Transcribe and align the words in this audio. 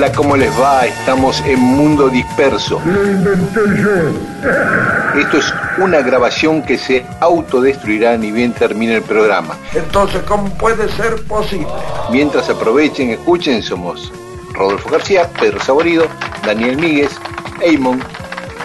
Hola, 0.00 0.12
¿cómo 0.12 0.34
les 0.34 0.50
va? 0.58 0.86
Estamos 0.86 1.42
en 1.44 1.60
Mundo 1.60 2.08
Disperso. 2.08 2.80
Lo 2.86 3.04
inventé 3.04 3.60
yo. 3.82 5.20
Esto 5.20 5.36
es 5.36 5.52
una 5.76 6.00
grabación 6.00 6.62
que 6.62 6.78
se 6.78 7.04
autodestruirá 7.20 8.16
ni 8.16 8.32
bien 8.32 8.54
termine 8.54 8.94
el 8.94 9.02
programa. 9.02 9.58
Entonces, 9.74 10.22
¿cómo 10.22 10.48
puede 10.56 10.90
ser 10.92 11.22
posible? 11.26 11.66
Mientras 12.10 12.48
aprovechen, 12.48 13.10
escuchen, 13.10 13.62
somos 13.62 14.10
Rodolfo 14.54 14.88
García, 14.88 15.28
Pedro 15.38 15.60
Saborido, 15.60 16.06
Daniel 16.46 16.78
Míguez, 16.78 17.10
Eamon, 17.60 18.02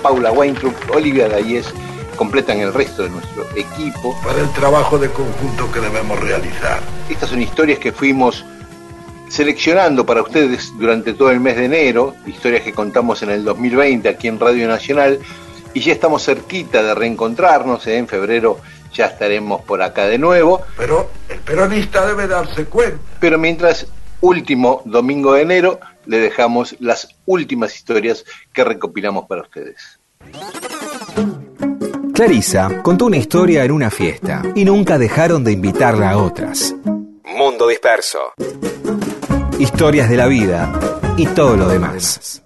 Paula 0.02 0.32
Weintrup, 0.32 0.74
Olivia 0.96 1.28
Dayes, 1.28 1.66
completan 2.16 2.60
el 2.60 2.74
resto 2.74 3.04
de 3.04 3.10
nuestro 3.10 3.46
equipo. 3.58 4.18
Para 4.24 4.40
el 4.40 4.50
trabajo 4.52 4.98
de 4.98 5.10
conjunto 5.10 5.70
que 5.70 5.82
debemos 5.82 6.18
realizar. 6.18 6.80
Estas 7.10 7.32
son 7.32 7.42
historias 7.42 7.80
que 7.80 7.92
fuimos 7.92 8.46
seleccionando 9.30 10.06
para 10.06 10.22
ustedes 10.22 10.72
durante 10.78 11.14
todo 11.14 11.32
el 11.32 11.40
mes 11.40 11.56
de 11.58 11.66
enero, 11.66 12.16
historias 12.26 12.64
que 12.64 12.74
contamos 12.74 13.22
en 13.24 13.32
el 13.32 13.44
2020 13.44 14.08
aquí 14.10 14.28
en 14.28 14.40
Radio 14.40 14.68
Nacional, 14.68 15.20
y 15.74 15.82
ya 15.82 15.94
estamos 15.94 16.24
cerquita 16.24 16.82
de 16.82 16.96
reencontrarnos, 16.96 17.86
¿eh? 17.88 17.98
en 17.98 18.08
febrero 18.08 18.60
ya 18.94 19.08
estaremos 19.08 19.62
por 19.62 19.82
acá 19.82 20.08
de 20.08 20.18
nuevo. 20.18 20.62
Pero 20.78 21.10
el 21.30 21.40
peronista 21.40 22.06
debe 22.08 22.28
darse 22.28 22.66
cuenta. 22.66 22.98
Pero 23.20 23.38
mientras, 23.38 23.88
último 24.22 24.82
domingo 24.86 25.34
de 25.34 25.42
enero, 25.42 25.80
le 26.06 26.20
dejamos 26.20 26.76
las 26.80 27.10
últimas 27.26 27.76
historias 27.76 28.24
que 28.54 28.64
recopilamos 28.64 29.26
para 29.28 29.42
ustedes. 29.42 30.00
Clarisa 32.14 32.82
contó 32.82 33.08
una 33.08 33.18
historia 33.18 33.66
en 33.66 33.72
una 33.72 33.92
fiesta 33.92 34.42
y 34.56 34.64
nunca 34.64 34.98
dejaron 34.98 35.44
de 35.44 35.52
invitarla 35.52 36.12
a 36.12 36.18
otras. 36.18 36.74
Mundo 37.26 37.68
disperso. 37.68 38.20
Historias 39.60 40.10
de 40.10 40.18
la 40.18 40.28
vida 40.28 40.72
y 41.18 41.26
todo 41.28 41.56
lo 41.56 41.68
demás. 41.68 42.44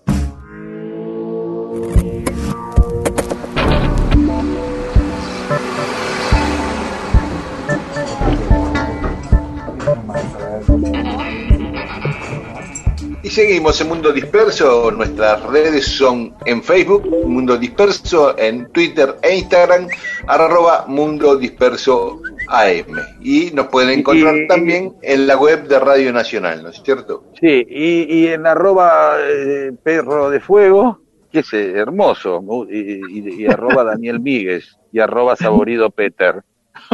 Y 13.30 13.32
seguimos 13.32 13.80
en 13.80 13.90
Mundo 13.90 14.12
Disperso, 14.12 14.90
nuestras 14.90 15.44
redes 15.44 15.86
son 15.86 16.34
en 16.48 16.64
Facebook, 16.64 17.08
Mundo 17.28 17.58
Disperso, 17.60 18.36
en 18.36 18.72
Twitter 18.72 19.18
e 19.22 19.36
Instagram, 19.36 19.88
arroba 20.26 20.86
Mundo 20.88 21.36
Disperso 21.38 22.24
AM. 22.48 22.88
Y 23.22 23.52
nos 23.52 23.68
pueden 23.68 24.00
encontrar 24.00 24.36
Y- 24.36 24.48
también 24.48 24.96
en 25.04 25.28
la 25.28 25.38
web 25.38 25.68
de 25.68 25.78
Radio 25.80 26.12
Nacional, 26.12 26.64
¿no 26.64 26.70
es 26.70 26.82
cierto? 26.84 27.26
Sí, 27.40 27.68
y, 27.70 28.22
y 28.22 28.28
en 28.30 28.48
arroba 28.48 29.18
eh, 29.24 29.74
perro 29.84 30.32
de 30.32 30.40
fuego, 30.40 31.00
que 31.32 31.42
es 31.42 31.54
eh, 31.54 31.74
hermoso, 31.78 32.42
y 32.68 33.46
arroba 33.46 33.84
Daniel 33.84 34.20
Míguez, 34.22 34.76
y 34.92 35.00
arroba 35.02 35.36
saborido 35.36 35.92
Peter, 35.92 36.42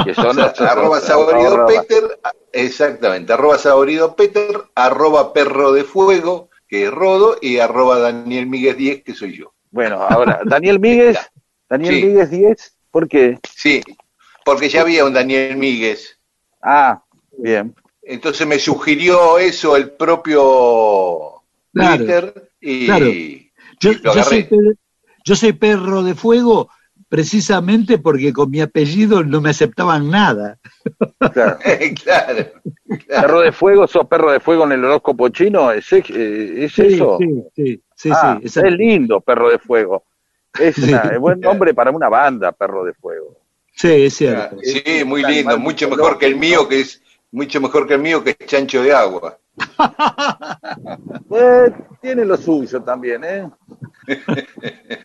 que 0.03 0.13
son 0.13 0.40
arroba 0.59 1.00
saborido 1.00 1.53
arroba- 1.53 1.68
Peter, 1.68 2.19
exactamente, 2.51 3.34
arroba 3.34 3.57
saborido 3.57 4.16
Peter, 4.16 4.63
arroba 4.75 5.34
perro 5.34 5.72
de 5.72 5.84
fuego, 5.84 6.50
que 6.68 6.85
es 6.85 6.91
Rodo, 6.91 7.38
y 7.41 7.59
arroba 7.59 8.00
Daniel 8.00 8.47
Míguez 8.47 8.78
10, 8.78 9.03
que 9.03 9.13
soy 9.13 9.38
yo. 9.38 9.53
Bueno, 9.72 10.01
ahora, 10.01 10.40
Daniel 10.45 10.79
Míguez, 10.79 11.18
Daniel 11.69 11.95
Sí. 11.95 12.03
Míguez 12.06 12.29
10, 12.31 12.78
¿por 12.91 13.07
qué? 13.07 13.40
Sí, 13.56 13.81
porque 14.44 14.69
ya 14.69 14.81
había 14.81 15.06
un 15.06 15.13
Daniel 15.13 15.57
Míguez. 15.57 16.19
Ah, 16.62 17.01
bien. 17.38 17.75
Entonces 18.01 18.45
me 18.45 18.59
sugirió 18.59 19.40
eso 19.40 19.75
el 19.75 19.91
propio 19.91 21.41
Claro, 21.74 21.97
Twitter 21.97 22.51
y, 22.62 22.85
claro. 22.85 23.06
y 23.07 23.51
Yo, 23.79 23.91
lo 23.94 24.13
yo 24.13 24.24
soy 24.24 24.40
agarré. 24.40 24.44
per- 24.44 24.78
yo 25.25 25.35
soy 25.35 25.53
perro 25.53 26.03
de 26.03 26.13
fuego 26.16 26.69
precisamente 27.16 27.98
porque 27.98 28.34
con 28.34 28.52
mi 28.52 28.59
apellido 28.59 29.24
no 29.24 29.40
me 29.40 29.52
aceptaban 29.52 30.09
nada. 30.09 30.58
Claro. 31.34 31.58
claro, 32.03 32.46
Perro 33.08 33.40
de 33.42 33.52
fuego, 33.53 33.88
sos 33.88 34.06
perro 34.08 34.31
de 34.34 34.40
fuego 34.42 34.66
en 34.66 34.74
el 34.74 34.84
horóscopo 34.84 35.30
chino, 35.30 35.72
¿es, 35.72 35.92
ex- 35.94 36.09
eh, 36.09 36.66
es 36.66 36.74
Sí, 36.74 36.81
eso? 36.96 37.18
sí, 37.20 37.44
sí, 37.56 37.81
sí, 37.96 38.09
Ah, 38.14 38.38
sí, 38.44 38.59
es 38.59 38.72
lindo, 38.74 39.22
perro 39.22 39.50
de 39.50 39.58
fuego. 39.59 40.04
Es, 40.59 40.75
Sí. 40.75 40.90
una- 40.92 41.04
es 41.14 41.20
buen 41.20 41.40
nombre 41.40 41.74
para 41.74 41.90
una 41.92 42.09
banda, 42.09 42.52
perro 42.52 42.84
de 42.84 42.94
fuego. 42.94 43.38
Sí, 43.74 44.06
es 44.06 44.14
cierto. 44.16 44.58
Sí, 44.62 45.04
muy 45.06 45.24
lindo, 45.24 45.58
mucho 45.58 45.90
mejor 45.90 46.18
que 46.18 46.25
el 46.28 46.36
mío, 46.36 46.68
que 46.68 46.81
es 46.81 47.02
mucho 47.31 47.59
mejor 47.62 47.88
que 47.88 47.94
el 47.96 48.02
mío, 48.02 48.24
que 48.24 48.31
es 48.31 48.38
chancho 48.46 48.84
de 48.84 48.94
agua. 48.94 49.38
Eh, 51.38 51.72
tiene 52.02 52.24
lo 52.25 52.38
suyo 52.38 52.81
también, 52.84 53.24
¿eh? 53.24 53.50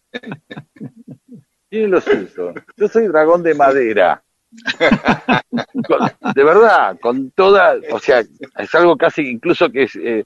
tiene 1.80 1.90
lo 1.92 2.00
suyo. 2.00 2.54
Yo 2.76 2.88
soy 2.88 3.06
dragón 3.08 3.42
de 3.42 3.54
madera. 3.54 4.22
Con- 5.86 6.32
de 6.34 6.44
verdad, 6.44 6.98
con 7.00 7.30
toda, 7.30 7.76
o 7.92 7.98
sea, 7.98 8.20
es 8.58 8.74
algo 8.74 8.96
casi 8.96 9.22
incluso 9.22 9.70
que 9.70 9.84
es, 9.84 9.94
eh, 9.96 10.24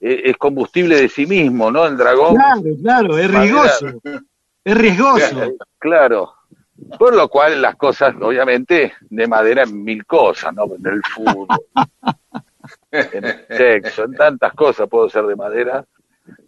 eh, 0.00 0.22
es 0.24 0.36
combustible 0.36 0.96
de 0.96 1.08
sí 1.08 1.26
mismo, 1.26 1.70
¿no? 1.70 1.86
El 1.86 1.96
dragón, 1.96 2.34
Claro, 2.36 2.62
claro, 2.82 3.18
es 3.18 3.30
Madera. 3.30 3.40
riesgoso. 3.40 3.86
Es 4.64 4.76
riesgoso. 4.76 5.52
claro. 5.78 6.34
Por 6.98 7.14
lo 7.14 7.28
cual 7.28 7.62
las 7.62 7.76
cosas, 7.76 8.14
obviamente, 8.20 8.92
de 9.00 9.26
madera 9.28 9.62
en 9.62 9.82
mil 9.84 10.04
cosas, 10.04 10.52
¿no? 10.54 10.64
En 10.64 10.86
el 10.86 11.02
fútbol, 11.04 11.46
en 12.90 13.24
el 13.24 13.46
sexo, 13.48 14.04
en 14.04 14.14
tantas 14.14 14.52
cosas 14.54 14.88
puedo 14.88 15.08
ser 15.08 15.24
de 15.24 15.36
madera. 15.36 15.84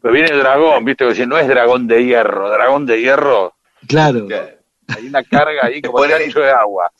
Pero 0.02 0.12
viene 0.12 0.30
el 0.30 0.38
dragón, 0.40 0.84
¿viste? 0.84 1.04
Que 1.04 1.10
dice, 1.10 1.26
no 1.26 1.38
es 1.38 1.46
dragón 1.48 1.86
de 1.86 2.04
hierro, 2.04 2.50
dragón 2.50 2.86
de 2.86 3.00
hierro, 3.00 3.54
Claro. 3.88 4.26
hay 4.88 5.06
una 5.06 5.22
carga 5.24 5.66
ahí 5.66 5.80
como 5.82 6.06
chancho 6.06 6.40
de 6.40 6.50
agua. 6.50 6.90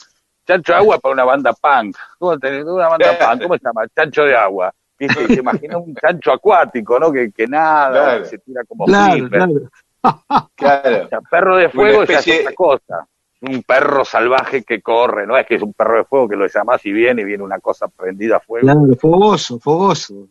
Chancho 0.47 0.73
de 0.73 0.79
agua 0.79 0.99
para 0.99 1.13
una 1.15 1.25
banda 1.25 1.53
punk. 1.53 1.97
¿Cómo 2.19 2.39
tenés 2.39 2.65
una 2.65 2.89
banda 2.89 3.19
punk? 3.19 3.43
¿Cómo 3.43 3.55
se 3.59 3.65
llama? 3.65 3.87
Chancho 3.95 4.23
de 4.25 4.37
agua. 4.37 4.73
¿Viste? 4.99 5.25
Y 5.25 5.35
Se 5.35 5.41
imagina 5.41 5.77
un 5.77 5.95
chancho 5.97 6.33
acuático, 6.33 6.99
¿no? 6.99 7.13
Que, 7.13 7.31
que 7.31 7.47
nada, 7.47 7.91
Claro. 7.91 8.23
que 8.23 8.29
se 8.29 8.39
tira 8.39 8.63
como 8.65 8.87
Claro, 8.87 9.13
flipper. 9.13 9.31
claro. 9.39 9.71
Claro. 10.55 11.05
O 11.05 11.09
sea, 11.09 11.21
perro 11.23 11.57
de 11.57 11.69
fuego 11.69 12.05
ya 12.05 12.19
es 12.21 12.41
otra 12.41 12.53
cosa. 12.55 13.07
Un 13.41 13.63
perro 13.65 14.05
salvaje 14.05 14.63
que 14.65 14.81
corre, 14.81 15.27
no 15.27 15.37
es 15.37 15.47
que 15.47 15.57
es 15.57 15.63
un 15.63 15.75
perro 15.75 15.99
de 15.99 16.05
fuego 16.05 16.27
que 16.29 16.37
lo 16.37 16.47
llamás 16.47 16.85
y 16.87 16.93
viene 16.93 17.21
y 17.21 17.25
viene 17.27 17.43
una 17.45 17.59
cosa 17.61 17.87
prendida 17.89 18.37
a 18.37 18.41
fuego. 18.41 18.65
Claro, 18.67 18.97
fogoso, 18.99 19.59
fogoso. 19.61 20.29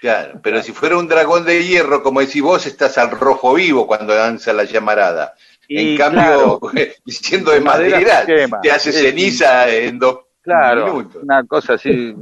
Claro, 0.00 0.40
pero 0.42 0.60
si 0.62 0.72
fuera 0.72 0.98
un 0.98 1.08
dragón 1.08 1.44
de 1.46 1.64
hierro, 1.64 2.02
como 2.02 2.20
decís 2.20 2.42
vos, 2.42 2.66
estás 2.66 2.98
al 2.98 3.10
rojo 3.12 3.54
vivo 3.54 3.86
cuando 3.86 4.14
danza 4.14 4.52
la 4.52 4.64
llamarada. 4.64 5.34
Y 5.68 5.92
en 5.92 5.98
cambio, 5.98 6.60
siendo 7.06 7.50
de 7.52 7.58
De 7.58 7.64
madera 7.64 7.96
madera, 8.00 8.20
se 8.20 8.26
quema. 8.26 8.60
te 8.60 8.70
hace 8.72 8.92
ceniza 8.92 9.68
en 9.70 9.98
dos 9.98 10.20
Claro, 10.42 10.86
minutos. 10.86 11.22
una 11.22 11.44
cosa 11.46 11.74
así, 11.74 12.14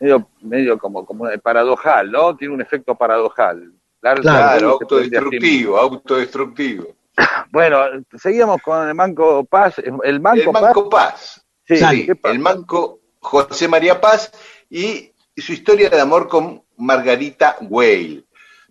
medio, 0.00 0.28
medio 0.40 0.78
como, 0.78 1.04
como 1.04 1.26
paradojal, 1.42 2.10
¿no? 2.10 2.34
Tiene 2.36 2.54
un 2.54 2.62
efecto 2.62 2.94
paradojal. 2.94 3.72
Claro, 4.00 4.22
Claro, 4.22 4.70
autodestructivo, 4.70 5.76
autodestructivo. 5.78 6.86
Bueno, 7.52 7.78
seguíamos 8.18 8.62
con 8.62 8.88
el 8.88 8.94
Manco 8.94 9.44
Paz. 9.44 9.74
El 9.78 10.18
Manco, 10.20 10.40
El 10.44 10.50
Manco 10.52 10.88
Paz. 10.88 11.12
Paz. 11.12 11.46
Sí, 11.66 12.08
el 12.24 12.38
Manco 12.38 13.00
José 13.20 13.68
María 13.68 14.00
Paz 14.00 14.32
y 14.70 15.12
su 15.36 15.52
historia 15.52 15.90
de 15.90 16.00
amor 16.00 16.26
con 16.26 16.62
Margarita 16.78 17.56
Weil. 17.60 18.24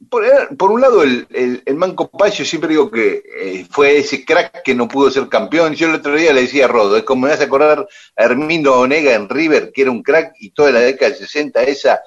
Por, 0.09 0.24
por 0.57 0.71
un 0.71 0.81
lado, 0.81 1.03
el, 1.03 1.27
el, 1.31 1.63
el 1.65 1.75
Manco 1.75 2.09
Paz, 2.09 2.38
yo 2.38 2.45
siempre 2.45 2.69
digo 2.69 2.89
que 2.89 3.24
eh, 3.36 3.65
fue 3.69 3.98
ese 3.98 4.25
crack 4.25 4.63
que 4.63 4.75
no 4.75 4.88
pudo 4.88 5.12
ser 5.12 5.27
campeón. 5.30 5.74
Yo 5.75 5.88
el 5.88 5.95
otro 5.95 6.15
día 6.15 6.33
le 6.33 6.42
decía 6.42 6.65
a 6.65 6.68
Rodo, 6.68 6.98
es 6.98 7.03
como 7.03 7.24
me 7.25 7.31
vas 7.31 7.42
a 7.42 7.45
acordar 7.45 7.88
a 8.18 8.24
Hermindo 8.24 8.80
Onega 8.80 9.13
en 9.13 9.30
River, 9.30 9.71
que 9.74 9.83
era 9.83 9.92
un 9.92 10.03
crack, 10.03 10.33
y 10.39 10.51
toda 10.51 10.71
la 10.71 10.80
década 10.80 11.12
del 11.12 11.19
60 11.19 11.63
esa 11.63 12.01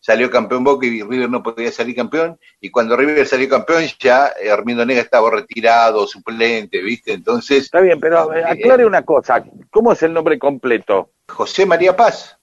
salió 0.00 0.30
campeón 0.30 0.64
Boca 0.64 0.86
y 0.86 1.02
River 1.02 1.28
no 1.28 1.42
podía 1.42 1.70
salir 1.70 1.94
campeón, 1.94 2.38
y 2.60 2.70
cuando 2.70 2.96
River 2.96 3.26
salió 3.26 3.48
campeón 3.48 3.84
ya 3.98 4.32
Hermindo 4.40 4.82
Onega 4.82 5.00
estaba 5.00 5.30
retirado, 5.30 6.06
suplente, 6.06 6.80
¿viste? 6.80 7.12
Entonces... 7.12 7.64
Está 7.64 7.80
bien, 7.80 7.98
pero 8.00 8.32
eh, 8.32 8.42
aclare 8.44 8.86
una 8.86 9.02
cosa, 9.02 9.44
¿cómo 9.70 9.92
es 9.92 10.02
el 10.02 10.14
nombre 10.14 10.38
completo? 10.38 11.10
José 11.28 11.66
María 11.66 11.94
Paz. 11.96 12.38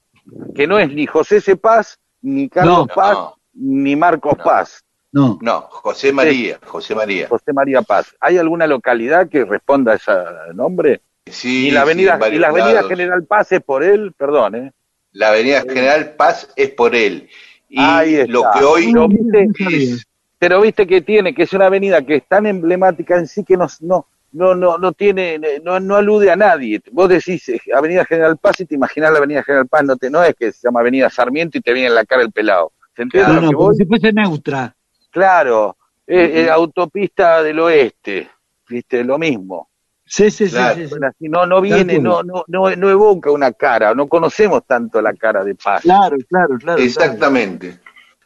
Que 0.54 0.66
no 0.66 0.78
es 0.78 0.90
ni 0.92 1.06
José 1.06 1.40
C. 1.40 1.56
Paz, 1.56 1.98
ni 2.20 2.48
Carlos 2.48 2.78
No, 2.78 2.86
Paz, 2.86 3.12
no. 3.14 3.36
ni 3.54 3.96
Marcos 3.96 4.34
No. 4.38 4.44
Paz. 4.44 4.84
No. 5.12 5.38
No, 5.40 5.62
José 5.70 6.12
María, 6.12 6.58
José 6.64 6.94
María. 6.94 7.28
José 7.28 7.52
María 7.52 7.82
Paz. 7.82 8.14
¿Hay 8.20 8.38
alguna 8.38 8.66
localidad 8.66 9.28
que 9.28 9.44
responda 9.44 9.92
a 9.92 9.96
ese 9.96 10.12
nombre? 10.54 11.00
Sí, 11.26 11.68
y 11.68 11.70
la 11.70 11.80
sí, 11.80 11.82
avenida, 11.82 12.14
en 12.14 12.20
varios 12.20 12.36
y 12.36 12.40
la 12.40 12.48
avenida 12.48 12.72
lados. 12.74 12.88
General 12.90 13.24
Paz 13.24 13.52
es 13.52 13.62
por 13.62 13.82
él, 13.82 14.12
perdón, 14.16 14.54
¿eh? 14.56 14.72
La 15.12 15.28
avenida 15.30 15.62
General 15.62 16.14
Paz 16.16 16.52
es 16.56 16.70
por 16.70 16.94
él. 16.94 17.28
Y 17.68 17.80
Ahí 17.80 18.14
está. 18.16 18.32
lo 18.32 18.42
que 18.52 18.64
hoy 18.64 18.92
Pero 18.92 19.08
viste, 19.08 19.50
es... 19.68 20.06
pero 20.38 20.60
viste 20.60 20.86
que 20.86 21.00
tiene, 21.00 21.34
que 21.34 21.44
es 21.44 21.52
una 21.52 21.66
avenida 21.66 22.02
que 22.02 22.16
es 22.16 22.28
tan 22.28 22.46
emblemática 22.46 23.18
en 23.18 23.26
sí 23.26 23.42
que 23.44 23.56
no, 23.56 23.66
no, 23.80 24.06
no, 24.32 24.54
no, 24.54 24.78
no 24.78 24.92
tiene, 24.92 25.40
no, 25.64 25.80
no 25.80 25.96
alude 25.96 26.30
a 26.30 26.36
nadie. 26.36 26.80
Vos 26.92 27.08
decís 27.08 27.48
eh, 27.48 27.60
Avenida 27.74 28.04
General 28.04 28.36
Paz 28.36 28.60
y 28.60 28.66
te 28.66 28.74
imaginás 28.74 29.10
la 29.12 29.18
Avenida 29.18 29.42
General 29.42 29.66
Paz, 29.66 29.84
no, 29.84 29.96
te, 29.96 30.10
no 30.10 30.22
es 30.22 30.34
que 30.36 30.52
se 30.52 30.68
llama 30.68 30.80
Avenida 30.80 31.10
Sarmiento 31.10 31.58
y 31.58 31.62
te 31.62 31.72
viene 31.72 31.88
en 31.88 31.94
la 31.94 32.04
cara 32.04 32.22
el 32.22 32.32
pelado. 32.32 32.72
¿Se 32.94 33.02
entiende 33.02 33.32
No, 33.32 33.34
lo 33.34 33.40
no, 33.40 33.50
que 33.50 33.54
como 33.54 33.72
voy? 33.72 33.74
si 33.74 33.84
fuese 33.86 34.12
neutra. 34.12 34.75
Claro, 35.16 35.78
eh, 36.06 36.44
eh, 36.44 36.50
autopista 36.50 37.42
del 37.42 37.58
oeste, 37.60 38.28
viste, 38.68 39.02
lo 39.02 39.16
mismo. 39.16 39.70
Sí, 40.04 40.30
sí, 40.30 40.46
sí, 40.46 40.52
Claro. 40.52 40.86
sí, 41.18 41.26
no, 41.28 41.46
no 41.46 41.62
viene, 41.62 41.98
no, 41.98 42.22
no, 42.22 42.44
no, 42.48 42.76
no 42.76 42.90
evoca 42.90 43.30
una 43.30 43.52
cara, 43.52 43.94
no 43.94 44.08
conocemos 44.08 44.66
tanto 44.66 45.00
la 45.00 45.14
cara 45.14 45.42
de 45.42 45.54
Paz. 45.54 45.80
Claro, 45.80 46.18
claro, 46.28 46.58
claro. 46.58 46.82
Exactamente. 46.82 47.78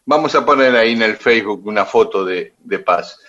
Vamos 0.04 0.34
a 0.34 0.44
poner 0.44 0.74
ahí 0.74 0.94
en 0.94 1.02
el 1.02 1.16
Facebook 1.16 1.64
una 1.64 1.84
foto 1.84 2.24
de, 2.24 2.54
de 2.58 2.80
Paz. 2.80 3.20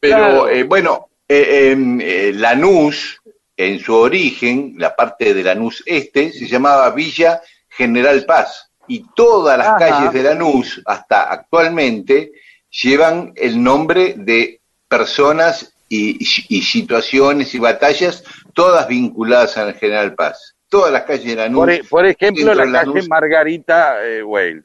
Pero 0.00 0.16
Claro. 0.16 0.48
eh, 0.48 0.62
bueno, 0.62 1.08
eh, 1.28 1.72
em, 1.72 2.00
eh, 2.00 2.32
Lanús, 2.34 3.20
en 3.54 3.78
su 3.80 3.94
origen, 3.94 4.76
la 4.78 4.96
parte 4.96 5.34
de 5.34 5.42
Lanús 5.44 5.82
Este, 5.84 6.32
se 6.32 6.46
llamaba 6.46 6.88
Villa 6.92 7.42
General 7.68 8.24
Paz. 8.24 8.72
Y 8.88 9.04
todas 9.14 9.58
las 9.58 9.68
Ajá. 9.68 9.76
calles 9.76 10.12
de 10.14 10.22
Lanús, 10.22 10.80
hasta 10.86 11.30
actualmente, 11.30 12.32
llevan 12.70 13.32
el 13.36 13.62
nombre 13.62 14.14
de 14.16 14.60
personas 14.88 15.74
y, 15.88 16.18
y 16.48 16.62
situaciones 16.62 17.54
y 17.54 17.58
batallas, 17.58 18.24
todas 18.54 18.86
vinculadas 18.88 19.56
al 19.56 19.74
General 19.74 20.14
Paz. 20.14 20.54
Todas 20.68 20.92
las 20.92 21.02
calles 21.02 21.24
de 21.26 21.34
Lanús. 21.34 21.58
Por, 21.58 21.70
e- 21.70 21.82
por 21.82 22.06
ejemplo, 22.06 22.54
la 22.54 22.70
calle. 22.70 23.08
Margarita 23.08 24.06
eh, 24.06 24.22
Weil, 24.22 24.62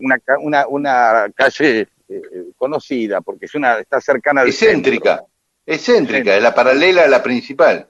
Una, 0.00 0.26
una, 0.40 0.66
una, 0.66 1.26
calle 1.32 1.80
eh, 1.80 1.86
eh, 2.08 2.20
conocida, 2.56 3.20
porque 3.20 3.46
es 3.46 3.54
una 3.54 3.78
está 3.78 4.00
cercana 4.00 4.40
al 4.40 4.48
excéntrica, 4.48 5.18
centro, 5.18 5.30
excéntrica, 5.64 6.36
es 6.36 6.42
la 6.42 6.52
paralela 6.52 7.04
a 7.04 7.08
la 7.08 7.22
principal. 7.22 7.86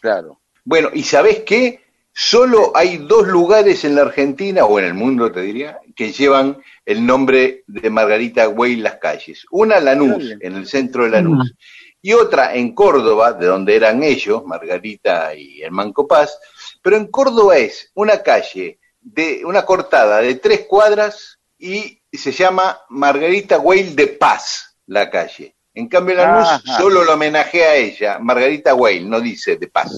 claro. 0.00 0.38
Bueno, 0.64 0.90
¿y 0.92 1.02
sabés 1.02 1.40
qué? 1.46 1.80
Solo 2.12 2.72
hay 2.74 2.98
dos 2.98 3.26
lugares 3.26 3.86
en 3.86 3.94
la 3.94 4.02
Argentina, 4.02 4.66
o 4.66 4.78
en 4.78 4.84
el 4.84 4.92
mundo 4.92 5.32
te 5.32 5.40
diría, 5.40 5.78
que 5.98 6.12
llevan 6.12 6.62
el 6.86 7.04
nombre 7.04 7.64
de 7.66 7.90
Margarita 7.90 8.46
Güey 8.46 8.76
las 8.76 8.98
calles. 8.98 9.44
Una 9.50 9.80
Lanús, 9.80 10.36
en 10.38 10.54
el 10.54 10.68
centro 10.68 11.02
de 11.02 11.10
Lanús, 11.10 11.56
y 12.00 12.12
otra 12.12 12.54
en 12.54 12.72
Córdoba, 12.72 13.32
de 13.32 13.46
donde 13.46 13.74
eran 13.74 14.04
ellos, 14.04 14.44
Margarita 14.46 15.34
y 15.34 15.60
el 15.60 15.72
Manco 15.72 16.06
Paz, 16.06 16.38
pero 16.80 16.96
en 16.96 17.08
Córdoba 17.08 17.58
es 17.58 17.90
una 17.94 18.22
calle 18.22 18.78
de 19.00 19.42
una 19.44 19.64
cortada 19.64 20.20
de 20.20 20.36
tres 20.36 20.66
cuadras 20.68 21.40
y 21.58 22.00
se 22.12 22.30
llama 22.30 22.78
Margarita 22.90 23.56
Güell 23.56 23.96
de 23.96 24.06
Paz, 24.06 24.76
la 24.86 25.10
calle. 25.10 25.56
En 25.74 25.88
cambio, 25.88 26.14
Lanús 26.14 26.46
Ajá. 26.46 26.78
solo 26.78 27.02
lo 27.02 27.14
homenajea 27.14 27.70
a 27.70 27.74
ella, 27.74 28.18
Margarita 28.20 28.70
Güell, 28.70 29.10
no 29.10 29.20
dice 29.20 29.56
de 29.56 29.66
Paz. 29.66 29.90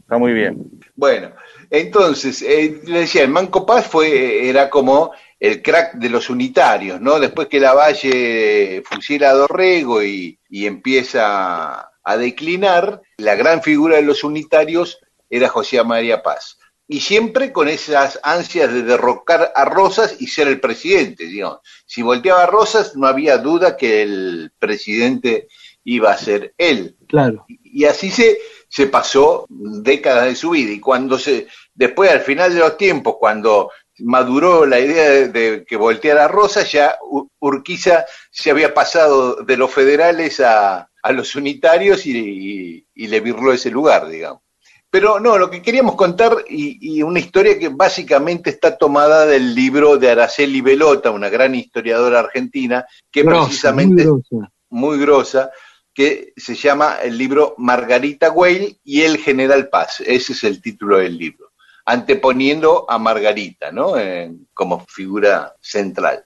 Está 0.00 0.18
muy 0.18 0.32
bien. 0.32 0.68
Bueno, 0.96 1.30
entonces, 1.70 2.42
eh, 2.42 2.80
le 2.84 3.00
decía, 3.00 3.22
el 3.22 3.30
Manco 3.30 3.64
Paz 3.64 3.86
fue, 3.86 4.48
era 4.48 4.68
como 4.68 5.12
el 5.40 5.62
crack 5.62 5.94
de 5.94 6.08
los 6.10 6.30
unitarios, 6.30 7.00
¿no? 7.00 7.20
Después 7.20 7.48
que 7.48 7.60
la 7.60 7.74
Valle 7.74 8.82
fusila 8.84 9.30
a 9.30 9.34
Dorrego 9.34 10.02
y, 10.02 10.38
y 10.48 10.66
empieza 10.66 11.90
a 12.02 12.16
declinar, 12.16 13.02
la 13.18 13.34
gran 13.36 13.62
figura 13.62 13.96
de 13.96 14.02
los 14.02 14.24
unitarios 14.24 14.98
era 15.30 15.48
José 15.48 15.82
María 15.84 16.22
Paz. 16.22 16.58
Y 16.90 17.00
siempre 17.00 17.52
con 17.52 17.68
esas 17.68 18.18
ansias 18.22 18.72
de 18.72 18.82
derrocar 18.82 19.52
a 19.54 19.64
Rosas 19.66 20.16
y 20.20 20.26
ser 20.28 20.48
el 20.48 20.58
presidente, 20.58 21.26
digamos. 21.26 21.58
Si 21.84 22.00
volteaba 22.00 22.44
a 22.44 22.46
Rosas, 22.46 22.96
no 22.96 23.06
había 23.06 23.36
duda 23.36 23.76
que 23.76 24.00
el 24.02 24.52
presidente 24.58 25.48
iba 25.84 26.10
a 26.10 26.16
ser 26.18 26.54
él 26.58 26.96
Claro. 27.06 27.44
y 27.48 27.84
así 27.84 28.10
se, 28.10 28.38
se 28.68 28.86
pasó 28.86 29.46
décadas 29.50 30.24
de 30.24 30.34
su 30.34 30.50
vida. 30.50 30.72
Y 30.72 30.80
cuando 30.80 31.18
se, 31.18 31.46
después 31.74 32.10
al 32.10 32.20
final 32.20 32.54
de 32.54 32.60
los 32.60 32.78
tiempos, 32.78 33.16
cuando 33.20 33.70
maduró 34.00 34.66
la 34.66 34.78
idea 34.80 35.08
de, 35.10 35.28
de 35.28 35.64
que 35.64 35.76
volteara 35.76 36.28
Rosa, 36.28 36.62
ya 36.64 36.98
Urquiza 37.40 38.04
se 38.30 38.50
había 38.50 38.74
pasado 38.74 39.36
de 39.36 39.56
los 39.56 39.70
federales 39.72 40.40
a, 40.40 40.88
a 41.02 41.12
los 41.12 41.34
unitarios 41.36 42.06
y, 42.06 42.16
y- 42.18 42.86
y 42.94 43.06
le 43.06 43.20
virló 43.20 43.52
ese 43.52 43.70
lugar, 43.70 44.08
digamos. 44.08 44.42
Pero 44.90 45.20
no, 45.20 45.36
lo 45.36 45.50
que 45.50 45.60
queríamos 45.60 45.94
contar, 45.96 46.34
y, 46.48 46.78
y 46.98 47.02
una 47.02 47.20
historia 47.20 47.58
que 47.58 47.68
básicamente 47.68 48.48
está 48.50 48.76
tomada 48.78 49.26
del 49.26 49.54
libro 49.54 49.98
de 49.98 50.10
Araceli 50.10 50.62
Velota, 50.62 51.10
una 51.10 51.28
gran 51.28 51.54
historiadora 51.54 52.20
argentina, 52.20 52.86
que 53.10 53.22
Grosa, 53.22 53.44
precisamente 53.46 54.04
muy 54.06 54.22
grosa. 54.28 54.52
muy 54.70 54.98
grosa, 54.98 55.50
que 55.92 56.32
se 56.36 56.54
llama 56.54 56.96
el 57.02 57.18
libro 57.18 57.54
Margarita 57.58 58.30
Weil 58.30 58.78
y 58.82 59.02
el 59.02 59.18
General 59.18 59.68
Paz. 59.68 60.00
Ese 60.00 60.32
es 60.32 60.42
el 60.44 60.62
título 60.62 60.98
del 60.98 61.18
libro, 61.18 61.47
anteponiendo 61.88 62.84
a 62.86 62.98
Margarita, 62.98 63.72
¿no? 63.72 63.98
Eh, 63.98 64.30
como 64.52 64.84
figura 64.86 65.54
central. 65.58 66.22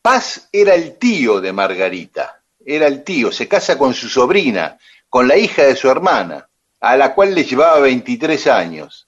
Paz 0.00 0.48
era 0.50 0.74
el 0.74 0.96
tío 0.96 1.42
de 1.42 1.52
Margarita, 1.52 2.42
era 2.64 2.86
el 2.86 3.04
tío, 3.04 3.30
se 3.30 3.46
casa 3.46 3.76
con 3.76 3.92
su 3.92 4.08
sobrina, 4.08 4.78
con 5.10 5.28
la 5.28 5.36
hija 5.36 5.64
de 5.64 5.76
su 5.76 5.90
hermana, 5.90 6.48
a 6.80 6.96
la 6.96 7.14
cual 7.14 7.34
le 7.34 7.44
llevaba 7.44 7.78
23 7.80 8.46
años. 8.46 9.06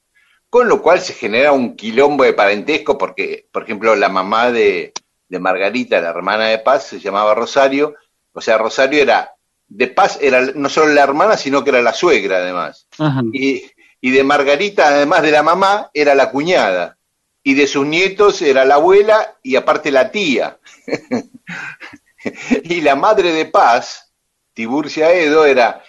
Con 0.50 0.68
lo 0.68 0.82
cual 0.82 1.00
se 1.00 1.14
genera 1.14 1.52
un 1.52 1.74
quilombo 1.74 2.24
de 2.24 2.34
parentesco, 2.34 2.98
porque, 2.98 3.48
por 3.50 3.62
ejemplo, 3.62 3.96
la 3.96 4.10
mamá 4.10 4.52
de, 4.52 4.92
de 5.28 5.38
Margarita, 5.38 6.00
la 6.02 6.10
hermana 6.10 6.48
de 6.48 6.58
Paz, 6.58 6.84
se 6.84 7.00
llamaba 7.00 7.34
Rosario, 7.34 7.94
o 8.32 8.42
sea, 8.42 8.58
Rosario 8.58 9.00
era, 9.00 9.34
de 9.68 9.88
Paz 9.88 10.18
era 10.20 10.42
no 10.54 10.68
solo 10.68 10.92
la 10.92 11.02
hermana, 11.02 11.38
sino 11.38 11.64
que 11.64 11.70
era 11.70 11.80
la 11.80 11.94
suegra 11.94 12.36
además. 12.36 12.86
Ajá. 12.98 13.22
Y, 13.32 13.64
y 14.06 14.12
de 14.12 14.22
Margarita, 14.22 14.86
además 14.86 15.22
de 15.22 15.32
la 15.32 15.42
mamá, 15.42 15.90
era 15.92 16.14
la 16.14 16.30
cuñada. 16.30 16.96
Y 17.42 17.54
de 17.54 17.66
sus 17.66 17.84
nietos 17.84 18.40
era 18.40 18.64
la 18.64 18.76
abuela 18.76 19.36
y 19.42 19.56
aparte 19.56 19.90
la 19.90 20.12
tía. 20.12 20.60
y 22.62 22.82
la 22.82 22.94
madre 22.94 23.32
de 23.32 23.46
Paz, 23.46 24.12
Tiburcia 24.54 25.10
Edo, 25.10 25.44
era 25.44 25.82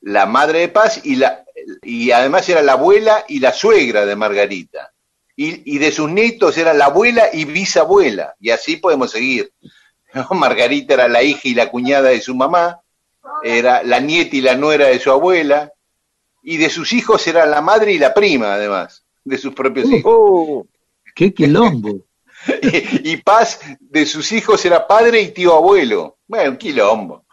la 0.00 0.26
madre 0.26 0.58
de 0.58 0.70
Paz 0.70 1.02
y, 1.04 1.14
la, 1.14 1.44
y 1.82 2.10
además 2.10 2.48
era 2.48 2.62
la 2.62 2.72
abuela 2.72 3.24
y 3.28 3.38
la 3.38 3.52
suegra 3.52 4.06
de 4.06 4.16
Margarita. 4.16 4.92
Y, 5.36 5.76
y 5.76 5.78
de 5.78 5.92
sus 5.92 6.10
nietos 6.10 6.58
era 6.58 6.74
la 6.74 6.86
abuela 6.86 7.28
y 7.32 7.44
bisabuela. 7.44 8.34
Y 8.40 8.50
así 8.50 8.78
podemos 8.78 9.12
seguir. 9.12 9.52
Margarita 10.32 10.94
era 10.94 11.06
la 11.06 11.22
hija 11.22 11.42
y 11.44 11.54
la 11.54 11.70
cuñada 11.70 12.08
de 12.08 12.20
su 12.20 12.34
mamá, 12.34 12.80
era 13.44 13.84
la 13.84 14.00
nieta 14.00 14.34
y 14.34 14.40
la 14.40 14.56
nuera 14.56 14.86
de 14.86 14.98
su 14.98 15.12
abuela, 15.12 15.72
y 16.42 16.56
de 16.56 16.68
sus 16.68 16.92
hijos 16.92 17.26
era 17.26 17.46
la 17.46 17.60
madre 17.60 17.92
y 17.92 17.98
la 17.98 18.12
prima, 18.12 18.54
además, 18.54 19.04
de 19.24 19.38
sus 19.38 19.54
propios 19.54 19.88
hijos. 19.90 20.12
Uh, 20.14 20.66
Qué 21.14 21.32
quilombo. 21.32 22.00
Y, 22.62 23.12
y 23.12 23.16
Paz 23.18 23.60
de 23.78 24.04
sus 24.04 24.32
hijos 24.32 24.64
era 24.64 24.86
padre 24.86 25.20
y 25.20 25.30
tío 25.30 25.54
abuelo. 25.54 26.18
Bueno, 26.26 26.58
quilombo. 26.58 27.24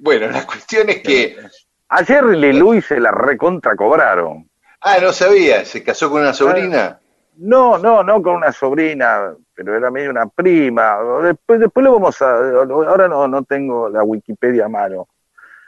Bueno, 0.00 0.28
la 0.28 0.46
cuestión 0.46 0.88
es 0.88 1.02
que. 1.02 1.36
ayer 1.88 2.24
Leluy 2.24 2.82
se 2.82 2.98
la 2.98 3.10
recontra 3.10 3.76
cobraron. 3.76 4.48
Ah, 4.80 4.96
no 5.00 5.12
sabía, 5.12 5.64
se 5.64 5.82
casó 5.82 6.10
con 6.10 6.22
una 6.22 6.32
sobrina. 6.32 6.98
No, 7.36 7.78
no, 7.78 8.02
no 8.02 8.22
con 8.22 8.36
una 8.36 8.52
sobrina, 8.52 9.34
pero 9.54 9.76
era 9.76 9.90
medio 9.90 10.10
una 10.10 10.26
prima. 10.26 10.98
Después, 11.22 11.60
después 11.60 11.84
lo 11.84 11.92
vamos 11.92 12.20
a. 12.22 12.30
Ahora 12.30 13.08
no, 13.08 13.28
no 13.28 13.44
tengo 13.44 13.88
la 13.88 14.02
Wikipedia 14.02 14.66
a 14.66 14.68
mano. 14.68 15.08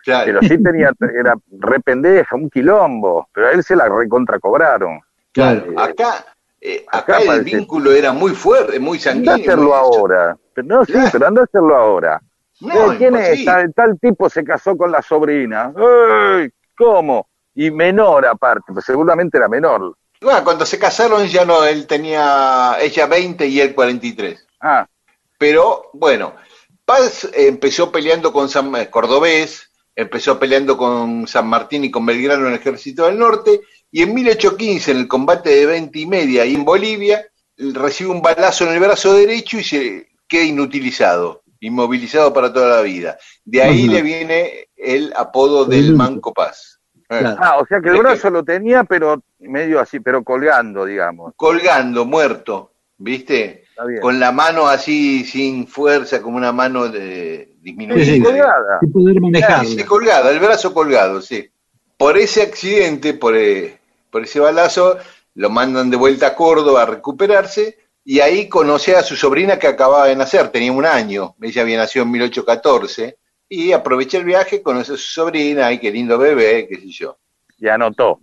Claro. 0.05 0.27
Pero 0.27 0.41
sí 0.43 0.63
tenía, 0.63 0.91
era 1.19 1.35
re 1.59 1.81
pendeja, 1.81 2.35
un 2.37 2.51
quilombo. 2.51 3.29
Pero 3.33 3.49
a 3.49 3.51
él 3.53 3.63
se 3.63 3.77
la 3.77 3.89
recontra 3.89 4.39
cobraron. 4.41 5.01
Claro, 5.33 5.65
Eh, 5.71 5.75
acá, 5.77 6.25
eh, 6.61 6.85
acá 6.89 6.99
acá 6.99 7.19
el 7.21 7.27
parece- 7.27 7.57
vínculo 7.57 7.93
era 7.93 8.13
muy 8.13 8.33
fuerte, 8.33 8.79
muy 8.81 8.99
Anda 8.99 9.11
a 9.11 9.13
sanguíneo. 9.13 9.35
hacerlo 9.35 9.75
ahora. 9.75 10.37
Pero 10.55 10.67
no, 10.67 10.85
sí, 10.85 10.93
Claro. 10.93 11.09
pero 11.13 11.27
anda 11.27 11.41
a 11.43 11.45
hacerlo 11.45 11.77
ahora. 11.77 12.21
No, 12.61 12.93
Eh, 12.93 12.97
¿Quién 12.99 13.17
es? 13.17 13.45
Tal, 13.45 13.73
tal 13.75 13.99
tipo 14.01 14.29
se 14.29 14.45
casó 14.45 14.77
con 14.77 14.91
la 14.93 15.03
sobrina. 15.03 15.73
¡Ey! 15.77 16.51
¿Cómo? 16.77 17.27
Y 17.55 17.71
menor 17.71 18.27
aparte, 18.27 18.73
pues 18.73 18.85
seguramente 18.85 19.37
era 19.39 19.49
menor. 19.49 19.95
Bueno, 20.21 20.45
cuando 20.45 20.65
se 20.65 20.79
casaron 20.79 21.27
ya 21.27 21.45
no, 21.45 21.65
él 21.65 21.87
tenía 21.87 22.77
ella 22.81 23.07
20 23.07 23.47
y 23.47 23.61
él 23.61 23.75
43. 23.75 24.47
Ah, 24.61 24.87
Pero 25.39 25.91
bueno, 25.95 26.35
Paz 26.85 27.29
empezó 27.35 27.91
peleando 27.91 28.33
con 28.33 28.49
San 28.49 28.73
Cordobés, 28.91 29.72
empezó 29.95 30.39
peleando 30.39 30.77
con 30.77 31.27
San 31.27 31.47
Martín 31.47 31.85
y 31.85 31.91
con 31.91 32.07
Belgrano 32.07 32.47
en 32.47 32.55
el 32.55 32.59
Ejército 32.59 33.07
del 33.07 33.19
Norte, 33.19 33.61
y 33.91 34.03
en 34.03 34.15
1815, 34.15 34.91
en 34.91 34.97
el 34.97 35.09
combate 35.09 35.51
de 35.51 35.67
20 35.67 35.99
y 35.99 36.07
media 36.07 36.43
ahí 36.43 36.55
en 36.55 36.65
Bolivia, 36.65 37.27
recibe 37.57 38.11
un 38.11 38.23
balazo 38.23 38.67
en 38.67 38.75
el 38.75 38.81
brazo 38.81 39.15
derecho 39.15 39.59
y 39.59 39.65
se 39.65 40.09
queda 40.27 40.45
inutilizado, 40.45 41.43
inmovilizado 41.61 42.33
para 42.33 42.53
toda 42.53 42.77
la 42.77 42.83
vida. 42.83 43.19
De 43.45 43.63
ahí 43.63 43.87
le 43.87 44.01
viene 44.03 44.69
el 44.77 45.13
apodo 45.15 45.67
del. 45.67 45.95
Manco 45.95 46.33
Paz. 46.33 46.81
Eh, 46.95 47.19
Claro. 47.19 47.37
ah, 47.41 47.59
o 47.61 47.67
sea 47.67 47.81
que 47.83 47.91
el 47.91 47.99
brazo 47.99 48.31
lo 48.31 48.43
tenía, 48.43 48.85
pero 48.85 49.23
medio 49.39 49.79
así, 49.79 50.01
pero 50.01 50.25
colgando, 50.25 50.87
digamos. 50.87 51.35
Colgando, 51.37 52.07
muerto, 52.07 52.73
¿viste? 52.97 53.65
Está 53.69 53.85
bien. 53.85 54.01
Con 54.01 54.19
la 54.19 54.33
mano 54.33 54.67
así, 54.67 55.25
sin 55.25 55.67
fuerza, 55.67 56.23
como 56.23 56.39
una 56.39 56.53
mano 56.53 56.89
de, 56.89 57.52
disminuida. 57.63 58.05
Sí, 58.05 58.17
sí. 58.17 58.23
Colgada. 58.23 58.81
Sin 58.81 58.93
poder 58.93 59.87
colgado, 59.87 60.31
el 60.31 60.41
brazo 60.41 60.75
colgado, 60.75 61.21
sí. 61.23 61.49
Por 61.97 62.19
ese 62.19 62.43
accidente, 62.43 63.15
por, 63.15 63.37
eh, 63.37 63.79
por 64.11 64.25
ese 64.25 64.41
balazo, 64.41 64.99
lo 65.35 65.51
mandan 65.51 65.91
de 65.91 65.97
vuelta 65.97 66.29
a 66.29 66.35
Córdoba 66.35 66.83
a 66.83 66.87
recuperarse 66.87 67.79
y 68.05 68.21
ahí 68.21 68.49
conoce 68.49 68.97
a 68.97 69.03
su 69.03 69.15
sobrina 69.15 69.59
que 69.59 69.69
acababa 69.69 70.09
de 70.09 70.17
nacer, 70.17 70.49
tenía 70.49 70.73
un 70.73 70.85
año, 70.85 71.37
ella 71.41 71.63
había 71.63 71.79
nacido 71.79 72.05
en 72.05 72.11
1814 72.11 73.17
y 73.49 73.73
aprovecha 73.73 74.19
el 74.19 74.25
viaje, 74.25 74.63
conoce 74.63 74.95
a 74.95 74.97
su 74.97 75.03
sobrina, 75.03 75.67
ay, 75.67 75.79
qué 75.79 75.91
lindo 75.91 76.19
bebé, 76.19 76.67
qué 76.69 76.77
sé 76.77 76.89
yo. 76.89 77.19
Y 77.59 77.69
anotó. 77.69 78.19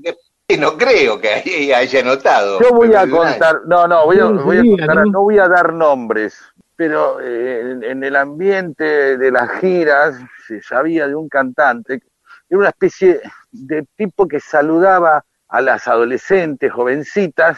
Y 0.48 0.58
no 0.58 0.75
creo 0.75 1.22
que 1.22 1.74
haya 1.74 2.03
notado. 2.03 2.60
Yo 2.60 2.74
voy 2.74 2.93
a 2.93 3.08
contar, 3.08 3.62
no, 3.67 3.88
no, 3.88 4.05
voy 4.05 4.19
a, 4.19 4.27
Sí, 4.27 4.34
voy 4.43 4.58
a 4.58 4.62
sí, 4.62 4.69
contar, 4.72 4.96
¿no? 4.96 5.05
no 5.05 5.22
voy 5.22 5.38
a 5.38 5.48
dar 5.48 5.72
nombres, 5.72 6.39
pero 6.79 7.19
eh, 7.19 7.59
en, 7.71 7.83
en 7.83 8.03
el 8.05 8.15
ambiente 8.15 9.17
de 9.17 9.31
las 9.31 9.51
giras 9.59 10.15
se 10.48 10.62
sabía 10.62 11.09
de 11.09 11.13
un 11.13 11.27
cantante, 11.27 12.01
era 12.50 12.57
una 12.57 12.69
especie 12.69 13.19
de 13.51 13.86
tipo 13.98 14.25
que 14.29 14.39
saludaba 14.39 15.25
a 15.50 15.59
las 15.62 15.89
adolescentes, 15.89 16.71
jovencitas, 16.71 17.57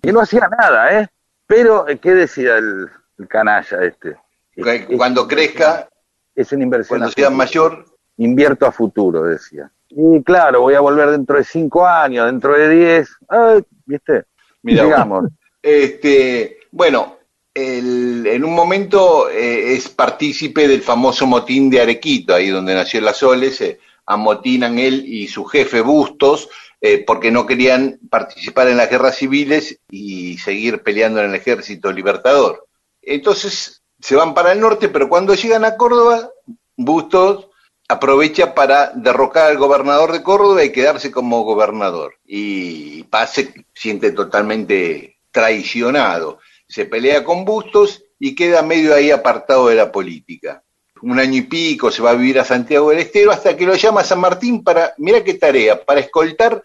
que 0.00 0.10
no 0.10 0.20
hacía 0.22 0.48
nada, 0.58 0.98
¿eh? 0.98 1.06
Pero, 1.46 1.86
eh, 1.86 1.98
¿qué 1.98 2.14
decía 2.14 2.56
el, 2.56 2.88
el 3.18 3.28
canalla 3.28 3.84
este? 3.84 4.16
Es- 4.56 4.86
Cuando 4.96 5.28
crezca, 5.28 5.86
es 6.34 6.50
una 6.52 6.62
inversión. 6.64 6.98
cuando 7.00 7.12
sea 7.12 7.28
mayor, 7.28 7.84
invierto 8.16 8.64
a 8.64 8.72
futuro, 8.72 9.24
decía. 9.24 9.70
Y 9.90 10.22
claro, 10.22 10.62
voy 10.62 10.72
a 10.76 10.80
volver 10.80 11.10
dentro 11.10 11.36
de 11.36 11.44
cinco 11.44 11.86
años, 11.86 12.24
dentro 12.24 12.54
de 12.56 12.70
diez, 12.70 13.10
ay, 13.28 13.62
¿viste? 13.84 14.24
Mira. 14.62 14.84
Digamos. 14.84 15.26
Este, 15.60 16.58
bueno, 16.70 17.18
el- 17.54 18.26
en 18.26 18.44
un 18.44 18.54
momento 18.54 19.28
eh, 19.30 19.74
es 19.74 19.88
partícipe 19.88 20.66
del 20.68 20.82
famoso 20.82 21.26
motín 21.26 21.68
de 21.70 21.80
Arequito, 21.80 22.34
ahí 22.34 22.48
donde 22.48 22.74
nació 22.74 23.00
la 23.00 23.14
Sole, 23.14 23.50
se 23.50 23.78
amotinan 24.06 24.78
él 24.78 25.04
y 25.06 25.28
su 25.28 25.44
jefe 25.44 25.80
Bustos, 25.80 26.48
eh, 26.80 27.04
porque 27.06 27.30
no 27.30 27.46
querían 27.46 28.00
participar 28.10 28.68
en 28.68 28.76
las 28.76 28.90
guerras 28.90 29.16
civiles 29.16 29.78
y 29.90 30.38
seguir 30.38 30.82
peleando 30.82 31.20
en 31.20 31.30
el 31.30 31.34
ejército 31.36 31.92
libertador. 31.92 32.66
Entonces 33.00 33.82
se 34.00 34.16
van 34.16 34.34
para 34.34 34.52
el 34.52 34.60
norte, 34.60 34.88
pero 34.88 35.08
cuando 35.08 35.34
llegan 35.34 35.64
a 35.64 35.76
Córdoba, 35.76 36.30
Bustos 36.76 37.48
aprovecha 37.88 38.54
para 38.54 38.90
derrocar 38.94 39.50
al 39.50 39.58
gobernador 39.58 40.10
de 40.12 40.22
Córdoba 40.22 40.64
y 40.64 40.72
quedarse 40.72 41.10
como 41.12 41.42
gobernador. 41.44 42.14
Y 42.24 43.02
Paz 43.04 43.34
se 43.34 43.66
siente 43.74 44.12
totalmente 44.12 45.18
traicionado. 45.30 46.38
Se 46.72 46.86
pelea 46.86 47.22
con 47.22 47.44
Bustos 47.44 48.02
y 48.18 48.34
queda 48.34 48.62
medio 48.62 48.94
ahí 48.94 49.10
apartado 49.10 49.68
de 49.68 49.74
la 49.74 49.92
política. 49.92 50.62
Un 51.02 51.18
año 51.18 51.36
y 51.36 51.42
pico 51.42 51.90
se 51.90 52.00
va 52.00 52.10
a 52.10 52.14
vivir 52.14 52.38
a 52.40 52.44
Santiago 52.46 52.88
del 52.88 53.00
Estero 53.00 53.30
hasta 53.30 53.54
que 53.54 53.66
lo 53.66 53.74
llama 53.74 54.02
San 54.04 54.20
Martín 54.20 54.64
para, 54.64 54.94
mira 54.96 55.22
qué 55.22 55.34
tarea, 55.34 55.84
para 55.84 56.00
escoltar 56.00 56.62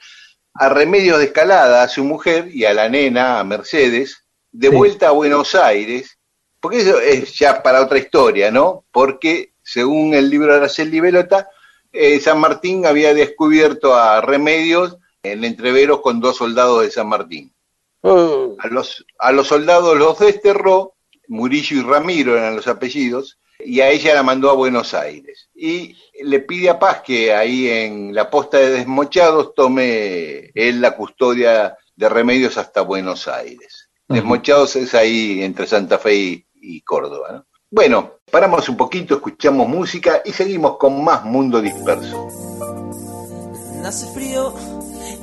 a 0.54 0.70
Remedios 0.70 1.20
de 1.20 1.26
Escalada, 1.26 1.84
a 1.84 1.90
su 1.90 2.06
mujer 2.06 2.48
y 2.54 2.64
a 2.64 2.74
la 2.74 2.88
nena, 2.88 3.40
a 3.40 3.44
Mercedes, 3.44 4.24
de 4.52 4.70
Sí. 4.70 4.76
vuelta 4.76 5.10
a 5.10 5.12
Buenos 5.12 5.56
Aires, 5.56 6.18
porque 6.62 6.80
eso 6.80 7.02
es 7.02 7.38
ya 7.38 7.62
para 7.62 7.82
otra 7.82 7.98
historia, 7.98 8.50
¿no? 8.50 8.86
Porque 8.92 9.52
según 9.62 10.14
el 10.14 10.30
libro 10.30 10.54
de 10.54 10.60
Araceli 10.60 11.02
Velota, 11.02 11.50
eh, 11.92 12.20
San 12.22 12.40
Martín 12.40 12.86
había 12.86 13.14
descubierto 13.14 13.94
a 13.94 14.22
Remedios 14.22 14.96
en 15.22 15.44
entreveros 15.44 16.00
con 16.00 16.22
dos 16.22 16.38
soldados 16.38 16.84
de 16.84 16.92
San 16.92 17.10
Martín. 17.10 17.52
Oh, 18.10 18.56
A 18.60 18.68
los, 18.68 19.06
a 19.20 19.32
los 19.32 19.48
soldados 19.48 19.98
los 19.98 20.20
desterró, 20.20 20.96
Murillo 21.28 21.78
y 21.78 21.82
Ramiro 21.82 22.38
eran 22.38 22.56
los 22.56 22.68
apellidos, 22.68 23.38
y 23.60 23.82
a 23.82 23.90
ella 23.90 24.14
la 24.14 24.24
mandó 24.24 24.50
a 24.50 24.54
Buenos 24.56 24.94
Aires. 24.94 25.50
Y 25.54 25.96
le 26.24 26.40
pide 26.40 26.70
a 26.70 26.80
Paz 26.80 27.02
que 27.02 27.34
ahí 27.34 27.68
en 27.68 28.14
la 28.14 28.30
posta 28.30 28.58
de 28.58 28.70
Desmochados 28.70 29.54
tome 29.56 30.52
él 30.54 30.80
la 30.80 30.96
custodia 30.96 31.76
de 31.96 32.10
Remedios 32.10 32.58
hasta 32.58 32.82
Buenos 32.82 33.28
Aires. 33.28 33.90
Desmochados 34.08 34.76
es 34.78 34.94
ahí 34.94 35.44
entre 35.44 35.68
Santa 35.68 35.98
Fe 35.98 36.16
y, 36.16 36.48
y 36.54 36.82
Córdoba. 36.82 37.32
¿no? 37.32 37.46
Bueno, 37.70 38.20
paramos 38.32 38.70
un 38.70 38.78
poquito, 38.78 39.16
escuchamos 39.16 39.68
música 39.68 40.22
y 40.24 40.32
seguimos 40.32 40.78
con 40.78 41.04
más 41.04 41.26
Mundo 41.26 41.62
Disperso. 41.62 42.28
Hace 43.84 44.08
frío 44.14 44.54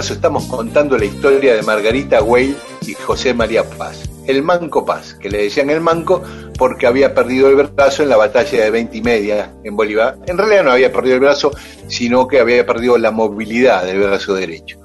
Estamos 0.00 0.46
contando 0.46 0.96
la 0.96 1.04
historia 1.04 1.54
de 1.54 1.62
Margarita 1.62 2.22
Weil 2.22 2.56
y 2.86 2.94
José 2.94 3.34
María 3.34 3.62
Paz. 3.62 4.08
El 4.26 4.42
Manco 4.42 4.86
Paz, 4.86 5.12
que 5.12 5.28
le 5.28 5.42
decían 5.42 5.68
el 5.68 5.82
Manco 5.82 6.22
porque 6.56 6.86
había 6.86 7.14
perdido 7.14 7.48
el 7.48 7.56
brazo 7.56 8.02
en 8.02 8.08
la 8.08 8.16
batalla 8.16 8.64
de 8.64 8.70
20 8.70 8.96
y 8.96 9.02
media 9.02 9.54
en 9.62 9.76
Bolívar. 9.76 10.18
En 10.26 10.38
realidad 10.38 10.64
no 10.64 10.72
había 10.72 10.90
perdido 10.90 11.16
el 11.16 11.20
brazo, 11.20 11.52
sino 11.88 12.26
que 12.26 12.40
había 12.40 12.64
perdido 12.64 12.96
la 12.96 13.10
movilidad 13.10 13.84
del 13.84 14.00
brazo 14.00 14.32
derecho. 14.32 14.80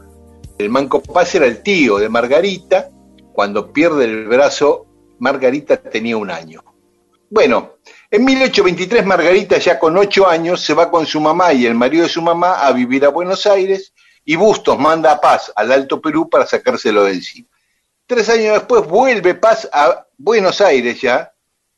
El 0.58 0.70
Manco 0.70 1.02
Paz 1.02 1.34
era 1.36 1.46
el 1.46 1.64
tío 1.64 2.00
de 2.00 2.10
Margarita. 2.10 2.90
Cuando 3.32 3.72
pierde 3.72 4.04
el 4.04 4.28
brazo, 4.28 4.88
Margarita 5.20 5.78
tenía 5.78 6.18
un 6.18 6.30
año. 6.30 6.66
Bueno, 7.30 7.78
en 8.12 8.26
1823 8.26 9.06
Margarita 9.06 9.58
ya 9.58 9.80
con 9.80 9.96
ocho 9.98 10.28
años 10.28 10.62
se 10.62 10.74
va 10.74 10.92
con 10.92 11.06
su 11.06 11.22
mamá 11.22 11.54
y 11.54 11.66
el 11.66 11.76
marido 11.76 12.04
de 12.04 12.10
su 12.10 12.22
mamá 12.22 12.68
a 12.68 12.74
vivir 12.74 13.06
a 13.06 13.10
Buenos 13.10 13.46
Aires 13.46 13.94
y 14.30 14.36
Bustos 14.36 14.78
manda 14.78 15.14
a 15.14 15.22
Paz 15.22 15.54
al 15.56 15.72
Alto 15.72 16.02
Perú 16.02 16.30
para 16.30 16.46
sacárselo 16.46 17.06
de 17.06 17.14
encima. 17.14 17.48
Tres 18.06 18.28
años 18.28 18.56
después 18.56 18.86
vuelve 18.86 19.36
Paz 19.36 19.70
a 19.72 20.06
Buenos 20.18 20.60
Aires 20.60 21.00
ya 21.00 21.32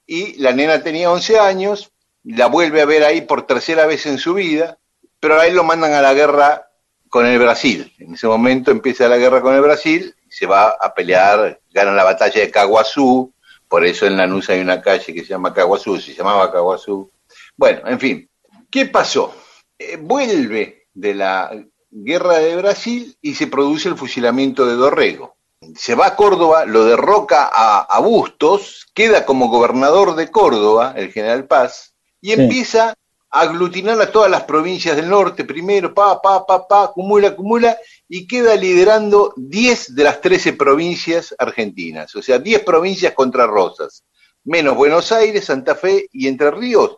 y 0.07 0.33
la 0.41 0.51
nena 0.51 0.81
tenía 0.81 1.11
11 1.11 1.37
años, 1.37 1.91
la 2.23 2.47
vuelve 2.47 2.81
a 2.81 2.85
ver 2.85 3.03
ahí 3.03 3.21
por 3.21 3.45
tercera 3.45 3.85
vez 3.85 4.07
en 4.07 4.17
su 4.17 4.33
vida, 4.33 4.79
pero 5.19 5.39
a 5.39 5.45
él 5.45 5.53
lo 5.53 5.63
mandan 5.63 5.93
a 5.93 6.01
la 6.01 6.15
guerra 6.15 6.71
con 7.07 7.27
el 7.27 7.37
Brasil. 7.37 7.93
En 7.99 8.15
ese 8.15 8.25
momento 8.25 8.71
empieza 8.71 9.07
la 9.07 9.17
guerra 9.17 9.41
con 9.41 9.53
el 9.53 9.61
Brasil, 9.61 10.15
se 10.27 10.47
va 10.47 10.69
a 10.69 10.91
pelear, 10.95 11.59
gana 11.69 11.91
la 11.91 12.03
batalla 12.03 12.41
de 12.41 12.49
Caguazú, 12.49 13.31
por 13.67 13.85
eso 13.85 14.07
en 14.07 14.17
Lanús 14.17 14.49
hay 14.49 14.59
una 14.59 14.81
calle 14.81 15.13
que 15.13 15.21
se 15.21 15.29
llama 15.29 15.53
Caguazú, 15.53 15.99
se 15.99 16.15
llamaba 16.15 16.51
Caguazú. 16.51 17.11
Bueno, 17.55 17.81
en 17.85 17.99
fin, 17.99 18.29
¿qué 18.71 18.87
pasó? 18.87 19.35
Eh, 19.77 19.97
vuelve 19.97 20.87
de 20.91 21.13
la 21.13 21.51
guerra 21.91 22.37
de 22.37 22.55
Brasil 22.55 23.17
y 23.21 23.35
se 23.35 23.47
produce 23.47 23.89
el 23.89 23.97
fusilamiento 23.97 24.65
de 24.65 24.75
Dorrego. 24.75 25.35
Se 25.75 25.95
va 25.95 26.07
a 26.07 26.15
Córdoba, 26.15 26.65
lo 26.65 26.85
derroca 26.85 27.49
a, 27.51 27.81
a 27.81 27.99
Bustos, 27.99 28.87
queda 28.93 29.25
como 29.25 29.49
gobernador 29.49 30.15
de 30.15 30.31
Córdoba, 30.31 30.93
el 30.95 31.11
general 31.11 31.45
Paz, 31.47 31.93
y 32.21 32.27
Sí. 32.33 32.41
empieza 32.41 32.95
a 33.31 33.41
aglutinar 33.41 33.99
a 34.01 34.11
todas 34.11 34.31
las 34.31 34.43
provincias 34.43 34.95
del 34.95 35.09
norte 35.09 35.43
primero, 35.43 35.93
pa, 35.93 36.19
pa, 36.21 36.45
pa, 36.45 36.67
pa, 36.67 36.83
acumula, 36.85 37.29
acumula, 37.29 37.77
y 38.07 38.25
queda 38.25 38.55
liderando 38.55 39.33
10 39.35 39.95
de 39.95 40.03
las 40.03 40.21
13 40.21 40.53
provincias 40.53 41.35
argentinas, 41.37 42.15
o 42.15 42.21
sea, 42.21 42.39
10 42.39 42.63
provincias 42.63 43.13
contra 43.13 43.45
Rosas, 43.45 44.03
menos 44.45 44.75
Buenos 44.75 45.11
Aires, 45.11 45.45
Santa 45.45 45.75
Fe 45.75 46.07
y 46.11 46.27
Entre 46.27 46.49
Ríos, 46.49 46.97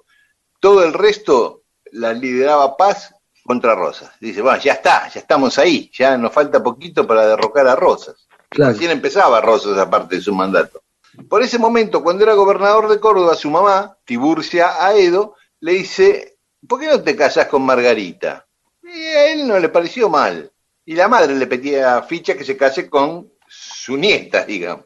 todo 0.59 0.83
el 0.83 0.93
resto 0.93 1.63
la 1.91 2.13
lideraba 2.13 2.77
Paz 2.77 3.13
contra 3.51 3.75
Rosas. 3.75 4.11
Dice, 4.17 4.41
bueno, 4.41 4.61
ya 4.61 4.71
está, 4.71 5.09
ya 5.09 5.19
estamos 5.19 5.59
ahí, 5.59 5.91
ya 5.93 6.17
nos 6.17 6.31
falta 6.31 6.63
poquito 6.63 7.05
para 7.05 7.27
derrocar 7.27 7.67
a 7.67 7.75
Rosas. 7.75 8.25
Claro. 8.47 8.71
Recién 8.71 8.91
empezaba 8.91 9.41
Rosas 9.41 9.77
aparte 9.77 10.15
de 10.15 10.21
su 10.21 10.33
mandato. 10.33 10.81
Por 11.27 11.43
ese 11.43 11.59
momento, 11.59 12.01
cuando 12.01 12.23
era 12.23 12.33
gobernador 12.33 12.87
de 12.87 13.01
Córdoba, 13.01 13.35
su 13.35 13.49
mamá, 13.49 13.97
Tiburcia 14.05 14.85
Aedo, 14.85 15.35
le 15.59 15.73
dice, 15.73 16.37
¿por 16.65 16.79
qué 16.79 16.87
no 16.87 17.01
te 17.01 17.13
casas 17.13 17.47
con 17.47 17.63
Margarita? 17.63 18.47
Y 18.83 18.87
a 18.89 19.33
él 19.33 19.45
no 19.45 19.59
le 19.59 19.67
pareció 19.67 20.07
mal. 20.07 20.49
Y 20.85 20.95
la 20.95 21.09
madre 21.09 21.35
le 21.35 21.45
pedía 21.45 22.01
ficha 22.03 22.37
que 22.37 22.45
se 22.45 22.55
case 22.55 22.89
con 22.89 23.33
su 23.49 23.97
nieta, 23.97 24.45
digamos. 24.45 24.85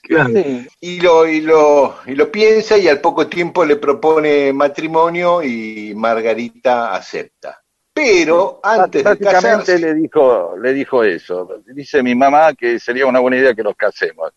Claro. 0.00 0.32
Y 0.80 1.00
lo, 1.02 1.26
y, 1.26 1.42
lo, 1.42 1.96
y 2.06 2.14
lo 2.14 2.32
piensa 2.32 2.78
y 2.78 2.88
al 2.88 3.02
poco 3.02 3.26
tiempo 3.26 3.62
le 3.62 3.76
propone 3.76 4.54
matrimonio 4.54 5.42
y 5.42 5.92
Margarita 5.94 6.94
acepta. 6.94 7.63
Pero 7.94 8.60
antes 8.62 9.04
de 9.04 9.18
casarse, 9.18 9.78
le 9.78 9.94
dijo, 9.94 10.56
le 10.60 10.72
dijo 10.72 11.04
eso. 11.04 11.62
Dice 11.66 12.02
mi 12.02 12.14
mamá 12.14 12.52
que 12.54 12.78
sería 12.80 13.06
una 13.06 13.20
buena 13.20 13.36
idea 13.36 13.54
que 13.54 13.62
nos 13.62 13.76
casemos. 13.76 14.32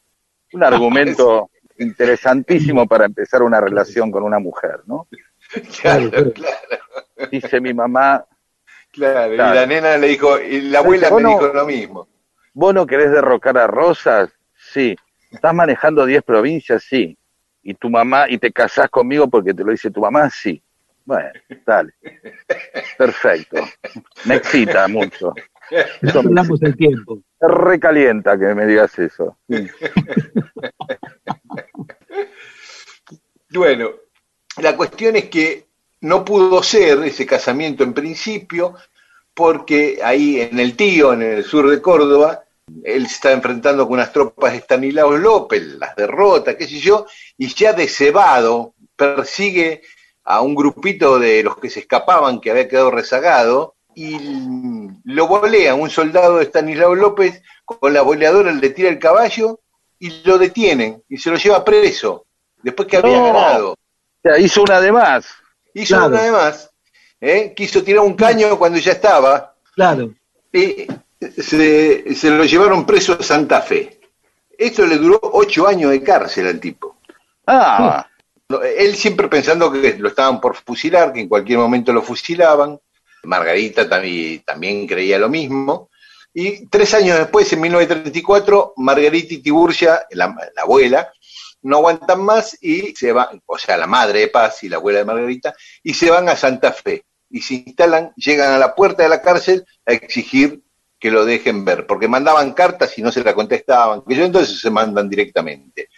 Un 0.54 0.64
argumento 0.64 1.50
interesantísimo 1.80 2.88
para 2.88 3.06
empezar 3.06 3.42
una 3.42 3.60
relación 3.60 4.12
con 4.12 4.24
una 4.24 4.40
mujer, 4.40 4.82
¿no? 4.86 5.08
claro, 5.82 6.10
claro. 6.34 7.30
Dice 7.32 7.60
mi 7.60 7.74
mamá, 7.74 8.26
claro. 8.92 9.34
Claro. 9.34 9.54
Y 9.54 9.58
la 9.58 9.66
nena 9.66 9.98
le 9.98 10.08
dijo, 10.08 10.40
y 10.40 10.62
la 10.62 10.80
abuela 10.80 11.10
me 11.12 11.22
no- 11.24 11.30
dijo 11.30 11.48
lo 11.48 11.66
mismo. 11.66 12.08
¿vos 12.54 12.74
no 12.74 12.86
querés 12.88 13.12
derrocar 13.12 13.58
a 13.58 13.68
Rosas? 13.68 14.30
Sí. 14.56 14.96
¿Estás 15.32 15.54
manejando 15.54 16.06
10 16.06 16.24
provincias? 16.24 16.84
Sí. 16.84 17.18
¿Y 17.64 17.74
tu 17.74 17.90
mamá, 17.90 18.30
y 18.30 18.38
te 18.38 18.52
casás 18.52 18.90
conmigo 18.90 19.28
porque 19.28 19.54
te 19.54 19.64
lo 19.64 19.72
dice 19.72 19.92
tu 19.92 20.02
mamá? 20.02 20.30
Sí. 20.30 20.62
Bueno, 21.08 21.30
dale. 21.66 21.94
Perfecto. 22.98 23.66
Me 24.26 24.36
excita 24.36 24.90
mucho. 24.90 25.34
Eso 26.02 26.22
me 26.22 26.28
Hablamos 26.28 26.62
el 26.62 26.76
tiempo. 26.76 27.24
recalienta 27.40 28.38
que 28.38 28.54
me 28.54 28.66
digas 28.68 29.00
eso. 29.00 29.38
Sí. 29.50 29.68
Bueno, 33.50 33.92
la 34.58 34.76
cuestión 34.76 35.16
es 35.16 35.30
que 35.30 35.68
no 36.02 36.26
pudo 36.26 36.62
ser 36.62 37.02
ese 37.06 37.26
casamiento 37.26 37.86
en 37.86 37.94
principio, 37.94 38.76
porque 39.34 40.00
ahí 40.04 40.42
en 40.42 40.60
el 40.60 40.76
Tío, 40.76 41.14
en 41.14 41.22
el 41.24 41.44
sur 41.46 41.70
de 41.70 41.82
Córdoba, 41.82 42.44
él 42.84 43.08
se 43.08 43.14
está 43.16 43.32
enfrentando 43.32 43.86
con 43.86 43.94
unas 43.94 44.12
tropas 44.12 44.52
de 44.52 44.60
Stanislao 44.60 45.18
López, 45.18 45.64
las 45.80 45.96
derrota, 45.96 46.58
qué 46.58 46.68
sé 46.68 46.78
yo, 46.80 47.08
y 47.38 47.48
ya 47.48 47.72
de 47.72 47.88
cebado 47.88 48.74
persigue 48.98 49.82
a 50.30 50.42
un 50.42 50.56
grupito 50.56 51.18
de 51.20 51.42
los 51.42 51.58
que 51.58 51.70
se 51.70 51.80
escapaban, 51.80 52.42
que 52.42 52.52
había 52.52 52.68
quedado 52.68 52.92
rezagado, 52.92 53.76
y 53.96 54.18
lo 55.06 55.26
volea 55.28 55.74
un 55.74 55.90
soldado 55.90 56.38
de 56.38 56.44
Stanislao 56.46 56.94
López, 56.96 57.42
con 57.64 57.94
la 57.94 58.02
boleadora 58.02 58.52
le 58.52 58.70
tira 58.72 58.90
el 58.90 59.00
caballo 59.00 59.62
y 60.00 60.10
lo 60.24 60.38
detienen 60.38 61.02
y 61.10 61.18
se 61.18 61.32
lo 61.32 61.38
lleva 61.38 61.64
preso, 61.64 62.26
después 62.62 62.88
que 62.90 62.98
había 62.98 63.22
ganado. 63.22 63.72
O 63.72 63.78
sea, 64.22 64.38
hizo 64.38 64.62
una 64.64 64.82
de 64.82 64.92
más. 64.92 65.26
Hizo 65.74 65.96
Claro. 65.96 66.08
una 66.14 66.24
de 66.24 66.32
más, 66.32 66.70
¿eh? 67.22 67.54
quiso 67.56 67.82
tirar 67.84 68.04
un 68.04 68.16
caño 68.16 68.60
cuando 68.60 68.80
ya 68.80 68.92
estaba, 68.92 69.56
Claro. 69.74 70.14
y 70.52 70.88
se, 71.42 72.14
se 72.16 72.30
lo 72.30 72.44
llevaron 72.44 72.86
preso 72.86 73.14
a 73.20 73.24
Santa 73.24 73.62
Fe. 73.62 74.00
Esto 74.58 74.86
le 74.86 74.98
duró 74.98 75.20
ocho 75.22 75.68
años 75.68 75.92
de 75.92 76.04
cárcel 76.04 76.48
al 76.48 76.60
tipo. 76.60 76.98
Ah, 77.48 78.06
Él 78.50 78.96
siempre 78.96 79.28
pensando 79.28 79.70
que 79.72 79.98
lo 79.98 80.08
estaban 80.08 80.40
por 80.40 80.56
fusilar, 80.56 81.12
que 81.12 81.20
en 81.20 81.28
cualquier 81.28 81.60
momento 81.60 81.92
lo 81.92 82.02
fusilaban. 82.02 82.80
Margarita 83.24 83.90
también, 83.90 84.42
también 84.44 84.88
creía 84.88 85.20
lo 85.20 85.28
mismo. 85.28 85.90
Y 86.34 86.68
tres 86.68 86.94
años 86.94 87.18
después, 87.18 87.52
en 87.52 87.60
1934, 87.62 88.74
Margarita 88.78 89.34
y 89.34 89.40
Tiburcia, 89.40 90.06
la, 90.12 90.28
la 90.56 90.62
abuela, 90.62 91.12
no 91.64 91.78
aguantan 91.78 92.24
más 92.24 92.58
y 92.62 92.96
se 92.96 93.12
van, 93.12 93.42
o 93.46 93.58
sea, 93.58 93.76
la 93.76 93.88
madre 93.88 94.22
de 94.22 94.28
Paz 94.30 94.64
y 94.64 94.70
la 94.70 94.78
abuela 94.78 95.00
de 95.00 95.06
Margarita, 95.06 95.54
y 95.84 95.94
se 95.94 96.10
van 96.10 96.30
a 96.30 96.38
Santa 96.38 96.72
Fe. 96.72 97.04
Y 97.30 97.42
se 97.42 97.56
instalan, 97.56 98.14
llegan 98.16 98.54
a 98.54 98.58
la 98.58 98.76
puerta 98.76 99.04
de 99.04 99.10
la 99.10 99.22
cárcel 99.22 99.66
a 99.86 99.92
exigir 99.92 100.62
que 100.98 101.12
lo 101.12 101.26
dejen 101.26 101.66
ver, 101.66 101.86
porque 101.86 102.08
mandaban 102.08 102.54
cartas 102.54 102.98
y 102.98 103.02
no 103.02 103.12
se 103.12 103.24
la 103.24 103.34
contestaban, 103.36 104.04
que 104.08 104.16
yo 104.16 104.24
entonces 104.24 104.60
se 104.60 104.70
mandan 104.70 105.10
directamente 105.10 105.90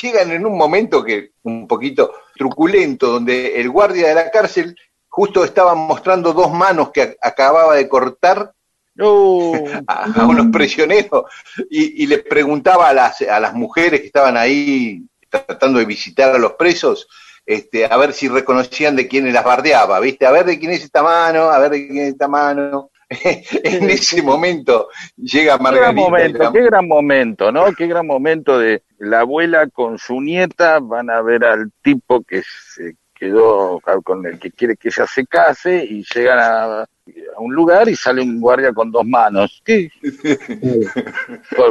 llegan 0.00 0.30
en 0.32 0.46
un 0.46 0.56
momento 0.56 1.04
que 1.04 1.32
un 1.42 1.66
poquito 1.68 2.12
truculento, 2.34 3.08
donde 3.08 3.60
el 3.60 3.70
guardia 3.70 4.08
de 4.08 4.14
la 4.14 4.30
cárcel 4.30 4.76
justo 5.08 5.44
estaba 5.44 5.74
mostrando 5.74 6.32
dos 6.32 6.52
manos 6.52 6.90
que 6.90 7.16
acababa 7.20 7.74
de 7.74 7.88
cortar 7.88 8.52
no. 8.94 9.52
a, 9.86 10.04
a 10.04 10.26
unos 10.26 10.46
prisioneros 10.52 11.24
y, 11.70 12.02
y 12.02 12.06
le 12.06 12.18
preguntaba 12.18 12.88
a 12.88 12.94
las, 12.94 13.20
a 13.22 13.40
las 13.40 13.54
mujeres 13.54 14.00
que 14.00 14.06
estaban 14.06 14.36
ahí 14.36 15.02
tratando 15.28 15.78
de 15.78 15.86
visitar 15.86 16.34
a 16.34 16.38
los 16.38 16.52
presos, 16.52 17.08
este, 17.44 17.86
a 17.86 17.96
ver 17.96 18.12
si 18.12 18.28
reconocían 18.28 18.94
de 18.94 19.08
quién 19.08 19.32
las 19.32 19.44
bardeaba, 19.44 19.98
¿viste? 19.98 20.26
A 20.26 20.30
ver 20.30 20.44
de 20.44 20.58
quién 20.58 20.72
es 20.72 20.84
esta 20.84 21.02
mano, 21.02 21.44
a 21.44 21.58
ver 21.58 21.70
de 21.70 21.86
quién 21.88 22.04
es 22.04 22.12
esta 22.12 22.28
mano. 22.28 22.90
en 23.64 23.90
ese 23.90 24.22
momento 24.22 24.88
llega 25.16 25.58
Qué 25.58 25.62
gran 25.62 25.62
Margarita. 25.62 25.92
momento, 26.02 26.38
la- 26.42 26.52
qué 26.52 26.62
gran 26.62 26.88
momento, 26.88 27.52
¿no? 27.52 27.72
Qué 27.72 27.86
gran 27.86 28.06
momento 28.06 28.58
de 28.58 28.82
la 28.98 29.20
abuela 29.20 29.68
con 29.68 29.98
su 29.98 30.20
nieta, 30.20 30.78
van 30.80 31.10
a 31.10 31.20
ver 31.22 31.44
al 31.44 31.70
tipo 31.82 32.22
que 32.22 32.42
se 32.74 32.96
quedó 33.14 33.80
con 34.02 34.26
el 34.26 34.38
que 34.38 34.50
quiere 34.50 34.76
que 34.76 34.88
ella 34.88 35.06
se 35.06 35.26
case 35.26 35.84
y 35.84 36.04
llegan 36.12 36.38
a, 36.40 36.82
a 36.82 36.86
un 37.38 37.54
lugar 37.54 37.88
y 37.88 37.94
sale 37.94 38.20
un 38.22 38.40
guardia 38.40 38.72
con 38.72 38.90
dos 38.90 39.06
manos, 39.06 39.62
¿qué? 39.64 39.90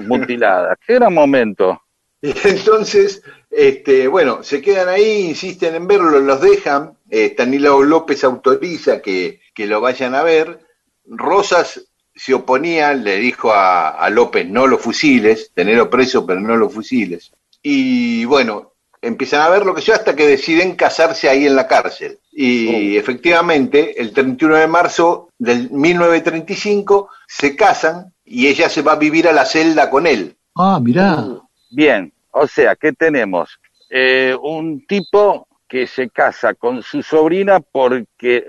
Mutiladas. 0.04 0.78
Qué 0.86 0.96
gran 0.96 1.14
momento. 1.14 1.82
Y 2.22 2.34
entonces, 2.48 3.24
este, 3.50 4.08
bueno, 4.08 4.44
se 4.44 4.62
quedan 4.62 4.90
ahí, 4.90 5.26
insisten 5.30 5.76
en 5.76 5.88
verlo, 5.88 6.20
los 6.20 6.40
dejan. 6.42 6.94
Eh, 7.10 7.26
Stanislao 7.32 7.82
López 7.84 8.24
autoriza 8.24 9.02
que, 9.02 9.42
que 9.54 9.66
lo 9.68 9.82
vayan 9.82 10.14
a 10.16 10.24
ver. 10.24 10.60
Rosas 11.12 11.82
se 12.16 12.34
oponía, 12.34 12.94
le 12.94 13.18
dijo 13.18 13.52
a, 13.52 13.90
a 13.90 14.10
López, 14.10 14.48
no 14.48 14.68
lo 14.68 14.78
fusiles, 14.78 15.52
tenerlo 15.54 15.90
preso, 15.90 16.26
pero 16.26 16.40
no 16.40 16.56
lo 16.56 16.70
fusiles. 16.70 17.32
Y 17.62 18.26
bueno, 18.26 18.72
empiezan 19.02 19.42
a 19.42 19.50
ver 19.50 19.66
lo 19.66 19.74
que 19.74 19.82
sea 19.82 19.96
hasta 19.96 20.16
que 20.16 20.28
deciden 20.28 20.76
casarse 20.76 21.30
ahí 21.30 21.46
en 21.46 21.56
la 21.56 21.68
cárcel. 21.68 22.20
Y 22.32 22.96
efectivamente, 22.96 24.00
el 24.02 24.14
31 24.14 24.56
de 24.56 24.68
marzo 24.68 25.30
del 25.38 25.70
1935 25.72 27.10
se 27.28 27.56
casan 27.56 28.14
y 28.24 28.48
ella 28.48 28.70
se 28.70 28.82
va 28.82 28.94
a 28.94 28.98
vivir 28.98 29.28
a 29.28 29.34
la 29.34 29.46
celda 29.46 29.90
con 29.90 30.08
él. 30.08 30.36
Ah, 30.56 30.80
mirá. 30.82 31.26
Bien, 31.70 32.12
o 32.32 32.48
sea, 32.48 32.76
¿qué 32.76 32.94
tenemos? 32.94 33.60
Eh, 33.90 34.36
un 34.42 34.86
tipo 34.86 35.48
que 35.72 35.88
se 35.88 36.10
casa 36.10 36.54
con 36.54 36.84
su 36.84 37.02
sobrina 37.02 37.62
porque 37.62 38.44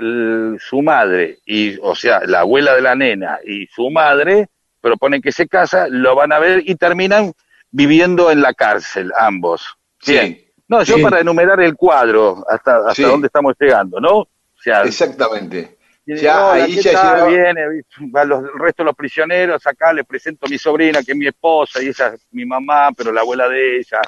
su 0.59 0.83
madre, 0.83 1.39
y, 1.47 1.79
o 1.81 1.95
sea, 1.95 2.21
la 2.27 2.41
abuela 2.41 2.75
de 2.75 2.81
la 2.83 2.97
nena 2.97 3.39
y 3.47 3.69
su 3.69 3.91
madre 3.93 4.49
proponen 4.81 5.23
que 5.23 5.31
se 5.31 5.47
casa, 5.47 5.87
lo 5.89 6.17
van 6.17 6.33
a 6.33 6.41
ver 6.41 6.65
y 6.67 6.75
terminan 6.75 7.33
viviendo 7.71 8.29
en 8.33 8.43
la 8.43 8.53
cárcel, 8.55 9.13
ambos. 9.17 9.65
Bien. 10.05 10.35
Sí, 10.35 10.49
No, 10.67 10.83
yo 10.83 10.97
Sí. 10.97 11.03
para 11.03 11.21
enumerar 11.21 11.61
el 11.61 11.77
cuadro, 11.77 12.45
hasta, 12.49 12.79
hasta 12.79 12.95
Sí. 12.95 13.03
dónde 13.03 13.27
estamos 13.29 13.55
llegando, 13.61 14.01
¿no? 14.01 14.17
O 14.19 14.29
sea, 14.61 14.83
exactamente. 14.83 15.77
Ya, 16.05 16.55
ahí 16.55 16.75
¿qué 16.75 16.83
ya 16.83 16.91
llegaba- 16.91 17.27
viene, 17.29 17.61
los, 18.27 18.45
el 18.53 18.59
resto 18.59 18.83
de 18.83 18.87
los 18.87 18.97
prisioneros, 18.97 19.65
acá 19.65 19.93
le 19.93 20.03
presento 20.03 20.47
a 20.47 20.49
mi 20.49 20.59
sobrina, 20.59 21.03
que 21.05 21.13
es 21.13 21.19
mi 21.19 21.29
esposa, 21.29 21.81
y 21.81 21.87
ella 21.89 22.15
es 22.15 22.27
mi 22.33 22.45
mamá, 22.45 22.91
pero 22.97 23.13
la 23.13 23.21
abuela 23.21 23.49
de 23.49 23.77
ella. 23.79 24.01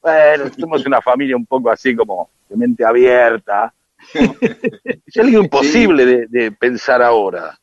Bueno, 0.00 0.44
somos 0.58 0.86
una 0.86 1.02
familia 1.02 1.36
un 1.36 1.44
poco 1.46 1.70
así 1.70 1.94
como 1.96 2.30
de 2.54 2.58
mente 2.58 2.84
abierta. 2.84 3.72
es 4.14 5.16
algo 5.16 5.42
imposible 5.42 6.04
de, 6.04 6.26
de 6.28 6.52
pensar 6.52 7.02
ahora. 7.02 7.58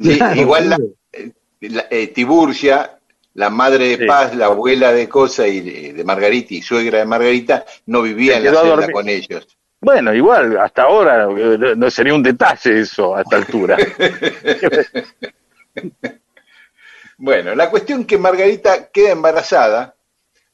Sí, 0.00 0.16
Claro, 0.16 0.40
igual 0.40 0.70
la, 0.70 0.78
la- 1.60 1.86
eh, 1.90 2.08
Tiburcia, 2.08 2.98
la 3.34 3.50
madre 3.50 3.88
de 3.88 3.96
Sí. 3.98 4.04
Paz, 4.06 4.34
la 4.34 4.46
abuela 4.46 4.92
de 4.92 5.08
Cosa 5.08 5.46
y 5.46 5.60
de, 5.60 5.92
de 5.92 6.04
Margarita 6.04 6.54
y 6.54 6.62
suegra 6.62 6.98
de 7.00 7.04
Margarita, 7.06 7.64
no 7.86 8.02
vivía 8.02 8.38
en 8.38 8.44
la 8.44 8.50
celda 8.52 8.64
dormir. 8.68 8.90
con 8.92 9.08
ellos. 9.08 9.46
Bueno, 9.78 10.14
igual, 10.14 10.56
hasta 10.58 10.84
ahora 10.84 11.24
eh, 11.30 11.56
no- 11.58 11.74
no 11.74 11.90
sería 11.90 12.14
un 12.14 12.22
detalle 12.22 12.80
eso 12.80 13.14
a 13.14 13.20
esta 13.22 13.36
altura. 13.36 13.76
Bueno, 17.18 17.54
la 17.54 17.70
cuestión 17.70 18.04
que 18.04 18.18
Margarita 18.18 18.88
queda 18.88 19.12
embarazada. 19.12 19.94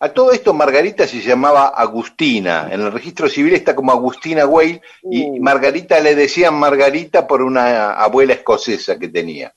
A 0.03 0.09
todo 0.09 0.33
esto 0.33 0.53
Margarita 0.53 1.07
se 1.07 1.21
llamaba 1.21 1.69
Agustina. 1.69 2.69
En 2.73 2.81
el 2.81 2.91
registro 2.91 3.29
civil 3.29 3.55
está 3.55 3.77
como 3.77 3.93
Agustina 3.93 4.45
Weil 4.47 4.83
y 5.05 5.23
Uh. 5.23 5.41
Margarita 5.41 6.01
le 6.01 6.17
decían 6.17 6.55
Margarita 6.55 7.25
por 7.29 7.41
una 7.41 7.93
abuela 7.93 8.33
escocesa 8.33 8.99
que 8.99 9.07
tenía. 9.07 9.55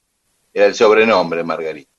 Era 0.54 0.68
el 0.68 0.76
sobrenombre 0.76 1.44
Margarita. 1.44 1.90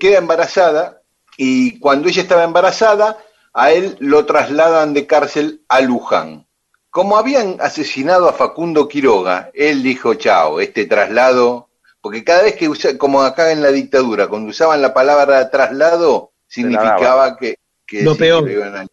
Queda 0.00 0.18
embarazada 0.18 1.02
y 1.36 1.78
cuando 1.78 2.08
ella 2.08 2.22
estaba 2.22 2.42
embarazada, 2.42 3.18
a 3.54 3.70
él 3.70 3.96
lo 4.00 4.26
trasladan 4.26 4.92
de 4.92 5.06
cárcel 5.06 5.62
a 5.68 5.80
Luján. 5.80 6.48
Como 6.90 7.16
habían 7.16 7.58
asesinado 7.60 8.28
a 8.28 8.32
Facundo 8.32 8.88
Quiroga, 8.88 9.52
él 9.54 9.84
dijo, 9.84 10.14
chao, 10.14 10.58
este 10.58 10.86
traslado, 10.86 11.68
porque 12.00 12.24
cada 12.24 12.42
vez 12.42 12.56
que 12.56 12.68
usa, 12.68 12.98
como 12.98 13.22
acá 13.22 13.52
en 13.52 13.62
la 13.62 13.70
dictadura, 13.70 14.26
cuando 14.26 14.50
usaban 14.50 14.82
la 14.82 14.92
palabra 14.92 15.48
traslado, 15.50 16.32
significaba 16.48 17.36
que, 17.36 17.59
que 17.90 18.02
Lo 18.04 18.14
peor. 18.16 18.44
que 18.46 18.52
lo 18.54 18.60
iban 18.60 18.76
a- 18.76 18.86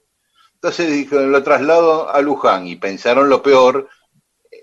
Entonces 0.55 0.91
dijo, 0.91 1.19
lo 1.19 1.43
traslado 1.43 2.09
a 2.09 2.19
Luján 2.21 2.65
y 2.67 2.77
pensaron 2.77 3.29
lo 3.29 3.43
peor, 3.43 3.87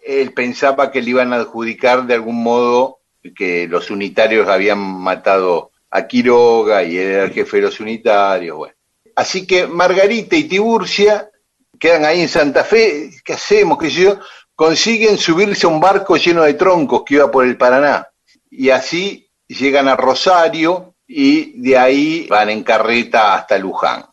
él 0.05 0.33
pensaba 0.35 0.91
que 0.91 1.01
le 1.01 1.11
iban 1.11 1.33
a 1.33 1.37
adjudicar 1.37 2.05
de 2.07 2.15
algún 2.15 2.43
modo 2.43 2.99
que 3.37 3.69
los 3.69 3.91
unitarios 3.91 4.49
habían 4.49 4.79
matado 4.81 5.71
a 5.91 6.07
Quiroga 6.09 6.83
y 6.83 6.99
él 6.99 7.07
era 7.13 7.25
el 7.25 7.33
jefe 7.33 7.59
de 7.59 7.63
los 7.63 7.79
unitarios, 7.81 8.57
bueno. 8.57 8.75
Así 9.15 9.47
que 9.47 9.69
Margarita 9.69 10.35
y 10.35 10.45
Tiburcia 10.45 11.31
quedan 11.79 12.05
ahí 12.05 12.21
en 12.23 12.29
Santa 12.29 12.65
Fe, 12.65 13.11
¿qué 13.25 13.35
hacemos? 13.35 13.79
¿Qué 13.79 13.89
sé 13.91 14.01
yo? 14.03 14.19
Consiguen 14.57 15.17
subirse 15.17 15.67
a 15.67 15.71
un 15.71 15.81
barco 15.81 16.17
lleno 16.17 16.43
de 16.43 16.55
troncos 16.55 17.03
que 17.07 17.15
iba 17.15 17.31
por 17.31 17.45
el 17.45 17.57
Paraná. 17.57 18.09
Y 18.51 18.71
así 18.71 19.29
llegan 19.47 19.87
a 19.89 19.97
Rosario 19.97 20.95
y 21.07 21.61
de 21.63 21.79
ahí 21.79 22.27
van 22.29 22.51
en 22.51 22.63
carreta 22.65 23.35
hasta 23.37 23.57
Luján. 23.59 24.05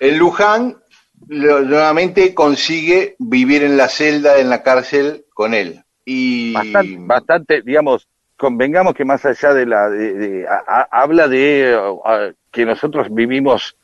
En 0.00 0.18
Luján 0.18 0.76
lo- 1.28 1.60
nuevamente 1.60 2.34
consigue 2.34 3.16
vivir 3.18 3.62
en 3.62 3.76
la 3.76 3.88
celda, 3.88 4.38
en 4.38 4.50
la 4.50 4.62
cárcel 4.62 5.24
con 5.32 5.54
él. 5.54 5.82
Y 6.04 6.52
bastante, 6.52 6.96
bastante, 7.00 7.62
digamos, 7.62 8.06
convengamos 8.36 8.94
que 8.94 9.04
más 9.04 9.24
allá 9.24 9.54
de 9.54 9.66
la, 9.66 9.88
de, 9.88 10.14
de- 10.14 10.48
a- 10.48 10.62
a- 10.66 10.88
habla 11.02 11.28
de 11.28 11.78
a- 12.04 12.30
que 12.50 12.66
nosotros 12.66 13.06
vivimos 13.10 13.76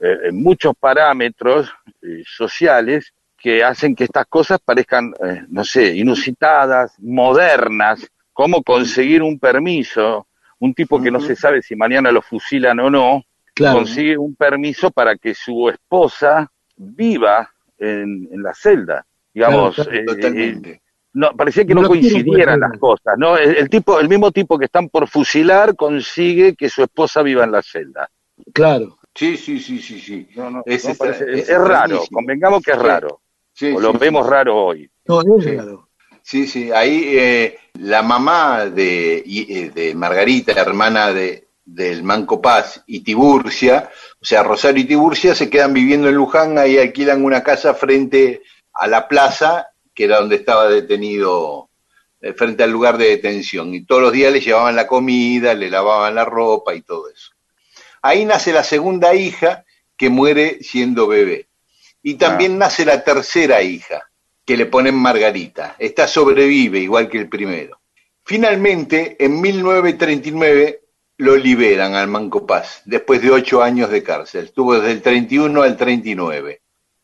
eh, 0.00 0.16
en 0.28 0.42
muchos 0.42 0.74
parámetros 0.78 1.72
eh, 2.02 2.22
sociales 2.26 3.12
que 3.36 3.62
hacen 3.62 3.94
que 3.94 4.04
estas 4.04 4.26
cosas 4.26 4.58
parezcan, 4.64 5.12
eh, 5.24 5.42
no 5.48 5.64
sé, 5.64 5.94
inusitadas, 5.96 6.94
modernas, 6.98 8.06
cómo 8.32 8.62
conseguir 8.62 9.22
un 9.22 9.38
permiso, 9.38 10.26
un 10.60 10.74
tipo 10.74 11.00
que 11.00 11.10
no 11.10 11.20
se 11.20 11.36
sabe 11.36 11.62
si 11.62 11.76
mañana 11.76 12.10
lo 12.10 12.22
fusilan 12.22 12.78
o 12.80 12.90
no, 12.90 13.24
Claro. 13.58 13.78
consigue 13.78 14.16
un 14.16 14.34
permiso 14.34 14.90
para 14.90 15.16
que 15.16 15.34
su 15.34 15.68
esposa 15.68 16.50
viva 16.76 17.50
en, 17.78 18.28
en 18.32 18.42
la 18.42 18.54
celda. 18.54 19.04
Digamos, 19.34 19.74
Claro, 19.74 19.92
eh, 19.92 19.98
eh, 20.00 20.04
totalmente. 20.04 20.82
no, 21.12 21.30
parecía 21.36 21.64
que 21.64 21.74
No 21.74 21.82
no, 21.82 21.88
lo 21.88 21.92
quiero 21.94 22.08
coincidieran 22.08 22.60
las 22.60 22.78
cosas, 22.78 23.14
¿no? 23.18 23.36
El, 23.36 23.56
el 23.56 23.68
tipo, 23.68 24.00
el 24.00 24.08
mismo 24.08 24.32
tipo 24.32 24.58
que 24.58 24.64
están 24.64 24.88
por 24.88 25.08
fusilar 25.08 25.76
consigue 25.76 26.54
que 26.56 26.68
su 26.68 26.82
esposa 26.82 27.22
viva 27.22 27.44
en 27.44 27.52
la 27.52 27.62
celda. 27.62 28.08
Claro. 28.52 28.98
Sí, 29.14 29.36
sí, 29.36 29.58
sí, 29.58 29.80
sí, 29.80 30.00
sí. 30.00 30.28
No, 30.36 30.50
no, 30.50 30.62
Ese 30.64 30.88
no, 30.88 30.92
está- 30.92 31.04
parece- 31.04 31.24
ese 31.32 31.52
es, 31.52 31.58
raro, 31.58 31.88
buenísimo. 31.96 32.16
convengamos 32.16 32.62
que 32.62 32.70
es 32.72 32.78
raro, 32.78 33.20
Sí, 33.52 33.72
o 33.74 33.80
lo 33.80 33.92
sí, 33.92 33.98
vemos 33.98 34.24
sí. 34.26 34.30
raro 34.32 34.56
hoy. 34.64 34.90
No, 35.06 35.20
es 35.20 35.44
Sí. 35.44 35.56
raro. 35.56 35.88
Sí, 36.22 36.46
sí, 36.46 36.70
ahí 36.70 37.04
eh, 37.18 37.58
la 37.80 38.02
mamá 38.02 38.66
de, 38.66 39.70
de 39.74 39.94
Margarita, 39.96 40.52
la 40.54 40.60
hermana 40.60 41.12
de, 41.12 41.47
del 41.70 42.02
Manco 42.02 42.40
Paz 42.40 42.82
y 42.86 43.00
Tiburcia, 43.00 43.90
o 44.20 44.24
sea, 44.24 44.42
Rosario 44.42 44.82
y 44.82 44.86
Tiburcia 44.86 45.34
se 45.34 45.50
quedan 45.50 45.74
viviendo 45.74 46.08
en 46.08 46.14
Luján, 46.14 46.56
ahí 46.56 46.78
alquilan 46.78 47.22
una 47.22 47.42
casa 47.42 47.74
frente 47.74 48.42
a 48.72 48.86
la 48.86 49.06
plaza, 49.06 49.68
que 49.94 50.04
era 50.04 50.18
donde 50.18 50.36
estaba 50.36 50.68
detenido, 50.68 51.68
eh, 52.22 52.32
frente 52.32 52.62
al 52.62 52.70
lugar 52.70 52.96
de 52.96 53.10
detención, 53.10 53.74
y 53.74 53.84
todos 53.84 54.00
los 54.00 54.12
días 54.12 54.32
le 54.32 54.40
llevaban 54.40 54.76
la 54.76 54.86
comida, 54.86 55.52
le 55.52 55.68
lavaban 55.68 56.14
la 56.14 56.24
ropa 56.24 56.74
y 56.74 56.80
todo 56.80 57.10
eso. 57.10 57.32
Ahí 58.00 58.24
nace 58.24 58.50
la 58.52 58.64
segunda 58.64 59.14
hija 59.14 59.66
que 59.96 60.08
muere 60.08 60.62
siendo 60.62 61.06
bebé. 61.06 61.48
Y 62.02 62.14
también 62.14 62.56
nace 62.56 62.86
la 62.86 63.04
tercera 63.04 63.60
hija, 63.60 64.08
que 64.46 64.56
le 64.56 64.64
ponen 64.64 64.94
Margarita. 64.94 65.76
Esta 65.78 66.08
sobrevive 66.08 66.78
igual 66.78 67.10
que 67.10 67.18
el 67.18 67.28
primero. 67.28 67.80
Finalmente, 68.24 69.16
en 69.22 69.40
1939 69.40 70.87
lo 71.18 71.36
liberan 71.36 71.94
al 71.94 72.08
Manco 72.08 72.46
Paz, 72.46 72.82
después 72.84 73.20
de 73.22 73.30
ocho 73.30 73.62
años 73.62 73.90
de 73.90 74.02
cárcel. 74.02 74.46
Estuvo 74.46 74.74
desde 74.74 74.92
el 74.92 75.02
31 75.02 75.62
al 75.62 75.76
39. 75.76 76.62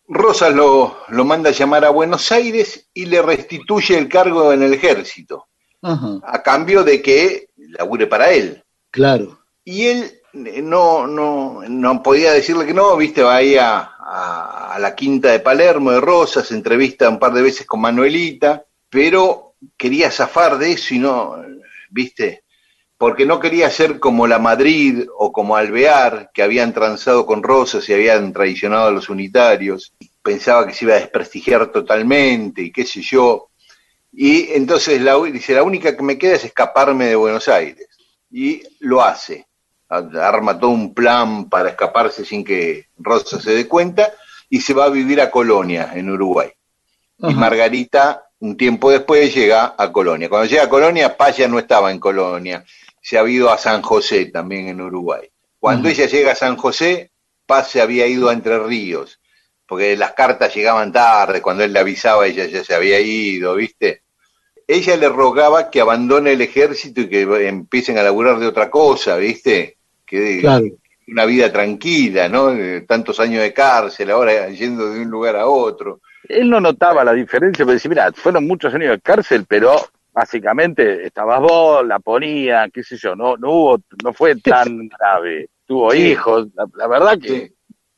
Rosas 0.09 0.55
lo, 0.55 0.99
lo 1.09 1.25
manda 1.25 1.51
a 1.51 1.53
llamar 1.53 1.85
a 1.85 1.91
Buenos 1.91 2.31
Aires 2.33 2.89
y 2.95 3.07
le 3.07 3.23
restituye 3.23 3.97
el 3.99 4.09
cargo 4.09 4.53
en 4.53 4.63
el 4.63 4.75
ejército, 4.75 5.49
Ajá. 5.83 6.19
a 6.23 6.43
cambio 6.43 6.85
de 6.85 7.01
que 7.03 7.49
labure 7.57 8.07
para 8.07 8.31
él. 8.31 8.63
Claro. 8.91 9.41
Y 9.65 9.87
él 9.87 10.21
eh, 10.35 10.61
no, 10.63 11.07
no, 11.07 11.63
no 11.69 12.03
podía 12.03 12.33
decirle 12.33 12.67
que 12.67 12.75
no, 12.75 12.97
viste, 12.97 13.23
va 13.23 13.37
ahí 13.37 13.57
a, 13.57 13.79
a- 13.99 14.75
a 14.75 14.79
la 14.79 14.95
quinta 14.95 15.31
de 15.33 15.41
Palermo 15.41 15.91
de 15.93 16.01
Rosas, 16.01 16.51
entrevista 16.53 17.09
un 17.09 17.19
par 17.19 17.33
de 17.33 17.43
veces 17.43 17.67
con 17.67 17.81
Manuelita, 17.81 18.65
pero 18.91 19.55
quería 19.77 20.11
zafar 20.11 20.59
de 20.59 20.73
eso 20.73 20.95
y 20.95 20.99
no, 20.99 21.37
viste, 21.91 22.44
porque 22.97 23.27
no 23.27 23.41
quería 23.41 23.71
ser 23.71 23.99
como 23.99 24.27
la 24.27 24.39
Madrid 24.39 25.07
o 25.17 25.33
como 25.33 25.57
Alvear, 25.57 26.31
que 26.33 26.43
habían 26.43 26.73
transado 26.73 27.27
con 27.27 27.43
Rosas 27.43 27.89
y 27.89 27.95
habían 27.95 28.33
traicionado 28.33 28.87
a 28.87 28.93
los 28.93 29.09
unitarios. 29.09 29.93
Pensaba 30.23 30.67
que 30.67 30.75
se 30.75 30.85
iba 30.85 30.95
a 30.95 31.01
desprestigiar 31.01 31.67
totalmente 31.73 32.63
y 32.63 32.73
qué 32.73 32.85
sé 32.85 33.03
yo. 33.03 33.49
Y 34.13 34.53
entonces 34.53 35.01
la, 35.01 35.21
dice, 35.25 35.55
la 35.55 35.65
única 35.65 35.97
que 35.97 36.03
me 36.03 36.19
queda 36.19 36.37
es 36.37 36.45
escaparme 36.45 37.07
de 37.07 37.17
Buenos 37.17 37.49
Aires. 37.49 37.89
Y 38.31 38.63
lo 38.81 39.03
hace. 39.03 39.47
Arma 39.89 40.59
todo 40.59 40.71
un 40.71 40.95
plan 40.95 41.49
para 41.49 41.71
escaparse 41.71 42.25
sin 42.25 42.45
que 42.45 42.87
Rosa 42.97 43.41
se 43.41 43.55
dé 43.55 43.69
cuenta 43.69 44.13
y 44.49 44.61
se 44.61 44.73
va 44.73 44.85
a 44.85 44.91
vivir 44.91 45.21
a 45.21 45.31
Colonia, 45.31 45.91
en 45.95 46.11
Uruguay. 46.11 46.51
Y. 47.19 47.35
Margarita, 47.35 48.25
un 48.41 48.57
tiempo 48.57 48.91
después, 48.91 49.35
llega 49.35 49.75
a 49.77 49.91
Colonia. 49.93 50.29
Cuando 50.29 50.49
llega 50.49 50.65
a 50.65 50.69
Colonia, 50.69 51.17
Paz 51.17 51.37
ya 51.39 51.49
no 51.49 51.59
estaba 51.59 51.91
en 51.91 51.99
Colonia, 51.99 52.65
se 53.05 53.19
había 53.19 53.37
ido 53.37 53.53
a 53.53 53.59
San 53.59 53.83
José, 53.83 54.27
también 54.27 54.67
en 54.69 54.81
Uruguay. 54.81 55.29
Cuando 55.59 55.91
ella 55.91 56.07
llega 56.07 56.33
a 56.33 56.35
San 56.35 56.57
José, 56.57 57.11
Paz 57.45 57.69
se 57.71 57.83
había 57.83 58.07
ido 58.07 58.31
a 58.31 58.33
Entre 58.33 58.59
Ríos, 58.59 59.21
porque 59.67 59.95
las 59.95 60.13
cartas 60.13 60.55
llegaban 60.55 60.91
tarde, 60.91 61.43
cuando 61.43 61.65
él 61.65 61.75
le 61.75 61.81
avisaba, 61.81 62.27
ella 62.27 62.47
ya 62.47 62.65
se 62.65 62.75
había 62.75 62.99
ido, 63.01 63.57
¿viste? 63.57 64.05
Ella 64.67 64.97
le 64.97 65.11
rogaba 65.11 65.71
que 65.71 65.83
abandone 65.83 66.33
el 66.33 66.41
ejército 66.41 67.03
y 67.03 67.11
que 67.11 67.47
empiecen 67.47 67.99
a 67.99 68.03
laburar 68.03 68.39
de 68.39 68.47
otra 68.47 68.71
cosa, 68.71 69.17
¿viste? 69.17 69.77
Que, 70.07 70.41
Claro. 70.41 70.65
una 71.07 71.27
vida 71.27 71.53
tranquila, 71.53 72.31
¿no? 72.31 72.55
De 72.55 72.81
tantos 72.81 73.21
años 73.21 73.43
de 73.43 73.53
cárcel, 73.53 74.11
ahora 74.13 74.49
yendo 74.49 74.91
de 74.91 75.01
un 75.01 75.11
lugar 75.11 75.37
a 75.37 75.47
otro. 75.47 76.01
Él 76.27 76.49
no 76.49 76.59
notaba 76.59 77.05
la 77.05 77.13
diferencia, 77.13 77.67
pero 77.67 77.75
decía, 77.75 77.91
mira, 77.91 78.13
fueron 78.15 78.47
muchos 78.47 78.73
años 78.73 78.93
de 78.93 79.01
cárcel, 79.03 79.45
pero 79.47 79.77
básicamente 80.15 81.07
estabas 81.07 81.41
vos, 81.41 81.85
la 81.87 81.99
ponía, 81.99 82.69
qué 82.73 82.83
sé 82.85 82.97
yo, 82.97 83.15
no, 83.17 83.37
no 83.37 83.51
hubo, 83.51 83.81
no 84.03 84.13
fue 84.15 84.37
tan 84.37 84.89
grave. 84.89 85.49
Tuvo 85.67 85.91
Sí. 85.91 86.07
hijos, 86.13 86.47
la, 86.55 86.67
la 86.77 86.87
verdad 86.87 87.19
que 87.19 87.49
Sí. 87.49 87.53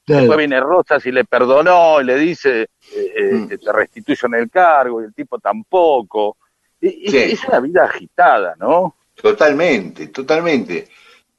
después 0.06 0.38
viene 0.38 0.58
Rosas 0.60 1.04
y 1.04 1.12
le 1.12 1.24
perdonó 1.24 2.00
y 2.00 2.04
le 2.04 2.16
dice, 2.16 2.62
eh, 2.62 2.68
eh, 3.16 3.32
Mm. 3.34 3.48
te 3.48 3.72
restituyo 3.72 4.26
en 4.28 4.34
el 4.34 4.50
cargo, 4.50 5.02
y 5.02 5.04
el 5.04 5.14
tipo 5.14 5.38
tampoco. 5.38 6.36
Y- 6.80 7.06
y- 7.06 7.10
Sí. 7.10 7.16
Es 7.18 7.44
una 7.44 7.60
vida 7.60 7.84
agitada, 7.84 8.54
¿no? 8.58 8.94
Totalmente, 9.14 10.08
totalmente. 10.08 10.88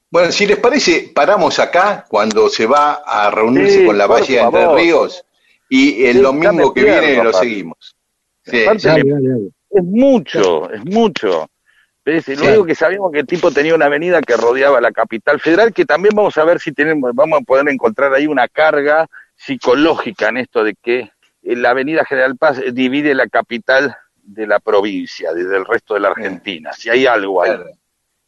Bueno, 0.10 0.32
si 0.32 0.46
les 0.46 0.58
parece, 0.58 1.12
paramos 1.14 1.60
acá 1.60 2.06
cuando 2.08 2.50
se 2.50 2.66
va 2.66 3.02
a 3.06 3.30
reunirse 3.32 3.80
Sí, 3.80 3.86
con 3.86 3.98
la 3.98 4.08
Valle 4.08 4.36
de 4.36 4.42
Entre. 4.42 4.76
Ríos 4.76 5.24
y 5.70 6.06
el 6.06 6.18
Sí, 6.18 6.22
domingo 6.22 6.74
que 6.74 6.84
viene 6.84 7.24
lo 7.24 7.34
seguimos. 7.34 7.96
Sí, 8.44 8.62
Aparte, 8.64 8.80
sí. 8.80 8.88
Dale, 8.88 9.04
dale, 9.12 9.30
dale. 9.30 9.50
Es 9.70 9.84
mucho, 9.84 10.72
es 10.72 10.84
mucho. 10.86 11.48
¿Ves? 12.06 12.28
Lo 12.30 12.36
Sí. 12.36 12.48
único 12.48 12.66
que 12.66 12.76
sabíamos 12.76 13.12
que 13.12 13.20
el 13.20 13.28
tipo 13.28 13.52
tenía 13.52 13.76
una 13.76 13.88
avenida 13.88 14.22
que 14.22 14.38
rodeaba 14.38 14.80
la 14.80 14.92
capital 14.92 15.40
federal, 15.42 15.74
que 15.74 15.86
también 15.86 16.16
vamos 16.16 16.38
a 16.38 16.46
ver 16.46 16.60
si 16.60 16.72
tenemos, 16.72 17.12
vamos 17.14 17.42
a 17.42 17.44
poder 17.44 17.68
encontrar 17.68 18.14
ahí 18.14 18.28
una 18.28 18.48
carga 18.48 19.08
psicológica 19.36 20.30
en 20.30 20.38
esto 20.38 20.64
de 20.64 20.74
que 20.82 21.00
eh, 21.44 21.56
la 21.56 21.72
avenida 21.72 22.06
General 22.06 22.38
Paz 22.38 22.60
eh, 22.60 22.72
divide 22.72 23.14
la 23.14 23.28
capital 23.28 23.96
de 24.24 24.48
la 24.48 24.60
provincia, 24.60 25.34
de- 25.34 25.46
del 25.46 25.66
resto 25.66 25.94
de 25.96 26.00
la 26.02 26.10
Argentina. 26.10 26.72
Si 26.74 26.90
hay 26.90 27.06
algo 27.06 27.42
ahí. 27.44 27.50
Claro. 27.52 27.70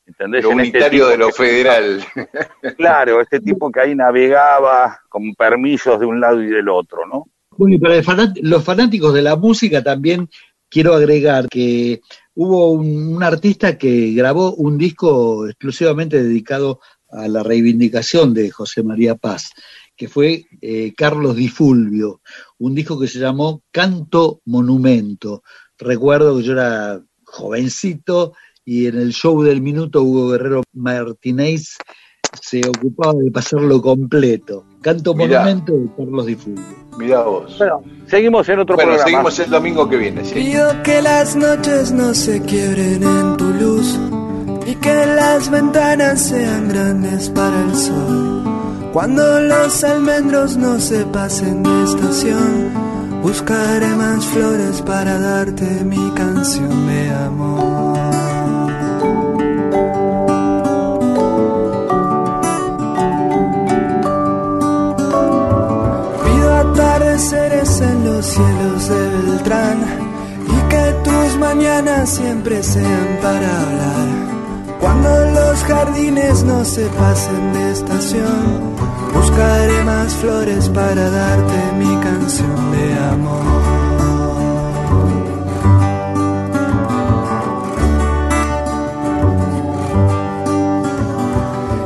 ¿Entendés? 0.06 0.44
Lo 0.44 0.52
En 0.52 0.60
este 0.62 0.78
unitario 0.78 1.08
de 1.08 1.18
lo 1.18 1.28
que- 1.28 1.34
federal. 1.34 2.04
Claro, 2.78 3.22
este 3.22 3.40
tipo 3.40 3.72
que 3.72 3.80
ahí 3.80 3.96
navegaba 3.96 5.00
con 5.08 5.34
permisos 5.36 6.00
de 6.00 6.06
un 6.06 6.20
lado 6.20 6.42
y 6.42 6.48
del 6.48 6.68
otro, 6.68 7.06
¿no? 7.06 7.28
Bueno, 7.52 7.76
y 7.76 7.78
para 7.80 7.96
el 7.96 8.04
fanat- 8.06 8.40
los 8.42 8.64
fanáticos 8.64 9.14
de 9.14 9.22
la 9.22 9.36
música 9.36 9.84
también 9.84 10.30
quiero 10.70 10.94
agregar 10.94 11.48
que 11.50 12.02
hubo 12.36 12.72
un, 12.72 13.22
artista 13.22 13.78
que 13.78 14.14
grabó 14.14 14.54
un 14.54 14.78
disco 14.78 15.48
exclusivamente 15.48 16.24
dedicado 16.24 16.80
a 17.10 17.28
la 17.28 17.44
reivindicación 17.44 18.34
de 18.34 18.52
José 18.52 18.84
María 18.84 19.16
Paz, 19.16 19.50
que 19.96 20.08
fue 20.08 20.46
eh, 20.62 20.94
Carlos 20.96 21.36
Di 21.36 21.50
Fulvio, 21.50 22.22
un 22.60 22.76
disco 22.76 23.00
que 23.00 23.08
se 23.08 23.20
llamó 23.20 23.64
Canto 23.72 24.42
Monumento. 24.46 25.44
Recuerdo 25.78 26.38
que 26.38 26.44
yo 26.44 26.54
era 26.54 27.04
jovencito 27.24 28.34
y 28.64 28.86
en 28.86 28.98
el 28.98 29.14
show 29.14 29.42
del 29.42 29.62
minuto 29.62 30.04
Hugo 30.04 30.30
Guerrero 30.30 30.64
Martínez 30.74 31.78
se 32.42 32.62
ocupaba 32.68 33.20
de 33.22 33.32
pasarlo 33.32 33.82
completo. 33.82 34.66
Canto 34.82 35.14
Mirá. 35.14 35.40
Monumento 35.42 35.74
de 35.74 35.88
Carlos 35.98 36.26
Di. 36.26 36.38
Mirá 36.98 37.22
vos. 37.24 37.58
Bueno, 37.58 37.82
seguimos 38.08 38.48
en 38.50 38.60
otro 38.60 38.76
Bueno, 38.76 38.92
programa. 38.92 39.10
seguimos 39.10 39.40
el 39.40 39.50
domingo 39.50 39.90
que 39.90 39.98
viene. 39.98 40.24
sí. 40.26 40.34
Pido 40.36 40.84
que 40.84 41.02
las 41.02 41.36
noches 41.36 41.92
no 41.92 42.14
se 42.14 42.42
quiebren 42.42 43.04
en 43.04 43.38
tu 43.38 43.46
luz 43.46 43.98
y 44.66 44.76
que 44.76 45.06
las 45.06 45.50
ventanas 45.50 46.22
sean 46.22 46.70
grandes 46.70 47.30
para 47.30 47.62
el 47.66 47.76
sol. 47.76 48.44
Cuando 48.94 49.40
los 49.42 49.84
almendros 49.84 50.58
no 50.58 50.80
se 50.80 51.06
pasen 51.06 51.62
de 51.64 51.84
estación, 51.84 52.70
buscaré 53.22 53.88
más 53.96 54.26
flores 54.26 54.82
para 54.82 55.20
darte 55.20 55.66
mi 55.86 56.12
canción 56.16 56.88
de 56.88 57.10
amor. 57.12 57.79
Los 68.20 68.28
cielos 68.28 68.90
de 68.90 69.10
Beltrán 69.10 69.80
y 70.46 70.70
que 70.70 70.94
tus 71.06 71.38
mañanas 71.38 72.10
siempre 72.10 72.62
sean 72.62 73.18
para 73.22 73.48
hablar. 73.62 74.08
Cuando 74.82 75.10
los 75.32 75.64
jardines 75.64 76.44
no 76.44 76.66
se 76.66 76.86
pasen 76.88 77.54
de 77.54 77.72
estación, 77.72 78.76
buscaré 79.14 79.84
más 79.86 80.14
flores 80.16 80.68
para 80.68 81.10
darte 81.10 81.60
mi 81.78 81.96
canción 82.04 82.72
de 82.74 83.00
amor. 83.14 83.46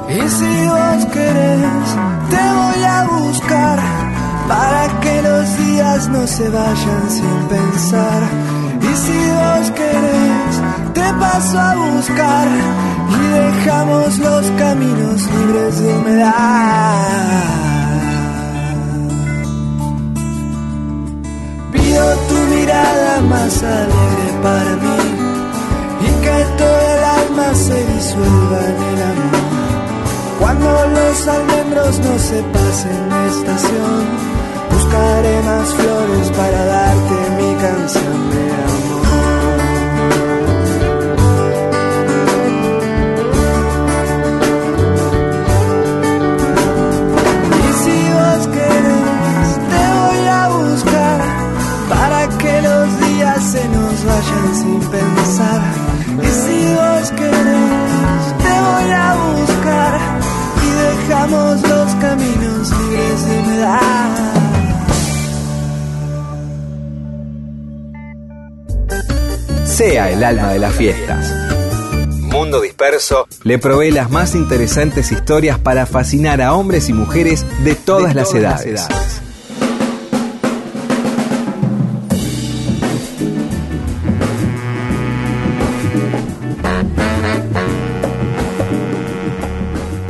Y 0.09 0.29
si 0.37 0.67
vos 0.67 1.05
querés, 1.13 1.87
te 2.31 2.43
voy 2.59 2.83
a 2.83 3.07
buscar 3.19 3.79
para 4.47 4.99
que 4.99 5.02
los 5.43 5.57
días 5.57 6.09
no 6.09 6.25
se 6.25 6.49
vayan 6.49 7.09
sin 7.09 7.37
pensar. 7.49 8.21
Y 8.81 8.95
si 9.03 9.19
vos 9.37 9.71
querés, 9.71 10.53
te 10.93 11.13
paso 11.19 11.59
a 11.59 11.75
buscar 11.75 12.47
y 13.09 13.21
dejamos 13.39 14.19
los 14.19 14.45
caminos 14.51 15.19
libres 15.33 15.79
de 15.79 15.93
humedad. 15.97 16.33
Pido 21.73 22.05
tu 22.29 22.37
mirada 22.55 23.21
más 23.21 23.63
alegre 23.63 24.29
para 24.41 24.71
mí 24.83 24.99
y 26.07 26.09
que 26.23 26.37
todo 26.59 26.81
el 26.95 27.03
alma 27.21 27.47
se 27.53 27.85
disuelva 27.93 28.59
en 28.71 28.79
el 28.91 29.01
amor. 29.11 29.43
Cuando 30.39 30.69
los 30.95 31.27
almendros 31.27 31.99
no 31.99 32.19
se 32.19 32.43
pasen 32.53 33.09
de 33.09 33.27
estación, 33.29 34.32
buscaré 34.73 35.41
más 35.43 35.73
flores 35.73 36.29
para 36.31 36.65
darte 36.65 37.15
mi 37.37 37.55
canción 37.61 38.29
de 38.31 38.53
amor. 38.53 38.92
El 70.23 70.39
alma 70.39 70.53
de 70.53 70.59
las 70.59 70.73
fiestas. 70.73 71.33
Mundo 72.21 72.61
Disperso 72.61 73.27
le 73.43 73.59
provee 73.59 73.91
las 73.91 74.09
más 74.09 74.35
interesantes 74.35 75.11
historias 75.11 75.59
para 75.59 75.85
fascinar 75.85 76.41
a 76.41 76.53
hombres 76.53 76.87
y 76.87 76.93
mujeres 76.93 77.45
de 77.65 77.75
todas, 77.75 78.15
las, 78.15 78.33
edades. 78.33 78.87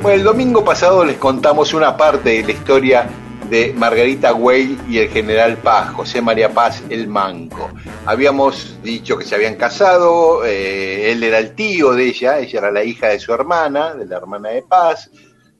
Bueno, 0.04 0.18
el 0.18 0.24
domingo 0.24 0.64
pasado 0.64 1.04
les 1.06 1.18
contamos 1.18 1.74
una 1.74 1.98
parte 1.98 2.30
de 2.30 2.44
la 2.44 2.52
historia 2.52 3.10
de 3.54 3.72
Margarita 3.72 4.32
Güell 4.32 4.80
y 4.90 4.98
el 4.98 5.10
general 5.10 5.58
Paz, 5.58 5.94
José 5.94 6.24
María 6.24 6.50
Paz 6.50 6.82
el 6.90 7.08
Manco. 7.08 7.70
Habíamos 8.08 8.82
dicho 8.82 9.16
que 9.16 9.26
se 9.26 9.36
habían 9.36 9.58
casado, 9.58 10.44
eh, 10.44 11.12
él 11.12 11.24
era 11.24 11.38
el 11.38 11.54
tío 11.54 11.94
de 11.94 12.06
ella, 12.06 12.40
ella 12.40 12.58
era 12.58 12.72
la 12.72 12.84
hija 12.84 13.10
de 13.10 13.20
su 13.20 13.32
hermana, 13.32 13.94
de 13.94 14.08
la 14.08 14.18
hermana 14.18 14.50
de 14.50 14.64
Paz, 14.64 15.12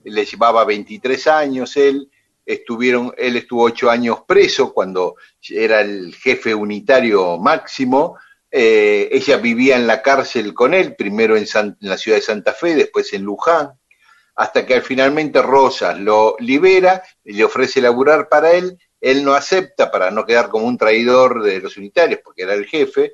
le 0.02 0.24
llevaba 0.24 0.64
23 0.64 1.24
años 1.28 1.76
él, 1.76 2.10
estuvieron, 2.44 3.14
él 3.16 3.36
estuvo 3.36 3.62
ocho 3.62 3.88
años 3.88 4.24
preso 4.26 4.72
cuando 4.72 5.14
era 5.48 5.80
el 5.80 6.16
jefe 6.16 6.52
unitario 6.52 7.38
máximo, 7.38 8.16
eh, 8.50 9.08
ella 9.12 9.36
vivía 9.36 9.76
en 9.76 9.86
la 9.86 10.02
cárcel 10.02 10.52
con 10.52 10.74
él, 10.74 10.96
primero 10.96 11.36
en, 11.36 11.46
la 11.78 11.96
ciudad 11.96 12.18
de 12.18 12.22
Santa 12.22 12.54
Fe, 12.54 12.74
después 12.74 13.12
en 13.12 13.22
Luján, 13.22 13.78
hasta 14.36 14.66
que 14.66 14.80
finalmente 14.80 15.40
Rosas 15.42 15.98
lo 15.98 16.36
libera, 16.38 17.02
y 17.24 17.34
le 17.34 17.44
ofrece 17.44 17.80
laburar 17.80 18.28
para 18.28 18.52
él, 18.52 18.78
él 19.00 19.24
no 19.24 19.34
acepta 19.34 19.90
para 19.90 20.10
no 20.10 20.24
quedar 20.24 20.48
como 20.48 20.66
un 20.66 20.76
traidor 20.78 21.42
de 21.42 21.60
los 21.60 21.76
unitarios, 21.76 22.20
porque 22.24 22.42
era 22.42 22.54
el 22.54 22.66
jefe, 22.66 23.12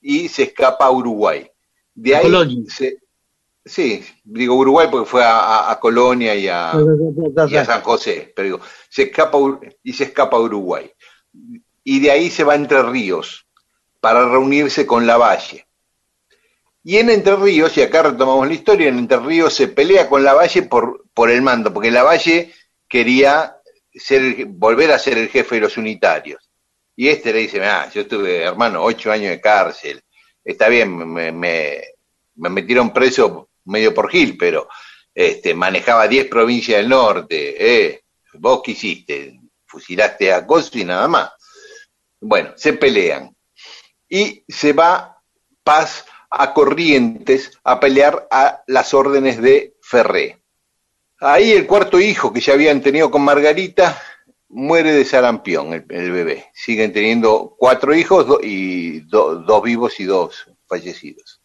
y 0.00 0.28
se 0.28 0.44
escapa 0.44 0.86
a 0.86 0.90
Uruguay. 0.90 1.50
De 1.94 2.14
ahí 2.14 2.22
Colonia. 2.24 2.64
se- 2.68 2.98
sí, 3.64 4.04
digo 4.24 4.54
Uruguay 4.54 4.88
porque 4.90 5.08
fue 5.08 5.24
a, 5.24 5.38
a- 5.40 5.72
a 5.72 5.80
Colonia 5.80 6.34
y 6.34 6.48
a, 6.48 6.72
y 7.50 7.56
a 7.56 7.64
San 7.64 7.82
José, 7.82 8.32
pero 8.34 8.44
digo, 8.46 8.60
se 8.88 9.02
escapa 9.04 9.38
y 9.82 9.92
se 9.92 10.04
escapa 10.04 10.36
a 10.36 10.40
Uruguay. 10.40 10.90
Y 11.84 12.00
de 12.00 12.10
ahí 12.10 12.30
se 12.30 12.44
va 12.44 12.52
a 12.52 12.56
Entre 12.56 12.82
Ríos 12.82 13.46
para 14.00 14.28
reunirse 14.28 14.86
con 14.86 15.06
Lavalle. 15.06 15.66
Y 16.82 16.96
en 16.96 17.10
Entre 17.10 17.36
Ríos, 17.36 17.76
y 17.76 17.82
acá 17.82 18.02
retomamos 18.02 18.46
la 18.46 18.54
historia, 18.54 18.88
en 18.88 18.98
Entre 18.98 19.18
Ríos 19.18 19.54
se 19.54 19.68
pelea 19.68 20.08
con 20.08 20.24
Lavalle 20.24 20.62
por, 20.62 21.04
por 21.12 21.30
el 21.30 21.42
mando, 21.42 21.72
porque 21.72 21.90
Lavalle 21.90 22.54
quería 22.88 23.56
ser, 23.92 24.46
volver 24.46 24.92
a 24.92 24.98
ser 24.98 25.18
el 25.18 25.28
jefe 25.28 25.56
de 25.56 25.60
los 25.60 25.76
unitarios. 25.76 26.50
Y 26.96 27.08
este 27.08 27.32
le 27.32 27.40
dice, 27.40 27.64
ah, 27.64 27.90
yo 27.92 28.02
estuve, 28.02 28.42
hermano, 28.42 28.82
ocho 28.82 29.12
años 29.12 29.30
de 29.30 29.40
cárcel, 29.40 30.02
está 30.44 30.68
bien, 30.68 30.96
me, 30.96 31.32
me, 31.32 31.82
me 32.36 32.48
metieron 32.48 32.92
preso 32.92 33.50
medio 33.64 33.94
por 33.94 34.10
Gil, 34.10 34.36
pero 34.36 34.68
este, 35.14 35.54
manejaba 35.54 36.08
diez 36.08 36.26
provincias 36.26 36.78
del 36.78 36.88
norte, 36.88 37.84
eh, 37.84 38.04
vos 38.34 38.62
qué 38.64 38.72
hiciste, 38.72 39.40
fusilaste 39.66 40.32
a 40.32 40.46
Coso 40.46 40.78
y 40.78 40.84
nada 40.84 41.08
más. 41.08 41.30
Bueno, 42.20 42.52
se 42.56 42.74
pelean. 42.74 43.34
Y 44.08 44.44
se 44.48 44.72
va 44.72 45.22
Paz 45.62 46.04
a 46.30 46.54
Corrientes 46.54 47.58
a 47.64 47.80
pelear 47.80 48.28
a 48.30 48.62
las 48.66 48.94
órdenes 48.94 49.40
de 49.42 49.74
Ferré. 49.82 50.38
Ahí 51.20 51.52
el 51.52 51.66
cuarto 51.66 52.00
hijo 52.00 52.32
que 52.32 52.40
ya 52.40 52.54
habían 52.54 52.80
tenido 52.80 53.10
con 53.10 53.22
Margarita 53.22 54.00
muere 54.48 54.92
de 54.92 55.04
sarampión, 55.04 55.72
el, 55.74 55.82
bebé. 56.10 56.46
Siguen 56.54 56.92
teniendo 56.92 57.54
cuatro 57.58 57.94
hijos 57.94 58.26
y 58.42 59.00
do- 59.00 59.36
dos 59.36 59.62
vivos 59.62 60.00
y 60.00 60.04
dos 60.04 60.46
fallecidos. 60.66 61.40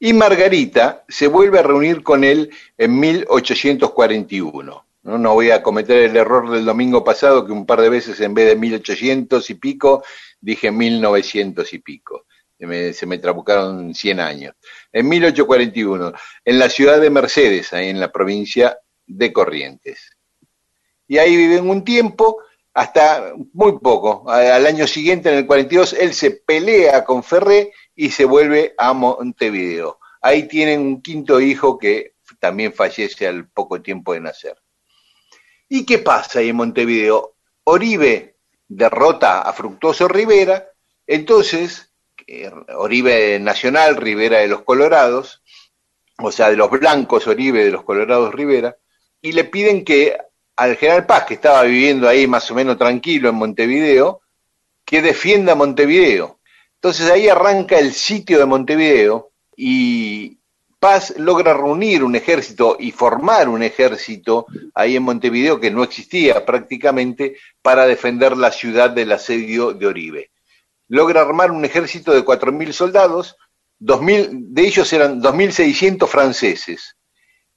Y 0.00 0.12
Margarita 0.12 1.04
se 1.08 1.26
vuelve 1.26 1.58
a 1.58 1.62
reunir 1.62 2.02
con 2.02 2.24
él 2.24 2.50
en 2.76 2.98
1841. 3.00 4.84
No, 5.02 5.18
no 5.18 5.34
voy 5.34 5.50
a 5.50 5.62
cometer 5.62 5.98
el 6.10 6.16
error 6.16 6.50
del 6.50 6.64
domingo 6.64 7.04
pasado 7.04 7.44
que 7.46 7.52
un 7.52 7.66
par 7.66 7.80
de 7.80 7.88
veces 7.88 8.20
en 8.20 8.34
vez 8.34 8.46
de 8.48 8.56
1800 8.56 9.48
y 9.50 9.54
pico 9.54 10.04
dije 10.40 10.70
1900 10.70 11.72
y 11.72 11.78
pico. 11.78 12.26
Se 12.58 12.66
me, 12.66 12.92
se 12.92 13.06
me 13.06 13.18
trabucaron 13.18 13.94
100 13.94 14.20
años. 14.20 14.54
En 14.92 15.08
1841, 15.08 16.12
en 16.44 16.58
la 16.58 16.68
ciudad 16.68 17.00
de 17.00 17.10
Mercedes, 17.10 17.72
ahí 17.72 17.88
en 17.88 18.00
la 18.00 18.10
provincia 18.10 18.78
de 19.06 19.32
Corrientes. 19.32 20.10
Y 21.06 21.18
ahí 21.18 21.36
viven 21.36 21.70
un 21.70 21.84
tiempo, 21.84 22.38
hasta 22.74 23.32
muy 23.54 23.78
poco. 23.78 24.28
Al 24.30 24.66
año 24.66 24.86
siguiente, 24.86 25.30
en 25.30 25.38
el 25.38 25.46
42, 25.46 25.94
él 25.94 26.14
se 26.14 26.32
pelea 26.32 27.04
con 27.04 27.22
Ferré 27.22 27.72
y 27.94 28.10
se 28.10 28.24
vuelve 28.24 28.74
a 28.76 28.92
Montevideo. 28.92 29.98
Ahí 30.20 30.46
tienen 30.46 30.80
un 30.80 31.02
quinto 31.02 31.40
hijo 31.40 31.78
que 31.78 32.14
también 32.38 32.72
fallece 32.72 33.26
al 33.26 33.48
poco 33.48 33.80
tiempo 33.80 34.12
de 34.12 34.20
nacer. 34.20 34.56
¿Y 35.68 35.84
qué 35.84 35.98
pasa 35.98 36.38
ahí 36.40 36.50
en 36.50 36.56
Montevideo? 36.56 37.34
Oribe 37.64 38.36
derrota 38.68 39.42
a 39.42 39.52
Fructuoso 39.52 40.08
Rivera, 40.08 40.68
entonces 41.06 41.87
eh, 42.30 42.50
Oribe 42.76 43.40
Nacional, 43.40 43.96
Rivera 43.96 44.40
de 44.40 44.48
los 44.48 44.62
Colorados, 44.62 45.42
o 46.18 46.30
sea, 46.30 46.50
de 46.50 46.56
los 46.56 46.70
blancos 46.70 47.26
Oribe 47.26 47.64
de 47.64 47.70
los 47.70 47.84
Colorados 47.84 48.34
Rivera, 48.34 48.76
y 49.22 49.32
le 49.32 49.44
piden 49.44 49.82
que 49.82 50.14
al 50.56 50.76
general 50.76 51.06
Paz, 51.06 51.24
que 51.24 51.34
estaba 51.34 51.62
viviendo 51.62 52.06
ahí 52.06 52.26
más 52.26 52.50
o 52.50 52.54
menos 52.54 52.76
tranquilo 52.76 53.30
en 53.30 53.36
Montevideo, 53.36 54.20
que 54.84 55.00
defienda 55.00 55.54
Montevideo. 55.54 56.38
Entonces 56.74 57.10
ahí 57.10 57.28
arranca 57.28 57.78
el 57.78 57.92
sitio 57.92 58.38
de 58.38 58.44
Montevideo 58.44 59.30
y 59.56 60.38
Paz 60.78 61.14
logra 61.16 61.54
reunir 61.54 62.04
un 62.04 62.14
ejército 62.14 62.76
y 62.78 62.92
formar 62.92 63.48
un 63.48 63.62
ejército 63.62 64.46
ahí 64.74 64.96
en 64.96 65.02
Montevideo 65.02 65.58
que 65.58 65.70
no 65.70 65.82
existía 65.82 66.44
prácticamente 66.44 67.36
para 67.62 67.86
defender 67.86 68.36
la 68.36 68.52
ciudad 68.52 68.90
del 68.90 69.12
asedio 69.12 69.72
de 69.72 69.86
Oribe. 69.86 70.30
Logra 70.88 71.20
armar 71.20 71.50
un 71.50 71.64
ejército 71.64 72.12
de 72.12 72.24
4.000 72.24 72.72
soldados, 72.72 73.36
2.000, 73.80 74.28
de 74.48 74.62
ellos 74.66 74.92
eran 74.92 75.20
2.600 75.22 76.06
franceses, 76.08 76.96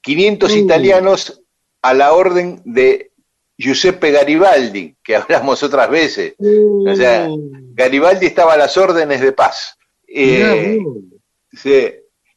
500 0.02 0.52
Uh. 0.52 0.56
italianos 0.58 1.41
a 1.82 1.94
la 1.94 2.13
orden 2.13 2.62
de 2.65 3.12
Giuseppe 3.58 4.12
Garibaldi, 4.12 4.96
que 5.04 5.15
hablamos 5.17 5.63
otras 5.63 5.89
veces. 5.89 6.36
O 6.39 6.96
sea, 6.96 7.28
Garibaldi 7.74 8.26
estaba 8.28 8.54
a 8.54 8.58
las 8.58 8.76
órdenes 8.78 9.22
de 9.22 9.32
paz. 9.32 9.78
Eh, 10.08 10.78
vos. 10.84 10.98
Sí, 11.54 11.89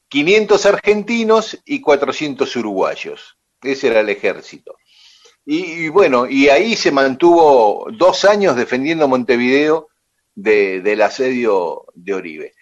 500 0.09 0.67
argentinos 0.67 1.59
y 1.65 1.81
400 1.81 2.55
uruguayos. 2.57 3.37
Ese 3.63 3.89
era 3.89 4.01
el 4.01 4.09
ejército. 4.11 4.77
Y, 5.47 5.85
y 5.85 5.89
bueno, 5.89 6.27
y 6.29 6.49
ahí 6.49 6.77
se 6.77 6.91
mantuvo 6.93 7.87
dos 7.99 8.25
años 8.25 8.57
defendiendo 8.57 9.09
Montevideo 9.09 9.89
de- 10.35 10.81
del 10.81 11.03
asedio 11.03 11.87
de 11.95 12.15
Oribe. 12.15 12.55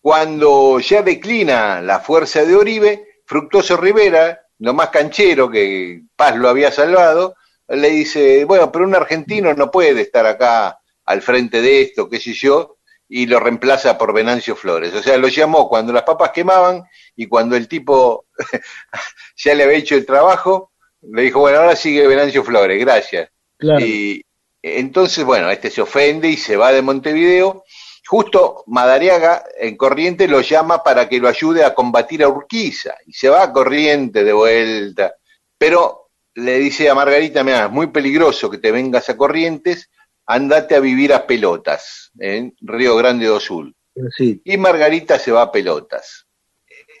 Cuando 0.00 0.80
ya 0.80 1.02
declina 1.02 1.80
la 1.80 2.00
fuerza 2.00 2.44
de 2.44 2.54
Oribe, 2.54 3.06
Fructuoso 3.26 3.76
Rivera, 3.76 4.40
lo 4.58 4.74
más 4.74 4.90
canchero 4.90 5.50
que 5.50 6.02
Paz 6.14 6.36
lo 6.36 6.48
había 6.48 6.70
salvado, 6.70 7.36
le 7.68 7.88
dice, 7.90 8.44
bueno, 8.44 8.70
pero 8.70 8.84
un 8.84 8.94
argentino 8.94 9.54
no 9.54 9.70
puede 9.70 10.02
estar 10.02 10.26
acá 10.26 10.78
al 11.06 11.22
frente 11.22 11.62
de 11.62 11.80
esto, 11.82 12.08
qué 12.10 12.20
sé 12.20 12.34
yo, 12.34 12.76
y 13.08 13.26
lo 13.26 13.40
reemplaza 13.40 13.96
por 13.96 14.12
Venancio 14.12 14.54
Flores. 14.56 14.94
O 14.94 15.02
sea, 15.02 15.16
lo 15.16 15.28
llamó 15.28 15.68
cuando 15.68 15.92
las 15.92 16.02
papas 16.02 16.30
quemaban 16.30 16.82
y 17.16 17.26
cuando 17.26 17.56
el 17.56 17.66
tipo 17.68 18.26
ya 19.36 19.54
le 19.54 19.64
había 19.64 19.78
hecho 19.78 19.94
el 19.94 20.06
trabajo, 20.06 20.72
le 21.02 21.22
dijo, 21.22 21.40
bueno, 21.40 21.58
ahora 21.60 21.76
sigue 21.76 22.06
Venancio 22.06 22.44
Flores, 22.44 22.78
gracias. 22.80 23.30
Claro. 23.56 23.84
Y 23.84 24.24
entonces, 24.66 25.24
bueno, 25.24 25.50
este 25.50 25.70
se 25.70 25.82
ofende 25.82 26.26
y 26.28 26.38
se 26.38 26.56
va 26.56 26.72
de 26.72 26.80
Montevideo. 26.80 27.64
Justo 28.06 28.64
Madariaga 28.66 29.44
en 29.58 29.76
Corriente 29.76 30.26
lo 30.26 30.40
llama 30.40 30.82
para 30.82 31.06
que 31.06 31.18
lo 31.18 31.28
ayude 31.28 31.64
a 31.64 31.74
combatir 31.74 32.22
a 32.22 32.28
Urquiza 32.28 32.94
y 33.06 33.12
se 33.12 33.28
va 33.28 33.42
a 33.42 33.52
Corriente 33.52 34.24
de 34.24 34.32
vuelta. 34.32 35.16
Pero 35.58 36.08
le 36.34 36.58
dice 36.58 36.88
a 36.88 36.94
Margarita, 36.94 37.44
mira, 37.44 37.66
es 37.66 37.70
muy 37.70 37.88
peligroso 37.88 38.50
que 38.50 38.56
te 38.56 38.72
vengas 38.72 39.10
a 39.10 39.18
Corrientes, 39.18 39.90
andate 40.24 40.74
a 40.74 40.80
vivir 40.80 41.12
a 41.12 41.26
Pelotas, 41.26 42.10
en 42.18 42.56
Río 42.62 42.96
Grande 42.96 43.26
do 43.26 43.40
Sul. 43.40 43.76
Sí. 44.16 44.40
Y 44.46 44.56
Margarita 44.56 45.18
se 45.18 45.30
va 45.30 45.42
a 45.42 45.52
Pelotas. 45.52 46.26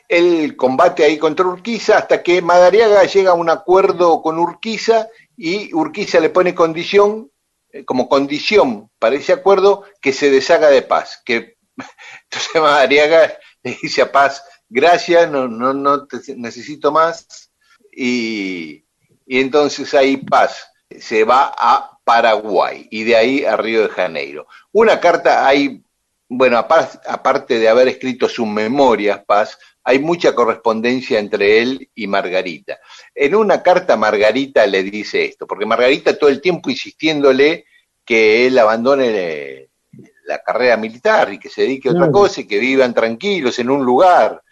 Él 0.06 0.54
combate 0.54 1.02
ahí 1.02 1.16
contra 1.16 1.46
Urquiza 1.46 1.96
hasta 1.96 2.22
que 2.22 2.42
Madariaga 2.42 3.04
llega 3.04 3.30
a 3.30 3.34
un 3.34 3.48
acuerdo 3.48 4.20
con 4.20 4.38
Urquiza 4.38 5.08
y 5.34 5.72
Urquiza 5.74 6.20
le 6.20 6.28
pone 6.28 6.54
condición, 6.54 7.30
como 7.84 8.08
condición 8.08 8.90
para 8.98 9.16
ese 9.16 9.32
acuerdo, 9.32 9.84
que 10.00 10.12
se 10.12 10.30
deshaga 10.30 10.68
de 10.70 10.82
paz. 10.82 11.20
Que, 11.24 11.56
entonces 12.24 12.62
Madariaga 12.62 13.36
le 13.62 13.76
dice 13.82 14.02
a 14.02 14.12
Paz, 14.12 14.44
gracias, 14.68 15.30
no, 15.30 15.48
no, 15.48 15.72
no 15.74 16.06
te 16.06 16.18
necesito 16.36 16.92
más. 16.92 17.50
Y, 17.92 18.84
y 19.26 19.40
entonces 19.40 19.92
ahí 19.94 20.16
Paz 20.18 20.66
se 21.00 21.24
va 21.24 21.52
a 21.56 21.98
Paraguay 22.04 22.86
y 22.90 23.04
de 23.04 23.16
ahí 23.16 23.44
a 23.44 23.56
Río 23.56 23.82
de 23.82 23.88
Janeiro. 23.88 24.46
Una 24.72 25.00
carta 25.00 25.46
hay, 25.46 25.82
bueno, 26.28 26.58
apar- 26.58 27.00
aparte 27.06 27.58
de 27.58 27.68
haber 27.68 27.88
escrito 27.88 28.28
sus 28.28 28.46
memorias, 28.46 29.24
Paz, 29.24 29.58
hay 29.84 29.98
mucha 29.98 30.34
correspondencia 30.34 31.18
entre 31.18 31.60
él 31.60 31.90
y 31.94 32.06
Margarita. 32.06 32.80
En 33.14 33.34
una 33.34 33.62
carta 33.62 33.96
Margarita 33.96 34.66
le 34.66 34.82
dice 34.82 35.26
esto, 35.26 35.46
porque 35.46 35.66
Margarita 35.66 36.18
todo 36.18 36.30
el 36.30 36.40
tiempo 36.40 36.70
insistiéndole 36.70 37.66
que 38.04 38.46
él 38.46 38.58
abandone 38.58 39.08
eh, 39.08 39.68
la 40.26 40.38
carrera 40.38 40.78
militar 40.78 41.32
y 41.32 41.38
que 41.38 41.50
se 41.50 41.62
dedique 41.62 41.88
a 41.88 41.92
otra 41.92 42.10
cosa 42.10 42.40
y 42.40 42.46
que 42.46 42.58
vivan 42.58 42.94
tranquilos 42.94 43.58
en 43.58 43.70
un 43.70 43.84
lugar. 43.84 44.42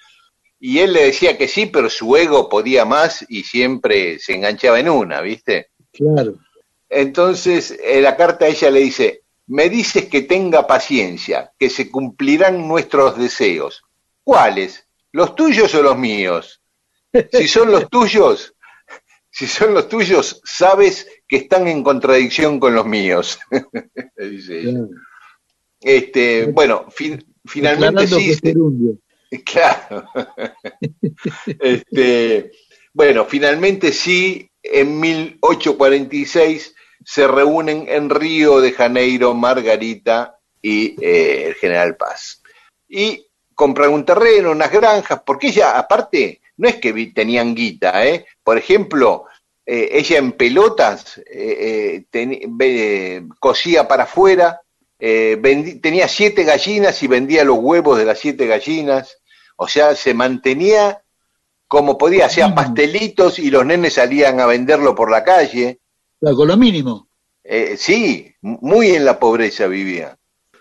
Y 0.60 0.78
él 0.78 0.92
le 0.92 1.06
decía 1.06 1.36
que 1.36 1.48
sí, 1.48 1.66
pero 1.66 1.88
su 1.88 2.14
ego 2.14 2.48
podía 2.48 2.84
más 2.84 3.24
y 3.28 3.42
siempre 3.42 4.18
se 4.18 4.34
enganchaba 4.34 4.78
en 4.78 4.90
una, 4.90 5.22
¿viste? 5.22 5.70
Claro. 5.92 6.34
Entonces, 6.90 7.76
en 7.82 8.02
la 8.02 8.16
carta 8.16 8.46
ella 8.46 8.70
le 8.70 8.80
dice, 8.80 9.22
me 9.46 9.70
dices 9.70 10.06
que 10.06 10.22
tenga 10.22 10.66
paciencia, 10.66 11.52
que 11.58 11.70
se 11.70 11.90
cumplirán 11.90 12.68
nuestros 12.68 13.16
deseos. 13.16 13.82
¿Cuáles? 14.22 14.86
¿Los 15.12 15.34
tuyos 15.34 15.74
o 15.74 15.82
los 15.82 15.96
míos? 15.96 16.60
Si 17.32 17.46
son 17.46 17.70
los 17.70 17.88
tuyos, 17.90 18.54
si 19.30 19.46
son 19.46 19.74
los 19.74 19.88
tuyos, 19.88 20.40
sabes 20.44 21.06
que 21.28 21.36
están 21.36 21.68
en 21.68 21.82
contradicción 21.82 22.58
con 22.58 22.74
los 22.74 22.86
míos. 22.86 23.38
Dice. 24.16 24.74
Este, 25.80 26.46
bueno, 26.46 26.86
fin- 26.90 27.24
finalmente 27.44 28.06
sí. 28.06 28.34
Claro. 29.46 30.06
este, 31.46 32.52
bueno, 32.92 33.24
finalmente 33.24 33.92
sí, 33.92 34.50
en 34.62 35.00
1846 35.00 36.74
se 37.04 37.26
reúnen 37.26 37.86
en 37.88 38.10
Río 38.10 38.60
de 38.60 38.72
Janeiro 38.72 39.34
Margarita 39.34 40.38
y 40.60 40.94
eh, 41.02 41.46
el 41.48 41.54
general 41.54 41.96
Paz. 41.96 42.42
Y 42.88 43.26
compran 43.54 43.90
un 43.90 44.04
terreno, 44.04 44.50
unas 44.50 44.70
granjas, 44.70 45.22
porque 45.24 45.48
ella, 45.48 45.78
aparte, 45.78 46.40
no 46.56 46.68
es 46.68 46.76
que 46.76 46.92
tenían 47.14 47.54
guita, 47.54 48.06
¿eh? 48.06 48.26
Por 48.42 48.58
ejemplo, 48.58 49.26
eh, 49.64 49.90
ella 49.92 50.18
en 50.18 50.32
pelotas 50.32 51.18
eh, 51.18 52.04
eh, 52.12 53.22
cosía 53.38 53.86
para 53.86 54.04
afuera, 54.04 54.60
eh, 54.98 55.40
tenía 55.80 56.08
siete 56.08 56.44
gallinas 56.44 57.02
y 57.02 57.06
vendía 57.06 57.44
los 57.44 57.58
huevos 57.58 57.98
de 57.98 58.04
las 58.04 58.18
siete 58.18 58.46
gallinas. 58.46 59.18
O 59.56 59.68
sea, 59.68 59.94
se 59.94 60.14
mantenía 60.14 61.02
como 61.68 61.96
podía, 61.96 62.26
hacía 62.26 62.54
pastelitos 62.54 63.38
y 63.38 63.50
los 63.50 63.64
nenes 63.64 63.94
salían 63.94 64.40
a 64.40 64.46
venderlo 64.46 64.94
por 64.94 65.10
la 65.10 65.24
calle. 65.24 65.78
Con 66.20 66.48
lo 66.48 66.56
mínimo. 66.56 67.08
Sí, 67.76 68.34
muy 68.40 68.90
en 68.90 69.04
la 69.04 69.18
pobreza 69.18 69.66
vivía. 69.66 70.18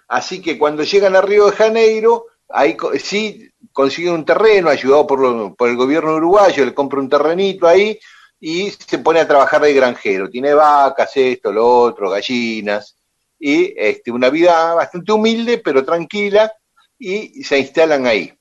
Así 0.08 0.42
que 0.42 0.58
cuando 0.58 0.84
llegan 0.84 1.16
a 1.16 1.22
Río 1.22 1.48
de 1.48 1.56
Janeiro, 1.56 2.28
ahí 2.54 2.78
sí 3.02 3.50
consiguen 3.72 4.14
un 4.14 4.26
terreno, 4.26 4.70
ayudado 4.70 5.08
por 5.08 5.70
el 5.70 5.76
gobierno 5.76 6.16
uruguayo, 6.16 6.66
le 6.66 6.74
compra 6.74 7.00
un 7.00 7.10
terrenito 7.10 7.68
ahí 7.68 8.00
y 8.40 8.72
se 8.72 8.98
pone 8.98 9.20
a 9.20 9.28
trabajar 9.28 9.62
de 9.62 9.74
granjero. 9.74 10.30
Tiene 10.30 10.54
vacas, 10.54 11.16
esto, 11.16 11.52
lo 11.52 11.68
otro, 11.68 12.10
gallinas, 12.10 12.98
y 13.40 13.74
este, 13.78 14.12
una 14.12 14.30
vida 14.30 14.74
bastante 14.74 15.12
humilde, 15.12 15.60
pero 15.60 15.86
tranquila, 15.86 16.52
y 16.98 17.44
se 17.44 17.60
instalan 17.60 18.06
ahí. 18.06 18.34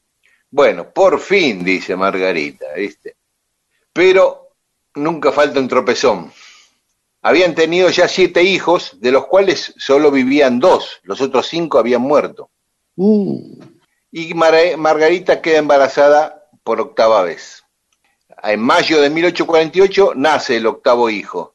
Bueno, 0.51 0.91
por 0.91 1.21
fin, 1.21 1.65
dice 1.65 1.97
Margarita, 1.97 2.67
¿viste? 2.77 3.17
Pero 3.93 4.49
nunca 4.95 5.33
falta 5.33 5.61
un 5.61 5.69
tropezón. 5.69 6.33
Habían 7.23 7.55
tenido 7.55 7.91
ya 7.91 8.09
siete 8.09 8.43
hijos, 8.43 8.99
de 9.01 9.13
los 9.13 9.27
cuales 9.27 9.75
solo 9.77 10.11
vivían 10.11 10.59
dos, 10.59 11.01
los 11.03 11.21
otros 11.21 11.47
cinco 11.47 11.79
habían 11.79 12.03
muerto. 12.03 12.51
Uh, 12.97 13.61
Y 14.13 14.35
Mar- 14.35 14.77
Margarita 14.77 15.41
queda 15.41 15.59
embarazada 15.59 16.47
por 16.65 16.81
octava 16.81 17.23
vez. 17.23 17.65
En 18.43 18.61
mayo 18.61 19.01
de 19.01 19.11
1848 19.11 20.13
nace 20.17 20.57
el 20.57 20.67
octavo 20.67 21.11
hijo, 21.11 21.55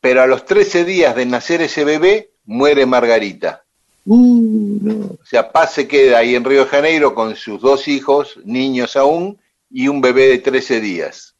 pero 0.00 0.22
a 0.22 0.26
los 0.26 0.44
13 0.46 0.84
días 0.84 1.14
de 1.14 1.26
nacer 1.26 1.60
ese 1.62 1.84
bebé 1.84 2.30
muere 2.44 2.86
Margarita. 2.86 3.64
uh, 4.06 4.78
no. 4.82 5.04
O 5.20 5.24
sea, 5.24 5.52
Paz 5.52 5.74
se 5.74 5.86
queda 5.86 6.18
ahí 6.18 6.34
en 6.34 6.44
Río 6.44 6.64
de 6.64 6.70
Janeiro 6.70 7.14
con 7.14 7.36
sus 7.36 7.60
dos 7.60 7.86
hijos, 7.86 8.38
niños 8.44 8.96
aún, 8.96 9.38
y 9.70 9.88
un 9.88 10.00
bebé 10.00 10.28
de 10.28 10.38
13 10.38 10.80
días. 10.80 11.36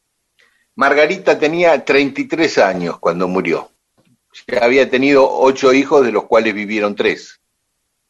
Margarita 0.75 1.37
tenía 1.37 1.83
33 1.83 2.57
años 2.59 2.99
cuando 2.99 3.27
murió. 3.27 3.71
Ya 4.47 4.63
había 4.63 4.89
tenido 4.89 5.27
ocho 5.29 5.73
hijos, 5.73 6.05
de 6.05 6.11
los 6.13 6.25
cuales 6.25 6.53
vivieron 6.53 6.95
tres. 6.95 7.41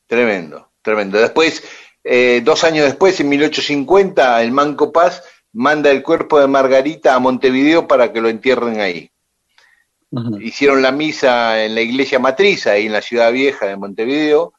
Tremendo, 0.05 0.69
tremendo. 0.83 1.17
Después, 1.19 1.63
eh, 2.03 2.41
dos 2.43 2.63
años 2.63 2.85
después, 2.85 3.19
en 3.19 3.29
1850, 3.29 4.41
el 4.41 4.51
Manco 4.51 4.91
Paz 4.91 5.23
manda 5.53 5.91
el 5.91 6.03
cuerpo 6.03 6.39
de 6.39 6.47
Margarita 6.47 7.15
a 7.15 7.19
Montevideo 7.19 7.87
para 7.87 8.11
que 8.11 8.21
lo 8.21 8.29
entierren 8.29 8.79
ahí 8.79 9.11
hicieron 10.41 10.81
la 10.81 10.91
misa 10.91 11.63
en 11.63 11.75
la 11.75 11.81
iglesia 11.81 12.19
matriz, 12.19 12.67
ahí 12.67 12.85
en 12.85 12.93
la 12.93 13.01
ciudad 13.01 13.31
vieja 13.31 13.67
de 13.67 13.77
Montevideo, 13.77 14.53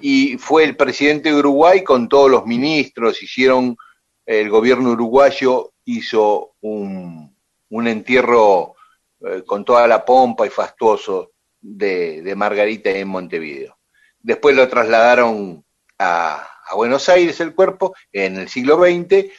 y 0.00 0.38
fue 0.38 0.64
el 0.64 0.76
presidente 0.76 1.30
de 1.30 1.36
Uruguay 1.36 1.82
con 1.82 2.08
todos 2.08 2.30
los 2.30 2.46
ministros, 2.46 3.22
hicieron, 3.22 3.76
el 4.24 4.48
gobierno 4.48 4.90
uruguayo 4.90 5.72
hizo 5.84 6.54
un, 6.60 7.34
un 7.70 7.88
entierro 7.88 8.76
eh, 9.20 9.42
con 9.44 9.64
toda 9.64 9.86
la 9.88 10.04
pompa 10.04 10.46
y 10.46 10.50
fastuoso 10.50 11.32
de, 11.60 12.22
de 12.22 12.34
Margarita 12.36 12.90
en 12.90 13.08
Montevideo. 13.08 13.76
Después 14.20 14.54
lo 14.54 14.68
trasladaron 14.68 15.64
a, 15.98 16.48
a 16.72 16.76
Buenos 16.76 17.08
Aires 17.08 17.38
el 17.40 17.54
cuerpo 17.54 17.94
en 18.12 18.36
el 18.38 18.48
siglo 18.48 18.78
XX 18.78 19.30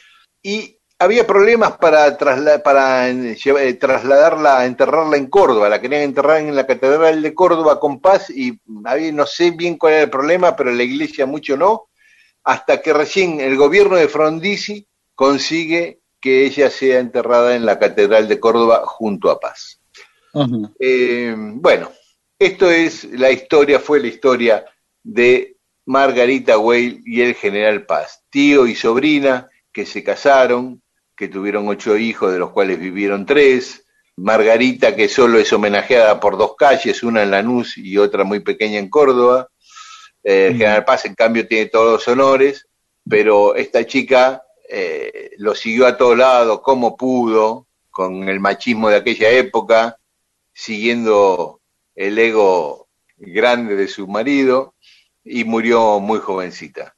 y 0.42 0.78
había 0.98 1.26
problemas 1.26 1.76
para, 1.78 2.16
trasla- 2.16 2.62
para 2.62 3.10
eh, 3.10 3.36
eh, 3.44 3.74
trasladarla, 3.74 4.64
enterrarla 4.64 5.16
en 5.16 5.26
Córdoba. 5.26 5.68
La 5.68 5.80
querían 5.80 6.02
enterrar 6.02 6.38
en 6.38 6.54
la 6.54 6.66
Catedral 6.66 7.20
de 7.20 7.34
Córdoba 7.34 7.80
con 7.80 8.00
paz 8.00 8.30
y 8.30 8.58
había, 8.84 9.12
no 9.12 9.26
sé 9.26 9.50
bien 9.50 9.76
cuál 9.76 9.94
era 9.94 10.02
el 10.04 10.10
problema, 10.10 10.54
pero 10.54 10.70
la 10.70 10.82
iglesia 10.84 11.26
mucho 11.26 11.56
no, 11.56 11.88
hasta 12.44 12.80
que 12.80 12.92
recién 12.92 13.40
el 13.40 13.56
gobierno 13.56 13.96
de 13.96 14.08
Frondizi 14.08 14.86
consigue 15.14 16.00
que 16.20 16.44
ella 16.46 16.70
sea 16.70 17.00
enterrada 17.00 17.56
en 17.56 17.66
la 17.66 17.78
Catedral 17.78 18.28
de 18.28 18.40
Córdoba 18.40 18.82
junto 18.86 19.30
a 19.30 19.40
Paz. 19.40 19.80
Eh, 20.78 21.34
bueno, 21.36 21.90
esto 22.38 22.70
es 22.70 23.04
la 23.04 23.30
historia, 23.30 23.78
fue 23.80 24.00
la 24.00 24.06
historia 24.06 24.64
de 25.02 25.53
Margarita 25.86 26.58
Weil 26.58 27.02
y 27.04 27.20
el 27.20 27.34
general 27.34 27.84
Paz, 27.86 28.22
tío 28.30 28.66
y 28.66 28.74
sobrina 28.74 29.48
que 29.72 29.84
se 29.84 30.02
casaron, 30.02 30.82
que 31.16 31.28
tuvieron 31.28 31.68
ocho 31.68 31.96
hijos, 31.96 32.32
de 32.32 32.38
los 32.38 32.50
cuales 32.50 32.78
vivieron 32.78 33.26
tres. 33.26 33.84
Margarita, 34.16 34.94
que 34.94 35.08
solo 35.08 35.38
es 35.38 35.52
homenajeada 35.52 36.20
por 36.20 36.38
dos 36.38 36.54
calles, 36.56 37.02
una 37.02 37.22
en 37.22 37.32
Lanús 37.32 37.76
y 37.76 37.98
otra 37.98 38.22
muy 38.24 38.40
pequeña 38.40 38.78
en 38.78 38.88
Córdoba. 38.88 39.48
Eh, 40.22 40.48
el 40.50 40.56
general 40.56 40.84
Paz, 40.84 41.04
en 41.04 41.14
cambio, 41.14 41.46
tiene 41.46 41.66
todos 41.66 41.92
los 41.92 42.08
honores, 42.08 42.68
pero 43.08 43.56
esta 43.56 43.84
chica 43.86 44.42
eh, 44.68 45.32
lo 45.38 45.54
siguió 45.54 45.86
a 45.86 45.96
todo 45.96 46.14
lado 46.14 46.62
como 46.62 46.96
pudo, 46.96 47.66
con 47.90 48.28
el 48.28 48.40
machismo 48.40 48.88
de 48.88 48.96
aquella 48.96 49.30
época, 49.30 49.98
siguiendo 50.52 51.60
el 51.96 52.18
ego 52.18 52.88
grande 53.16 53.76
de 53.76 53.88
su 53.88 54.06
marido 54.06 54.73
y 55.24 55.44
murió 55.44 56.00
muy 56.00 56.18
jovencita. 56.18 56.94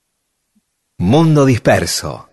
Mundo 0.98 1.44
Disperso. 1.44 2.28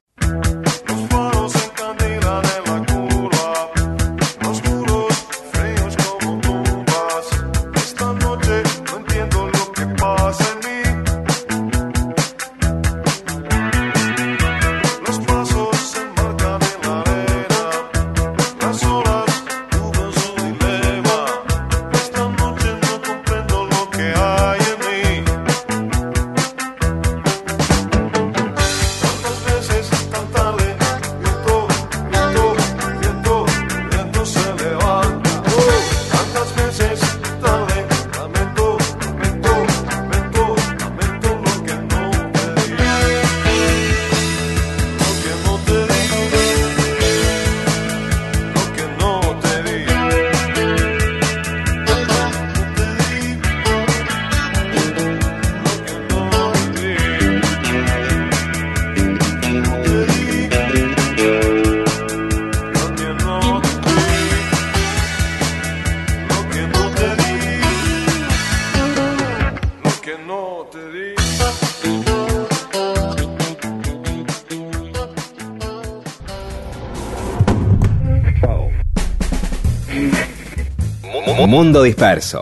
Mundo 81.56 81.84
Disperso. 81.84 82.41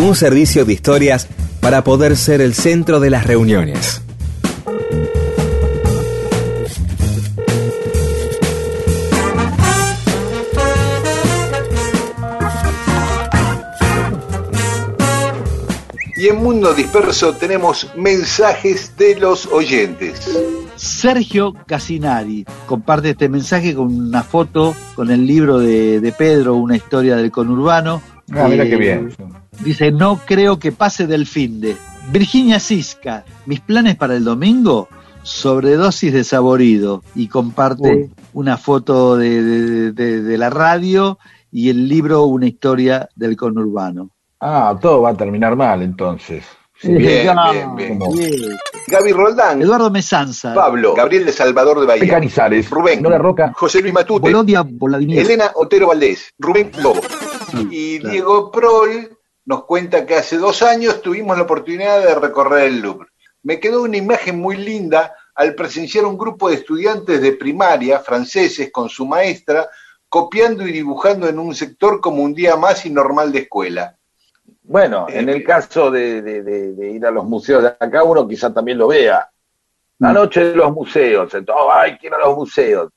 Un 0.00 0.16
servicio 0.16 0.64
de 0.64 0.72
historias 0.72 1.28
para 1.60 1.84
poder 1.84 2.16
ser 2.16 2.40
el 2.40 2.54
centro 2.54 2.98
de 2.98 3.08
las 3.08 3.24
reuniones. 3.24 4.02
Y 16.16 16.26
en 16.26 16.36
Mundo 16.42 16.74
Disperso 16.74 17.36
tenemos 17.36 17.92
mensajes 17.94 18.96
de 18.96 19.14
los 19.14 19.46
oyentes. 19.46 20.36
Sergio 20.80 21.52
Casinari 21.66 22.46
comparte 22.66 23.10
este 23.10 23.28
mensaje 23.28 23.74
con 23.74 23.94
una 23.94 24.22
foto 24.22 24.74
con 24.94 25.10
el 25.10 25.26
libro 25.26 25.58
de, 25.58 26.00
de 26.00 26.12
Pedro, 26.12 26.54
una 26.54 26.74
historia 26.74 27.16
del 27.16 27.30
conurbano. 27.30 28.00
Ah, 28.32 28.46
mira 28.48 28.64
Eh, 28.64 28.70
qué 28.70 28.76
bien. 28.76 29.12
Dice, 29.62 29.92
no 29.92 30.20
creo 30.24 30.58
que 30.58 30.72
pase 30.72 31.06
del 31.06 31.26
fin 31.26 31.60
de. 31.60 31.76
Virginia 32.10 32.58
Cisca, 32.58 33.24
mis 33.44 33.60
planes 33.60 33.96
para 33.96 34.16
el 34.16 34.24
domingo, 34.24 34.88
sobredosis 35.22 36.14
de 36.14 36.24
saborido. 36.24 37.02
Y 37.14 37.28
comparte 37.28 37.94
Uy. 37.94 38.10
una 38.32 38.56
foto 38.56 39.18
de, 39.18 39.42
de- 39.42 39.92
de- 39.92 40.22
de 40.22 40.38
la 40.38 40.48
radio 40.48 41.18
y 41.52 41.68
el 41.68 41.88
libro 41.88 42.24
Una 42.24 42.46
historia 42.46 43.06
del 43.14 43.36
conurbano. 43.36 44.10
Ah, 44.40 44.74
todo 44.80 45.02
va 45.02 45.10
a 45.10 45.14
terminar 45.14 45.54
mal 45.56 45.82
entonces. 45.82 46.42
Sí, 46.80 46.92
Bien, 46.94 47.28
Ah, 47.38 47.52
bien, 47.52 47.76
bien. 47.76 47.98
bien. 47.98 48.56
Gaby 48.88 49.12
Roldán, 49.12 49.60
Eduardo 49.60 49.90
Mesanza, 49.90 50.54
Pablo, 50.54 50.94
Gabriel 50.94 51.26
de 51.26 51.32
Salvador 51.32 51.80
de 51.80 51.86
Bahía, 51.86 52.08
Canizares, 52.08 52.70
Rubén, 52.70 53.02
Nora 53.02 53.18
Roca, 53.18 53.52
José 53.54 53.82
Luis 53.82 53.92
Matute, 53.92 54.22
Bolodia 54.22 54.64
Voladinier. 54.66 55.24
Elena 55.24 55.50
Otero 55.56 55.88
Valdés, 55.88 56.32
Rubén 56.38 56.72
Lobo. 56.82 57.00
Y 57.70 57.98
claro. 57.98 58.12
Diego 58.12 58.50
Prol 58.50 59.18
nos 59.44 59.64
cuenta 59.64 60.06
que 60.06 60.14
hace 60.14 60.38
dos 60.38 60.62
años 60.62 61.02
tuvimos 61.02 61.36
la 61.36 61.42
oportunidad 61.42 62.00
de 62.00 62.14
recorrer 62.14 62.68
el 62.68 62.80
Louvre. 62.80 63.08
Me 63.42 63.60
quedó 63.60 63.82
una 63.82 63.96
imagen 63.96 64.38
muy 64.40 64.56
linda 64.56 65.14
al 65.34 65.54
presenciar 65.54 66.04
un 66.06 66.16
grupo 66.16 66.48
de 66.48 66.56
estudiantes 66.56 67.20
de 67.20 67.32
primaria 67.32 68.00
franceses 68.00 68.70
con 68.72 68.88
su 68.88 69.06
maestra 69.06 69.68
copiando 70.08 70.66
y 70.66 70.72
dibujando 70.72 71.28
en 71.28 71.38
un 71.38 71.54
sector 71.54 72.00
como 72.00 72.22
un 72.22 72.34
día 72.34 72.56
más 72.56 72.84
y 72.86 72.90
normal 72.90 73.32
de 73.32 73.40
escuela. 73.40 73.96
Bueno, 74.70 75.06
en 75.08 75.28
el 75.28 75.42
caso 75.42 75.90
de, 75.90 76.22
de- 76.22 76.42
de- 76.44 76.72
de 76.74 76.90
ir 76.92 77.04
a 77.04 77.10
los 77.10 77.24
museos 77.24 77.60
de 77.60 77.68
acá, 77.70 78.04
uno 78.04 78.28
quizá 78.28 78.54
también 78.54 78.78
lo 78.78 78.86
vea. 78.86 79.28
La 79.98 80.12
noche 80.12 80.44
de 80.44 80.54
los 80.54 80.72
museos, 80.72 81.34
entonces, 81.34 81.62
oh, 81.66 81.72
ay, 81.72 81.98
quiero 81.98 82.14
a 82.14 82.20
los 82.20 82.36
museos. 82.36 82.88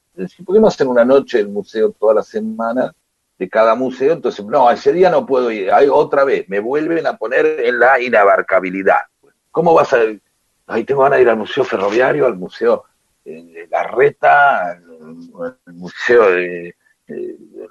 ¿Por 0.46 0.56
qué 0.56 0.62
no 0.62 0.68
hacen 0.68 0.88
una 0.88 1.04
noche 1.04 1.40
del 1.40 1.50
museo 1.50 1.90
toda 1.92 2.14
la 2.14 2.22
semana 2.22 2.94
de 3.40 3.50
cada 3.50 3.74
museo? 3.74 4.14
Entonces, 4.14 4.46
no, 4.46 4.70
ese 4.70 4.94
día 4.94 5.10
no 5.10 5.26
puedo 5.26 5.50
ir. 5.50 5.72
Ay, 5.74 5.88
otra 5.92 6.24
vez, 6.24 6.48
me 6.48 6.60
vuelven 6.60 7.08
a 7.08 7.18
poner 7.18 7.60
en 7.66 7.80
la 7.80 8.00
inabarcabilidad. 8.00 9.02
¿Cómo 9.50 9.74
vas 9.74 9.92
a 9.94 10.04
ir? 10.04 10.22
Ay, 10.68 10.84
tengo 10.84 11.02
ganas 11.02 11.18
de 11.18 11.24
ir 11.24 11.30
al 11.30 11.38
museo 11.38 11.64
ferroviario, 11.64 12.28
al 12.28 12.36
museo 12.36 12.84
eh, 13.26 13.44
de 13.44 13.68
la 13.68 13.82
reta, 13.88 14.70
al, 14.74 15.58
museo 15.74 16.30
de, 16.32 16.76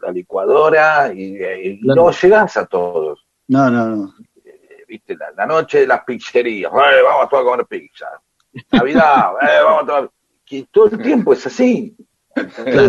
la 0.03 0.11
licuadora, 0.11 1.13
y, 1.15 1.37
y 1.41 1.81
no 1.85 2.11
llegas 2.11 2.57
a 2.57 2.67
todos 2.67 3.22
No, 3.49 3.71
no, 3.71 3.87
no. 3.89 4.15
eh, 4.45 4.85
viste, 4.89 5.17
la, 5.17 5.31
la 5.37 5.47
noche 5.47 5.81
de 5.81 5.87
las 5.87 6.05
pizzerías, 6.05 6.73
"Eh, 6.73 7.03
vamos 7.03 7.29
todos 7.29 7.43
a 7.43 7.51
comer 7.51 7.67
pizza. 7.67 8.07
Navidad, 8.73 9.33
eh, 9.43 9.63
vamos 9.65 9.83
a 9.83 9.87
tomar. 9.87 10.11
Que 10.45 10.67
todo 10.71 10.87
el 10.87 11.03
tiempo 11.03 11.33
es 11.33 11.47
así. 11.47 11.97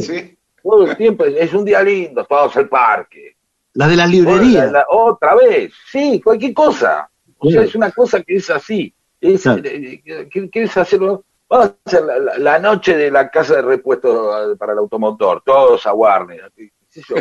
¿Sí? 0.01 0.37
Todo 0.61 0.85
el 0.89 0.97
tiempo 0.97 1.25
es, 1.25 1.35
es 1.37 1.53
un 1.53 1.65
día 1.65 1.81
lindo, 1.81 2.23
todos 2.25 2.55
al 2.57 2.67
parque. 2.69 3.35
Las 3.73 3.89
de 3.89 3.95
las 3.95 4.07
La- 4.07 4.11
librerías. 4.15 4.71
la- 4.71 4.85
otra 4.89 5.35
vez, 5.35 5.73
sí, 5.91 6.21
cualquier 6.23 6.53
cosa. 6.53 7.09
O 7.37 7.49
sea, 7.49 7.63
es 7.63 7.75
una 7.75 7.91
cosa 7.91 8.21
que 8.21 8.35
es 8.35 8.49
así. 8.49 8.93
Es, 9.19 9.43
Claro. 9.43 9.61
eh, 9.65 10.01
eh, 10.05 10.29
¿qué- 10.31 10.49
¿Quieres 10.49 10.75
hacerlo? 10.77 11.23
Vamos 11.49 11.67
a 11.69 11.75
hacer 11.85 12.03
la, 12.03 12.17
la- 12.19 12.37
la 12.37 12.59
noche 12.59 12.95
de 12.97 13.11
la 13.11 13.29
casa 13.29 13.55
de 13.55 13.61
repuestos 13.61 14.53
eh, 14.53 14.55
para 14.57 14.73
el 14.73 14.79
automotor, 14.79 15.41
todos 15.45 15.85
a 15.85 15.93
Warner. 15.93 16.51
Sé 16.93 17.01
yo. 17.07 17.15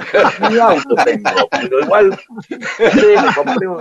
Ni 0.50 0.58
auto 0.58 0.94
tengo, 1.04 1.48
pero 1.50 1.80
igual 1.80 2.18
me 2.78 3.34
compré 3.34 3.66
un- 3.68 3.80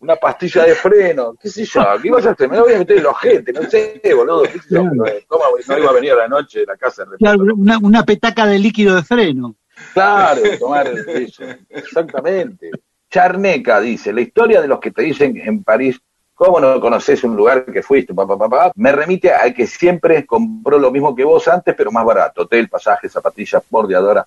una 0.00 0.16
pastilla 0.16 0.64
de 0.64 0.74
freno, 0.74 1.34
qué 1.40 1.48
sé 1.48 1.64
yo, 1.64 1.82
¿qué 2.00 2.08
ibas 2.08 2.26
a 2.26 2.30
hacer? 2.30 2.48
Me 2.48 2.56
lo 2.56 2.64
voy 2.64 2.74
a 2.74 2.78
meter 2.78 2.96
en 2.98 3.02
los 3.04 3.12
ojete, 3.12 3.52
no 3.52 3.62
sé, 3.62 4.00
boludo, 4.14 4.42
qué 4.42 4.58
sé 4.58 4.74
yo, 4.74 4.84
pero, 5.04 5.18
¿cómo 5.28 5.44
no 5.68 5.78
iba 5.78 5.90
a 5.90 5.94
venir 5.94 6.12
a 6.12 6.16
la 6.16 6.28
noche 6.28 6.60
de 6.60 6.66
la 6.66 6.76
casa 6.76 7.04
de? 7.04 7.16
Claro, 7.18 7.40
una, 7.54 7.78
una 7.78 8.02
petaca 8.04 8.46
de 8.46 8.58
líquido 8.58 8.96
de 8.96 9.02
freno. 9.02 9.56
Claro, 9.94 10.42
tomar 10.58 10.86
eso. 10.88 11.44
Exactamente. 11.68 12.70
Charneca 13.10 13.80
dice, 13.80 14.12
la 14.12 14.20
historia 14.20 14.60
de 14.60 14.68
los 14.68 14.78
que 14.78 14.90
te 14.90 15.02
dicen 15.02 15.36
en 15.36 15.64
París, 15.64 16.00
¿cómo 16.40 16.58
no 16.58 16.80
conoces 16.80 17.22
un 17.22 17.36
lugar 17.36 17.66
que 17.66 17.82
fuiste? 17.82 18.14
Pa, 18.14 18.26
pa? 18.26 18.72
Me 18.74 18.92
remite 18.92 19.30
a 19.30 19.52
que 19.52 19.66
siempre 19.66 20.24
compró 20.24 20.78
lo 20.78 20.90
mismo 20.90 21.14
que 21.14 21.22
vos 21.22 21.46
antes, 21.48 21.74
pero 21.76 21.92
más 21.92 22.02
barato. 22.02 22.42
Hotel, 22.42 22.66
pasaje, 22.66 23.10
zapatillas, 23.10 23.62
bordeadora, 23.68 24.26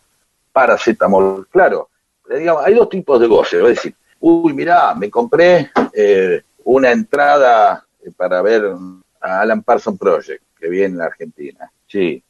paracetamol. 0.52 1.48
Claro, 1.50 1.90
eh, 2.30 2.38
digamos, 2.38 2.64
hay 2.64 2.76
dos 2.76 2.88
tipos 2.88 3.20
de 3.20 3.26
goce. 3.26 3.58
Decir, 3.58 3.96
uy, 4.20 4.54
mirá, 4.54 4.94
me 4.94 5.10
compré 5.10 5.72
eh, 5.92 6.44
una 6.66 6.92
entrada 6.92 7.84
eh, 8.06 8.12
para 8.16 8.44
ver 8.44 8.72
a 9.20 9.42
Alan 9.42 9.64
Parsons 9.64 9.98
Project, 9.98 10.44
que 10.56 10.70
viene 10.70 10.86
en 10.94 10.98
la 11.00 11.06
Argentina. 11.06 11.72
Sí. 11.88 12.24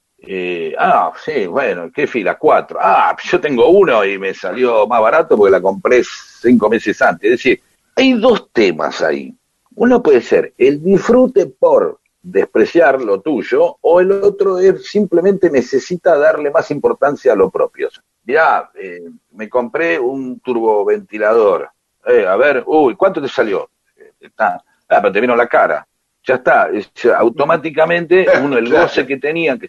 Ah, 0.80 1.12
sí, 1.26 1.46
bueno, 1.46 1.92
¿qué 1.94 2.08
fila? 2.08 2.38
Cuatro. 2.38 2.80
Ah, 2.82 3.14
yo 3.22 3.42
tengo 3.42 3.68
uno 3.68 4.06
y 4.06 4.18
me 4.18 4.34
salió 4.34 4.88
más 4.88 5.02
barato 5.02 5.36
porque 5.36 5.52
la 5.52 5.62
compré 5.62 6.02
cinco 6.06 6.70
meses 6.70 7.02
antes. 7.02 7.26
Es 7.26 7.32
decir, 7.32 7.62
hay 7.98 8.14
dos 8.14 8.50
temas 8.54 9.02
ahí. 9.02 9.36
Uno 9.76 10.02
puede 10.04 10.22
ser 10.22 10.54
el 10.58 10.84
disfrute 10.84 11.48
por 11.48 12.00
despreciar 12.22 13.02
lo 13.02 13.20
tuyo 13.22 13.78
o 13.82 14.00
el 14.00 14.12
otro 14.12 14.58
es 14.60 14.86
simplemente 14.88 15.50
necesita 15.50 16.18
darle 16.18 16.52
más 16.52 16.72
importancia 16.72 17.34
a 17.34 17.36
lo 17.36 17.50
propio. 17.50 17.90
Mirá, 18.26 18.72
eh, 18.76 19.02
me 19.32 19.50
compré 19.50 20.00
un 20.00 20.40
turboventilador. 20.40 21.70
Eh, 22.06 22.26
a 22.26 22.36
ver, 22.38 22.64
uy, 22.66 22.96
¿cuánto 22.96 23.22
te 23.22 23.28
salió? 23.28 23.70
Eh, 23.98 24.12
Está, 24.22 24.64
ah, 24.90 25.00
pero 25.02 25.12
te 25.12 25.20
vino 25.22 25.36
la 25.36 25.48
cara. 25.48 25.86
Ya 26.26 26.36
está, 26.36 26.70
es- 26.70 26.90
automáticamente 27.18 28.26
uno 28.42 28.58
el 28.58 28.66
Claro. 28.70 28.84
goce 28.86 29.06
que 29.06 29.18
tenía 29.18 29.58
que 29.58 29.66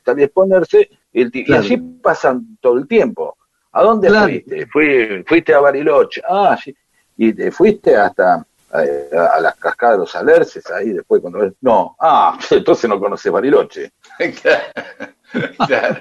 el 1.12 1.30
ti- 1.32 1.44
Claro. 1.44 1.62
y 1.62 1.64
así 1.66 1.76
pasan 1.76 2.56
todo 2.60 2.78
el 2.78 2.86
tiempo. 2.86 3.36
¿A 3.72 3.82
dónde 3.82 4.06
Claro. 4.08 4.26
fuiste? 4.28 4.66
Fui, 4.66 5.24
fuiste 5.26 5.52
a 5.54 5.58
Bariloche, 5.60 6.22
ah, 6.28 6.56
sí, 6.62 6.72
y 7.16 7.32
te 7.32 7.50
fuiste 7.50 7.96
hasta 7.96 8.46
eh, 8.82 9.08
a, 9.16 9.40
las 9.40 9.56
cascadas 9.56 9.96
de 9.96 10.00
los 10.00 10.16
alerces, 10.16 10.70
ahí 10.70 10.90
después 10.90 11.20
cuando 11.20 11.40
ves, 11.40 11.52
no, 11.60 11.96
ah, 12.00 12.38
entonces 12.50 12.88
no 12.88 12.98
conoces 12.98 13.30
Bariloche. 13.32 13.92
Claro. 15.66 16.00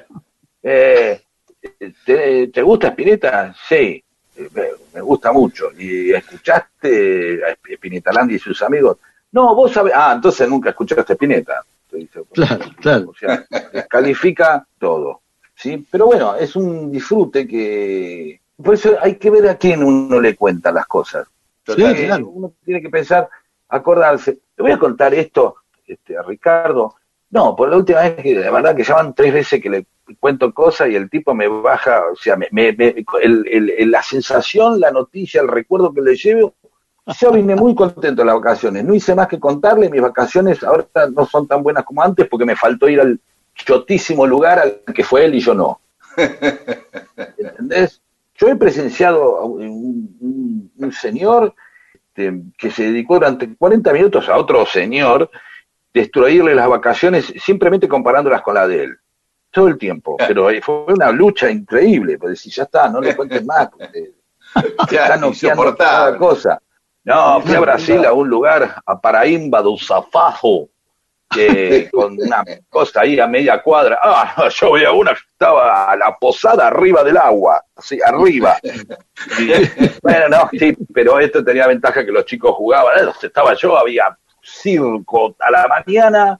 Eh, 0.61 1.21
¿te, 2.05 2.47
te 2.47 2.61
gusta 2.61 2.89
Spinetta? 2.89 3.55
Sí, 3.67 4.03
me, 4.37 4.63
me 4.93 5.01
gusta 5.01 5.31
mucho. 5.31 5.71
¿Y 5.77 6.11
escuchaste 6.11 7.43
a 7.43 7.49
Sp- 7.57 7.73
Spinetta 7.73 8.11
y 8.29 8.37
sus 8.37 8.61
amigos? 8.61 8.97
No, 9.31 9.55
vos 9.55 9.71
sabés, 9.71 9.93
ah, 9.95 10.11
entonces 10.15 10.47
nunca 10.47 10.69
escuchaste 10.69 11.13
Spinetta. 11.13 11.63
Claro, 12.33 12.65
claro. 12.81 13.09
O 13.09 13.13
sea, 13.13 13.45
descalifica 13.71 14.65
todo. 14.79 15.21
¿sí? 15.55 15.85
Pero 15.91 16.07
bueno, 16.07 16.35
es 16.35 16.55
un 16.55 16.91
disfrute 16.91 17.47
que... 17.47 18.41
Por 18.63 18.73
eso 18.73 18.97
hay 18.99 19.15
que 19.17 19.29
ver 19.29 19.47
a 19.47 19.55
quién 19.57 19.83
uno 19.83 20.19
le 20.19 20.35
cuenta 20.35 20.71
las 20.71 20.87
cosas. 20.87 21.27
Sí, 21.65 21.81
claro. 22.05 22.27
Uno 22.29 22.53
tiene 22.65 22.81
que 22.81 22.89
pensar, 22.89 23.29
acordarse. 23.69 24.39
Te 24.55 24.61
voy 24.63 24.71
a 24.71 24.79
contar 24.79 25.13
esto 25.13 25.55
este, 25.87 26.17
a 26.17 26.21
Ricardo. 26.23 26.95
No, 27.29 27.55
por 27.55 27.69
la 27.69 27.77
última 27.77 28.01
vez 28.01 28.15
que 28.21 28.37
de 28.37 28.51
verdad 28.51 28.75
que 28.75 28.83
llaman 28.83 29.15
tres 29.15 29.33
veces 29.33 29.61
que 29.61 29.69
le 29.69 29.87
cuento 30.19 30.53
cosas 30.53 30.89
y 30.89 30.95
el 30.95 31.09
tipo 31.09 31.33
me 31.33 31.47
baja, 31.47 32.03
o 32.11 32.15
sea, 32.15 32.35
me, 32.35 32.47
me- 32.51 32.73
me- 32.73 32.93
el- 33.21 33.47
el- 33.49 33.69
el- 33.71 33.91
la 33.91 34.03
sensación, 34.03 34.79
la 34.79 34.91
noticia, 34.91 35.41
el 35.41 35.47
recuerdo 35.47 35.93
que 35.93 36.01
le 36.01 36.15
llevo. 36.15 36.53
Yo 37.19 37.31
vine 37.31 37.55
muy 37.55 37.73
contento 37.75 38.21
de 38.21 38.25
las 38.25 38.35
vacaciones. 38.35 38.83
No 38.85 38.93
hice 38.93 39.15
más 39.15 39.27
que 39.27 39.39
contarle. 39.39 39.89
Mis 39.89 40.01
vacaciones 40.01 40.63
ahora 40.63 40.85
no 41.13 41.25
son 41.25 41.47
tan 41.47 41.63
buenas 41.63 41.83
como 41.83 42.01
antes 42.03 42.27
porque 42.27 42.45
me 42.45 42.55
faltó 42.55 42.87
ir 42.87 43.01
al 43.01 43.19
chotísimo 43.55 44.25
lugar 44.27 44.59
al 44.59 44.81
que 44.93 45.03
fue 45.03 45.25
él 45.25 45.35
y 45.35 45.39
yo 45.39 45.53
no. 45.53 45.81
¿Entendés? 47.37 48.01
Yo 48.43 48.49
he 48.49 48.55
presenciado 48.57 49.37
a 49.37 49.45
un, 49.45 50.17
un- 50.19 50.71
un 50.75 50.91
señor 50.91 51.55
este, 51.93 52.41
que 52.57 52.69
se 52.71 52.83
dedicó 52.83 53.13
durante 53.13 53.55
40 53.55 53.93
minutos 53.93 54.27
a 54.27 54.35
otro 54.35 54.65
señor 54.65 55.31
destruirle 55.93 56.53
las 56.53 56.67
vacaciones 56.67 57.33
simplemente 57.41 57.87
comparándolas 57.87 58.41
con 58.41 58.55
la 58.55 58.67
de 58.67 58.83
él. 58.83 58.97
Todo 59.49 59.69
el 59.69 59.77
tiempo. 59.77 60.17
Pero 60.17 60.49
eh, 60.49 60.61
fue 60.61 60.83
una 60.93 61.09
lucha 61.11 61.49
increíble. 61.49 62.17
Pues 62.17 62.31
decir, 62.31 62.51
ya 62.51 62.63
está, 62.63 62.89
no 62.89 62.99
le 62.99 63.15
cuentes 63.15 63.45
más. 63.45 63.69
porque 63.69 64.11
está 64.53 64.85
Claro, 64.87 65.21
noqueando 65.21 65.27
insoportable. 65.29 65.77
cada 65.77 66.17
cosa. 66.17 66.61
No, 67.05 67.39
fui 67.41 67.55
a 67.55 67.59
Brasil 67.61 68.03
a 68.05 68.11
un 68.11 68.27
lugar, 68.27 68.81
a 68.85 68.99
Paraímba 68.99 69.61
do 69.61 69.77
Zafajo, 69.77 70.67
que 71.33 71.89
con 71.91 72.13
una 72.19 72.43
cosa 72.69 73.01
ahí 73.01 73.19
a 73.19 73.27
media 73.27 73.61
cuadra. 73.61 73.99
Ah, 74.01 74.33
no, 74.37 74.49
yo 74.49 74.71
veía 74.73 74.91
una 74.91 75.11
que 75.13 75.21
estaba 75.31 75.91
a 75.91 75.95
la 75.95 76.15
posada 76.17 76.67
arriba 76.67 77.03
del 77.03 77.17
agua, 77.17 77.63
así, 77.75 77.99
arriba. 78.03 78.57
Y, 79.39 79.51
bueno, 80.01 80.29
no, 80.29 80.49
sí, 80.51 80.75
pero 80.93 81.19
esto 81.19 81.43
tenía 81.43 81.67
ventaja 81.67 82.05
que 82.05 82.11
los 82.11 82.25
chicos 82.25 82.55
jugaban. 82.55 83.07
Eh, 83.07 83.11
estaba 83.21 83.53
yo, 83.55 83.77
había 83.77 84.17
circo 84.41 85.35
a 85.39 85.51
la 85.51 85.67
mañana, 85.67 86.39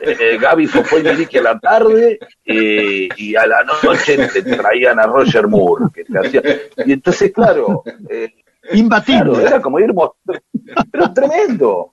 eh, 0.00 0.38
Gaby 0.40 0.66
fue 0.66 1.00
y 1.00 1.02
Mirique 1.02 1.40
a 1.40 1.42
la 1.42 1.58
tarde, 1.58 2.18
eh, 2.44 3.08
y 3.16 3.34
a 3.34 3.46
la 3.46 3.64
noche 3.64 4.28
te 4.28 4.42
traían 4.42 5.00
a 5.00 5.06
Roger 5.06 5.48
Moore, 5.48 5.86
que 5.92 6.04
te 6.04 6.18
hacía. 6.18 6.42
Y 6.86 6.92
entonces, 6.92 7.32
claro, 7.32 7.82
eh, 8.08 8.32
Imbatible. 8.70 9.32
Claro, 9.32 9.40
era 9.40 9.60
como 9.60 9.80
ir 9.80 9.92
mostrando. 9.92 10.42
Pero 10.90 11.12
tremendo. 11.12 11.91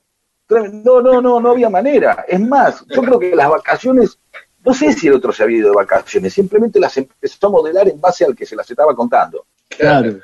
No, 0.49 1.01
no, 1.01 1.21
no, 1.21 1.39
no 1.39 1.51
había 1.51 1.69
manera. 1.69 2.25
Es 2.27 2.39
más, 2.39 2.83
yo 2.87 3.01
creo 3.01 3.19
que 3.19 3.35
las 3.35 3.49
vacaciones, 3.49 4.17
no 4.65 4.73
sé 4.73 4.93
si 4.93 5.07
el 5.07 5.13
otro 5.13 5.31
se 5.31 5.43
había 5.43 5.59
ido 5.59 5.69
de 5.69 5.75
vacaciones, 5.75 6.33
simplemente 6.33 6.79
las 6.79 6.97
empezó 6.97 7.47
a 7.47 7.51
modelar 7.51 7.87
en 7.87 8.01
base 8.01 8.25
al 8.25 8.35
que 8.35 8.45
se 8.45 8.55
las 8.55 8.69
estaba 8.69 8.95
contando. 8.95 9.45
Claro. 9.69 10.09
Es 10.09 10.15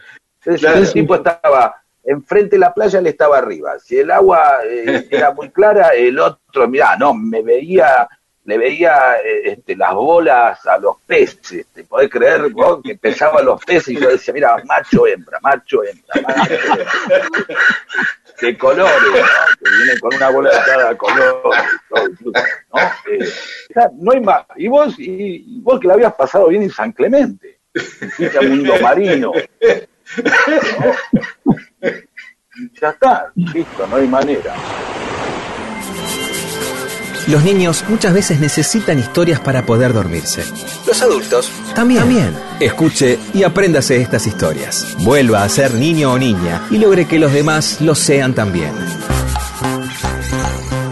decir, 0.45 0.59
Claro. 0.67 0.79
el 0.79 0.91
tipo 0.93 1.15
estaba 1.15 1.75
enfrente 2.03 2.55
de 2.55 2.59
la 2.59 2.73
playa, 2.73 2.99
él 2.99 3.07
estaba 3.07 3.37
arriba. 3.37 3.79
Si 3.79 3.97
el 3.97 4.11
agua 4.11 4.59
eh, 4.65 5.07
era 5.11 5.31
muy 5.31 5.49
clara, 5.49 5.89
el 5.89 6.19
otro, 6.19 6.67
mirá, 6.67 6.95
no, 6.97 7.13
me 7.15 7.41
veía, 7.41 8.07
le 8.45 8.57
veía 8.57 9.15
eh, 9.23 9.51
este, 9.51 9.75
las 9.75 9.93
bolas 9.93 10.63
a 10.67 10.77
los 10.77 10.97
peces. 11.05 11.65
¿Te 11.73 11.83
podés 11.83 12.09
creer 12.09 12.49
vos 12.49 12.79
que 12.83 12.95
pesaban 12.95 13.45
los 13.45 13.63
peces? 13.63 13.89
Y 13.89 13.99
yo 13.99 14.09
decía, 14.09 14.33
mira, 14.33 14.55
macho, 14.65 15.07
hembra, 15.07 15.39
macho, 15.41 15.83
hembra, 15.83 16.21
macho, 16.21 16.53
hembra. 16.53 16.85
De 18.41 18.57
colores, 18.57 18.93
¿no? 19.03 19.55
Que 19.59 19.69
vienen 19.77 19.99
con 19.99 20.15
una 20.15 20.29
bola 20.29 20.49
de 20.49 20.57
cada 20.65 20.97
color, 20.97 21.41
¿no? 21.91 22.79
Eh, 23.11 23.89
no 23.97 24.11
hay 24.11 24.21
más. 24.21 24.45
Y 24.55 24.67
vos, 24.67 24.99
y, 24.99 25.57
y 25.57 25.61
vos 25.61 25.79
que 25.79 25.87
la 25.87 25.93
habías 25.95 26.13
pasado 26.13 26.47
bien 26.47 26.63
en 26.63 26.71
San 26.71 26.91
Clemente, 26.91 27.59
fuiste 27.73 28.41
mundo 28.41 28.73
marino. 28.81 29.31
¿no? 29.31 29.43
Ya 32.81 32.89
está, 32.89 33.31
listo, 33.35 33.87
no 33.87 33.97
hay 33.97 34.07
manera. 34.07 34.55
Los 37.27 37.43
niños 37.43 37.83
muchas 37.89 38.13
veces 38.13 38.39
necesitan 38.39 38.99
historias 38.99 39.39
para 39.39 39.65
poder 39.65 39.93
dormirse. 39.93 40.43
Los 40.85 41.01
adultos 41.01 41.49
también. 41.73 42.01
También. 42.01 42.37
Escuche 42.59 43.17
y 43.33 43.41
apréndase 43.41 43.99
estas 43.99 44.27
historias. 44.27 44.95
Vuelva 44.99 45.43
a 45.43 45.49
ser 45.49 45.73
niño 45.73 46.11
o 46.11 46.19
niña 46.19 46.67
y 46.69 46.77
logre 46.77 47.07
que 47.07 47.17
los 47.17 47.33
demás 47.33 47.81
lo 47.81 47.95
sean 47.95 48.35
también. 48.35 48.71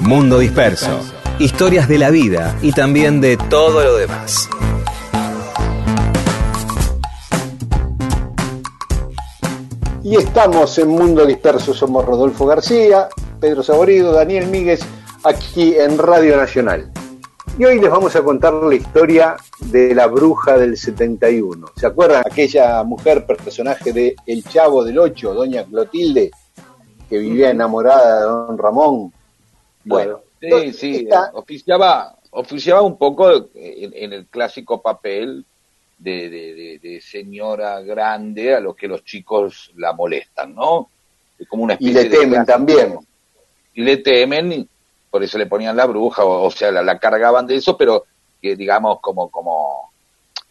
Mundo 0.02 0.40
Disperso. 0.40 1.02
Historias 1.38 1.88
de 1.88 2.00
la 2.00 2.10
vida 2.10 2.58
y 2.64 2.72
también 2.72 3.22
de 3.22 3.38
todo 3.38 3.84
lo 3.84 3.96
demás. 3.96 4.50
Y 10.04 10.16
estamos 10.16 10.80
en 10.80 10.90
Mundo 10.90 11.28
Disperso, 11.28 11.76
somos 11.76 12.04
Rodolfo 12.04 12.48
García, 12.48 13.08
Pedro 13.40 13.62
Saborido, 13.62 14.12
Daniel 14.12 14.48
Míguez, 14.48 14.82
aquí 15.24 15.76
en 15.76 15.98
Radio 15.98 16.38
Nacional. 16.38 16.92
Y 17.58 17.66
hoy 17.66 17.80
les 17.80 17.90
vamos 17.90 18.16
a 18.16 18.24
contar 18.24 18.54
la 18.54 18.74
historia 18.76 19.36
de 19.60 19.94
la 19.94 20.08
bruja 20.08 20.58
del 20.58 20.76
71. 20.78 21.68
¿Se 21.76 21.86
acuerdan? 21.86 22.24
Aquella 22.26 22.84
mujer, 22.84 23.26
personaje 23.26 23.94
de 23.94 24.16
El 24.26 24.44
Chavo 24.44 24.84
del 24.84 24.98
Ocho, 24.98 25.34
doña 25.34 25.64
Clotilde, 25.64 26.32
que 27.10 27.18
vivía 27.20 27.52
enamorada 27.52 28.20
de 28.20 28.26
don 28.26 28.58
Ramón. 28.58 29.14
Bueno, 29.84 30.22
Sí, 30.42 30.74
sí, 30.74 30.96
esta- 31.04 31.32
oficiaba, 31.36 32.18
oficiaba 32.32 32.82
un 32.82 32.98
poco 32.98 33.32
en, 33.56 33.94
en 33.94 34.12
el 34.14 34.26
clásico 34.28 34.82
papel 34.82 35.46
de, 35.98 36.30
de- 36.30 36.54
de- 36.54 36.80
de 36.80 37.00
señora 37.02 37.80
grande 37.82 38.54
a 38.54 38.60
los 38.60 38.76
que 38.76 38.90
los 38.90 39.06
chicos 39.06 39.72
la 39.78 39.94
molestan, 39.94 40.54
¿no? 40.54 40.90
Es 41.40 41.48
como 41.48 41.64
una 41.64 41.78
y 41.80 41.90
especie 41.90 42.04
le 42.04 42.10
de 42.10 42.18
temen 42.18 42.46
también. 42.46 42.98
Y 43.74 43.84
le 43.84 43.98
temen, 43.98 44.52
y 44.52 44.70
por 45.14 45.24
eso 45.24 45.38
le 45.38 45.45
ponían 45.45 45.78
la 45.78 45.86
bruja, 45.86 46.26
o, 46.26 46.47
o 46.47 46.49
sea, 46.49 46.72
la, 46.72 46.82
la 46.82 46.97
cargaban 46.97 47.45
de 47.45 47.57
eso, 47.57 47.78
pero 47.78 48.03
que 48.41 48.55
digamos 48.55 48.99
como, 48.99 49.30
como, 49.30 49.91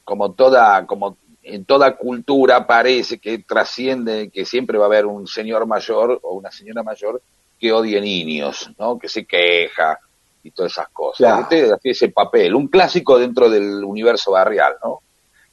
como 0.04 0.34
toda, 0.34 0.86
como 0.86 1.16
en 1.42 1.64
toda 1.64 1.96
cultura 1.96 2.64
parece 2.64 3.18
que 3.18 3.38
trasciende, 3.38 4.30
que 4.30 4.44
siempre 4.44 4.78
va 4.78 4.84
a 4.84 4.86
haber 4.86 5.06
un 5.06 5.26
señor 5.26 5.66
mayor 5.66 6.20
o 6.22 6.34
una 6.34 6.52
señora 6.52 6.84
mayor 6.84 7.20
que 7.58 7.72
odie 7.72 8.00
niños, 8.00 8.70
¿no? 8.78 9.00
Que 9.00 9.08
se 9.08 9.24
queja 9.24 9.98
y 10.44 10.52
todas 10.52 10.70
esas 10.70 10.90
cosas. 10.90 11.16
Claro. 11.16 11.74
Hacía 11.74 11.76
ese 11.82 12.10
papel, 12.10 12.54
un 12.54 12.68
clásico 12.68 13.18
dentro 13.18 13.50
del 13.50 13.82
universo 13.82 14.30
barrial, 14.30 14.76
¿no? 14.84 15.00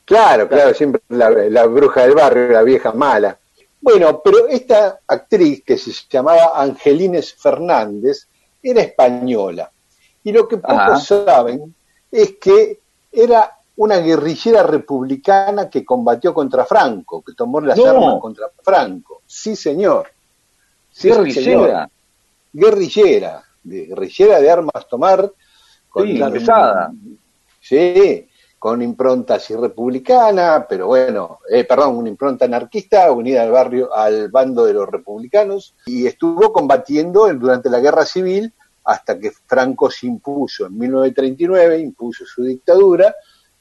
Claro, 0.06 0.48
claro, 0.48 0.72
siempre 0.76 1.02
la, 1.10 1.32
la 1.32 1.66
bruja 1.66 2.04
del 2.04 2.14
barrio, 2.14 2.50
la 2.50 2.62
vieja 2.62 2.92
mala. 2.92 3.40
Bueno, 3.82 4.22
pero 4.24 4.48
esta 4.48 5.00
actriz 5.08 5.64
que 5.66 5.80
se 5.80 5.94
llamaba 6.08 6.62
Angelines 6.62 7.34
Fernández 7.34 8.28
era 8.62 8.82
española. 8.82 9.72
Y 10.24 10.32
lo 10.32 10.48
que 10.48 10.58
pocos 10.58 10.78
Ajá. 10.78 11.00
saben 11.00 11.76
es 12.12 12.36
que 12.40 12.80
era 13.12 13.56
una 13.78 13.98
guerrillera 13.98 14.64
republicana 14.64 15.70
que 15.70 15.86
combatió 15.86 16.34
contra 16.34 16.66
Franco, 16.66 17.22
que 17.22 17.34
tomó 17.34 17.62
las 17.62 17.78
No. 17.78 17.86
armas 17.86 18.16
contra 18.20 18.48
Franco. 18.62 19.22
Sí, 19.26 19.56
señor. 19.56 20.08
Sí, 20.92 21.08
Guerrillera. 21.10 21.44
señor. 21.44 21.90
Guerrillera, 22.52 23.44
de, 23.64 23.86
guerrillera 23.86 24.40
de 24.42 24.52
armas 24.52 24.88
tomar. 24.90 25.32
Sí, 25.96 26.20
pesada. 26.32 26.92
Sí, 27.62 28.28
con 28.60 28.82
impronta 28.82 29.36
así 29.36 29.56
republicana, 29.56 30.66
pero 30.68 30.88
bueno, 30.88 31.40
eh, 31.50 31.64
perdón, 31.64 31.96
una 31.96 32.10
impronta 32.10 32.44
anarquista 32.46 33.10
unida 33.12 33.42
al 33.44 33.52
barrio, 33.52 33.96
al 33.96 34.30
bando 34.30 34.66
de 34.66 34.74
los 34.74 34.88
republicanos, 34.90 35.76
y 35.86 36.06
estuvo 36.06 36.52
combatiendo 36.52 37.30
en- 37.30 37.40
durante 37.40 37.70
la 37.70 37.80
guerra 37.80 38.06
civil 38.06 38.54
hasta 38.84 39.18
que 39.18 39.32
Franco 39.32 39.90
se 39.90 40.08
impuso 40.08 40.66
en 40.66 40.78
1939, 40.78 41.80
impuso 41.80 42.26
su 42.26 42.44
dictadura 42.44 43.16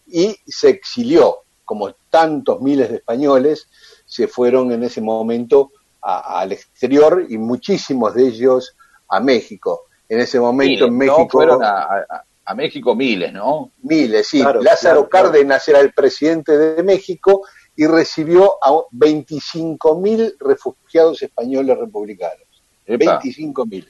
y 0.07 0.37
se 0.47 0.71
exilió, 0.71 1.39
como 1.65 1.93
tantos 2.11 2.61
miles 2.61 2.89
de 2.91 2.97
españoles 2.97 3.69
se 4.07 4.27
fueron 4.27 4.73
en 4.73 4.83
ese 4.83 5.01
momento 5.01 5.71
a- 6.03 6.41
al 6.41 6.53
exterior 6.53 7.25
y 7.29 7.39
muchísimos 7.39 8.15
de 8.15 8.27
ellos 8.29 8.75
a 9.09 9.21
México. 9.21 9.83
En 10.09 10.21
ese 10.21 10.41
momento 10.41 10.87
en 10.87 10.93
¿no? 10.93 10.99
México 10.99 11.29
Fueron 11.31 11.63
a, 11.63 11.83
a- 11.83 12.25
a 12.51 12.55
México 12.55 12.95
miles, 12.95 13.33
¿no? 13.33 13.73
Miles, 13.83 14.27
sí. 14.27 14.41
Claro, 14.41 14.63
Lázaro 14.63 15.07
claro, 15.07 15.09
claro. 15.09 15.33
Cárdenas 15.33 15.69
era 15.69 15.81
el 15.81 15.93
presidente 15.93 16.57
de 16.57 16.83
México 16.83 17.43
y 17.77 17.87
recibió 17.87 18.55
a 18.65 18.71
25.000 18.91 20.37
refugiados 20.41 21.23
españoles 21.23 21.79
republicanos. 21.79 22.47
Epa. 22.87 23.21
25.000 23.21 23.89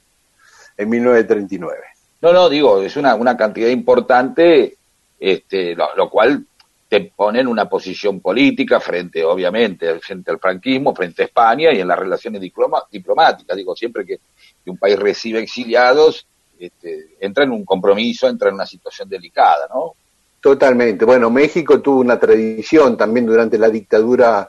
en 0.77 0.89
1939. 0.89 1.77
No, 2.21 2.33
no, 2.33 2.49
digo, 2.49 2.83
es 2.83 2.97
una, 2.97 3.15
una 3.15 3.37
cantidad 3.37 3.69
importante, 3.69 4.77
este, 5.21 5.77
lo, 5.77 5.95
lo 5.95 6.11
cual 6.11 6.45
te 6.89 7.13
pone 7.15 7.41
en 7.41 7.47
una 7.47 7.69
posición 7.69 8.21
política 8.21 8.81
frente, 8.81 9.23
obviamente, 9.25 10.01
frente 10.01 10.31
al 10.31 10.39
franquismo, 10.41 10.95
frente 10.95 11.23
a 11.23 11.27
España 11.27 11.73
y 11.73 11.81
en 11.81 11.87
las 11.89 11.99
relaciones 11.99 12.41
diploma- 12.41 12.85
diplomáticas. 12.91 13.57
Digo, 13.57 13.77
siempre 13.77 14.05
que, 14.05 14.19
que 14.65 14.71
un 14.71 14.79
país 14.79 14.99
recibe 14.99 15.41
exiliados, 15.41 16.27
este, 16.59 17.17
entra 17.21 17.45
en 17.45 17.53
un 17.53 17.65
compromiso, 17.65 18.29
entra 18.29 18.49
en 18.49 18.55
una 18.55 18.67
situación 18.67 19.09
delicada, 19.09 19.69
¿no? 19.73 19.93
Totalmente. 20.41 21.05
Bueno, 21.05 21.31
México 21.31 21.81
tuvo 21.81 22.01
una 22.01 22.19
tradición 22.19 22.97
también 22.97 23.27
durante 23.27 23.59
la 23.59 23.69
dictadura 23.69 24.49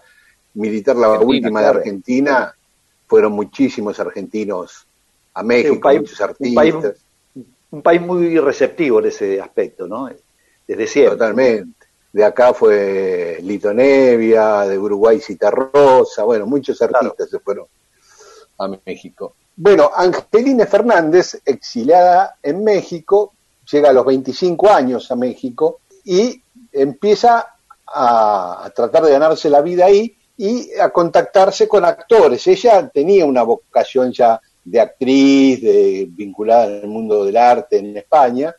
militar, 0.53 0.95
la 0.95 1.07
Argentina, 1.13 1.27
última 1.29 1.59
de 1.61 1.65
claro. 1.65 1.79
Argentina. 1.79 2.55
Fueron 3.07 3.31
muchísimos 3.33 3.99
argentinos 3.99 4.85
a 5.33 5.41
México, 5.41 5.73
un 5.73 5.79
país- 5.81 6.01
muchos 6.01 6.19
un 6.19 6.25
artistas. 6.25 6.55
país- 6.55 6.75
Un 7.71 7.81
país 7.83 8.01
muy 8.01 8.39
receptivo 8.39 8.99
en 8.99 9.05
ese 9.07 9.39
aspecto, 9.39 9.87
¿no? 9.87 10.09
Desde 10.67 10.87
siempre. 10.87 11.17
Totalmente. 11.17 11.87
De 12.11 12.23
acá 12.25 12.51
fue 12.53 13.37
Lito 13.43 13.71
Nevia, 13.71 14.61
de 14.67 14.75
Uruguay 14.77 15.19
Citarrosa, 15.19 16.23
bueno, 16.23 16.47
muchos 16.47 16.81
artistas 16.81 17.29
se 17.29 17.39
fueron 17.39 17.67
a 18.57 18.67
México. 18.85 19.35
Bueno, 19.61 19.91
Angelina 19.93 20.65
Fernández, 20.65 21.41
exiliada 21.45 22.37
en 22.41 22.63
México, 22.63 23.33
llega 23.69 23.89
a 23.89 23.93
los 23.93 24.05
25 24.05 24.69
años 24.69 25.11
a 25.11 25.17
México 25.17 25.81
y 26.05 26.41
empieza 26.71 27.55
a, 27.85 28.63
a 28.65 28.69
tratar 28.69 29.03
de 29.03 29.11
ganarse 29.11 29.49
la 29.49 29.59
vida 29.59 29.87
ahí 29.87 30.15
y 30.37 30.71
a 30.79 30.89
contactarse 30.91 31.67
con 31.67 31.83
actores. 31.83 32.47
Ella 32.47 32.87
tenía 32.87 33.25
una 33.25 33.43
vocación 33.43 34.13
ya 34.13 34.39
de 34.63 34.79
actriz, 34.79 35.61
de, 35.61 36.07
vinculada 36.09 36.63
al 36.63 36.87
mundo 36.87 37.25
del 37.25 37.35
arte 37.35 37.79
en 37.79 37.97
España, 37.97 38.55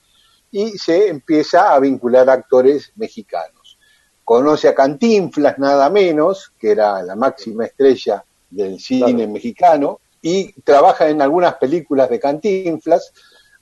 y 0.50 0.72
se 0.72 1.08
empieza 1.08 1.72
a 1.72 1.80
vincular 1.80 2.28
a 2.28 2.34
actores 2.34 2.92
mexicanos. 2.96 3.78
Conoce 4.22 4.68
a 4.68 4.74
Cantinflas 4.74 5.58
nada 5.58 5.88
menos, 5.88 6.52
que 6.58 6.72
era 6.72 7.02
la 7.02 7.16
máxima 7.16 7.64
estrella 7.64 8.22
del 8.50 8.78
cine 8.78 9.14
Claro. 9.14 9.32
mexicano, 9.32 10.00
y 10.22 10.52
trabaja 10.62 11.08
en 11.08 11.22
algunas 11.22 11.54
películas 11.56 12.10
de 12.10 12.20
Cantinflas, 12.20 13.12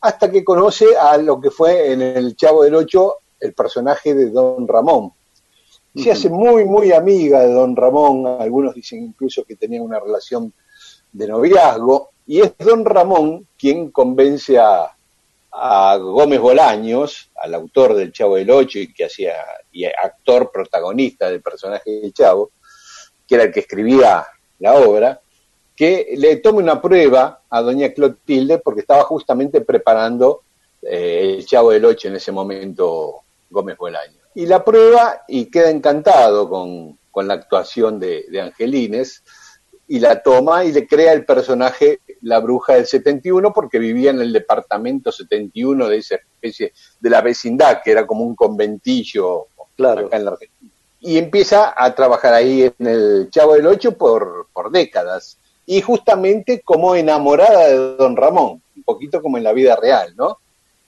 hasta 0.00 0.30
que 0.30 0.44
conoce 0.44 0.96
a 0.96 1.16
lo 1.16 1.40
que 1.40 1.50
fue 1.50 1.92
en 1.92 2.02
El 2.02 2.36
Chavo 2.36 2.64
del 2.64 2.74
Ocho 2.74 3.16
el 3.40 3.52
personaje 3.52 4.14
de 4.14 4.30
Don 4.30 4.66
Ramón. 4.66 5.12
Se 5.94 6.12
hace 6.12 6.28
muy, 6.28 6.64
muy 6.64 6.92
amiga 6.92 7.40
de 7.40 7.52
Don 7.52 7.74
Ramón, 7.74 8.26
algunos 8.40 8.74
dicen 8.74 9.02
incluso 9.02 9.44
que 9.44 9.56
tenían 9.56 9.82
una 9.82 9.98
relación 9.98 10.52
de 11.12 11.26
noviazgo, 11.26 12.10
y 12.26 12.40
es 12.40 12.52
Don 12.58 12.84
Ramón 12.84 13.48
quien 13.56 13.90
convence 13.90 14.58
a, 14.58 14.94
a 15.50 15.96
Gómez 15.96 16.38
Bolaños, 16.38 17.30
al 17.34 17.54
autor 17.54 17.94
del 17.94 18.12
Chavo 18.12 18.36
del 18.36 18.50
Ocho 18.50 18.78
y 18.78 18.92
que 18.92 19.06
hacía 19.06 19.34
y 19.72 19.84
actor 19.84 20.50
protagonista 20.52 21.30
del 21.30 21.42
personaje 21.42 21.90
del 21.90 22.12
Chavo, 22.12 22.50
que 23.26 23.34
era 23.34 23.44
el 23.44 23.52
que 23.52 23.60
escribía 23.60 24.26
la 24.58 24.74
obra, 24.74 25.20
que 25.78 26.14
le 26.16 26.36
tome 26.36 26.58
una 26.58 26.82
prueba 26.82 27.42
a 27.48 27.62
doña 27.62 27.90
Clotilde 27.90 28.58
porque 28.58 28.80
estaba 28.80 29.04
justamente 29.04 29.60
preparando 29.60 30.42
eh, 30.82 31.36
el 31.36 31.46
Chavo 31.46 31.70
del 31.70 31.84
Ocho 31.84 32.08
en 32.08 32.16
ese 32.16 32.32
momento 32.32 33.20
Gómez 33.48 33.76
Bolaños. 33.78 34.18
Y 34.34 34.46
la 34.46 34.64
prueba 34.64 35.22
y 35.28 35.46
queda 35.46 35.70
encantado 35.70 36.48
con, 36.48 36.98
con 37.12 37.28
la 37.28 37.34
actuación 37.34 38.00
de, 38.00 38.26
de 38.28 38.40
Angelines 38.40 39.22
y 39.86 40.00
la 40.00 40.20
toma 40.20 40.64
y 40.64 40.72
le 40.72 40.86
crea 40.86 41.12
el 41.12 41.24
personaje 41.24 42.00
la 42.22 42.40
bruja 42.40 42.74
del 42.74 42.86
71 42.86 43.52
porque 43.52 43.78
vivía 43.78 44.10
en 44.10 44.20
el 44.20 44.32
departamento 44.32 45.12
71 45.12 45.88
de 45.88 45.96
esa 45.96 46.16
especie 46.16 46.72
de 46.98 47.10
la 47.10 47.20
vecindad 47.20 47.80
que 47.84 47.92
era 47.92 48.04
como 48.04 48.24
un 48.24 48.34
conventillo 48.34 49.46
Claro. 49.78 50.06
acá 50.06 50.16
en 50.16 50.24
la 50.24 50.32
Argentina. 50.32 50.72
Y 51.00 51.18
empieza 51.18 51.72
a 51.76 51.94
trabajar 51.94 52.34
ahí 52.34 52.62
en 52.62 52.86
el 52.86 53.30
Chavo 53.30 53.54
del 53.54 53.68
Ocho 53.68 53.96
por, 53.96 54.48
por 54.52 54.72
décadas. 54.72 55.38
Y 55.70 55.82
justamente 55.82 56.62
como 56.64 56.94
enamorada 56.94 57.68
de 57.68 57.96
don 57.96 58.16
Ramón, 58.16 58.62
un 58.74 58.82
poquito 58.84 59.20
como 59.20 59.36
en 59.36 59.44
la 59.44 59.52
vida 59.52 59.76
real, 59.76 60.14
¿no? 60.16 60.38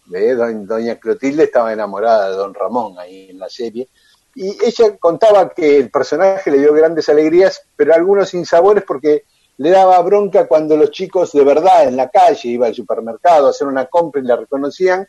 Doña 0.06 0.96
Clotilde 0.96 1.44
estaba 1.44 1.70
enamorada 1.70 2.30
de 2.30 2.36
don 2.36 2.54
Ramón 2.54 2.98
ahí 2.98 3.28
en 3.28 3.38
la 3.38 3.50
serie. 3.50 3.88
Y 4.34 4.56
ella 4.64 4.96
contaba 4.98 5.50
que 5.50 5.76
el 5.76 5.90
personaje 5.90 6.50
le 6.50 6.60
dio 6.60 6.72
grandes 6.72 7.10
alegrías, 7.10 7.62
pero 7.76 7.94
algunos 7.94 8.30
sinsabores 8.30 8.82
porque 8.84 9.24
le 9.58 9.68
daba 9.68 10.00
bronca 10.00 10.48
cuando 10.48 10.78
los 10.78 10.90
chicos 10.92 11.32
de 11.32 11.44
verdad 11.44 11.86
en 11.86 11.98
la 11.98 12.08
calle, 12.08 12.48
iba 12.48 12.66
al 12.66 12.74
supermercado 12.74 13.48
a 13.48 13.50
hacer 13.50 13.66
una 13.68 13.84
compra 13.84 14.22
y 14.22 14.24
la 14.24 14.36
reconocían, 14.36 15.06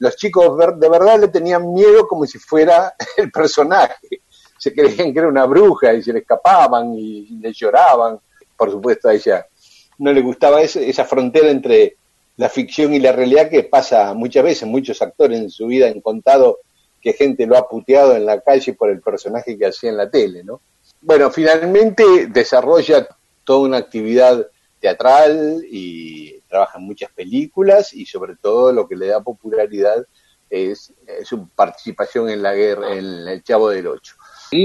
los 0.00 0.16
chicos 0.16 0.58
de 0.58 0.88
verdad 0.88 1.20
le 1.20 1.28
tenían 1.28 1.72
miedo 1.72 2.08
como 2.08 2.26
si 2.26 2.40
fuera 2.40 2.96
el 3.16 3.30
personaje. 3.30 4.22
Se 4.58 4.74
creían 4.74 5.12
que 5.12 5.20
era 5.20 5.28
una 5.28 5.46
bruja 5.46 5.92
y 5.92 6.02
se 6.02 6.12
le 6.12 6.18
escapaban 6.18 6.94
y 6.96 7.38
le 7.40 7.52
lloraban. 7.52 8.18
Por 8.56 8.70
supuesto, 8.70 9.08
a 9.08 9.14
ella 9.14 9.46
no 9.98 10.12
le 10.12 10.20
gustaba 10.20 10.62
esa 10.62 11.04
frontera 11.04 11.50
entre 11.50 11.96
la 12.36 12.48
ficción 12.48 12.92
y 12.94 12.98
la 12.98 13.12
realidad 13.12 13.48
que 13.48 13.62
pasa 13.62 14.12
muchas 14.14 14.42
veces. 14.44 14.68
Muchos 14.68 15.00
actores 15.02 15.38
en 15.40 15.50
su 15.50 15.66
vida 15.66 15.86
han 15.86 16.00
contado 16.00 16.58
que 17.00 17.12
gente 17.12 17.46
lo 17.46 17.56
ha 17.56 17.68
puteado 17.68 18.16
en 18.16 18.26
la 18.26 18.40
calle 18.40 18.72
por 18.74 18.90
el 18.90 19.00
personaje 19.00 19.56
que 19.58 19.66
hacía 19.66 19.90
en 19.90 19.96
la 19.96 20.10
tele, 20.10 20.42
¿no? 20.42 20.60
Bueno, 21.00 21.30
finalmente 21.30 22.28
desarrolla 22.28 23.06
toda 23.44 23.60
una 23.60 23.76
actividad 23.76 24.46
teatral 24.80 25.64
y 25.70 26.40
trabaja 26.48 26.78
en 26.78 26.84
muchas 26.86 27.10
películas 27.12 27.92
y 27.92 28.06
sobre 28.06 28.36
todo 28.36 28.72
lo 28.72 28.88
que 28.88 28.96
le 28.96 29.06
da 29.08 29.20
popularidad 29.20 30.04
es, 30.48 30.92
es 31.06 31.28
su 31.28 31.48
participación 31.48 32.30
en 32.30 32.42
la 32.42 32.54
guerra, 32.54 32.94
en 32.94 33.28
el 33.28 33.42
Chavo 33.42 33.70
del 33.70 33.86
Ocho. 33.86 34.14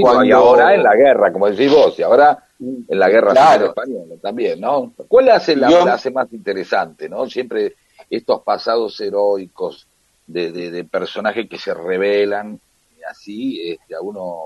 Cuando- 0.02 0.24
y 0.24 0.30
ahora 0.32 0.74
en 0.74 0.82
la 0.82 0.94
guerra, 0.94 1.32
como 1.32 1.50
decís 1.50 1.70
vos, 1.70 1.98
y 1.98 2.02
ahora 2.02 2.46
en 2.60 2.98
la 2.98 3.08
guerra 3.08 3.32
Claro. 3.32 3.52
civil 3.58 3.68
española 3.70 4.14
también, 4.20 4.60
¿no? 4.60 4.92
¿Cuál 5.08 5.30
hace 5.30 5.56
la, 5.56 5.70
Yo- 5.70 5.82
hace 5.84 6.10
más 6.10 6.32
interesante, 6.32 7.08
no? 7.08 7.28
Siempre 7.28 7.74
estos 8.08 8.42
pasados 8.42 9.00
heroicos 9.00 9.86
de, 10.26 10.52
de, 10.52 10.70
de 10.70 10.84
personajes 10.84 11.48
que 11.48 11.58
se 11.58 11.72
revelan 11.74 12.60
así 13.08 13.60
este, 13.70 13.94
a 13.94 14.00
uno 14.00 14.36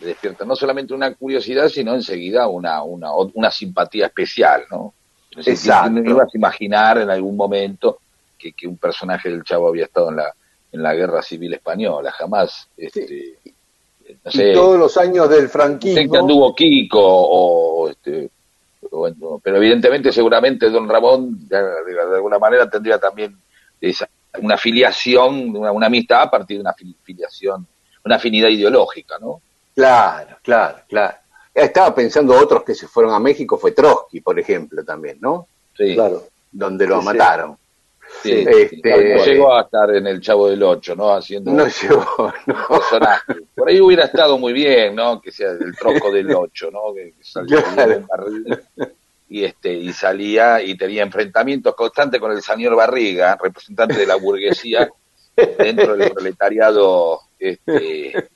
le 0.00 0.06
despierta 0.08 0.44
no 0.44 0.56
solamente 0.56 0.94
una 0.94 1.12
curiosidad, 1.14 1.68
sino 1.68 1.94
enseguida 1.94 2.46
una, 2.48 2.82
una, 2.82 3.12
una 3.14 3.50
simpatía 3.50 4.06
especial, 4.06 4.62
¿no? 4.70 4.94
Exacto. 5.36 5.90
No 5.90 6.10
ibas 6.10 6.28
a 6.34 6.36
imaginar 6.38 6.98
en 6.98 7.10
algún 7.10 7.36
momento 7.36 7.98
que, 8.38 8.52
que 8.52 8.66
un 8.66 8.76
personaje 8.78 9.28
del 9.28 9.42
Chavo 9.44 9.68
había 9.68 9.84
estado 9.84 10.10
en 10.10 10.16
la, 10.16 10.32
en 10.72 10.82
la 10.82 10.94
guerra 10.94 11.20
civil 11.22 11.52
española, 11.54 12.10
jamás. 12.12 12.68
Este, 12.76 13.38
no 14.24 14.30
sé, 14.30 14.50
y 14.50 14.54
todos 14.54 14.78
los 14.78 14.96
años 14.96 15.28
del 15.28 15.40
sé 15.40 15.44
que 15.46 15.48
franquismo, 15.48 16.16
anduvo 16.18 16.54
Kiko 16.54 17.00
o 17.02 17.88
este 17.90 18.30
o- 18.90 19.40
pero 19.42 19.56
evidentemente 19.58 20.12
seguramente 20.12 20.70
don 20.70 20.88
Ramón 20.88 21.48
de, 21.48 21.56
alguna 22.16 22.38
manera 22.38 22.68
tendría 22.70 22.98
también 22.98 23.36
esa, 23.80 24.08
una 24.40 24.56
filiación 24.56 25.56
una, 25.56 25.72
una 25.72 25.86
amistad 25.86 26.22
a 26.22 26.30
partir 26.30 26.58
de 26.58 26.62
una 26.62 26.74
fili- 26.74 26.96
filiación 27.02 27.66
una 28.04 28.16
afinidad 28.16 28.48
ideológica 28.48 29.16
no 29.20 29.40
claro, 29.74 30.36
claro, 30.42 30.78
claro. 30.88 31.16
Estaba 31.54 31.92
pensando 31.94 32.34
otros 32.38 32.62
que 32.62 32.72
se 32.74 32.86
fueron 32.86 33.12
a 33.14 33.18
México, 33.18 33.58
fue 33.58 33.72
Trotsky, 33.72 34.20
por 34.20 34.38
ejemplo, 34.38 34.84
también, 34.84 35.18
¿no? 35.20 35.48
sí, 35.76 35.94
Claro. 35.94 36.22
Donde 36.52 36.86
lo 36.86 37.00
sí. 37.00 37.04
mataron. 37.06 37.54
sí, 37.54 37.58
sí. 38.22 38.44
Este- 38.46 39.14
No 39.16 39.24
llegó 39.24 39.54
a 39.54 39.62
estar 39.62 39.94
en 39.94 40.06
el 40.06 40.20
Chavo 40.20 40.48
del 40.48 40.62
Ocho 40.62 40.94
no 40.96 41.12
haciendo 41.14 41.50
No 41.52 41.66
llegó, 41.66 42.32
no. 42.46 42.68
personaje 42.68 43.34
por 43.54 43.68
ahí 43.68 43.80
hubiera 43.80 44.04
estado 44.04 44.38
muy 44.38 44.52
bien 44.52 44.94
no 44.94 45.20
que 45.20 45.30
sea 45.32 45.50
el 45.50 45.76
troco 45.76 46.10
del 46.12 46.30
Ocho 46.34 46.70
no 46.70 46.92
que, 46.94 47.12
que 47.16 47.24
salía 47.24 47.62
Claro. 47.62 47.90
de 47.90 47.96
un 47.98 48.06
barril 48.06 48.60
y 49.30 49.44
este 49.44 49.72
y 49.74 49.92
salía 49.92 50.62
y 50.62 50.74
tenía 50.76 51.02
enfrentamientos 51.02 51.74
constantes 51.74 52.18
con 52.20 52.32
el 52.32 52.40
señor 52.42 52.74
Barriga, 52.74 53.36
representante 53.42 53.94
de 53.98 54.06
la 54.06 54.14
burguesía 54.16 54.88
dentro 55.58 55.96
del 55.96 56.10
proletariado 56.12 57.20
este, 57.38 58.28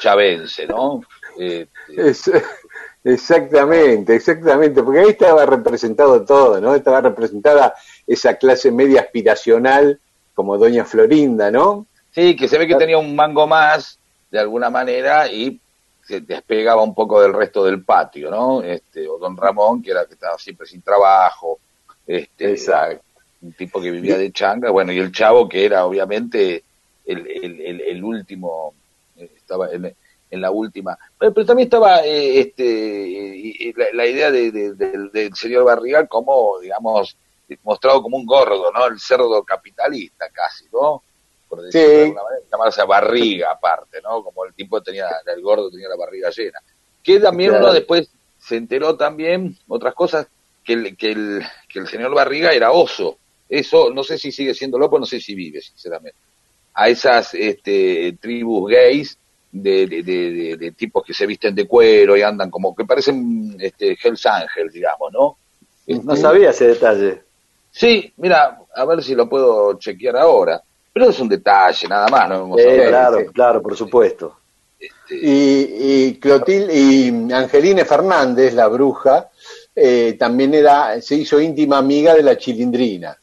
chavense, 0.00 0.66
¿no? 0.66 1.00
Este, 1.38 1.68
Es- 1.96 2.30
exactamente, 3.04 4.14
exactamente, 4.14 4.82
porque 4.82 5.00
ahí 5.00 5.08
estaba 5.10 5.46
representado 5.46 6.24
todo, 6.24 6.60
¿no? 6.60 6.74
Estaba 6.74 7.00
representada 7.00 7.74
esa 8.06 8.34
clase 8.34 8.70
media 8.70 9.00
aspiracional 9.02 10.00
como 10.34 10.58
Doña 10.58 10.84
Florinda, 10.84 11.50
¿no? 11.50 11.86
sí, 12.10 12.34
que 12.34 12.48
se 12.48 12.56
ve 12.56 12.66
que 12.66 12.76
tenía 12.76 12.96
un 12.96 13.14
mango 13.14 13.46
más 13.46 13.98
de 14.30 14.38
alguna 14.38 14.70
manera 14.70 15.30
y 15.30 15.60
se 16.02 16.20
despegaba 16.22 16.82
un 16.82 16.94
poco 16.94 17.20
del 17.20 17.34
resto 17.34 17.62
del 17.64 17.84
patio, 17.84 18.30
¿no? 18.30 18.62
Este, 18.62 19.06
o 19.06 19.18
don 19.18 19.36
Ramón, 19.36 19.82
que 19.82 19.90
era 19.90 20.06
que 20.06 20.14
estaba 20.14 20.38
siempre 20.38 20.66
sin 20.66 20.80
trabajo, 20.80 21.58
este, 22.06 22.52
Exacto. 22.52 23.02
un 23.42 23.52
tipo 23.52 23.82
que 23.82 23.90
vivía 23.90 24.16
de 24.16 24.32
changa, 24.32 24.70
bueno, 24.70 24.92
y 24.92 24.98
el 24.98 25.12
chavo 25.12 25.46
que 25.48 25.64
era 25.66 25.84
obviamente 25.84 26.64
el, 27.04 27.26
el, 27.28 27.60
el, 27.60 27.80
el 27.82 28.04
último, 28.04 28.72
estaba 29.16 29.70
en, 29.70 29.94
en 30.36 30.42
la 30.42 30.50
última, 30.52 30.96
pero, 31.18 31.34
pero 31.34 31.46
también 31.46 31.66
estaba 31.66 32.04
eh, 32.04 32.38
este 32.40 32.64
y- 32.64 33.56
y 33.68 33.72
la, 33.72 33.86
la 33.92 34.06
idea 34.06 34.30
de, 34.30 34.52
de- 34.52 34.74
del- 34.74 35.10
del 35.10 35.34
señor 35.34 35.64
Barriga 35.64 36.06
como, 36.06 36.58
digamos, 36.60 37.16
mostrado 37.64 38.02
como 38.02 38.16
un 38.16 38.26
gordo, 38.26 38.70
¿no? 38.72 38.86
El 38.86 38.98
cerdo 39.00 39.42
capitalista 39.44 40.28
casi, 40.30 40.64
¿no? 40.72 41.02
Por 41.48 41.62
decirlo 41.62 41.86
Sí. 41.88 41.94
de 41.96 42.02
alguna 42.04 42.22
manera, 42.24 42.42
llamarse 42.50 42.82
barriga 42.84 43.52
aparte, 43.52 44.00
¿no? 44.02 44.22
Como 44.22 44.44
el 44.44 44.54
tipo 44.54 44.80
tenía, 44.82 45.08
el 45.26 45.42
gordo 45.42 45.70
tenía 45.70 45.88
la 45.88 45.96
barriga 45.96 46.30
llena. 46.30 46.58
Que 47.02 47.20
también 47.20 47.50
Claro. 47.50 47.66
uno 47.66 47.74
después 47.74 48.10
se 48.38 48.56
enteró 48.56 48.96
también, 48.96 49.56
otras 49.68 49.94
cosas, 49.94 50.26
que 50.64 50.72
el, 50.72 50.96
que 50.96 51.12
el, 51.12 51.42
que 51.68 51.78
el 51.78 51.86
señor 51.86 52.12
Barriga 52.14 52.50
era 52.52 52.72
oso. 52.72 53.18
Eso, 53.48 53.90
no 53.90 54.02
sé 54.02 54.18
si 54.18 54.32
sigue 54.32 54.52
siendo 54.54 54.76
loco, 54.78 54.98
no 54.98 55.06
sé 55.06 55.20
si 55.20 55.36
vive, 55.36 55.60
sinceramente. 55.60 56.18
A 56.74 56.88
esas 56.88 57.32
este, 57.34 58.18
tribus 58.20 58.68
gays 58.70 59.16
de, 59.62 59.86
de, 59.86 60.02
de, 60.02 60.30
de- 60.32 60.56
de 60.56 60.70
tipos 60.72 61.04
que 61.04 61.12
se 61.14 61.26
visten 61.26 61.54
de 61.54 61.66
cuero 61.66 62.16
y 62.16 62.22
andan 62.22 62.50
como 62.50 62.74
que 62.74 62.84
parecen 62.84 63.56
este, 63.60 63.96
Hells 64.02 64.24
Angels, 64.26 64.72
digamos, 64.72 65.12
¿no? 65.12 65.36
No 66.02 66.16
sabía 66.16 66.50
ese 66.50 66.68
detalle. 66.68 67.22
Sí, 67.70 68.12
mira, 68.16 68.58
a 68.74 68.84
ver 68.84 69.02
si 69.02 69.14
lo 69.14 69.28
puedo 69.28 69.78
chequear 69.78 70.16
ahora. 70.16 70.60
Pero 70.92 71.10
es 71.10 71.20
un 71.20 71.28
detalle, 71.28 71.86
nada 71.88 72.08
más, 72.08 72.28
no 72.28 72.40
vamos 72.40 72.60
a 72.60 72.88
claro, 72.88 73.18
sí. 73.20 73.26
claro, 73.26 73.62
por 73.62 73.76
supuesto. 73.76 74.34
Y, 75.10 76.08
y 76.08 76.18
Clotilde 76.18 76.74
y 76.74 77.08
Angeline 77.32 77.84
Fernández, 77.84 78.54
la 78.54 78.66
bruja, 78.68 79.28
eh, 79.74 80.16
también 80.18 80.54
era, 80.54 81.00
se 81.00 81.16
hizo 81.16 81.40
íntima 81.40 81.78
amiga 81.78 82.14
de 82.14 82.22
la 82.22 82.36
chilindrina. 82.38 83.16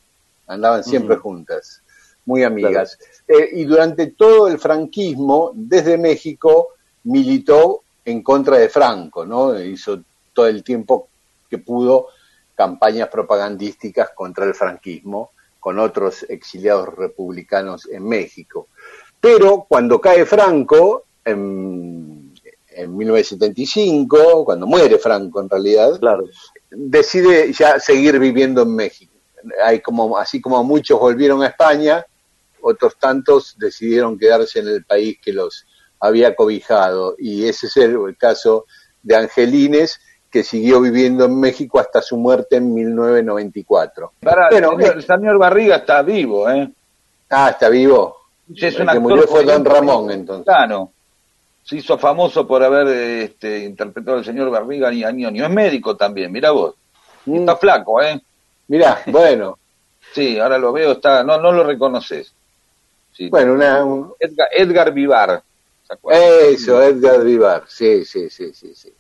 Andaban 0.48 0.84
siempre 0.84 1.16
juntas, 1.18 1.82
muy 2.26 2.44
amigas. 2.44 2.98
Eh, 3.28 3.50
y 3.54 3.64
durante 3.66 4.08
todo 4.08 4.48
el 4.48 4.58
franquismo, 4.60 5.52
desde 5.54 5.98
México, 5.98 6.70
militó 7.04 7.84
en 8.06 8.22
contra 8.22 8.58
de 8.58 8.70
Franco, 8.70 9.26
¿no? 9.26 9.60
Hizo 9.60 10.02
todo 10.34 10.48
el 10.48 10.64
tiempo 10.64 11.08
que 11.50 11.58
pudo 11.58 12.08
campañas 12.56 13.10
propagandísticas 13.10 14.10
contra 14.16 14.46
el 14.46 14.54
franquismo 14.54 15.32
con 15.60 15.80
otros 15.80 16.24
exiliados 16.30 16.94
republicanos 16.96 17.88
en 17.90 18.08
México. 18.08 18.68
Pero 19.20 19.66
cuando 19.70 20.02
cae 20.02 20.26
Franco, 20.26 21.06
en, 21.24 22.34
en 22.70 22.98
1975, 22.98 24.44
cuando 24.46 24.68
muere 24.68 24.98
Franco 24.98 25.40
en 25.42 25.50
realidad, 25.50 25.98
Claro. 26.00 26.26
decide 26.70 27.54
ya 27.54 27.80
seguir 27.80 28.20
viviendo 28.20 28.64
en 28.64 28.76
México. 28.76 29.14
Hay 29.64 29.80
como, 29.80 30.18
así 30.18 30.42
como 30.42 30.64
muchos 30.64 31.00
volvieron 31.00 31.42
a 31.44 31.48
España, 31.48 32.06
otros 32.64 32.98
tantos 32.98 33.56
decidieron 33.58 34.18
quedarse 34.18 34.60
en 34.60 34.68
el 34.68 34.84
país 34.86 35.18
que 35.22 35.34
los 35.34 35.66
había 36.00 36.36
cobijado. 36.36 37.16
Y 37.18 37.46
ese 37.46 37.68
es 37.68 37.78
el, 37.78 37.98
el 38.08 38.18
caso 38.18 38.66
de 39.02 39.16
Angelines, 39.16 40.00
que 40.32 40.44
siguió 40.44 40.82
viviendo 40.82 41.26
en 41.26 41.40
México 41.40 41.80
hasta 41.80 42.02
su 42.02 42.18
muerte 42.18 42.56
en 42.56 42.74
1994. 42.74 44.14
Para, 44.22 44.50
Bueno, 44.50 44.72
el, 44.72 44.78
señor, 44.78 44.98
el 44.98 45.04
señor 45.04 45.38
Barriga 45.38 45.76
está 45.78 46.02
vivo, 46.02 46.50
¿eh? 46.50 46.72
Ah, 47.30 47.50
está 47.52 47.70
vivo. 47.70 48.18
Sí, 48.56 48.66
es 48.66 48.80
El 48.80 48.88
que 48.88 49.00
murió 49.00 49.28
fue 49.28 49.44
Don 49.44 49.64
Ramón, 49.64 50.12
entonces. 50.12 50.54
Se 51.64 51.78
hizo 51.78 51.98
famoso 51.98 52.46
por 52.46 52.62
haber 52.62 52.88
este, 53.24 53.60
interpretado 53.64 54.18
al 54.18 54.26
señor 54.26 54.50
Barriga 54.50 54.92
y 54.92 55.04
Añonio. 55.04 55.46
Es 55.46 55.50
médico 55.50 55.96
también, 55.96 56.32
mira 56.32 56.52
vos. 56.52 56.76
Mm, 57.26 57.38
Está 57.38 57.56
flaco, 57.56 58.02
¿eh? 58.02 58.22
Mirá, 58.68 59.02
bueno, 59.08 59.58
Sí, 60.14 60.38
ahora 60.40 60.58
lo 60.58 60.72
veo, 60.72 60.94
está, 60.94 61.24
no, 61.24 61.40
no 61.40 61.52
lo 61.52 61.64
reconoces. 61.64 62.34
Sí. 63.14 63.30
bueno, 63.30 63.54
una, 63.54 63.84
un- 63.86 64.14
Edgar, 64.20 64.48
Edgar 64.52 64.94
Vivar. 64.94 65.44
¿se? 65.88 66.52
Eso, 66.54 66.82
Edgar 66.82 67.24
Vivar, 67.24 67.64
sí, 67.68 68.04
sí, 68.06 68.30
sí, 68.30 68.52
sí, 68.54 68.74
sí. 68.76 68.92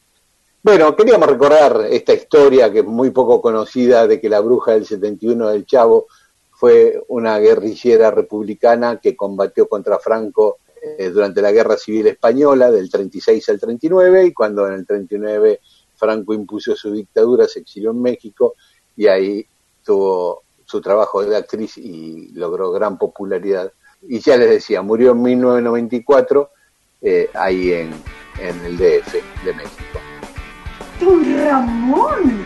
Bueno, 0.61 0.95
queríamos 0.95 1.27
recordar 1.27 1.87
esta 1.89 2.13
historia 2.13 2.71
que 2.71 2.79
es 2.79 2.85
muy 2.85 3.09
poco 3.09 3.41
conocida 3.41 4.07
de 4.07 4.21
que 4.21 4.29
la 4.29 4.39
bruja 4.39 4.71
del 4.73 4.85
71 4.85 5.49
del 5.49 5.65
Chavo 5.65 6.07
fue 6.51 7.03
una 7.09 7.37
guerrillera 7.39 8.11
republicana 8.11 8.99
que 9.01 9.15
combatió 9.17 9.67
contra 9.67 9.99
Franco 9.99 10.59
eh, 10.81 11.09
durante 11.09 11.41
la 11.41 11.51
Guerra 11.51 11.75
Civil 11.75 12.07
Española 12.07 12.71
del 12.71 12.89
36 12.89 13.49
al 13.49 13.59
39 13.59 14.25
y 14.27 14.33
cuando 14.33 14.65
en 14.67 14.73
el 14.75 14.85
39 14.85 15.59
Franco 15.95 16.33
impuso 16.33 16.75
su 16.75 16.91
dictadura, 16.91 17.47
se 17.47 17.59
exilió 17.59 17.91
en 17.91 18.01
México 18.01 18.55
y 18.95 19.07
ahí 19.07 19.45
tuvo 19.83 20.43
su 20.65 20.79
trabajo 20.79 21.23
de 21.25 21.35
actriz 21.35 21.77
y 21.77 22.29
logró 22.33 22.71
gran 22.71 22.97
popularidad. 22.97 23.71
Y 24.07 24.19
ya 24.19 24.37
les 24.37 24.49
decía, 24.49 24.81
murió 24.81 25.11
en 25.11 25.21
1994 25.21 26.51
eh, 27.01 27.29
ahí 27.33 27.71
en, 27.71 27.91
en 28.39 28.65
el 28.65 28.77
DF 28.77 29.13
de 29.45 29.53
México. 29.53 29.99
Don 30.99 31.45
Ramón, 31.45 32.45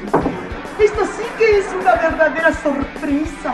esto 0.80 1.06
sí 1.06 1.24
que 1.38 1.60
es 1.60 1.66
una 1.80 1.96
verdadera 1.96 2.54
sorpresa. 2.54 3.52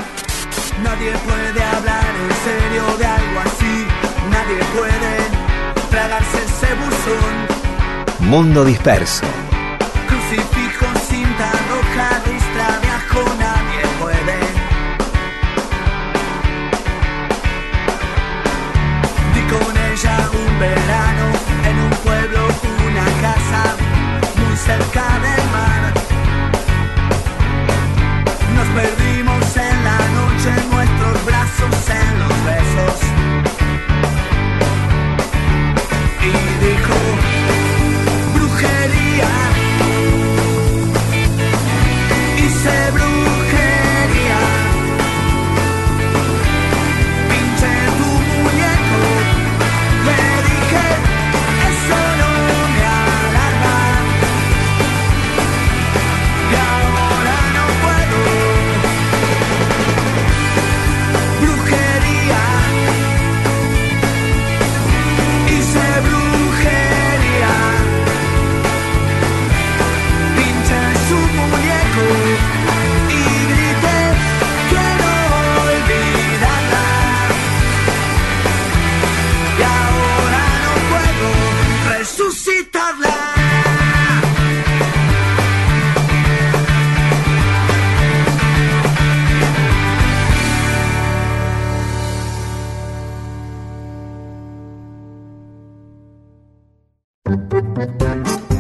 Nadie 0.81 1.11
puede 1.25 1.63
hablar 1.63 2.03
en 2.15 2.31
serio 2.43 2.97
de 2.97 3.05
algo 3.05 3.39
así. 3.39 3.85
Nadie 4.29 4.59
puede 4.75 5.89
tragarse 5.89 6.37
ese 6.37 6.73
buzón. 6.75 8.29
Mundo 8.29 8.65
disperso. 8.65 9.25
Cerca 24.65 25.19
del 25.19 25.42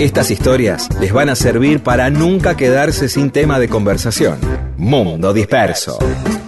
Estas 0.03 0.31
historias 0.31 0.89
les 0.99 1.13
van 1.13 1.29
a 1.29 1.35
servir 1.35 1.81
para 1.81 2.09
nunca 2.09 2.57
quedarse 2.57 3.07
sin 3.07 3.31
tema 3.31 3.57
de 3.57 3.69
conversación. 3.69 4.37
Mundo 4.75 5.31
disperso. 5.31 5.97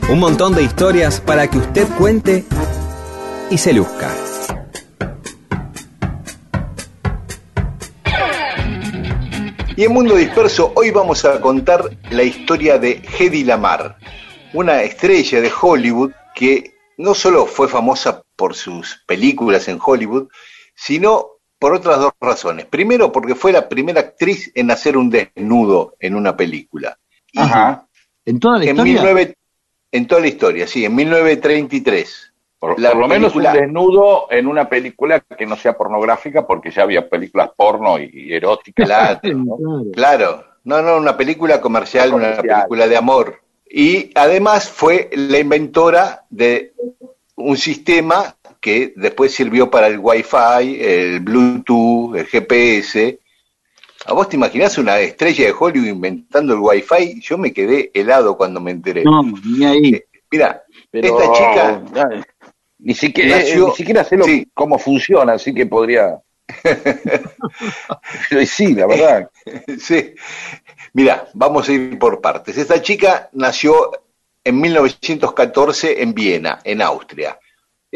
Un 0.09 0.19
montón 0.19 0.53
de 0.55 0.61
historias 0.61 1.21
para 1.21 1.49
que 1.49 1.59
usted 1.59 1.87
cuente 1.97 2.43
y 3.49 3.57
se 3.57 3.71
luzca. 3.71 4.13
Y 9.77 9.85
en 9.85 9.93
Mundo 9.93 10.17
Disperso 10.17 10.73
hoy 10.75 10.91
vamos 10.91 11.23
a 11.23 11.39
contar 11.39 11.97
la 12.11 12.23
historia 12.23 12.77
de 12.77 13.01
Hedy 13.17 13.45
Lamar, 13.45 13.95
una 14.53 14.81
estrella 14.81 15.39
de 15.39 15.49
Hollywood 15.61 16.11
que 16.35 16.73
no 16.97 17.13
solo 17.13 17.45
fue 17.45 17.69
famosa 17.69 18.21
por 18.35 18.53
sus 18.53 19.01
películas 19.07 19.69
en 19.69 19.79
Hollywood, 19.81 20.27
sino 20.75 21.34
por 21.65 21.73
otras 21.73 21.97
dos 21.97 22.13
razones. 22.21 22.67
Primero, 22.67 23.11
porque 23.11 23.33
fue 23.33 23.51
la 23.51 23.67
primera 23.67 23.99
actriz 23.99 24.51
en 24.53 24.69
hacer 24.69 24.95
un 24.95 25.09
desnudo 25.09 25.95
en 25.99 26.13
una 26.13 26.37
película. 26.37 26.95
Y 27.31 27.39
Ajá. 27.39 27.87
En 28.23 28.39
toda 28.39 28.59
la 28.59 28.65
en, 28.65 28.69
historia. 28.69 28.93
19 28.93 29.35
en 29.91 30.05
toda 30.05 30.21
la 30.21 30.27
historia, 30.27 30.67
sí, 30.67 30.85
en 30.85 30.93
1933. 30.93 32.33
Por, 32.59 32.79
La 32.79 32.91
por 32.91 32.99
lo 32.99 33.07
menos 33.07 33.35
un 33.35 33.41
desnudo 33.41 34.27
en 34.29 34.45
una 34.45 34.69
película 34.69 35.21
que 35.21 35.47
no 35.47 35.55
sea 35.55 35.75
pornográfica, 35.75 36.45
porque 36.45 36.69
ya 36.69 36.83
había 36.83 37.09
películas 37.09 37.49
porno 37.57 37.97
y, 37.97 38.11
y 38.13 38.33
eróticas. 38.35 38.85
Claro, 38.85 39.19
¿no? 39.23 39.85
Claro. 39.91 40.43
No, 40.65 40.83
no, 40.83 40.97
una 40.97 41.17
película 41.17 41.61
comercial, 41.61 42.13
una 42.13 42.43
película 42.43 42.87
de 42.87 42.95
amor. 42.95 43.41
Y 43.67 44.11
además 44.13 44.69
fue 44.69 45.09
la 45.13 45.39
inventora 45.39 46.25
de 46.29 46.73
un 47.35 47.57
sistema 47.57 48.35
que 48.65 48.93
después 48.95 49.31
sirvió 49.31 49.69
para 49.69 49.85
el 49.85 49.99
Wi-Fi, 49.99 50.77
el 50.81 51.19
Bluetooth, 51.19 52.15
el 52.15 52.25
GPS. 52.25 53.19
¿A 54.07 54.13
vos 54.13 54.27
te 54.27 54.37
imaginás 54.37 54.79
una 54.79 54.97
estrella 54.99 55.45
de 55.45 55.53
Hollywood 55.57 55.85
inventando 55.87 56.53
el 56.55 56.59
Wi-Fi? 56.61 57.21
Yo 57.21 57.37
me 57.37 57.53
quedé 57.53 57.91
helado 57.93 58.35
cuando 58.35 58.59
me 58.59 58.71
enteré. 58.71 59.03
No, 59.03 59.21
ni 59.21 59.63
ahí. 59.65 60.01
Mira, 60.31 60.63
Pero, 60.89 61.19
esta 61.19 61.31
chica 61.33 61.83
ay, 62.11 62.21
ni 62.79 62.95
siquiera, 62.95 63.37
nació- 63.37 63.67
ni 63.67 63.75
siquiera 63.75 64.03
sé 64.03 64.17
lo- 64.17 64.25
sí. 64.25 64.47
cómo 64.55 64.79
funciona, 64.79 65.33
así 65.33 65.53
que 65.53 65.67
podría. 65.67 66.17
Sí, 68.47 68.73
la 68.73 68.87
verdad. 68.87 69.29
Sí. 69.79 70.13
Mira, 70.93 71.27
vamos 71.33 71.69
a 71.69 71.73
ir 71.73 71.99
por 71.99 72.19
partes. 72.21 72.57
Esta 72.57 72.81
chica 72.81 73.29
nació 73.33 73.91
en 74.43 74.59
1914 74.59 76.01
en 76.01 76.13
Viena, 76.15 76.59
en 76.63 76.81
Austria. 76.81 77.37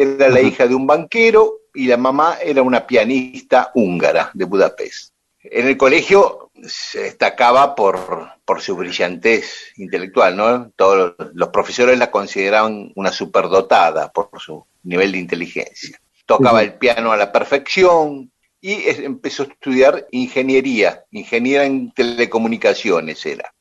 Era 0.01 0.29
la 0.29 0.39
hija 0.39 0.65
de 0.65 0.75
un 0.75 0.87
banquero 0.87 1.63
y 1.73 1.87
la 1.87 1.97
mamá 1.97 2.37
era 2.41 2.61
una 2.61 2.87
pianista 2.87 3.71
húngara 3.73 4.31
de 4.33 4.45
Budapest. 4.45 5.13
En 5.41 5.67
el 5.67 5.75
colegio 5.75 6.51
se 6.65 7.01
destacaba 7.01 7.75
por, 7.75 8.29
por 8.45 8.61
su 8.61 8.77
brillantez 8.77 9.73
intelectual, 9.75 10.37
¿no? 10.37 10.71
Todos 10.77 11.15
los, 11.33 11.49
profesores 11.49 11.99
la 11.99 12.11
consideraban 12.11 12.93
una 12.95 13.11
superdotada 13.11 14.09
por 14.09 14.29
su 14.39 14.65
nivel 14.83 15.11
de 15.11 15.17
inteligencia. 15.17 15.99
Tocaba 16.25 16.61
el 16.61 16.75
piano 16.75 17.11
a 17.11 17.17
la 17.17 17.33
perfección 17.33 18.31
y 18.61 18.83
empezó 19.03 19.43
a 19.43 19.47
estudiar 19.47 20.07
ingeniería, 20.11 21.03
ingeniera 21.11 21.65
en 21.65 21.91
telecomunicaciones 21.91 23.25
era. 23.25 23.53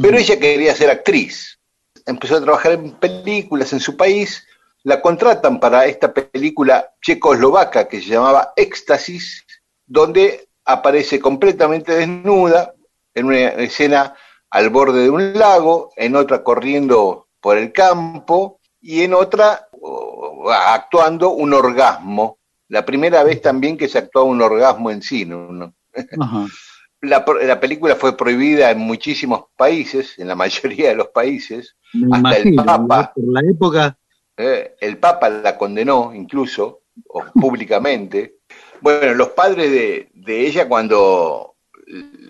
Pero 0.00 0.16
ella 0.16 0.38
quería 0.38 0.76
ser 0.76 0.90
actriz. 0.90 1.58
Empezó 2.06 2.36
a 2.36 2.40
trabajar 2.40 2.72
en 2.72 2.92
películas 2.92 3.72
en 3.72 3.80
su 3.80 3.96
país. 3.96 4.46
La 4.84 5.00
contratan 5.00 5.60
para 5.60 5.86
esta 5.86 6.12
película 6.12 6.92
checoslovaca 7.00 7.86
que 7.86 8.00
se 8.00 8.10
llamaba 8.10 8.52
Éxtasis, 8.56 9.44
donde 9.86 10.48
aparece 10.64 11.20
completamente 11.20 11.94
desnuda 11.94 12.74
en 13.14 13.26
una 13.26 13.38
escena 13.38 14.14
al 14.50 14.70
borde 14.70 15.02
de 15.02 15.10
un 15.10 15.38
lago, 15.38 15.92
en 15.96 16.16
otra 16.16 16.42
corriendo 16.42 17.28
por 17.40 17.58
el 17.58 17.72
campo 17.72 18.60
y 18.80 19.02
en 19.02 19.14
otra 19.14 19.68
oh, 19.80 20.50
actuando 20.50 21.30
un 21.30 21.54
orgasmo. 21.54 22.38
La 22.68 22.84
primera 22.84 23.22
vez 23.22 23.40
también 23.40 23.76
que 23.76 23.88
se 23.88 23.98
actuaba 23.98 24.26
un 24.26 24.42
orgasmo 24.42 24.90
en 24.90 25.02
cine. 25.02 25.36
¿no? 25.36 25.74
Ajá. 26.20 26.46
La, 27.02 27.24
película 27.60 27.96
fue 27.96 28.16
prohibida 28.16 28.70
en 28.70 28.78
muchísimos 28.78 29.46
países, 29.56 30.18
en 30.18 30.28
la 30.28 30.34
mayoría 30.36 30.90
de 30.90 30.94
los 30.96 31.08
países. 31.08 31.76
Me 31.92 32.16
Hasta 32.16 32.36
el 32.36 32.54
Papa. 32.54 33.12
por 33.14 33.24
la 33.32 33.40
época. 33.50 33.98
Eh, 34.36 34.74
el 34.80 34.98
Papa 34.98 35.28
la 35.28 35.56
condenó 35.56 36.12
incluso, 36.14 36.82
o 37.08 37.24
públicamente. 37.40 38.36
Bueno, 38.80 39.14
los 39.14 39.28
padres 39.30 39.70
de, 39.70 40.08
de 40.14 40.46
ella 40.46 40.68
cuando 40.68 41.56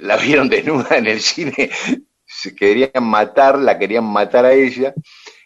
la 0.00 0.16
vieron 0.16 0.48
desnuda 0.48 0.96
en 0.98 1.06
el 1.06 1.20
cine 1.20 1.70
se 2.24 2.54
querían 2.54 3.04
matar, 3.04 3.58
la 3.58 3.78
querían 3.78 4.04
matar 4.04 4.44
a 4.44 4.52
ella. 4.52 4.94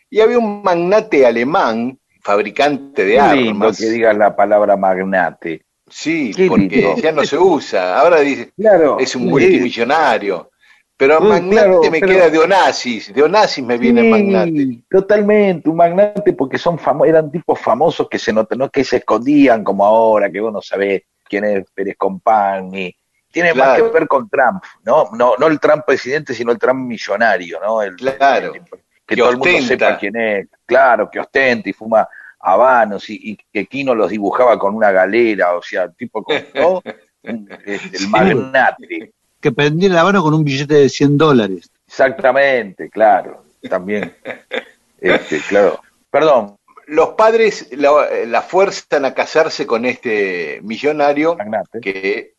Y 0.08 0.20
había 0.20 0.38
un 0.38 0.62
magnate 0.62 1.26
alemán, 1.26 1.98
fabricante 2.22 3.04
de 3.04 3.16
Qué 3.16 3.36
lindo 3.36 3.64
armas. 3.66 3.78
que 3.78 3.86
digas 3.86 4.16
la 4.16 4.34
palabra 4.34 4.76
magnate. 4.76 5.64
Sí, 5.88 6.32
Qué 6.34 6.46
porque 6.48 6.76
lindo. 6.76 6.96
ya 6.96 7.12
no 7.12 7.24
se 7.24 7.38
usa. 7.38 7.98
Ahora 8.00 8.20
dice, 8.20 8.52
Claro. 8.56 8.98
es 8.98 9.14
un 9.14 9.26
multimillonario. 9.26 10.50
Pero 10.98 11.18
Sí, 11.18 11.24
magnate 11.24 11.50
claro, 11.50 11.80
me 11.90 12.00
pero- 12.00 12.06
queda 12.12 12.30
de 12.30 12.38
Onassis. 12.38 13.12
De 13.14 13.22
Onassis 13.22 13.64
me 13.64 13.76
viene 13.76 14.00
Sí, 14.02 14.08
magnate. 14.08 14.80
Totalmente, 14.88 15.68
un 15.68 15.76
magnate 15.76 16.32
porque 16.32 16.56
son 16.58 16.78
famo- 16.78 17.06
eran 17.06 17.30
tipos 17.30 17.60
famosos 17.60 18.08
que 18.08 18.18
se 18.18 18.32
notan, 18.32 18.58
no 18.58 18.70
que 18.70 18.82
se 18.84 18.96
escondían 18.96 19.62
como 19.62 19.84
ahora, 19.84 20.30
que 20.30 20.40
vos 20.40 20.52
no 20.52 20.62
sabés 20.62 21.02
quién 21.24 21.44
es 21.44 21.70
Pérez 21.74 21.96
Compán, 21.98 22.70
ni 22.70 22.94
tiene 23.30 23.52
más 23.52 23.76
que 23.76 23.82
ver 23.82 24.08
con 24.08 24.28
Trump, 24.30 24.62
¿no? 24.84 25.10
No, 25.12 25.34
no 25.38 25.46
el 25.48 25.60
Trump 25.60 25.84
presidente, 25.84 26.32
sino 26.32 26.52
el 26.52 26.58
Trump 26.58 26.86
millonario, 26.88 27.60
¿no? 27.60 27.82
El, 27.82 27.94
Claro. 27.96 28.54
el- 28.54 28.62
que, 28.62 29.14
Que 29.14 29.16
todo 29.16 29.30
el 29.30 29.36
mundo 29.36 29.52
ostenta. 29.58 29.86
sepa 29.88 29.98
quién 29.98 30.16
es, 30.16 30.48
claro, 30.64 31.10
que 31.10 31.20
ostenta 31.20 31.68
y 31.68 31.72
fuma 31.74 32.08
habanos 32.40 33.08
y, 33.10 33.20
y 33.32 33.38
que 33.52 33.66
Kino 33.66 33.94
los 33.94 34.10
dibujaba 34.10 34.58
con 34.58 34.74
una 34.74 34.90
galera, 34.92 35.54
o 35.56 35.62
sea, 35.62 35.90
tipo 35.92 36.22
con 36.24 36.36
¿no? 36.54 36.82
Este, 37.22 37.96
el 37.98 38.08
magnate. 38.08 39.12
Que 39.46 39.52
prendía 39.52 39.88
la 39.90 40.02
mano 40.02 40.24
con 40.24 40.34
un 40.34 40.42
billete 40.42 40.74
de 40.74 40.88
100 40.88 41.16
dólares. 41.18 41.70
Exactamente, 41.86 42.90
claro, 42.90 43.44
también. 43.70 44.12
Este, 45.00 45.38
claro. 45.48 45.80
Perdón, 46.10 46.56
Los 46.86 47.10
padres 47.10 47.68
la, 47.70 48.08
la 48.26 48.42
fuerzan 48.42 49.04
a 49.04 49.14
casarse 49.14 49.66
con 49.66 49.84
este 49.84 50.58
millonario 50.64 51.36
magnate. 51.36 51.80
que 51.80 52.34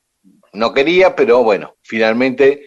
no 0.51 0.73
quería, 0.73 1.15
pero 1.15 1.43
bueno, 1.43 1.75
finalmente 1.81 2.63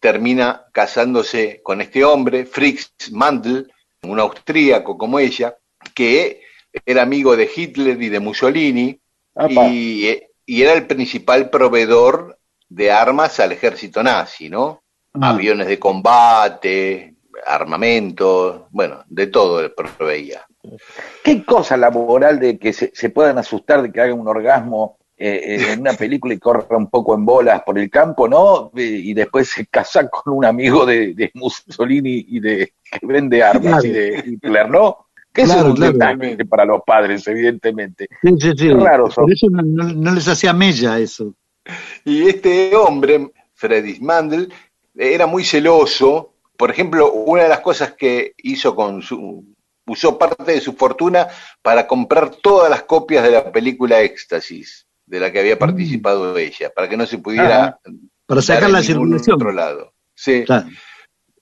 termina 0.00 0.64
casándose 0.72 1.60
con 1.62 1.82
este 1.82 2.02
hombre, 2.02 2.46
Fritz 2.46 3.10
Mandl, 3.10 3.70
un 4.04 4.18
austríaco 4.18 4.96
como 4.96 5.18
ella, 5.18 5.58
que 5.94 6.40
era 6.86 7.02
amigo 7.02 7.36
de 7.36 7.50
Hitler 7.54 8.00
y 8.00 8.08
de 8.08 8.20
Mussolini 8.20 8.98
Apa. 9.34 9.68
y, 9.68 10.18
y 10.46 10.62
era 10.62 10.72
el 10.72 10.86
principal 10.86 11.50
proveedor 11.50 12.38
de 12.74 12.90
armas 12.90 13.38
al 13.40 13.52
ejército 13.52 14.02
nazi, 14.02 14.48
¿no? 14.48 14.82
Ah. 15.14 15.30
Aviones 15.30 15.66
de 15.66 15.78
combate, 15.78 17.14
armamento, 17.46 18.68
bueno, 18.70 19.02
de 19.08 19.26
todo 19.26 19.74
proveía. 19.74 20.46
¿Qué 21.24 21.44
cosa 21.44 21.76
la 21.76 21.90
moral 21.90 22.38
de 22.38 22.58
que 22.58 22.72
se, 22.72 22.90
se 22.94 23.10
puedan 23.10 23.38
asustar 23.38 23.82
de 23.82 23.90
que 23.92 24.00
haga 24.00 24.14
un 24.14 24.28
orgasmo 24.28 24.98
eh, 25.16 25.40
eh, 25.60 25.72
en 25.72 25.80
una 25.80 25.92
película 25.92 26.34
y 26.34 26.38
corra 26.38 26.76
un 26.76 26.88
poco 26.88 27.14
en 27.14 27.24
bolas 27.24 27.62
por 27.64 27.78
el 27.78 27.90
campo, 27.90 28.28
¿no? 28.28 28.70
Y 28.74 29.12
después 29.14 29.48
se 29.48 29.66
casa 29.66 30.08
con 30.08 30.34
un 30.34 30.44
amigo 30.44 30.86
de, 30.86 31.14
de 31.14 31.30
Mussolini 31.34 32.24
y 32.28 32.40
de 32.40 32.72
que 32.90 33.06
vende 33.06 33.42
armas 33.42 33.82
Claro. 33.82 33.86
y 33.86 33.90
de 33.90 34.22
Hitler, 34.26 34.70
¿no? 34.70 35.06
Que 35.32 35.42
eso 35.42 35.52
Claro, 35.54 35.68
es 35.68 35.70
un 35.70 35.76
claro. 35.92 35.92
detalle 36.18 36.44
para 36.46 36.64
los 36.64 36.82
padres, 36.86 37.26
evidentemente. 37.26 38.08
Sí, 38.22 38.34
sí, 38.38 38.50
sí. 38.56 38.68
Qué 38.68 38.74
raro 38.74 39.10
son. 39.10 39.24
Por 39.24 39.32
eso 39.32 39.46
no, 39.50 39.62
no- 39.62 39.92
no 39.92 40.12
les 40.14 40.28
hacía 40.28 40.52
mella 40.52 40.98
eso. 40.98 41.34
Y 42.04 42.28
este 42.28 42.74
hombre, 42.76 43.30
Freddy 43.54 44.00
Mandel, 44.00 44.52
era 44.96 45.26
muy 45.26 45.44
celoso. 45.44 46.34
Por 46.56 46.70
ejemplo, 46.70 47.12
una 47.12 47.44
de 47.44 47.48
las 47.48 47.60
cosas 47.60 47.92
que 47.92 48.34
hizo 48.38 48.74
con 48.74 49.02
su. 49.02 49.44
usó 49.86 50.18
parte 50.18 50.52
de 50.52 50.60
su 50.60 50.74
fortuna 50.74 51.28
para 51.62 51.86
comprar 51.86 52.30
todas 52.30 52.70
las 52.70 52.82
copias 52.84 53.24
de 53.24 53.30
la 53.30 53.50
película 53.50 54.00
Éxtasis, 54.00 54.86
de 55.06 55.20
la 55.20 55.32
que 55.32 55.40
había 55.40 55.58
participado 55.58 56.36
ella, 56.36 56.70
para 56.74 56.88
que 56.88 56.96
no 56.96 57.06
se 57.06 57.18
pudiera. 57.18 57.78
Para 58.26 58.40
dar 58.40 58.42
sacar 58.42 58.70
la 58.70 58.82
circulación. 58.82 59.36
otro 59.36 59.52
lado. 59.52 59.92
Sí. 60.14 60.44
Claro. 60.44 60.68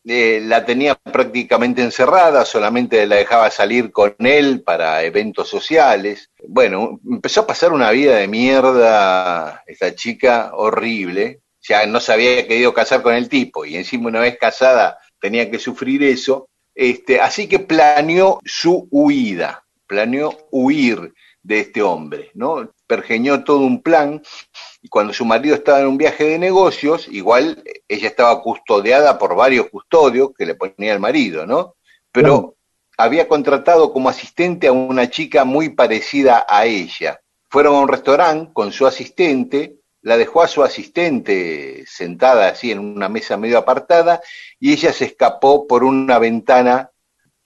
Eh, 0.04 0.40
la 0.42 0.64
tenía 0.64 0.94
prácticamente 0.94 1.82
encerrada, 1.82 2.46
solamente 2.46 3.06
la 3.06 3.16
dejaba 3.16 3.50
salir 3.50 3.92
con 3.92 4.14
él 4.20 4.62
para 4.62 5.02
eventos 5.02 5.48
sociales. 5.48 6.30
Bueno, 6.48 7.00
empezó 7.06 7.42
a 7.42 7.46
pasar 7.46 7.72
una 7.72 7.90
vida 7.90 8.16
de 8.16 8.26
mierda 8.26 9.62
esta 9.66 9.94
chica 9.94 10.52
horrible. 10.54 11.40
Ya 11.62 11.84
no 11.84 12.00
se 12.00 12.12
había 12.12 12.48
querido 12.48 12.72
casar 12.72 13.02
con 13.02 13.14
el 13.14 13.28
tipo 13.28 13.66
y 13.66 13.76
encima 13.76 14.08
una 14.08 14.20
vez 14.20 14.38
casada 14.38 14.98
tenía 15.20 15.50
que 15.50 15.58
sufrir 15.58 16.02
eso. 16.02 16.48
Este, 16.74 17.20
así 17.20 17.46
que 17.46 17.58
planeó 17.58 18.40
su 18.44 18.88
huida, 18.90 19.64
planeó 19.86 20.48
huir 20.50 21.12
de 21.42 21.60
este 21.60 21.82
hombre, 21.82 22.30
¿no? 22.34 22.72
Pergeñó 22.86 23.44
todo 23.44 23.60
un 23.60 23.82
plan 23.82 24.22
y 24.82 24.88
cuando 24.88 25.12
su 25.12 25.24
marido 25.24 25.54
estaba 25.54 25.80
en 25.80 25.86
un 25.86 25.98
viaje 25.98 26.24
de 26.24 26.38
negocios, 26.38 27.06
igual 27.08 27.62
ella 27.86 28.08
estaba 28.08 28.40
custodiada 28.42 29.18
por 29.18 29.36
varios 29.36 29.68
custodios 29.68 30.30
que 30.36 30.46
le 30.46 30.54
ponía 30.54 30.92
el 30.92 31.00
marido, 31.00 31.46
¿no? 31.46 31.76
Pero 32.12 32.56
había 32.96 33.28
contratado 33.28 33.92
como 33.92 34.08
asistente 34.08 34.68
a 34.68 34.72
una 34.72 35.10
chica 35.10 35.44
muy 35.44 35.70
parecida 35.70 36.46
a 36.48 36.64
ella. 36.64 37.20
Fueron 37.48 37.76
a 37.76 37.80
un 37.80 37.88
restaurante 37.88 38.52
con 38.52 38.72
su 38.72 38.86
asistente, 38.86 39.76
la 40.02 40.16
dejó 40.16 40.42
a 40.42 40.48
su 40.48 40.62
asistente 40.62 41.84
sentada 41.86 42.48
así 42.48 42.70
en 42.70 42.78
una 42.78 43.08
mesa 43.08 43.36
medio 43.36 43.58
apartada 43.58 44.22
y 44.58 44.72
ella 44.72 44.92
se 44.92 45.04
escapó 45.06 45.66
por 45.66 45.84
una 45.84 46.18
ventana 46.18 46.90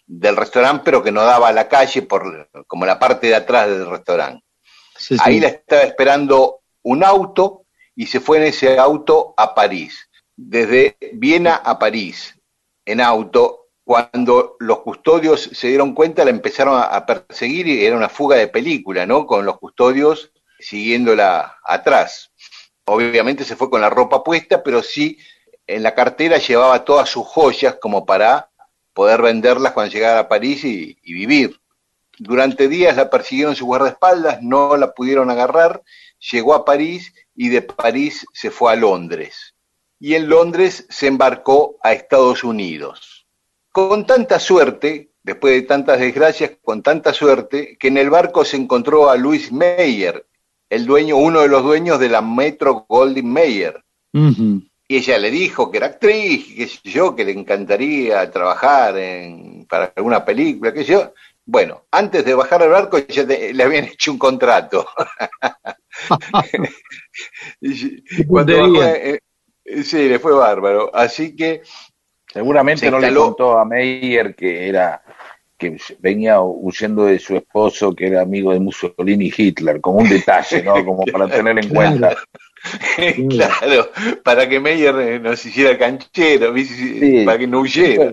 del 0.06 0.36
restaurante, 0.36 0.82
pero 0.84 1.02
que 1.02 1.10
no 1.10 1.22
daba 1.22 1.48
a 1.48 1.52
la 1.52 1.66
calle, 1.66 2.02
por 2.02 2.48
como 2.66 2.86
la 2.86 2.98
parte 2.98 3.26
de 3.26 3.34
atrás 3.34 3.68
del 3.68 3.88
restaurante. 3.88 4.44
Sí, 4.96 5.16
sí. 5.16 5.22
Ahí 5.24 5.40
la 5.40 5.48
estaba 5.48 5.82
esperando 5.82 6.60
un 6.84 7.02
auto 7.02 7.64
y 7.96 8.06
se 8.06 8.20
fue 8.20 8.38
en 8.38 8.44
ese 8.44 8.78
auto 8.78 9.34
a 9.36 9.54
París, 9.54 10.08
desde 10.36 10.96
Viena 11.12 11.56
a 11.56 11.78
París, 11.78 12.38
en 12.84 13.00
auto. 13.00 13.60
Cuando 13.86 14.56
los 14.60 14.80
custodios 14.80 15.42
se 15.42 15.68
dieron 15.68 15.94
cuenta, 15.94 16.24
la 16.24 16.30
empezaron 16.30 16.80
a, 16.82 17.04
perseguir 17.04 17.68
y 17.68 17.84
era 17.84 17.94
una 17.94 18.08
fuga 18.08 18.36
de 18.36 18.48
película, 18.48 19.04
¿no? 19.04 19.26
Con 19.26 19.44
los 19.44 19.58
custodios 19.58 20.32
siguiéndola 20.58 21.58
atrás. 21.62 22.32
Obviamente 22.86 23.44
se 23.44 23.56
fue 23.56 23.68
con 23.68 23.82
la 23.82 23.90
ropa 23.90 24.24
puesta, 24.24 24.62
pero 24.62 24.82
sí 24.82 25.18
en 25.66 25.82
la 25.82 25.94
cartera 25.94 26.38
llevaba 26.38 26.82
todas 26.86 27.10
sus 27.10 27.26
joyas 27.26 27.76
como 27.78 28.06
para 28.06 28.48
poder 28.94 29.20
venderlas 29.20 29.72
cuando 29.72 29.92
llegara 29.92 30.20
a 30.20 30.28
París 30.28 30.64
y, 30.64 30.96
y 31.02 31.12
vivir. 31.12 31.60
Durante 32.18 32.68
días 32.68 32.96
la 32.96 33.10
persiguieron 33.10 33.54
sus 33.54 33.66
guardaespaldas, 33.66 34.40
no 34.40 34.78
la 34.78 34.94
pudieron 34.94 35.28
agarrar, 35.28 35.82
llegó 36.30 36.54
a 36.54 36.64
París 36.64 37.12
y 37.34 37.48
de 37.48 37.62
París 37.62 38.26
se 38.32 38.50
fue 38.50 38.72
a 38.72 38.76
Londres. 38.76 39.54
Y 40.00 40.14
en 40.14 40.28
Londres 40.28 40.86
se 40.90 41.06
embarcó 41.06 41.76
a 41.82 41.92
Estados 41.92 42.44
Unidos. 42.44 43.26
Con 43.70 44.06
tanta 44.06 44.38
suerte, 44.38 45.10
después 45.22 45.54
de 45.54 45.62
tantas 45.62 45.98
desgracias, 46.00 46.52
con 46.62 46.82
tanta 46.82 47.12
suerte, 47.12 47.76
que 47.78 47.88
en 47.88 47.98
el 47.98 48.10
barco 48.10 48.44
se 48.44 48.56
encontró 48.56 49.08
a 49.10 49.16
Louis 49.16 49.50
Meyer, 49.52 50.26
el 50.70 50.86
dueño, 50.86 51.16
uno 51.16 51.40
de 51.40 51.48
los 51.48 51.62
dueños 51.62 51.98
de 51.98 52.08
la 52.08 52.20
Metro 52.22 52.86
Goldwyn 52.88 53.32
Mayer. 53.32 53.82
Y 54.86 54.96
ella 54.96 55.18
le 55.18 55.30
dijo 55.30 55.70
que 55.70 55.78
era 55.78 55.86
actriz, 55.86 56.46
que 56.82 56.90
yo, 56.90 57.16
que 57.16 57.24
le 57.24 57.32
encantaría 57.32 58.30
trabajar 58.30 58.96
en, 58.98 59.64
para 59.66 59.92
alguna 59.96 60.24
película, 60.24 60.72
que 60.72 60.84
yo. 60.84 61.12
Bueno, 61.46 61.84
antes 61.90 62.24
de 62.24 62.34
bajar 62.34 62.62
al 62.62 62.68
barco 62.70 62.98
ya 62.98 63.26
te- 63.26 63.52
le 63.54 63.62
habían 63.64 63.84
hecho 63.92 64.12
un 64.12 64.18
contrato. 64.18 64.86
Cuando 68.28 68.58
bajó, 68.58 68.82
eh, 68.84 69.20
eh, 69.64 69.82
sí, 69.82 70.08
le 70.08 70.18
fue 70.18 70.32
bárbaro. 70.32 70.94
Así 70.94 71.36
que 71.36 71.62
Seguramente 72.34 72.86
Se 72.86 72.90
no 72.90 72.98
le 72.98 73.14
contó 73.14 73.56
a 73.56 73.64
Meyer 73.64 74.34
que 74.34 74.68
era 74.68 75.00
que 75.56 75.76
venía 76.00 76.40
huyendo 76.40 77.04
de 77.04 77.20
su 77.20 77.36
esposo 77.36 77.94
que 77.94 78.08
era 78.08 78.22
amigo 78.22 78.52
de 78.52 78.58
Mussolini 78.58 79.26
y 79.26 79.34
Hitler, 79.36 79.80
como 79.80 79.98
un 79.98 80.08
detalle, 80.08 80.64
¿no? 80.64 80.74
Como 80.84 81.04
para 81.04 81.28
tener 81.28 81.56
en 81.56 81.68
cuenta. 81.68 82.16
claro, 83.30 83.88
para 84.24 84.48
que 84.48 84.58
Meyer 84.58 84.96
eh, 84.96 85.20
nos 85.20 85.46
hiciera 85.46 85.78
canchero, 85.78 86.52
para 87.24 87.38
que 87.38 87.46
no 87.46 87.60
huyera. 87.60 88.10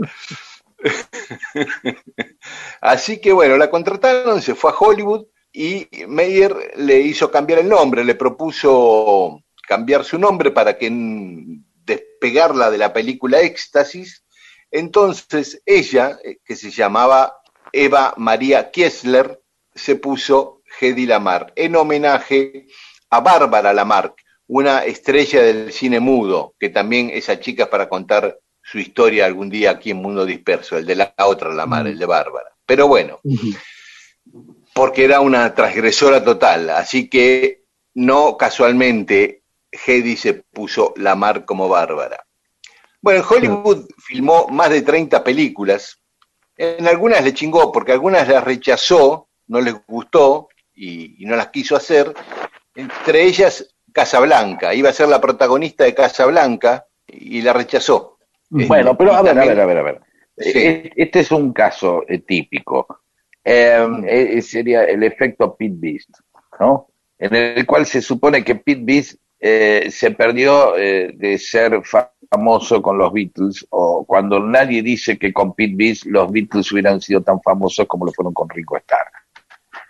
Así 2.80 3.20
que 3.20 3.34
bueno, 3.34 3.58
la 3.58 3.72
contrataron, 3.72 4.40
se 4.40 4.54
fue 4.54 4.70
a 4.70 4.76
Hollywood 4.76 5.26
y 5.54 5.88
Meyer 6.08 6.74
le 6.78 7.00
hizo 7.00 7.30
cambiar 7.30 7.60
el 7.60 7.70
nombre, 7.70 8.04
le 8.04 8.16
propuso 8.16 9.44
cambiar 9.68 10.04
su 10.04 10.18
nombre 10.18 10.52
para 10.52 10.78
que 10.78 10.90
mm, 10.90 11.64
despegarla 11.86 12.72
de 12.72 12.78
la 12.78 12.94
película 12.94 13.42
Éxtasis. 13.42 14.24
Entonces 14.70 15.62
ella, 15.66 16.20
eh, 16.24 16.38
que 16.44 16.56
se 16.56 16.72
llamaba 16.72 17.38
Eva 17.74 18.14
María 18.18 18.72
Kiesler, 18.72 19.42
se 19.74 19.96
puso 19.96 20.62
Hedy 20.80 21.06
Lamar 21.06 21.54
en 21.56 21.76
homenaje 21.76 22.68
a 23.10 23.20
Bárbara 23.20 23.74
Lamarck, 23.74 24.22
una 24.48 24.86
estrella 24.86 25.42
del 25.42 25.72
cine 25.72 26.00
mudo, 26.00 26.56
que 26.60 26.70
también 26.70 27.10
esa 27.10 27.40
chica 27.40 27.64
es 27.64 27.70
para 27.70 27.90
contar 27.90 28.40
su 28.62 28.80
historia 28.80 29.26
algún 29.26 29.50
día 29.50 29.72
aquí 29.72 29.92
en 29.92 29.98
Mundo 29.98 30.26
Disperso, 30.26 30.78
el 30.78 30.86
de 30.86 30.96
la 30.96 31.14
otra 31.18 31.54
Lamar, 31.54 31.88
el 31.88 31.98
de 31.98 32.06
Bárbara. 32.06 32.50
Pero 32.66 32.88
bueno. 32.88 33.20
Porque 34.74 35.06
era 35.06 35.20
una 35.20 35.54
transgresora 35.54 36.24
total, 36.24 36.70
así 36.70 37.10
que 37.10 37.66
no 37.94 38.38
casualmente 38.38 39.44
Hedy 39.72 40.16
se 40.18 40.34
puso 40.34 40.94
Lamar 40.98 41.46
como 41.46 41.70
Bárbara. 41.70 42.26
Bueno, 43.02 43.20
en 43.20 43.26
Hollywood 43.28 43.88
filmó 43.98 44.48
más 44.48 44.70
de 44.70 44.82
30 44.82 45.24
películas, 45.24 46.00
en 46.58 46.88
algunas 46.88 47.24
le 47.24 47.34
chingó 47.34 47.72
porque 47.72 47.92
algunas 47.92 48.28
las 48.28 48.44
rechazó, 48.44 49.30
no 49.48 49.62
les 49.62 49.76
gustó 49.88 50.50
y, 50.74 51.24
y 51.24 51.26
no 51.26 51.36
las 51.36 51.48
quiso 51.48 51.76
hacer, 51.76 52.14
entre 52.76 53.24
ellas 53.24 53.76
Casablanca, 53.92 54.74
iba 54.74 54.90
a 54.90 54.94
ser 54.94 55.10
la 55.10 55.20
protagonista 55.20 55.84
de 55.84 55.96
Casablanca 55.96 56.86
y 57.08 57.42
la 57.42 57.54
rechazó. 57.54 58.18
Bueno, 58.50 58.98
pero 58.98 59.14
a 59.14 59.22
ver, 59.22 59.38
a 59.38 59.46
ver, 59.46 59.60
a 59.60 59.66
ver, 59.66 59.78
a 59.78 59.84
ver. 59.84 60.02
Sí. 60.38 60.52
Eh, 60.56 60.92
Este 60.96 61.22
es 61.22 61.32
un 61.32 61.54
caso 61.54 62.04
eh, 62.08 62.20
típico. 62.20 63.02
Eh, 63.44 63.88
eh, 64.08 64.42
sería 64.42 64.84
el 64.84 65.04
efecto 65.04 65.56
Pit 65.56 65.74
Beast, 65.76 66.10
¿no? 66.60 66.88
En 67.18 67.34
el 67.36 67.66
cual 67.66 67.86
se 67.86 68.02
supone 68.02 68.44
que 68.44 68.56
Pit 68.56 68.80
Beast 68.84 69.16
eh, 69.40 69.88
se 69.90 70.12
perdió 70.12 70.78
eh, 70.78 71.12
de 71.16 71.38
ser 71.40 71.82
famoso 72.30 72.82
con 72.82 72.98
los 73.00 73.12
Beatles, 73.12 73.66
o 73.72 74.06
cuando 74.06 74.40
nadie 74.40 74.84
dice 74.84 75.18
que 75.18 75.34
con 75.34 75.54
Pete 75.56 75.74
Beast 75.76 76.06
los 76.06 76.32
Beatles 76.32 76.72
hubieran 76.72 77.02
sido 77.02 77.22
tan 77.22 77.42
famosos 77.42 77.88
como 77.88 78.06
lo 78.06 78.12
fueron 78.12 78.34
con 78.34 78.48
Ringo 78.50 78.78
Starr. 78.78 79.08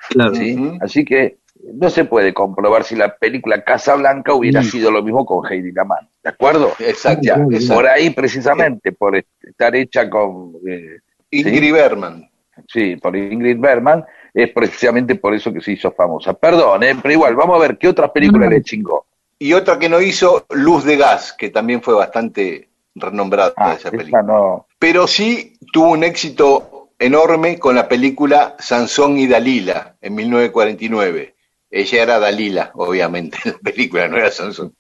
Claro. 0.10 0.36
¿sí? 0.36 0.58
Así 0.82 1.04
que 1.06 1.38
no 1.74 1.90
se 1.90 2.06
puede 2.06 2.34
comprobar 2.34 2.84
si 2.86 2.96
la 2.96 3.16
película 3.18 3.64
Casablanca 3.64 4.34
hubiera 4.34 4.62
Mm. 4.62 4.66
sido 4.66 4.90
lo 4.92 5.04
mismo 5.04 5.26
con 5.26 5.46
Heidi 5.46 5.72
Laman, 5.74 6.10
¿de 6.24 6.30
acuerdo? 6.30 6.72
Exacto. 6.80 7.34
Por 7.70 7.86
ahí 7.88 8.10
precisamente, 8.12 8.94
por 8.94 9.16
estar 9.42 9.76
hecha 9.76 10.10
con... 10.10 10.54
eh, 10.68 11.00
Ingrid 11.30 11.74
Bergman. 11.74 12.31
Sí, 12.72 12.96
por 12.96 13.16
Ingrid 13.16 13.58
Bergman, 13.60 14.06
es 14.34 14.50
precisamente 14.52 15.16
por 15.16 15.34
eso 15.34 15.52
que 15.52 15.62
se 15.62 15.74
hizo 15.74 15.92
famosa. 15.92 16.34
Perdón, 16.34 16.84
eh, 16.84 16.96
pero 17.02 17.14
igual, 17.14 17.36
vamos 17.36 17.58
a 17.58 17.62
ver 17.62 17.78
qué 17.78 17.88
otras 17.90 18.12
películas 18.12 18.50
No. 18.50 18.56
le 18.56 18.64
chingó. 18.64 19.06
Y 19.40 19.54
otra 19.54 19.78
que 19.80 19.90
no 19.90 20.00
hizo, 20.00 20.46
Luz 20.52 20.84
de 20.86 20.98
Gas, 20.98 21.34
que 21.34 21.50
también 21.50 21.82
fue 21.82 21.96
bastante 21.96 22.70
renombrada 22.96 23.54
Ah, 23.58 23.72
esa 23.74 23.90
esa 23.90 23.92
película. 23.92 24.22
no. 24.24 24.68
Pero 24.80 25.08
sí 25.08 25.58
tuvo 25.74 25.92
un 25.92 26.04
éxito 26.04 26.90
enorme 27.00 27.58
con 27.58 27.76
la 27.76 27.88
película 27.88 28.56
Sansón 28.60 29.18
y 29.18 29.28
Dalila 29.28 29.96
en 30.02 30.14
1949. 30.16 31.36
Ella 31.72 32.04
era 32.04 32.20
Dalila, 32.20 32.72
obviamente, 32.76 33.38
en 33.46 33.52
la 33.54 33.58
película, 33.60 34.08
no 34.08 34.18
era 34.18 34.30
Sansón. 34.32 34.76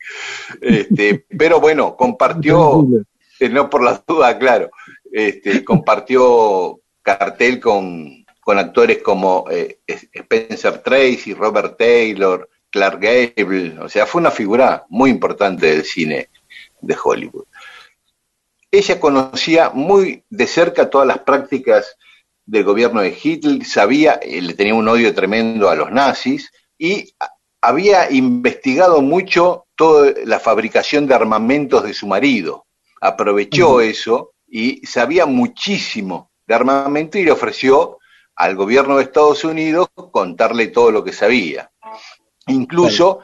Este, 0.61 1.25
pero 1.37 1.59
bueno, 1.59 1.95
compartió, 1.95 2.85
eh, 3.39 3.49
no 3.49 3.69
por 3.69 3.83
las 3.83 4.05
dudas, 4.05 4.35
claro, 4.35 4.69
este, 5.11 5.63
compartió 5.65 6.80
cartel 7.01 7.59
con, 7.59 8.25
con 8.41 8.57
actores 8.57 9.01
como 9.01 9.45
eh, 9.49 9.79
Spencer 9.87 10.79
Tracy, 10.79 11.33
Robert 11.33 11.77
Taylor, 11.77 12.49
Clark 12.69 13.01
Gable, 13.01 13.79
o 13.79 13.89
sea, 13.89 14.05
fue 14.05 14.21
una 14.21 14.31
figura 14.31 14.85
muy 14.89 15.09
importante 15.09 15.67
del 15.67 15.83
cine 15.83 16.29
de 16.79 16.97
Hollywood. 17.01 17.45
Ella 18.71 18.99
conocía 18.99 19.69
muy 19.71 20.23
de 20.29 20.47
cerca 20.47 20.89
todas 20.89 21.05
las 21.05 21.19
prácticas 21.19 21.97
del 22.45 22.63
gobierno 22.63 23.01
de 23.01 23.17
Hitler, 23.21 23.65
sabía, 23.65 24.13
eh, 24.13 24.41
le 24.41 24.53
tenía 24.53 24.73
un 24.73 24.87
odio 24.87 25.13
tremendo 25.13 25.69
a 25.69 25.75
los 25.75 25.91
nazis 25.91 26.51
y 26.77 27.13
había 27.61 28.09
investigado 28.09 29.01
mucho 29.01 29.67
toda 29.75 30.13
la 30.25 30.39
fabricación 30.39 31.05
de 31.05 31.13
armamentos 31.13 31.83
de 31.83 31.93
su 31.93 32.07
marido. 32.07 32.65
Aprovechó 33.01 33.81
eso 33.81 34.33
y 34.47 34.85
sabía 34.85 35.25
muchísimo 35.25 36.30
de 36.51 36.55
armamento 36.55 37.17
y 37.17 37.23
le 37.23 37.31
ofreció 37.31 37.99
al 38.35 38.57
gobierno 38.57 38.97
de 38.97 39.03
Estados 39.03 39.45
Unidos 39.45 39.87
contarle 40.11 40.67
todo 40.67 40.91
lo 40.91 41.01
que 41.01 41.13
sabía. 41.13 41.71
Incluso 42.47 43.21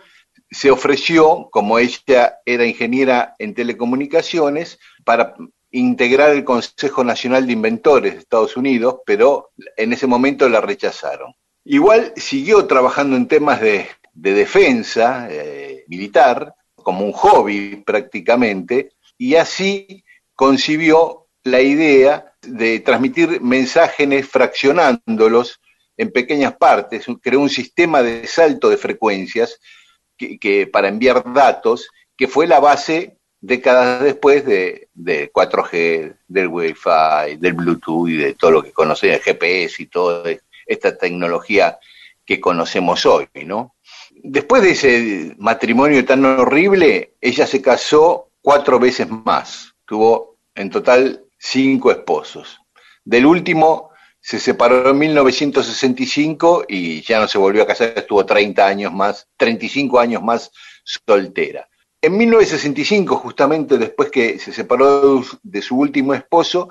se 0.49 0.71
ofreció, 0.71 1.49
como 1.51 1.77
ella 1.77 2.39
era 2.45 2.65
ingeniera 2.65 3.35
en 3.37 3.53
telecomunicaciones, 3.53 4.79
para 5.03 5.35
integrar 5.71 6.29
el 6.29 6.45
Consejo 6.45 7.03
Nacional 7.03 7.45
de 7.45 7.51
Inventores 7.51 8.13
de 8.13 8.19
Estados 8.19 8.55
Unidos, 8.55 8.99
pero 9.05 9.49
en 9.75 9.91
ese 9.91 10.07
momento 10.07 10.47
la 10.47 10.61
rechazaron. 10.61 11.33
Igual 11.65 12.13
siguió 12.15 12.65
trabajando 12.65 13.17
en 13.17 13.27
temas 13.27 13.59
de, 13.59 13.89
de 14.13 14.33
defensa 14.33 15.27
eh, 15.29 15.83
militar, 15.89 16.55
como 16.75 17.03
un 17.03 17.11
hobby 17.11 17.83
prácticamente, 17.85 18.93
y 19.17 19.35
así 19.35 20.05
concibió 20.33 21.27
la 21.43 21.59
idea 21.59 22.26
de 22.41 22.79
transmitir 22.79 23.41
mensajes 23.41 24.27
fraccionándolos 24.27 25.59
en 25.97 26.11
pequeñas 26.11 26.55
partes, 26.55 27.05
creó 27.21 27.39
un 27.39 27.49
sistema 27.49 28.03
de 28.03 28.27
salto 28.27 28.69
de 28.69 28.77
frecuencias 28.77 29.59
que, 30.17 30.67
para 30.71 30.87
enviar 30.87 31.33
datos, 31.33 31.89
que 32.15 32.27
fue 32.27 32.47
la 32.47 32.59
base 32.59 33.17
décadas 33.39 34.03
después 34.03 34.45
de, 34.45 34.89
de 34.93 35.31
4G, 35.31 36.17
del 36.27 36.47
Wi-Fi, 36.47 37.37
del 37.37 37.53
Bluetooth 37.53 38.09
y 38.09 38.17
de 38.17 38.33
todo 38.33 38.51
lo 38.51 38.63
que 38.63 38.71
conocen, 38.71 39.11
el 39.11 39.21
GPS 39.21 39.83
y 39.83 39.87
toda 39.87 40.23
esta 40.65 40.97
tecnología 40.97 41.77
que 42.25 42.39
conocemos 42.41 43.05
hoy, 43.05 43.27
¿no? 43.45 43.75
Después 44.11 44.61
de 44.61 44.71
ese 44.71 45.35
matrimonio 45.37 46.03
tan 46.03 46.25
horrible, 46.25 47.13
ella 47.21 47.47
se 47.47 47.61
casó 47.61 48.31
cuatro 48.41 48.79
veces 48.79 49.07
más. 49.09 49.73
Tuvo 49.85 50.37
en 50.55 50.69
total 50.69 51.26
cinco 51.37 51.91
esposos. 51.91 52.59
Del 53.03 53.25
último 53.25 53.91
se 54.19 54.39
separó 54.39 54.89
en 54.89 54.97
1965 54.97 56.65
y 56.67 57.01
ya 57.01 57.19
no 57.19 57.27
se 57.27 57.37
volvió 57.37 57.63
a 57.63 57.67
casar, 57.67 57.93
estuvo 57.95 58.25
30 58.25 58.65
años 58.65 58.93
más, 58.93 59.27
35 59.37 59.99
años 59.99 60.21
más 60.21 60.51
soltera. 60.83 61.67
En 62.01 62.15
1965, 62.17 63.15
justamente 63.15 63.77
después 63.77 64.11
que 64.11 64.37
se 64.39 64.53
separó 64.53 65.23
de 65.43 65.61
su 65.61 65.77
último 65.77 66.13
esposo, 66.13 66.69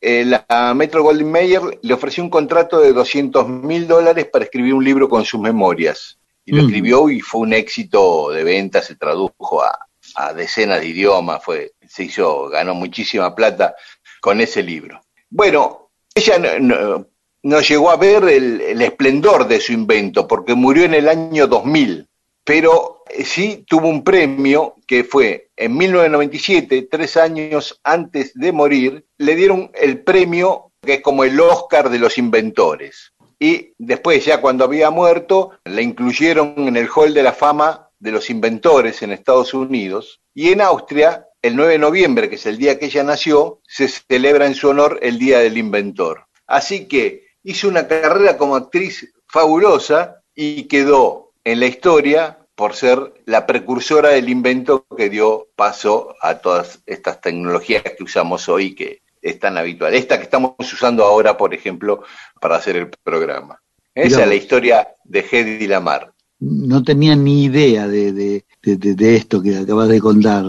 eh, 0.00 0.24
la 0.24 0.74
Metro 0.74 1.02
Goldwyn 1.02 1.30
Mayer 1.30 1.62
le 1.80 1.94
ofreció 1.94 2.22
un 2.22 2.30
contrato 2.30 2.80
de 2.80 2.92
200 2.92 3.48
mil 3.48 3.86
dólares 3.88 4.26
para 4.30 4.44
escribir 4.44 4.74
un 4.74 4.84
libro 4.84 5.08
con 5.08 5.24
sus 5.24 5.40
memorias. 5.40 6.18
Y 6.44 6.52
lo 6.52 6.62
Mm. 6.62 6.66
escribió 6.66 7.10
y 7.10 7.20
fue 7.20 7.40
un 7.40 7.54
éxito 7.54 8.30
de 8.30 8.44
venta, 8.44 8.82
se 8.82 8.94
tradujo 8.96 9.62
a, 9.62 9.86
a 10.14 10.32
decenas 10.34 10.80
de 10.80 10.88
idiomas, 10.88 11.42
fue, 11.42 11.72
se 11.88 12.04
hizo, 12.04 12.48
ganó 12.48 12.74
muchísima 12.74 13.34
plata 13.34 13.74
con 14.20 14.40
ese 14.40 14.62
libro. 14.62 15.00
Bueno, 15.30 15.90
ella 16.14 16.38
no, 16.38 17.60
llegó 17.60 17.90
a 17.90 17.96
ver 17.96 18.24
el, 18.24 18.60
el 18.60 18.82
esplendor 18.82 19.46
de 19.46 19.60
su 19.60 19.72
invento 19.72 20.26
porque 20.26 20.54
murió 20.54 20.84
en 20.84 20.94
el 20.94 21.08
año 21.08 21.46
2000, 21.46 22.08
pero 22.44 23.02
eh, 23.08 23.24
sí 23.24 23.64
tuvo 23.68 23.88
un 23.88 24.04
premio 24.04 24.74
que 24.86 25.04
fue 25.04 25.50
en 25.56 25.76
1997, 25.76 26.88
tres 26.90 27.16
años 27.16 27.80
antes 27.82 28.34
de 28.34 28.52
morir, 28.52 29.04
le 29.18 29.34
dieron 29.34 29.70
el 29.74 30.02
premio 30.02 30.70
que 30.82 30.94
es 30.94 31.00
como 31.02 31.24
el 31.24 31.38
Oscar 31.40 31.90
de 31.90 31.98
los 31.98 32.18
inventores. 32.18 33.12
Y 33.38 33.74
después, 33.76 34.24
ya 34.24 34.40
cuando 34.40 34.64
había 34.64 34.90
muerto, 34.90 35.58
la 35.64 35.82
incluyeron 35.82 36.54
en 36.56 36.76
el 36.76 36.88
Hall 36.94 37.12
de 37.12 37.22
la 37.22 37.32
Fama 37.32 37.90
de 37.98 38.12
los 38.12 38.30
Inventores 38.30 39.02
en 39.02 39.12
Estados 39.12 39.52
Unidos. 39.52 40.20
Y 40.32 40.50
en 40.52 40.60
Austria, 40.60 41.25
el 41.46 41.56
9 41.56 41.72
de 41.72 41.78
noviembre, 41.78 42.28
que 42.28 42.36
es 42.36 42.46
el 42.46 42.58
día 42.58 42.78
que 42.78 42.86
ella 42.86 43.02
nació, 43.04 43.60
se 43.66 43.88
celebra 43.88 44.46
en 44.46 44.54
su 44.54 44.68
honor 44.68 44.98
el 45.02 45.18
Día 45.18 45.38
del 45.38 45.56
Inventor. 45.58 46.26
Así 46.46 46.86
que 46.86 47.26
hizo 47.42 47.68
una 47.68 47.86
carrera 47.88 48.36
como 48.36 48.56
actriz 48.56 49.12
fabulosa 49.26 50.22
y 50.34 50.64
quedó 50.64 51.32
en 51.44 51.60
la 51.60 51.66
historia 51.66 52.38
por 52.54 52.74
ser 52.74 53.12
la 53.26 53.46
precursora 53.46 54.10
del 54.10 54.28
invento 54.28 54.86
que 54.96 55.10
dio 55.10 55.48
paso 55.56 56.14
a 56.22 56.36
todas 56.38 56.80
estas 56.86 57.20
tecnologías 57.20 57.82
que 57.96 58.02
usamos 58.04 58.48
hoy 58.48 58.74
que 58.74 59.02
es 59.20 59.38
tan 59.38 59.58
habitual. 59.58 59.94
Esta 59.94 60.16
que 60.18 60.24
estamos 60.24 60.54
usando 60.60 61.04
ahora, 61.04 61.36
por 61.36 61.52
ejemplo, 61.52 62.02
para 62.40 62.56
hacer 62.56 62.76
el 62.76 62.88
programa. 63.02 63.60
Esa 63.94 64.22
es 64.22 64.28
la 64.28 64.34
historia 64.34 64.88
de 65.04 65.24
Hedy 65.30 65.66
Lamar. 65.66 66.12
No 66.38 66.82
tenía 66.82 67.16
ni 67.16 67.44
idea 67.44 67.88
de, 67.88 68.12
de, 68.12 68.44
de- 68.62 68.76
de- 68.76 68.94
de 68.94 69.16
esto 69.16 69.42
que 69.42 69.56
acabas 69.56 69.88
de 69.88 70.00
contar, 70.00 70.44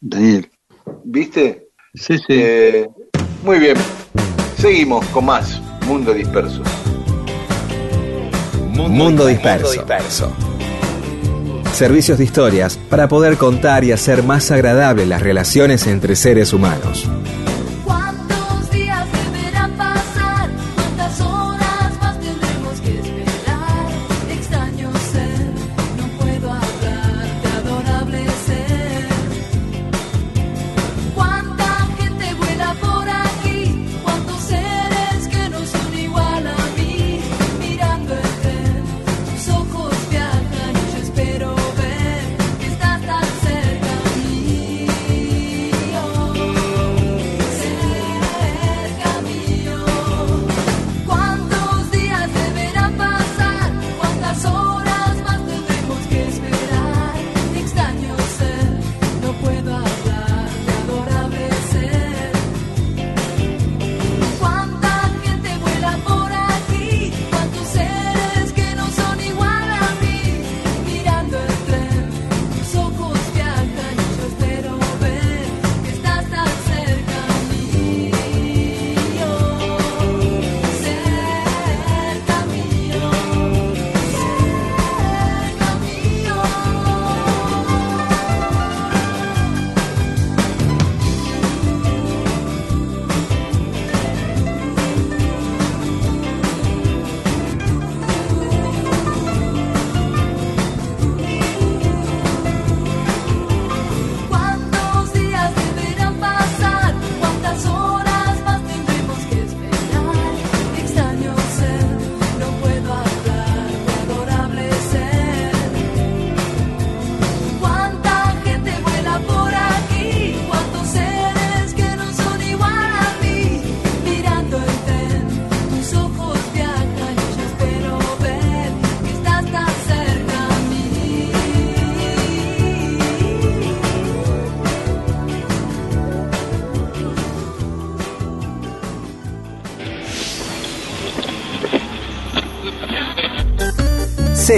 Daniel. 0.00 0.50
¿Viste? 1.04 1.68
Sí, 1.94 2.18
sí. 2.18 2.24
Eh, 2.28 2.88
muy 3.42 3.58
bien. 3.58 3.76
Seguimos 4.56 5.04
con 5.06 5.26
más 5.26 5.60
Mundo 5.86 6.12
Disperso. 6.12 6.62
Mundo 8.88 9.26
disperso. 9.26 10.32
Servicios 11.72 12.18
de 12.18 12.24
historias 12.24 12.78
para 12.90 13.08
poder 13.08 13.36
contar 13.36 13.84
y 13.84 13.92
hacer 13.92 14.22
más 14.22 14.50
agradables 14.50 15.08
las 15.08 15.22
relaciones 15.22 15.86
entre 15.86 16.14
seres 16.14 16.52
humanos. 16.52 17.08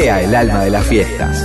Sea 0.01 0.23
el 0.23 0.33
alma 0.33 0.63
de 0.63 0.71
las 0.71 0.87
fiestas. 0.87 1.43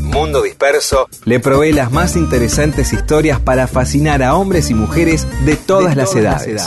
Mundo 0.00 0.40
Disperso 0.40 1.06
le 1.26 1.38
provee 1.38 1.72
las 1.72 1.92
más 1.92 2.16
interesantes 2.16 2.94
historias 2.94 3.40
para 3.40 3.66
fascinar 3.66 4.22
a 4.22 4.36
hombres 4.36 4.70
y 4.70 4.74
mujeres 4.74 5.26
de 5.44 5.54
todas, 5.56 5.94
las, 5.94 6.16
edades. 6.16 6.66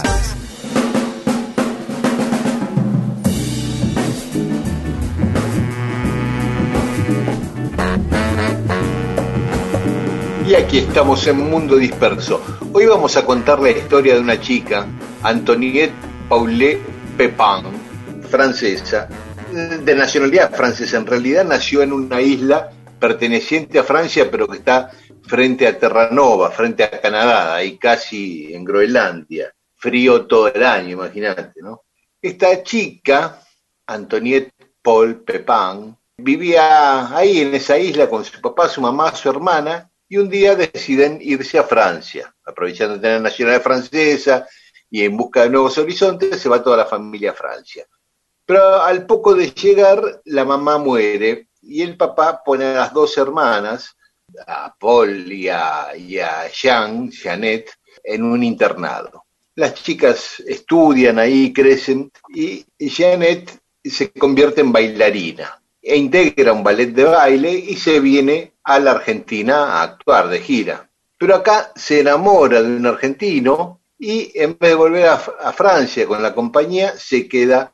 Y 10.47 10.53
aquí 10.53 10.77
estamos 10.77 11.25
en 11.25 11.49
Mundo 11.49 11.77
Disperso. 11.77 12.43
Hoy 12.73 12.85
vamos 12.85 13.17
a 13.17 13.25
contar 13.25 13.59
la 13.59 13.71
historia 13.71 14.13
de 14.13 14.19
una 14.19 14.39
chica, 14.39 14.85
Antoniette 15.23 15.95
Paulet 16.29 16.77
Pepin, 17.17 17.71
francesa, 18.29 19.07
de 19.51 19.95
nacionalidad 19.95 20.53
francesa. 20.53 20.97
En 20.97 21.05
realidad 21.05 21.43
nació 21.45 21.81
en 21.81 21.93
una 21.93 22.21
isla 22.21 22.71
perteneciente 22.99 23.79
a 23.79 23.83
Francia, 23.83 24.29
pero 24.31 24.47
que 24.47 24.57
está 24.57 24.91
frente 25.23 25.67
a 25.67 25.77
Terranova, 25.77 26.51
frente 26.51 26.83
a 26.83 27.01
Canadá, 27.01 27.55
ahí 27.55 27.77
casi 27.77 28.53
en 28.53 28.63
Groenlandia. 28.63 29.53
Frío 29.75 30.25
todo 30.25 30.47
el 30.47 30.63
año, 30.63 30.91
imagínate, 30.91 31.61
¿no? 31.61 31.83
Esta 32.21 32.63
chica, 32.63 33.41
Antoniette 33.87 34.53
Paul 34.81 35.23
Pepin, 35.23 35.97
vivía 36.17 37.15
ahí 37.15 37.41
en 37.41 37.55
esa 37.55 37.77
isla 37.77 38.07
con 38.07 38.23
su 38.23 38.39
papá, 38.39 38.69
su 38.69 38.79
mamá, 38.79 39.13
su 39.15 39.29
hermana, 39.29 39.89
y 40.07 40.17
un 40.17 40.29
día 40.29 40.55
deciden 40.55 41.17
irse 41.21 41.57
a 41.57 41.63
Francia, 41.63 42.33
aprovechando 42.45 42.95
de 42.95 43.01
tener 43.01 43.21
nacionalidad 43.21 43.63
francesa 43.63 44.47
y 44.89 45.03
en 45.03 45.17
busca 45.17 45.43
de 45.43 45.49
nuevos 45.49 45.77
horizontes, 45.77 46.39
se 46.39 46.49
va 46.49 46.61
toda 46.61 46.77
la 46.77 46.85
familia 46.85 47.31
a 47.31 47.33
Francia. 47.33 47.85
Pero 48.51 48.81
al 48.81 49.05
poco 49.05 49.33
de 49.33 49.51
llegar, 49.51 50.21
la 50.25 50.43
mamá 50.43 50.77
muere 50.77 51.47
y 51.61 51.81
el 51.83 51.95
papá 51.95 52.43
pone 52.43 52.65
a 52.65 52.73
las 52.73 52.93
dos 52.93 53.17
hermanas, 53.17 53.95
a 54.45 54.75
Paul 54.77 55.31
y 55.31 55.47
a, 55.47 55.93
Jean, 56.51 57.09
Jeanette, 57.09 57.71
en 58.03 58.23
un 58.23 58.43
internado. 58.43 59.23
Las 59.55 59.75
chicas 59.75 60.43
estudian 60.45 61.17
ahí, 61.17 61.53
crecen 61.53 62.11
y 62.27 62.65
Jeanette 62.77 63.57
se 63.85 64.11
convierte 64.11 64.59
en 64.59 64.73
bailarina 64.73 65.61
e 65.81 65.95
integra 65.95 66.51
un 66.51 66.61
ballet 66.61 66.87
de 66.87 67.05
baile 67.05 67.53
y 67.53 67.77
se 67.77 68.01
viene 68.01 68.55
a 68.65 68.79
la 68.79 68.91
Argentina 68.91 69.77
a 69.79 69.83
actuar 69.83 70.27
de 70.27 70.41
gira. 70.41 70.89
Pero 71.17 71.35
acá 71.35 71.71
se 71.73 72.01
enamora 72.01 72.61
de 72.61 72.75
un 72.75 72.85
argentino 72.85 73.79
y 73.97 74.29
en 74.35 74.57
vez 74.59 74.71
de 74.71 74.75
volver 74.75 75.05
a, 75.05 75.13
a 75.13 75.53
Francia 75.53 76.05
con 76.05 76.21
la 76.21 76.35
compañía, 76.35 76.97
se 76.97 77.29
queda 77.29 77.71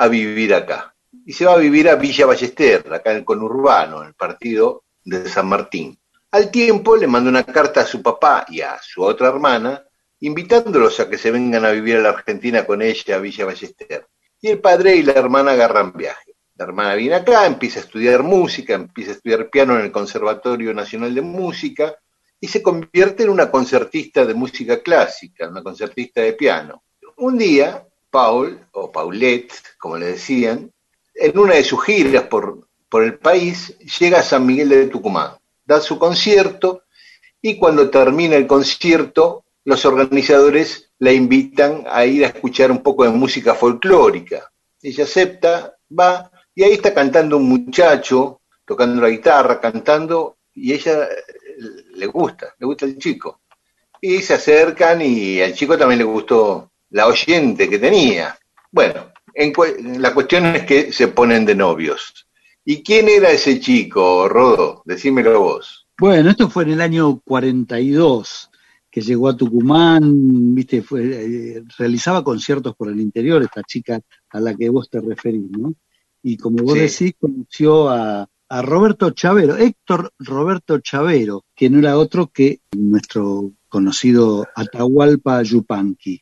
a 0.00 0.08
vivir 0.08 0.54
acá. 0.54 0.94
Y 1.26 1.34
se 1.34 1.44
va 1.44 1.52
a 1.52 1.58
vivir 1.58 1.86
a 1.90 1.96
Villa 1.96 2.24
Ballester, 2.24 2.90
acá 2.90 3.10
en 3.10 3.18
el 3.18 3.24
conurbano, 3.24 4.00
en 4.00 4.08
el 4.08 4.14
partido 4.14 4.84
de 5.04 5.28
San 5.28 5.46
Martín. 5.46 5.98
Al 6.30 6.50
tiempo 6.50 6.96
le 6.96 7.06
manda 7.06 7.28
una 7.28 7.44
carta 7.44 7.82
a 7.82 7.86
su 7.86 8.00
papá 8.00 8.46
y 8.48 8.62
a 8.62 8.80
su 8.80 9.02
otra 9.02 9.28
hermana, 9.28 9.84
invitándolos 10.20 11.00
a 11.00 11.10
que 11.10 11.18
se 11.18 11.30
vengan 11.30 11.66
a 11.66 11.70
vivir 11.70 11.96
a 11.96 12.00
la 12.00 12.08
Argentina 12.08 12.64
con 12.64 12.80
ella 12.80 13.16
a 13.16 13.18
Villa 13.18 13.44
Ballester. 13.44 14.06
Y 14.40 14.48
el 14.48 14.60
padre 14.60 14.96
y 14.96 15.02
la 15.02 15.12
hermana 15.12 15.50
agarran 15.50 15.92
viaje. 15.92 16.34
La 16.56 16.64
hermana 16.64 16.94
viene 16.94 17.16
acá, 17.16 17.44
empieza 17.44 17.80
a 17.80 17.82
estudiar 17.82 18.22
música, 18.22 18.72
empieza 18.72 19.10
a 19.10 19.14
estudiar 19.14 19.50
piano 19.50 19.78
en 19.78 19.82
el 19.82 19.92
Conservatorio 19.92 20.72
Nacional 20.72 21.14
de 21.14 21.20
Música 21.20 21.94
y 22.40 22.48
se 22.48 22.62
convierte 22.62 23.24
en 23.24 23.28
una 23.28 23.50
concertista 23.50 24.24
de 24.24 24.32
música 24.32 24.80
clásica, 24.80 25.46
una 25.46 25.62
concertista 25.62 26.22
de 26.22 26.32
piano. 26.32 26.84
Un 27.18 27.36
día, 27.36 27.86
Paul, 28.10 28.66
o 28.72 28.90
Paulette, 28.90 29.54
como 29.78 29.96
le 29.96 30.06
decían, 30.06 30.70
en 31.14 31.38
una 31.38 31.54
de 31.54 31.64
sus 31.64 31.82
giras 31.84 32.24
por, 32.24 32.68
por 32.88 33.04
el 33.04 33.18
país, 33.18 33.76
llega 33.98 34.20
a 34.20 34.22
San 34.22 34.46
Miguel 34.46 34.68
de 34.68 34.86
Tucumán, 34.86 35.32
da 35.64 35.80
su 35.80 35.98
concierto 35.98 36.82
y 37.40 37.56
cuando 37.58 37.88
termina 37.88 38.36
el 38.36 38.46
concierto, 38.46 39.44
los 39.64 39.84
organizadores 39.84 40.90
la 40.98 41.12
invitan 41.12 41.84
a 41.88 42.04
ir 42.04 42.24
a 42.24 42.28
escuchar 42.28 42.70
un 42.70 42.82
poco 42.82 43.04
de 43.04 43.10
música 43.10 43.54
folclórica. 43.54 44.50
Ella 44.82 45.04
acepta, 45.04 45.76
va, 45.98 46.30
y 46.54 46.62
ahí 46.62 46.72
está 46.72 46.92
cantando 46.92 47.36
un 47.36 47.48
muchacho, 47.48 48.40
tocando 48.64 49.00
la 49.00 49.08
guitarra, 49.08 49.60
cantando, 49.60 50.38
y 50.54 50.72
ella 50.72 51.04
eh, 51.04 51.16
le 51.94 52.06
gusta, 52.06 52.54
le 52.58 52.66
gusta 52.66 52.84
el 52.86 52.98
chico. 52.98 53.40
Y 54.00 54.20
se 54.20 54.34
acercan 54.34 55.00
y 55.02 55.40
al 55.40 55.54
chico 55.54 55.76
también 55.76 55.98
le 55.98 56.04
gustó 56.04 56.70
la 56.90 57.06
oyente 57.06 57.68
que 57.68 57.78
tenía. 57.78 58.36
Bueno, 58.72 59.12
en 59.34 59.52
cu- 59.52 59.64
la 59.98 60.12
cuestión 60.14 60.46
es 60.46 60.64
que 60.64 60.92
se 60.92 61.08
ponen 61.08 61.44
de 61.44 61.54
novios. 61.54 62.26
¿Y 62.64 62.82
quién 62.82 63.08
era 63.08 63.30
ese 63.30 63.58
chico, 63.60 64.28
Rodo? 64.28 64.82
Decímelo 64.84 65.40
vos. 65.40 65.86
Bueno, 65.98 66.30
esto 66.30 66.48
fue 66.50 66.64
en 66.64 66.70
el 66.72 66.80
año 66.80 67.20
42 67.24 68.50
que 68.90 69.00
llegó 69.02 69.28
a 69.28 69.36
Tucumán, 69.36 70.52
viste, 70.54 70.82
fue, 70.82 71.02
eh, 71.04 71.62
realizaba 71.78 72.24
conciertos 72.24 72.74
por 72.74 72.88
el 72.88 73.00
interior, 73.00 73.40
esta 73.42 73.62
chica 73.62 74.00
a 74.30 74.40
la 74.40 74.54
que 74.56 74.68
vos 74.68 74.90
te 74.90 75.00
referís, 75.00 75.48
¿no? 75.50 75.74
Y 76.24 76.36
como 76.36 76.64
vos 76.64 76.74
Sí. 76.74 76.80
decís, 76.80 77.14
conoció 77.20 77.88
a, 77.88 78.28
a 78.48 78.62
Roberto 78.62 79.10
Chavero, 79.10 79.56
Héctor 79.56 80.12
Roberto 80.18 80.80
Chavero, 80.80 81.44
que 81.54 81.70
no 81.70 81.78
era 81.78 81.96
otro 81.96 82.26
que 82.32 82.60
nuestro 82.76 83.52
conocido 83.68 84.44
Atahualpa 84.56 85.40
Yupanqui. 85.44 86.20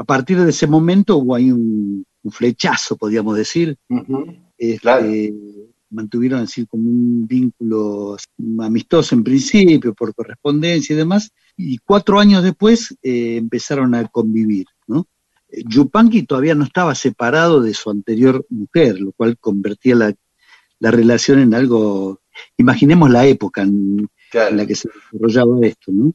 A 0.00 0.04
partir 0.04 0.38
de 0.40 0.48
ese 0.48 0.66
momento 0.66 1.18
hubo 1.18 1.34
ahí 1.34 1.52
un, 1.52 2.06
un 2.22 2.32
flechazo, 2.32 2.96
podríamos 2.96 3.36
decir, 3.36 3.76
este, 4.56 4.78
Claro. 4.80 5.06
mantuvieron 5.90 6.40
así 6.40 6.64
como 6.64 6.88
un 6.88 7.26
vínculo 7.26 8.16
amistoso 8.60 9.14
en 9.14 9.22
principio, 9.24 9.92
por 9.92 10.14
correspondencia 10.14 10.94
y 10.94 10.96
demás, 10.96 11.30
y 11.54 11.76
cuatro 11.78 12.18
años 12.18 12.42
después 12.42 12.96
eh, 13.02 13.36
empezaron 13.36 13.94
a 13.94 14.08
convivir, 14.08 14.64
¿no? 14.86 15.06
Eh, 15.50 15.64
Yupanqui 15.68 16.22
todavía 16.22 16.54
no 16.54 16.64
estaba 16.64 16.94
separado 16.94 17.60
de 17.60 17.74
su 17.74 17.90
anterior 17.90 18.46
mujer, 18.48 18.98
lo 19.00 19.12
cual 19.12 19.36
convertía 19.38 19.96
la, 19.96 20.14
la 20.78 20.90
relación 20.90 21.40
en 21.40 21.52
algo, 21.52 22.20
imaginemos 22.56 23.10
la 23.10 23.26
época 23.26 23.62
en, 23.62 24.08
Claro. 24.30 24.52
en 24.52 24.56
la 24.58 24.66
que 24.66 24.76
se 24.76 24.88
desarrollaba 24.88 25.58
esto, 25.66 25.92
¿no? 25.92 26.14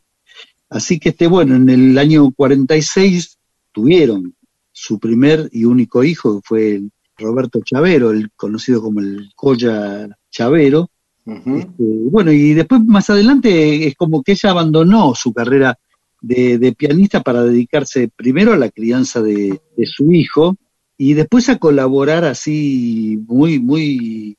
Así 0.70 1.00
que 1.00 1.10
este, 1.10 1.28
bueno, 1.28 1.56
en 1.56 1.70
el 1.70 1.98
año 2.00 2.32
46 2.32 3.35
tuvieron 3.76 4.34
su 4.72 4.98
primer 4.98 5.50
y 5.52 5.66
único 5.66 6.04
hijo, 6.04 6.38
que 6.38 6.42
fue 6.48 6.82
Roberto 7.18 7.60
Chavero, 7.64 8.12
el 8.12 8.32
conocido 8.36 8.82
como 8.82 9.02
el 9.02 9.30
Colla 9.36 10.08
Chavero. 10.32 10.90
Este, 11.26 11.84
bueno, 12.10 12.32
y 12.32 12.54
después 12.54 12.84
más 12.86 13.10
adelante 13.10 13.88
es 13.88 13.96
como 13.96 14.24
que 14.24 14.32
ella 14.32 14.52
abandonó 14.52 15.14
su 15.14 15.34
carrera 15.34 15.78
de, 16.22 16.58
de 16.58 16.72
pianista 16.74 17.22
para 17.22 17.44
dedicarse 17.44 18.10
primero 18.16 18.54
a 18.54 18.58
la 18.58 18.70
crianza 18.70 19.22
de, 19.22 19.60
de 19.76 19.86
su 19.86 20.12
hijo 20.12 20.56
y 20.98 21.14
después 21.14 21.50
a 21.50 21.58
colaborar 21.58 22.24
así 22.24 23.20
muy, 23.28 23.60
muy 23.60 24.38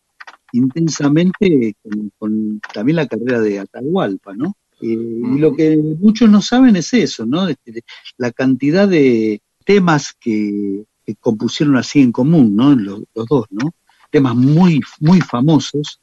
intensamente 0.53 1.77
con, 1.83 2.13
con 2.19 2.61
también 2.73 2.97
la 2.97 3.07
carrera 3.07 3.41
de 3.41 3.59
Atahualpa, 3.59 4.35
¿no? 4.35 4.55
Eh, 4.81 4.87
Y 4.87 5.39
lo 5.39 5.55
que 5.55 5.77
muchos 5.77 6.29
no 6.31 6.43
saben 6.43 6.77
es 6.77 6.93
eso, 6.93 7.25
¿no? 7.27 7.49
Este, 7.49 7.83
la 8.19 8.31
cantidad 8.31 8.87
de 8.89 9.41
temas 9.65 10.15
que, 10.21 10.85
que 11.05 11.15
compusieron 11.17 11.77
así 11.77 12.01
en 12.01 12.13
común, 12.13 12.55
¿no? 12.55 12.75
Los, 12.75 13.03
los 13.15 13.27
dos, 13.27 13.47
¿no? 13.51 13.73
Temas 14.11 14.35
muy, 14.37 14.81
muy 15.01 15.21
famosos. 15.21 16.01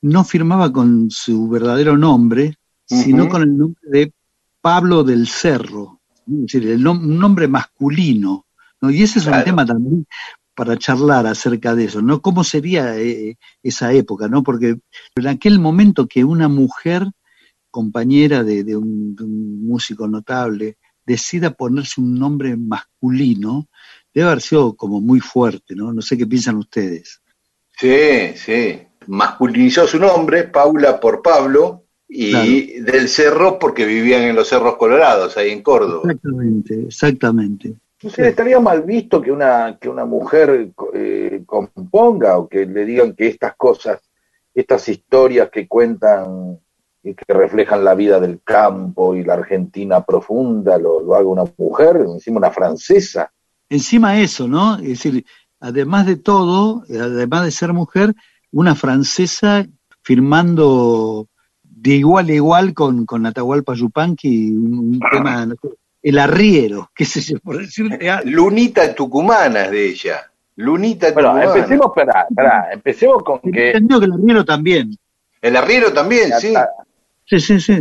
No 0.00 0.24
firmaba 0.24 0.72
con 0.72 1.10
su 1.10 1.48
verdadero 1.48 1.96
nombre, 1.96 2.56
sino 2.84 3.28
con 3.28 3.42
el 3.42 3.56
nombre 3.56 3.80
de 3.84 4.12
Pablo 4.60 5.04
del 5.04 5.26
Cerro, 5.26 6.00
es 6.26 6.42
decir, 6.52 6.68
el 6.68 6.82
nom- 6.82 7.00
un 7.02 7.18
nombre 7.18 7.48
masculino, 7.48 8.46
¿no? 8.80 8.90
Y 8.90 9.02
ese 9.02 9.18
es 9.18 9.26
un 9.26 9.44
tema 9.44 9.64
también 9.64 10.06
para 10.54 10.76
charlar 10.76 11.26
acerca 11.26 11.74
de 11.74 11.84
eso, 11.86 12.00
¿no? 12.02 12.20
¿Cómo 12.20 12.44
sería 12.44 12.96
eh, 12.98 13.36
esa 13.62 13.92
época, 13.92 14.28
¿no? 14.28 14.42
Porque 14.42 14.78
en 15.16 15.26
aquel 15.26 15.58
momento 15.58 16.06
que 16.06 16.24
una 16.24 16.48
mujer, 16.48 17.06
compañera 17.74 18.44
de, 18.44 18.62
de 18.62 18.76
un, 18.76 19.16
de 19.16 19.24
un 19.24 19.66
músico 19.66 20.06
notable, 20.06 20.76
decida 21.04 21.50
ponerse 21.50 22.00
un 22.00 22.14
nombre 22.14 22.56
masculino, 22.56 23.66
debe 24.14 24.28
haber 24.28 24.40
sido 24.40 24.76
como 24.76 25.00
muy 25.00 25.18
fuerte, 25.18 25.74
¿no? 25.74 25.92
No 25.92 26.00
sé 26.00 26.16
qué 26.16 26.24
piensan 26.24 26.54
ustedes. 26.56 27.20
Sí, 27.76 28.36
sí. 28.36 28.80
Masculinizó 29.08 29.88
su 29.88 29.98
nombre, 29.98 30.44
Paula 30.44 31.00
por 31.00 31.20
Pablo, 31.20 31.82
y 32.08 32.30
Claro. 32.30 32.92
del 32.92 33.08
cerro 33.08 33.58
porque 33.58 33.84
vivían 33.84 34.22
en 34.22 34.36
los 34.36 34.46
cerros 34.46 34.76
colorados, 34.76 35.36
ahí 35.36 35.50
en 35.50 35.62
Córdoba. 35.64 36.02
Exactamente, 36.04 36.74
exactamente. 36.86 37.74
Entonces, 37.98 38.26
¿estaría 38.26 38.60
mal 38.60 38.82
visto 38.82 39.20
que 39.20 39.32
una, 39.32 39.78
que 39.80 39.88
una 39.88 40.04
mujer 40.04 40.70
eh, 40.94 41.42
componga 41.44 42.38
o 42.38 42.48
que 42.48 42.66
le 42.66 42.84
digan 42.84 43.14
que 43.14 43.26
estas 43.26 43.56
cosas, 43.56 43.98
estas 44.54 44.88
historias 44.88 45.50
que 45.50 45.66
cuentan 45.66 46.60
y 47.04 47.14
que 47.14 47.32
reflejan 47.34 47.84
la 47.84 47.94
vida 47.94 48.18
del 48.18 48.40
campo 48.42 49.14
y 49.14 49.22
la 49.22 49.34
Argentina 49.34 50.00
profunda, 50.02 50.78
lo, 50.78 51.00
lo 51.02 51.14
haga 51.14 51.26
una 51.28 51.44
mujer, 51.58 51.96
encima 51.96 52.38
una 52.38 52.50
francesa? 52.50 53.30
Encima 53.68 54.18
eso, 54.20 54.48
¿no? 54.48 54.76
Es 54.76 54.88
decir, 54.88 55.24
además 55.60 56.06
de 56.06 56.16
todo, 56.16 56.84
eh, 56.88 56.98
además 56.98 57.44
de 57.44 57.50
ser 57.50 57.72
mujer, 57.74 58.14
una 58.52 58.74
francesa 58.74 59.66
firmando 60.02 61.28
de 61.62 61.90
igual 61.96 62.28
a 62.28 62.32
igual 62.32 62.72
con, 62.72 63.04
con 63.04 63.26
Atahualpa 63.26 63.74
Yupanqui 63.74 64.50
un, 64.52 64.78
un 64.94 65.00
tema, 65.10 65.46
el 66.02 66.18
arriero, 66.18 66.90
qué 66.96 67.04
sé 67.04 67.20
yo, 67.20 67.38
por 67.40 67.58
decirte 67.58 68.10
algo. 68.10 68.30
Lunita 68.30 68.94
tucumana 68.94 69.64
es 69.64 69.70
de 69.70 69.88
ella. 69.88 70.30
Lunita 70.56 71.12
Bueno, 71.12 71.30
tucumana. 71.30 71.54
empecemos, 71.54 71.92
pará, 71.94 72.26
pará, 72.34 72.68
empecemos 72.72 73.22
con 73.22 73.40
que... 73.40 73.68
Entendido 73.68 74.00
que 74.00 74.06
el 74.06 74.12
arriero 74.12 74.44
también. 74.44 74.96
El 75.42 75.56
arriero 75.56 75.92
también, 75.92 76.32
sí. 76.40 76.54
Sí, 77.24 77.40
sí, 77.40 77.58
sí. 77.60 77.72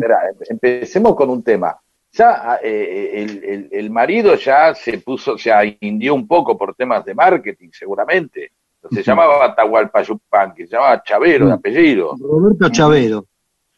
Empecemos 0.49 1.15
con 1.15 1.29
un 1.29 1.43
tema. 1.43 1.77
Ya 2.11 2.59
eh, 2.61 3.11
el, 3.23 3.43
el- 3.43 3.69
el 3.71 3.89
marido 3.89 4.35
ya 4.35 4.73
se 4.75 4.99
puso, 4.99 5.37
se 5.37 5.51
indió 5.81 6.13
un 6.13 6.27
poco 6.27 6.57
por 6.57 6.75
temas 6.75 7.03
de 7.05 7.13
marketing, 7.15 7.69
seguramente. 7.71 8.51
Se 8.91 9.01
llamaba 9.01 9.45
Atahualpa 9.45 10.01
Yupanqui, 10.03 10.67
se 10.67 10.75
llamaba 10.75 11.01
Chavero 11.03 11.47
de 11.47 11.53
apellido. 11.53 12.15
Roberto 12.19 12.69
Chavero. 12.69 13.25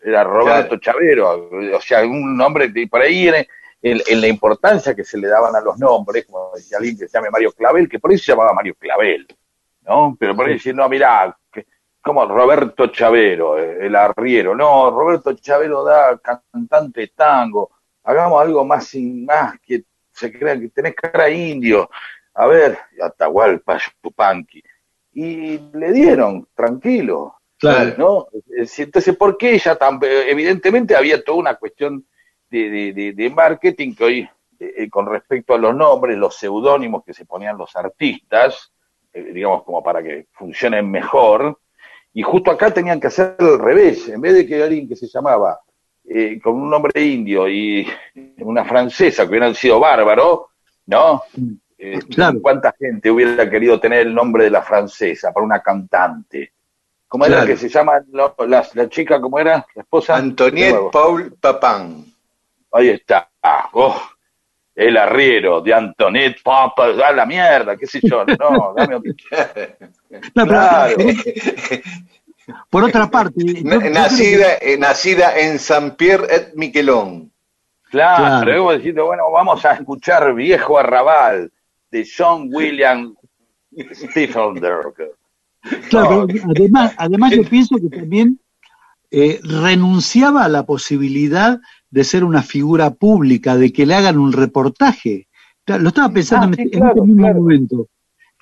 Era 0.03 0.23
Roberto 0.23 0.77
Chavero, 0.77 1.49
o 1.75 1.81
sea, 1.81 2.03
un 2.05 2.35
nombre 2.35 2.67
de 2.69 2.87
por 2.87 3.01
ahí 3.01 3.27
en, 3.27 3.35
en- 3.81 4.01
en 4.05 4.21
la 4.21 4.27
importancia 4.27 4.93
que 4.95 5.03
se 5.03 5.17
le 5.17 5.27
daban 5.27 5.55
a 5.55 5.61
los 5.61 5.77
nombres, 5.79 6.25
como 6.25 6.51
decía 6.55 6.77
alguien 6.77 6.97
que 6.97 7.07
se 7.07 7.17
llame 7.17 7.29
Mario 7.31 7.51
Clavel, 7.53 7.87
que 7.87 7.99
por 7.99 8.11
ahí 8.11 8.17
se 8.17 8.31
llamaba 8.31 8.51
Mario 8.53 8.75
Clavel, 8.77 9.25
¿no? 9.87 10.15
Pero 10.19 10.35
por 10.35 10.45
ahí 10.47 10.53
decir, 10.53 10.75
no, 10.75 10.87
mirá, 10.89 11.35
que- 11.35 11.44
como 12.05 12.23
Roberto 12.27 12.87
Chavero, 12.87 13.57
eh, 13.57 13.87
el 13.87 13.95
arriero, 13.95 14.53
no, 14.55 14.91
Roberto 14.91 15.33
Chavero 15.33 15.83
da 15.83 16.19
cantante 16.19 17.01
de 17.01 17.07
tango, 17.07 17.71
hagamos 18.03 18.39
algo 18.43 18.63
más 18.63 18.85
sin 18.85 19.25
más, 19.25 19.59
que 19.59 19.85
se 20.11 20.31
crean 20.31 20.61
que 20.61 20.69
tenés 20.69 20.93
cara 20.93 21.27
indio, 21.31 21.89
a 22.35 22.45
ver, 22.45 22.77
Atahualpa 23.01 23.79
Yupanqui. 24.03 24.61
Y 25.13 25.57
le 25.73 25.91
dieron, 25.91 26.47
tranquilo, 26.53 27.37
Claro. 27.57 27.95
¿no? 27.97 28.27
Es- 28.55 28.77
Entonces, 28.77 29.15
¿por 29.17 29.35
qué 29.37 29.55
ella 29.55 29.75
tan, 29.75 29.97
evidentemente 30.03 30.95
había 30.95 31.23
toda 31.23 31.39
una 31.39 31.55
cuestión 31.55 32.05
de, 32.51 32.69
de- 32.69 32.93
de- 32.93 33.13
de 33.13 33.29
marketing 33.31 33.95
que 33.95 34.03
hoy, 34.03 34.29
eh, 34.59 34.73
eh, 34.77 34.89
con 34.91 35.07
respecto 35.07 35.55
a 35.55 35.57
los 35.57 35.75
nombres, 35.75 36.17
los 36.19 36.35
seudónimos 36.35 37.03
que 37.03 37.13
se 37.15 37.25
ponían 37.25 37.57
los 37.57 37.75
artistas, 37.75 38.71
eh, 39.11 39.23
digamos, 39.33 39.63
como 39.63 39.81
para 39.81 40.03
que 40.03 40.27
funcionen 40.33 40.91
mejor, 40.91 41.57
y 42.17 42.23
justo 42.23 42.49
acá 42.49 42.71
tenían 42.73 42.99
que 42.99 43.07
hacer 43.07 43.35
al 43.37 43.59
revés, 43.59 44.07
en 44.07 44.21
vez 44.21 44.33
de 44.33 44.47
que 44.47 44.63
alguien 44.63 44.87
que 44.87 44.95
se 44.95 45.05
llamaba 45.07 45.59
eh, 46.05 46.39
con 46.41 46.55
un 46.55 46.69
nombre 46.69 47.03
indio 47.03 47.47
y 47.49 47.85
una 48.39 48.63
francesa 48.63 49.23
que 49.23 49.29
hubieran 49.31 49.53
sido 49.53 49.81
bárbaro, 49.81 50.47
¿no? 50.87 51.23
Eh, 51.77 51.99
¿Cuánta 52.41 52.73
gente 52.79 53.11
hubiera 53.11 53.49
querido 53.49 53.79
tener 53.81 54.07
el 54.07 54.15
nombre 54.15 54.45
de 54.45 54.49
la 54.49 54.61
francesa 54.61 55.33
para 55.33 55.45
una 55.45 55.59
cantante? 55.61 56.53
¿Cómo 57.05 57.25
era 57.25 57.35
Claro. 57.35 57.47
que 57.47 57.57
se 57.57 57.67
llama 57.67 58.01
la, 58.11 58.33
la 58.73 58.89
chica? 58.89 59.19
¿Cómo 59.19 59.37
era? 59.37 59.65
¿La 59.75 59.81
esposa? 59.81 60.15
Antoniette. 60.15 60.89
Paul 60.93 61.35
Papin. 61.39 62.13
Ahí 62.71 62.89
está. 62.89 63.29
Ah, 63.43 63.69
oh, 63.73 64.01
el 64.75 64.97
arriero 64.97 65.61
de 65.61 65.73
Antoinette 65.73 66.41
Papa. 66.43 66.87
A 67.05 67.11
la 67.13 67.25
mierda, 67.25 67.75
qué 67.77 67.87
sé 67.87 67.99
yo. 68.03 68.25
No, 68.25 68.73
dame 68.75 68.95
otro. 68.95 69.13
No, 70.35 70.45
Claro. 70.47 70.95
Por 72.69 72.83
otra 72.83 73.09
parte, 73.09 73.33
yo- 73.43 73.53
yo 73.71 73.79
creo 73.79 73.91
nacida, 73.91 74.53
eh, 74.61 74.77
nacida 74.77 75.37
en 75.39 75.57
Saint-Pierre 75.57 76.27
et 76.29 76.53
Miquelon. 76.55 77.31
Claro, 77.89 78.43
Claro. 78.45 78.71
diciendo, 78.73 79.05
bueno, 79.05 79.31
vamos 79.31 79.63
a 79.65 79.71
escuchar 79.73 80.33
Viejo 80.35 80.77
Arrabal 80.77 81.51
de 81.89 82.07
John 82.17 82.49
William 82.51 83.15
Steffenberg. 83.93 84.93
que- 84.95 85.11
claro, 85.89 86.27
pero 86.27 86.43
además, 86.55 86.93
además 86.97 87.31
yo 87.35 87.43
pienso 87.43 87.75
que 87.77 87.89
también 87.97 88.39
eh, 89.11 89.39
renunciaba 89.43 90.43
a 90.43 90.49
la 90.49 90.63
posibilidad 90.65 91.59
de 91.95 92.03
ser 92.03 92.25
una 92.25 92.43
figura 92.43 92.89
pública, 92.89 93.55
de 93.55 93.71
que 93.71 93.85
le 93.85 93.95
hagan 93.95 94.17
un 94.19 94.33
reportaje. 94.33 95.29
Lo 95.65 95.87
estaba 95.87 96.09
pensando 96.09 96.47
Ah, 96.47 96.49
en, 96.49 96.55
sí, 96.55 96.61
este- 96.63 96.75
en 96.75 96.81
claro, 96.81 96.95
este 96.95 97.07
mismo 97.07 97.21
claro. 97.21 97.39
momento. 97.39 97.87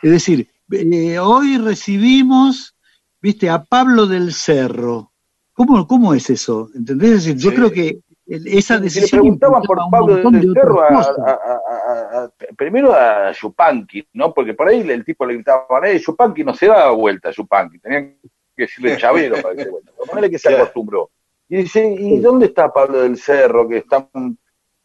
Es 0.01 0.09
decir, 0.11 0.47
eh, 0.71 1.19
hoy 1.19 1.57
recibimos, 1.59 2.75
viste, 3.21 3.51
a 3.51 3.63
Pablo 3.63 4.07
del 4.07 4.33
Cerro. 4.33 5.11
¿Cómo, 5.53 5.85
cómo 5.85 6.15
es 6.15 6.31
eso? 6.31 6.71
¿Entendés? 6.73 7.11
Es 7.11 7.25
decir, 7.25 7.37
yo 7.37 7.49
Sí. 7.51 7.55
creo 7.55 7.71
que 7.71 7.99
esa 8.25 8.73
Si 8.75 8.79
le 8.79 8.83
decisión 8.85 9.21
preguntaban 9.21 9.61
por 9.61 9.77
Pablo 9.91 10.15
del 10.31 10.51
de 10.53 10.59
Cerro 10.59 10.81
a, 10.81 12.31
primero 12.57 12.91
a 12.91 13.31
Yupanqui, 13.33 14.07
¿no? 14.13 14.33
Porque 14.33 14.55
por 14.55 14.67
ahí 14.67 14.79
el 14.81 15.05
tipo 15.05 15.27
le 15.27 15.35
gritaba, 15.35 15.65
eh, 15.87 15.99
Yupanqui 15.99 16.43
no 16.43 16.55
se 16.55 16.65
daba 16.65 16.89
vuelta, 16.91 17.29
Yupanqui, 17.29 17.77
tenían 17.77 18.15
que 18.57 18.63
decirle 18.63 18.97
Chavero 18.97 19.35
para 19.43 19.55
que 19.55 19.63
se 19.65 19.69
vuelta. 19.69 19.91
Ponele 20.09 20.31
que 20.31 20.39
se 20.39 20.55
acostumbró. 20.55 21.11
Y 21.49 21.57
dice, 21.57 21.95
¿y 21.99 22.19
dónde 22.19 22.47
está 22.47 22.71
Pablo 22.73 23.01
del 23.01 23.17
Cerro? 23.17 23.67
Que 23.67 23.77
está... 23.77 24.07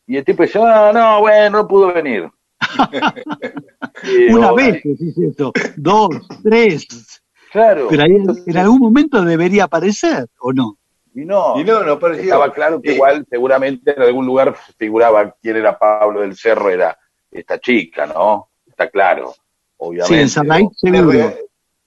Y 0.06 0.16
el 0.16 0.24
tipo 0.24 0.42
dice, 0.42 0.58
ah, 0.62 0.90
no, 0.92 1.20
bueno, 1.20 1.58
no 1.58 1.68
pudo 1.68 1.92
venir. 1.92 2.28
Una 4.30 4.52
vez 4.52 4.82
se 4.82 5.26
esto, 5.28 5.52
dos, 5.76 6.08
tres. 6.42 6.86
Claro. 7.52 7.86
Pero 7.88 8.02
ahí 8.02 8.12
Entonces, 8.16 8.46
en 8.46 8.56
algún 8.56 8.78
momento 8.80 9.22
debería 9.22 9.64
aparecer, 9.64 10.26
¿o 10.40 10.52
no? 10.52 10.76
Y 11.14 11.24
no, 11.24 11.58
Y 11.60 11.64
no, 11.64 11.82
no 11.82 11.98
pareció. 11.98 12.24
estaba 12.24 12.52
claro 12.52 12.80
que 12.80 12.90
Eh, 12.90 12.94
igual 12.94 13.26
seguramente 13.28 13.94
en 13.96 14.02
algún 14.02 14.26
lugar 14.26 14.54
figuraba 14.78 15.34
quién 15.40 15.56
era 15.56 15.78
Pablo 15.78 16.20
del 16.20 16.36
Cerro, 16.36 16.68
era 16.70 16.96
esta 17.30 17.58
chica, 17.58 18.06
¿no? 18.06 18.50
Está 18.66 18.88
claro, 18.90 19.34
obviamente. 19.78 20.14
Sí, 20.14 20.20
en 20.20 20.28
Sarraí 20.28 20.64
le, 20.82 20.98
seguro. 20.98 21.10
rega- 21.12 21.34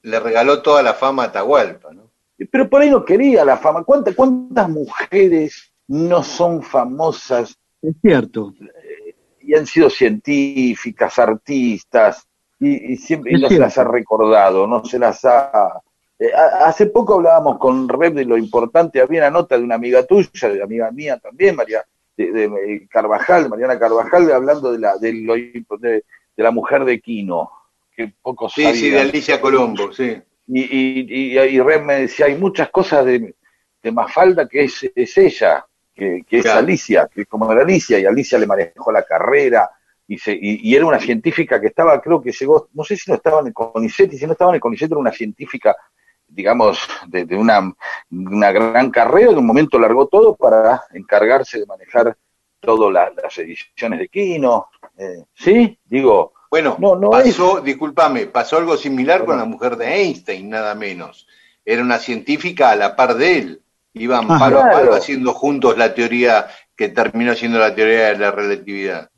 le 0.03 0.19
regaló 0.19 0.61
toda 0.61 0.83
la 0.83 0.93
fama 0.93 1.23
a 1.23 1.25
Atahualpa, 1.27 1.93
¿no? 1.93 2.00
Pero 2.49 2.69
por 2.69 2.81
ahí 2.81 2.89
no 2.89 3.03
quería 3.05 3.43
la 3.45 3.57
fama. 3.57 3.83
¿Cuántas, 3.83 4.15
cuántas 4.15 4.69
mujeres 4.69 5.71
no 5.87 6.23
son 6.23 6.61
famosas 6.63 7.57
Es 7.81 7.95
cierto. 8.01 8.53
y 9.41 9.55
han 9.55 9.65
sido 9.67 9.89
científicas, 9.89 11.19
artistas, 11.19 12.27
y, 12.59 12.93
y 12.93 12.97
siempre 12.97 13.33
y 13.33 13.41
no 13.41 13.49
se 13.49 13.57
las 13.59 13.77
ha 13.77 13.83
recordado, 13.83 14.67
no 14.67 14.85
se 14.85 14.99
las 14.99 15.25
ha... 15.25 15.81
Eh, 16.19 16.31
a- 16.33 16.65
hace 16.67 16.85
poco 16.85 17.15
hablábamos 17.15 17.57
con 17.57 17.89
Rep 17.89 18.13
de 18.13 18.25
lo 18.25 18.37
importante, 18.37 19.01
había 19.01 19.21
una 19.21 19.31
nota 19.31 19.57
de 19.57 19.63
una 19.63 19.75
amiga 19.75 20.05
tuya, 20.05 20.49
de 20.49 20.61
amiga 20.61 20.91
mía 20.91 21.17
también, 21.17 21.55
María 21.55 21.83
de, 22.15 22.31
de, 22.31 22.45
eh, 22.45 22.87
Carvajal, 22.89 23.49
Mariana 23.49 23.79
Carvajal, 23.79 24.31
hablando 24.31 24.71
de 24.71 24.79
la, 24.79 24.97
de, 24.97 25.13
lo 25.13 25.33
de, 25.33 25.63
de 26.37 26.43
la 26.43 26.51
mujer 26.51 26.85
de 26.85 26.99
Quino, 27.01 27.49
que 27.95 28.13
poco 28.21 28.47
Sí, 28.49 28.63
sí, 28.75 28.89
de. 28.91 28.99
Alicia 28.99 29.41
Colombo, 29.41 29.91
sí. 29.91 30.21
Y, 30.53 30.61
y, 30.61 31.37
y, 31.37 31.57
y 31.57 31.61
me 31.79 31.95
decía, 32.01 32.25
hay 32.25 32.35
muchas 32.35 32.69
cosas 32.69 33.05
de, 33.05 33.35
de 33.81 33.91
Mafalda 33.91 34.47
que 34.47 34.65
es, 34.65 34.89
es 34.93 35.17
ella, 35.17 35.65
que, 35.95 36.23
que 36.27 36.37
es 36.39 36.43
Claro. 36.43 36.59
Alicia, 36.59 37.07
que 37.13 37.21
es 37.21 37.27
como 37.27 37.49
era 37.51 37.61
Alicia, 37.61 37.99
y 37.99 38.05
Alicia 38.05 38.37
le 38.37 38.47
manejó 38.47 38.91
la 38.91 39.03
carrera, 39.03 39.69
y, 40.07 40.17
se, 40.17 40.33
y, 40.33 40.59
y 40.69 40.75
era 40.75 40.85
una 40.85 40.99
científica 40.99 41.59
que 41.61 41.67
estaba, 41.67 42.01
creo 42.01 42.21
que 42.21 42.31
llegó, 42.33 42.67
no 42.73 42.83
sé 42.83 42.97
si 42.97 43.09
no 43.09 43.15
estaba 43.15 43.39
en 43.41 43.47
el 43.47 43.53
CONICET, 43.53 44.11
y 44.13 44.17
si 44.17 44.25
no 44.25 44.33
estaba 44.33 44.51
en 44.51 44.55
el 44.55 44.61
CONICET 44.61 44.91
era 44.91 44.99
una 44.99 45.11
científica, 45.13 45.75
digamos, 46.27 46.79
de, 47.07 47.25
de 47.25 47.35
una, 47.37 47.73
una 48.11 48.51
gran 48.51 48.91
carrera, 48.91 49.31
en 49.31 49.37
un 49.37 49.45
momento 49.45 49.79
largó 49.79 50.07
todo 50.07 50.35
para 50.35 50.83
encargarse 50.93 51.59
de 51.59 51.65
manejar 51.65 52.17
todas 52.59 52.91
la- 52.91 53.11
las 53.23 53.37
ediciones 53.37 53.99
de 53.99 54.07
Kino, 54.09 54.67
eh, 54.97 55.23
¿sí? 55.33 55.79
Digo, 55.85 56.33
Bueno, 56.51 56.75
No, 56.79 56.97
no 56.97 57.09
pasó, 57.09 57.61
discúlpame, 57.61 58.27
pasó 58.27 58.57
algo 58.57 58.75
similar 58.75 59.23
con 59.23 59.37
la 59.37 59.45
mujer 59.45 59.77
de 59.77 59.87
Einstein, 59.87 60.49
nada 60.49 60.75
menos. 60.75 61.25
Era 61.63 61.81
una 61.81 61.97
científica 61.97 62.71
a 62.71 62.75
la 62.75 62.93
par 62.93 63.15
de 63.15 63.37
él. 63.37 63.61
Iban 63.93 64.25
Ajá. 64.25 64.37
palo 64.37 64.59
a 64.59 64.69
palo 64.69 64.93
haciendo 64.93 65.33
juntos 65.33 65.77
la 65.77 65.93
teoría 65.93 66.47
que 66.75 66.89
terminó 66.89 67.33
siendo 67.35 67.57
la 67.57 67.73
teoría 67.73 68.07
de 68.07 68.17
la 68.17 68.31
relatividad. 68.31 69.09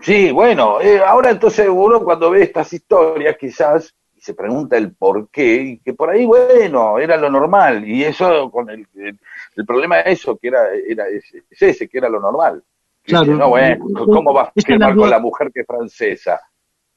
Sí, 0.00 0.30
bueno, 0.30 0.80
eh, 0.80 1.00
ahora 1.04 1.30
entonces 1.30 1.66
uno 1.68 2.04
cuando 2.04 2.30
ve 2.30 2.44
estas 2.44 2.72
historias 2.72 3.36
quizás 3.36 3.92
y 4.16 4.20
se 4.20 4.34
pregunta 4.34 4.76
el 4.76 4.92
por 4.94 5.28
qué, 5.28 5.54
y 5.56 5.78
que 5.78 5.94
por 5.94 6.10
ahí, 6.10 6.24
bueno, 6.24 7.00
era 7.00 7.16
lo 7.16 7.30
normal, 7.30 7.88
y 7.88 8.04
eso, 8.04 8.48
con 8.50 8.70
el, 8.70 8.86
el, 8.94 9.18
el 9.56 9.66
problema 9.66 10.00
es 10.00 10.20
eso, 10.20 10.36
que 10.36 10.48
era, 10.48 10.68
era 10.88 11.08
es, 11.08 11.24
es 11.50 11.62
ese, 11.62 11.88
que 11.88 11.98
era 11.98 12.08
lo 12.08 12.20
normal. 12.20 12.62
Claro. 13.02 13.34
no, 13.34 13.48
bueno, 13.48 13.86
¿cómo 14.06 14.32
va 14.32 14.42
a 14.42 14.52
es 14.54 14.64
firmar 14.64 14.94
con 14.94 15.10
la 15.10 15.18
mujer 15.18 15.50
que 15.52 15.60
es 15.60 15.66
francesa? 15.66 16.40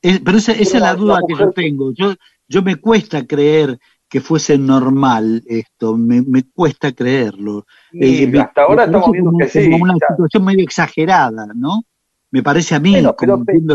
Es- 0.03 0.19
pero 0.19 0.37
esa, 0.37 0.51
esa 0.51 0.77
es 0.77 0.81
la 0.83 0.93
duda 0.95 1.15
la 1.21 1.27
que 1.27 1.33
yo 1.35 1.51
tengo. 1.51 1.91
Yo, 1.93 2.13
yo 2.47 2.61
me 2.61 2.75
cuesta 2.75 3.25
creer 3.25 3.79
que 4.07 4.21
fuese 4.21 4.57
normal 4.59 5.41
esto, 5.47 5.97
me, 5.97 6.21
me 6.21 6.43
cuesta 6.53 6.91
creerlo. 6.91 7.65
Y 7.91 8.23
Eh, 8.25 8.27
me- 8.27 8.39
hasta 8.41 8.61
ahora 8.61 8.85
me 8.85 8.91
estamos 8.91 9.11
viendo 9.11 9.31
como- 9.31 9.39
que 9.39 9.49
sí. 9.49 9.71
como 9.71 9.83
una 9.85 9.95
situación 10.07 10.45
medio 10.45 10.63
exagerada, 10.63 11.47
¿no? 11.55 11.81
Me 12.29 12.43
parece 12.43 12.75
a 12.75 12.79
mí, 12.79 12.91
Bueno, 12.91 13.15
pero 13.17 13.37
bien. 13.37 13.65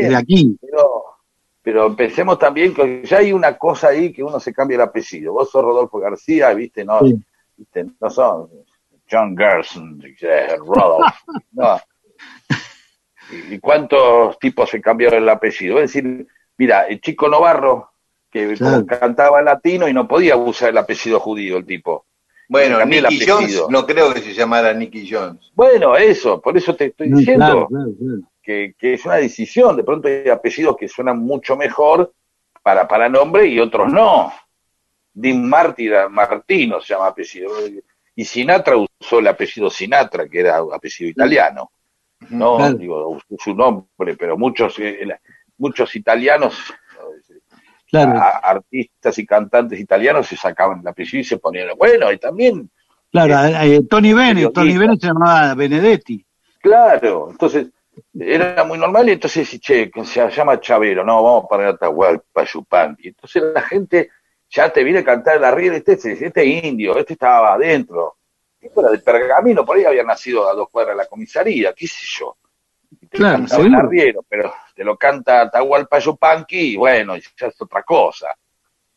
desde 0.00 0.16
aquí. 0.16 0.58
Pero, 0.60 1.02
pero 1.62 1.96
pensemos 1.96 2.38
también 2.38 2.74
que 2.74 3.02
ya 3.04 3.18
hay 3.18 3.32
una 3.32 3.56
cosa 3.56 3.88
ahí 3.88 4.12
que 4.12 4.22
uno 4.22 4.40
se 4.40 4.52
cambia 4.52 4.74
el 4.76 4.80
apellido. 4.82 5.32
Vos 5.32 5.50
sos 5.50 5.62
Rodolfo 5.62 5.98
García, 5.98 6.52
viste, 6.54 6.84
no, 6.84 6.98
Sí. 7.00 7.14
viste, 7.56 7.86
no 8.00 8.10
son 8.10 8.48
John 9.10 9.34
Gerson, 9.36 10.02
Rodolfo. 10.66 11.14
no. 11.52 11.78
¿Y 13.50 13.58
cuántos 13.58 14.38
tipos 14.38 14.70
se 14.70 14.80
cambiaron 14.80 15.22
el 15.22 15.28
apellido? 15.28 15.76
Es 15.80 15.92
decir, 15.92 16.26
Mira, 16.58 16.82
el 16.88 17.00
chico 17.00 17.28
Novarro, 17.28 17.92
que 18.30 18.54
Claro. 18.54 18.84
cantaba 18.84 19.40
latino 19.42 19.88
y 19.88 19.92
no 19.92 20.08
podía 20.08 20.36
usar 20.36 20.70
el 20.70 20.78
apellido 20.78 21.20
judío, 21.20 21.56
el 21.56 21.64
tipo. 21.64 22.04
Bueno, 22.48 22.84
Nicky 22.84 23.24
Jones, 23.24 23.62
no 23.68 23.86
creo 23.86 24.12
que 24.12 24.20
se 24.20 24.34
llamara 24.34 24.72
Nicky 24.74 25.08
Jones. 25.08 25.52
Bueno, 25.54 25.96
eso, 25.96 26.40
por 26.40 26.56
eso 26.56 26.74
te 26.74 26.86
estoy 26.86 27.10
No, 27.10 27.18
diciendo 27.18 27.44
claro, 27.44 27.66
claro, 27.68 27.90
claro. 27.96 28.20
que, 28.42 28.74
que 28.76 28.94
es 28.94 29.04
una 29.06 29.16
decisión. 29.16 29.76
De 29.76 29.84
pronto 29.84 30.08
hay 30.08 30.28
apellidos 30.28 30.76
que 30.76 30.88
suenan 30.88 31.18
mucho 31.20 31.56
mejor 31.56 32.12
para, 32.62 32.88
para 32.88 33.08
nombre 33.08 33.46
y 33.46 33.60
otros 33.60 33.92
no. 33.92 34.32
Dean 35.12 35.48
Martin, 35.48 35.92
Martino 36.10 36.80
se 36.80 36.94
llama 36.94 37.06
apellido. 37.08 37.50
Y 38.16 38.24
Sinatra 38.24 38.74
usó 38.76 39.20
el 39.20 39.28
apellido 39.28 39.70
Sinatra, 39.70 40.28
que 40.28 40.40
era 40.40 40.58
apellido 40.72 41.10
italiano. 41.10 41.70
No, 42.30 42.56
Claro. 42.56 42.74
digo, 42.76 43.08
usó 43.10 43.24
su 43.38 43.54
nombre, 43.54 44.16
pero 44.16 44.36
muchos, 44.36 44.78
eh, 44.78 44.98
la- 45.06 45.20
muchos 45.56 45.94
italianos, 45.96 46.56
Claro, 47.90 48.18
a- 48.20 48.38
artistas 48.38 49.18
y 49.18 49.24
cantantes 49.24 49.80
italianos 49.80 50.26
se 50.26 50.36
sacaban 50.36 50.80
el 50.80 50.88
apellido 50.88 51.20
y 51.20 51.24
se 51.24 51.38
ponían, 51.38 51.68
bueno, 51.78 52.12
y 52.12 52.18
también 52.18 52.70
claro. 53.10 53.34
eh, 53.62 53.80
Tony 53.88 54.12
Bennett, 54.12 54.52
Tony. 54.52 54.76
Bennett 54.76 55.00
se 55.00 55.06
llamaba 55.06 55.54
Benedetti. 55.54 56.22
Claro, 56.60 57.28
entonces 57.30 57.68
era 58.18 58.62
muy 58.64 58.76
normal 58.78 59.08
y 59.08 59.12
entonces, 59.12 59.58
che, 59.60 59.90
que 59.90 60.04
se 60.04 60.28
llama 60.30 60.60
Chavero, 60.60 61.02
no, 61.02 61.22
vamos 61.22 61.44
a 61.44 61.48
poner 61.48 61.66
Atahualpa 61.68 62.44
Yupanqui. 62.44 63.08
Entonces 63.08 63.42
la 63.54 63.62
gente 63.62 64.10
ya 64.50 64.70
te 64.70 64.84
viene 64.84 64.98
a 64.98 65.04
cantar 65.04 65.42
arriero, 65.42 65.74
este, 65.74 65.92
este, 65.94 66.26
este 66.26 66.44
indio, 66.44 66.98
este 66.98 67.14
estaba 67.14 67.54
adentro. 67.54 68.17
Tipo 68.68 68.80
era 68.80 68.90
de 68.90 68.98
pergamino, 68.98 69.64
por 69.64 69.76
ahí 69.76 69.84
había 69.84 70.04
nacido 70.04 70.48
a 70.48 70.54
dos 70.54 70.68
cuadras 70.70 70.96
de 70.96 71.02
la 71.02 71.08
comisaría, 71.08 71.72
qué 71.72 71.86
sé 71.86 72.06
yo. 72.18 72.36
Y 72.90 73.06
te 73.06 73.18
Claro, 73.18 73.44
el 73.58 73.74
arriero, 73.74 74.24
pero 74.28 74.52
te 74.74 74.84
lo 74.84 74.96
canta 74.96 75.42
Atahualpa 75.42 75.98
Yupanqui 75.98 76.72
y 76.72 76.76
bueno, 76.76 77.16
ya 77.16 77.46
es 77.46 77.60
otra 77.60 77.82
cosa. 77.82 78.28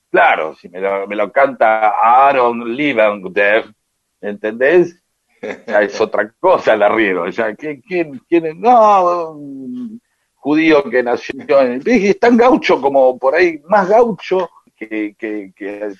Claro, 0.09 0.55
si 0.55 0.69
me 0.69 0.79
lo, 0.79 1.07
me 1.07 1.15
lo 1.15 1.31
canta 1.31 1.89
Aaron 1.89 2.75
Levanger, 2.75 3.73
¿entendés? 4.19 5.01
ya 5.41 5.81
es 5.81 5.99
otra 6.01 6.33
cosa 6.39 6.73
el 6.73 6.83
arriero. 6.83 7.29
Ya, 7.29 7.55
¿quién, 7.55 7.81
quién, 7.81 8.21
quién 8.27 8.45
es? 8.45 8.55
No, 8.55 9.31
un 9.31 10.01
judío 10.35 10.83
que 10.83 11.03
nació 11.03 11.61
en. 11.61 11.81
Es 11.85 12.19
tan 12.19 12.37
gaucho 12.37 12.81
como 12.81 13.17
por 13.17 13.35
ahí, 13.35 13.61
más 13.67 13.89
gaucho 13.89 14.49
que, 14.75 15.15
que, 15.17 15.53
que 15.55 15.93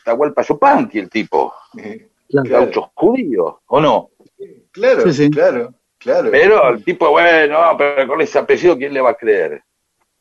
Yupanqui, 0.47 0.99
el 0.99 1.09
tipo. 1.09 1.53
Claro. 2.31 2.49
Gaucho 2.49 2.91
judío, 2.95 3.61
¿o 3.67 3.81
no? 3.81 4.09
Claro, 4.71 5.01
Sí, 5.03 5.13
sí. 5.13 5.29
claro, 5.29 5.73
claro. 5.97 6.29
Pero 6.31 6.69
el 6.69 6.83
tipo, 6.83 7.09
bueno, 7.09 7.57
pero 7.77 8.07
con 8.07 8.21
ese 8.21 8.39
apellido, 8.39 8.77
¿quién 8.77 8.93
le 8.93 9.01
va 9.01 9.11
a 9.11 9.15
creer? 9.15 9.61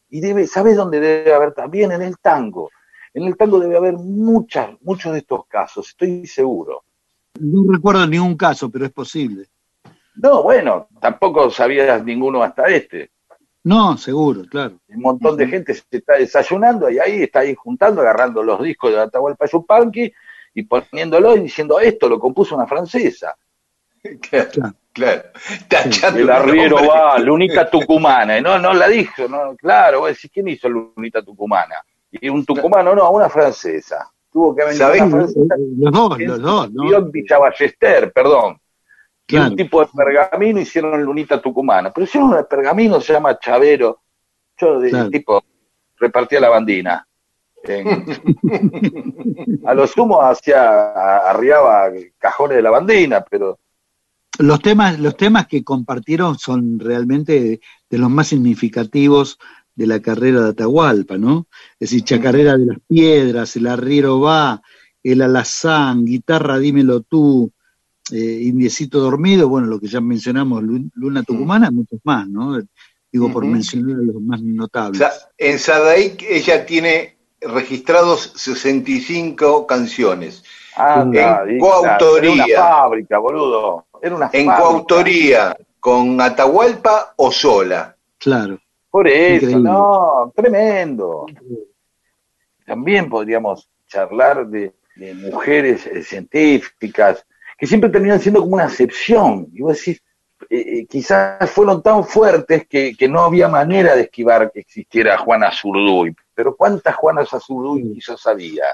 Y 0.09 0.20
debe, 0.20 0.47
¿sabes 0.47 0.77
dónde 0.77 0.99
debe 0.99 1.32
haber 1.32 1.53
también? 1.53 1.93
En 1.93 2.03
el 2.03 2.19
tango. 2.19 2.70
En 3.15 3.24
el 3.24 3.37
tango 3.37 3.61
debe 3.61 3.77
haber 3.77 3.95
muchas, 3.95 4.70
muchos 4.82 5.12
de 5.12 5.20
estos 5.20 5.47
casos, 5.47 5.89
estoy 5.89 6.27
seguro. 6.27 6.82
No 7.39 7.73
recuerdo 7.73 8.07
ningún 8.07 8.37
caso, 8.37 8.70
pero 8.70 8.87
es 8.87 8.93
posible. 8.93 9.47
No, 10.16 10.43
bueno, 10.43 10.89
tampoco 11.01 11.51
sabías 11.51 12.05
ninguno 12.05 12.43
hasta 12.43 12.65
este. 12.65 13.11
No, 13.62 13.97
seguro, 13.97 14.43
claro. 14.51 14.81
Un 14.89 15.03
montón 15.03 15.37
de 15.37 15.47
gente 15.47 15.74
se 15.74 15.85
está 15.91 16.15
desayunando 16.15 16.91
y 16.91 16.99
ahí 16.99 17.23
está 17.23 17.41
ahí 17.41 17.55
juntando, 17.55 18.01
agarrando 18.01 18.43
los 18.43 18.62
discos 18.62 18.91
de 18.93 19.01
Atahualpa 19.01 19.47
Yupanqui 19.47 20.12
y 20.55 20.62
poniéndolo 20.64 21.36
y 21.36 21.40
diciendo 21.40 21.78
esto 21.81 22.09
lo 22.09 22.18
compuso 22.18 22.55
una 22.56 22.66
francesa. 22.66 23.36
Claro, 24.31 24.72
Claro. 24.93 25.22
Tachando 25.68 26.18
El 26.18 26.24
el 26.24 26.31
arriero 26.31 26.77
va, 26.89 27.18
Lunita 27.20 27.68
Tucumana. 27.70 28.39
Y 28.39 28.43
no, 28.43 28.59
no 28.59 28.72
la 28.72 28.89
dijo, 28.89 29.28
no, 29.28 29.55
claro, 29.56 30.01
vos 30.01 30.09
decís, 30.09 30.31
¿quién 30.32 30.48
hizo 30.48 30.68
Lunita 30.68 31.22
Tucumana? 31.22 31.77
Y 32.10 32.28
un 32.28 32.44
tucumano, 32.44 32.94
no, 32.94 33.10
una 33.10 33.28
francesa. 33.28 34.10
Tuvo 34.32 34.55
que 34.56 34.62
venir 34.64 34.78
¿Sabés? 34.78 35.02
una 35.02 35.10
francesa 35.10 35.55
que 36.16 36.24
los 36.27 36.40
dos, 36.43 36.70
¿no? 36.72 36.82
vivió 36.82 36.98
en 36.98 37.10
Villa 37.10 37.39
Ballester, 37.39 38.10
perdón. 38.12 38.59
Que 39.27 39.36
Claro. 39.36 39.51
un 39.51 39.56
tipo 39.56 39.81
de 39.85 39.89
pergamino 39.94 40.60
hicieron 40.60 41.02
Lunita 41.05 41.40
Tucumana. 41.40 41.93
Pero 41.93 42.05
hicieron 42.05 42.32
un 42.35 42.47
pergamino, 42.48 43.01
se 43.01 43.12
llama 43.12 43.39
Chavero. 43.39 44.01
Yo, 44.56 44.81
de, 44.81 44.90
Claro. 44.90 45.10
tipo, 45.10 45.44
repartía 45.98 46.40
la 46.40 46.48
bandina. 46.48 47.06
En- 47.65 48.05
a 49.66 49.74
lo 49.74 49.87
sumo 49.87 50.23
hacía, 50.23 50.93
arriaba 51.28 51.91
cajones 52.19 52.57
de 52.57 52.62
la 52.62 52.70
bandina, 52.70 53.24
pero 53.28 53.59
Los 54.39 54.61
temas, 54.61 54.99
los 54.99 55.16
temas 55.16 55.47
que 55.47 55.62
compartieron 55.62 56.39
son 56.39 56.78
realmente 56.81 57.61
de 57.91 57.99
los 57.99 58.09
más 58.11 58.28
significativos 58.28 59.39
de 59.74 59.87
la 59.87 60.01
carrera 60.01 60.41
de 60.43 60.51
Atahualpa, 60.51 61.19
¿no? 61.19 61.47
Es 61.78 61.91
decir, 61.91 62.05
Chacarera 62.05 62.57
de 62.57 62.66
las 62.66 62.78
Piedras, 62.89 63.57
El 63.57 63.66
Arriero 63.66 64.20
Va, 64.20 64.62
El 65.03 65.20
Alazán, 65.23 66.05
Guitarra 66.07 66.59
Dímelo 66.59 67.03
Tú, 67.03 67.51
eh, 68.12 68.39
Indiecito 68.43 69.01
Dormido, 69.01 69.49
bueno, 69.49 69.66
lo 69.66 69.78
que 69.78 69.89
ya 69.89 70.01
mencionamos, 70.01 70.62
Lu- 70.62 70.91
Luna 70.95 71.23
Tucumana, 71.23 71.70
muchos 71.70 72.01
más, 72.05 72.27
¿no? 72.28 72.59
Digo, 73.12 73.31
por 73.31 73.43
Ujú. 73.45 73.53
mencionar 73.53 73.97
a 73.99 74.03
los 74.03 74.23
más 74.23 74.41
notables. 74.43 75.03
en 75.37 75.59
Sadaic 75.59 76.23
ella 76.23 76.65
tiene 76.65 77.16
registrados 77.41 78.33
65 78.37 79.67
canciones. 79.67 80.43
anda, 80.77 81.43
En 81.47 81.57
y- 81.57 81.59
coautoría. 81.59 82.45
Era 82.45 82.61
una 82.62 82.69
fábrica, 82.77 83.19
boludo. 83.19 83.87
Era 84.03 84.15
una 84.17 84.31
En 84.33 84.47
fábrica. 84.47 84.57
coautoría 84.57 85.57
con 85.79 86.21
Atahualpa 86.21 87.15
o 87.17 87.31
sola. 87.33 87.97
Claro. 88.19 88.59
Por 88.91 89.07
eso, 89.09 89.47
Increíble. 89.47 89.62
no, 89.71 90.33
tremendo. 90.35 91.27
También 92.67 93.09
podríamos 93.09 93.69
charlar 93.87 94.47
de, 94.47 94.73
de 94.97 95.15
mujeres 95.15 95.87
eh, 95.87 96.03
científicas 96.03 97.25
que 97.59 97.67
siempre 97.67 97.91
terminan 97.91 98.21
siendo 98.21 98.41
como 98.41 98.55
una 98.55 98.65
excepción. 98.65 99.49
Y 99.53 99.61
vos 99.62 99.77
decís, 99.79 100.03
eh, 100.49 100.79
eh, 100.81 100.87
quizás 100.89 101.51
fueron 101.51 101.83
tan 101.83 102.05
fuertes 102.05 102.67
que, 102.69 102.97
que 102.97 103.09
no 103.09 103.21
había 103.21 103.49
manera 103.49 103.95
de 103.95 104.03
esquivar 104.03 104.51
que 104.53 104.61
existiera 104.61 105.19
Juana 105.19 105.51
Zurduy. 105.53 106.15
Pero 106.41 106.57
¿cuántas 106.57 106.97
Juanas 106.97 107.29
Zurduy 107.29 107.93
quizás 107.93 108.27
había? 108.27 108.65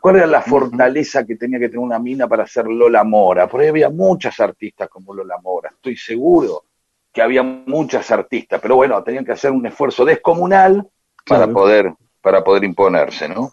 ¿Cuál 0.00 0.16
era 0.16 0.26
la 0.26 0.42
fortaleza 0.42 1.24
que 1.24 1.36
tenía 1.36 1.60
que 1.60 1.68
tener 1.68 1.78
una 1.78 2.00
mina 2.00 2.26
para 2.26 2.44
ser 2.48 2.66
Lola 2.66 3.04
Mora? 3.04 3.48
Por 3.48 3.60
ahí 3.60 3.68
había 3.68 3.90
muchas 3.90 4.40
artistas 4.40 4.88
como 4.88 5.14
Lola 5.14 5.38
Mora, 5.40 5.70
estoy 5.72 5.96
seguro 5.96 6.64
que 7.12 7.22
había 7.22 7.44
muchas 7.44 8.10
artistas, 8.10 8.60
pero 8.60 8.74
bueno, 8.74 9.00
tenían 9.04 9.24
que 9.24 9.30
hacer 9.32 9.52
un 9.52 9.64
esfuerzo 9.66 10.04
descomunal 10.04 10.84
para 11.24 11.44
Claro. 11.44 11.52
poder 11.52 11.92
para 12.20 12.42
poder 12.42 12.64
imponerse, 12.64 13.28
¿no? 13.28 13.52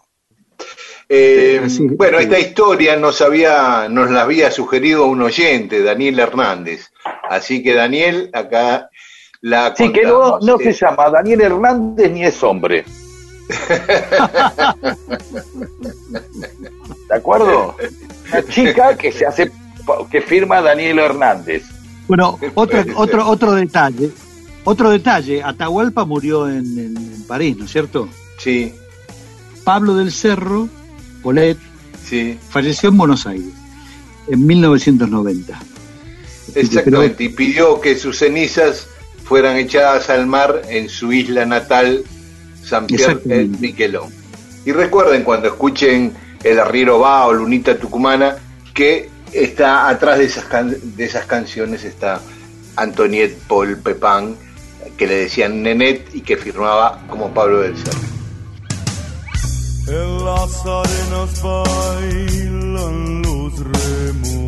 Eh, 1.08 1.60
bueno, 1.96 2.18
esta 2.18 2.40
historia 2.40 2.96
nos 2.96 3.20
había, 3.22 3.88
nos 3.88 4.10
la 4.10 4.22
había 4.22 4.50
sugerido 4.50 5.06
un 5.06 5.22
oyente, 5.22 5.80
Daniel 5.82 6.18
Hernández. 6.18 6.90
Así 7.30 7.62
que 7.62 7.72
Daniel, 7.74 8.30
acá 8.32 8.90
la 9.40 9.74
Sí, 9.76 9.92
que 9.92 10.02
no, 10.02 10.20
contamos. 10.38 10.44
no 10.44 10.58
se 10.58 10.72
llama 10.72 11.10
Daniel 11.10 11.40
Hernández 11.42 12.10
ni 12.12 12.24
es 12.24 12.42
hombre. 12.42 12.84
¿De 17.08 17.14
acuerdo? 17.14 17.76
Una 18.32 18.44
chica 18.46 18.96
que 18.96 19.12
se 19.12 19.26
hace 19.26 19.50
que 20.10 20.20
firma 20.20 20.60
Daniel 20.60 20.98
Hernández. 20.98 21.64
Bueno, 22.06 22.38
otro, 22.54 22.84
otro, 22.96 23.28
otro 23.28 23.52
detalle. 23.52 24.10
Otro 24.64 24.90
detalle, 24.90 25.42
Atahualpa 25.42 26.04
murió 26.04 26.46
en, 26.48 26.56
en- 26.78 26.96
en 26.96 27.22
París, 27.26 27.56
¿no 27.56 27.64
es 27.64 27.70
cierto? 27.72 28.06
Sí, 28.38 28.74
Pablo 29.64 29.94
del 29.94 30.12
Cerro, 30.12 30.68
Polet, 31.22 31.56
sí, 32.04 32.38
falleció 32.50 32.90
en 32.90 32.98
Buenos 32.98 33.26
Aires 33.26 33.48
en 34.26 34.46
1990. 34.46 35.58
exactamente. 36.54 37.24
Y 37.24 37.28
pidió 37.30 37.80
que 37.80 37.96
sus 37.98 38.18
cenizas 38.18 38.88
fueran 39.24 39.56
echadas 39.56 40.10
al 40.10 40.26
mar 40.26 40.60
en 40.68 40.90
su 40.90 41.12
isla 41.14 41.46
natal, 41.46 42.04
San 42.68 42.86
Pierre 42.86 43.04
Exactamente. 43.04 43.54
el 43.56 43.60
Miquelón. 43.60 44.12
Y 44.64 44.72
recuerden 44.72 45.22
cuando 45.24 45.48
escuchen 45.48 46.12
El 46.44 46.58
Arriero 46.60 46.98
Va 47.00 47.26
o 47.26 47.32
Lunita 47.32 47.78
Tucumana, 47.78 48.36
que 48.74 49.08
está 49.32 49.88
atrás 49.88 50.18
de 50.18 50.24
esas, 50.26 50.44
can- 50.44 50.76
de 50.96 51.04
esas 51.04 51.24
canciones 51.26 51.84
está 51.84 52.20
Antoniette 52.76 53.38
Paul 53.48 53.76
Pepin, 53.78 54.36
que 54.96 55.06
le 55.06 55.14
decían 55.16 55.62
Nenet 55.62 56.14
y 56.14 56.20
que 56.20 56.36
firmaba 56.36 57.02
como 57.08 57.32
Pablo 57.32 57.60
del 57.60 57.76
Cerro. 57.76 57.98
En 59.88 60.24
las 60.24 60.66
arenas 60.66 61.42
bailan 61.42 63.22
los 63.22 63.52
remolinos. 63.58 64.47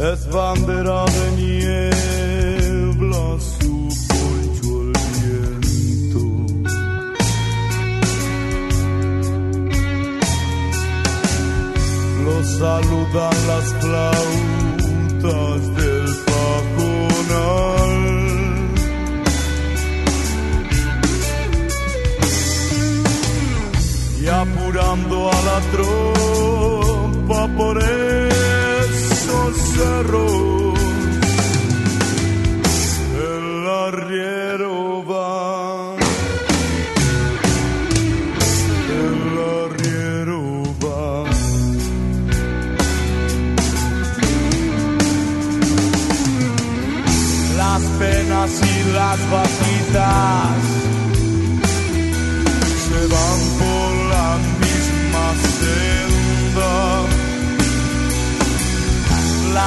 Es 0.00 0.26
bandera 0.30 1.04
de 1.04 1.30
niebla 1.36 3.24
su 3.38 3.88
poncho 4.08 4.80
el 4.80 4.92
viento. 5.60 6.22
Lo 12.24 12.36
saludan 12.44 13.36
las 13.46 13.66
flautas 13.80 15.60
del 15.76 16.08
pajonal. 16.30 18.00
Y 24.18 24.24
apurando 24.28 25.16
a 25.28 25.36
la 25.44 25.58
tropa 25.72 27.40
por 27.58 27.76
cerros, 29.56 30.78
el 33.34 33.68
arriero 33.68 35.04
va. 35.04 35.96
El 39.04 39.38
arriero 39.64 40.62
va. 40.84 41.24
Las 47.56 47.82
penas 47.98 48.50
y 48.62 48.92
las 48.92 49.18
vaquitas 49.30 50.79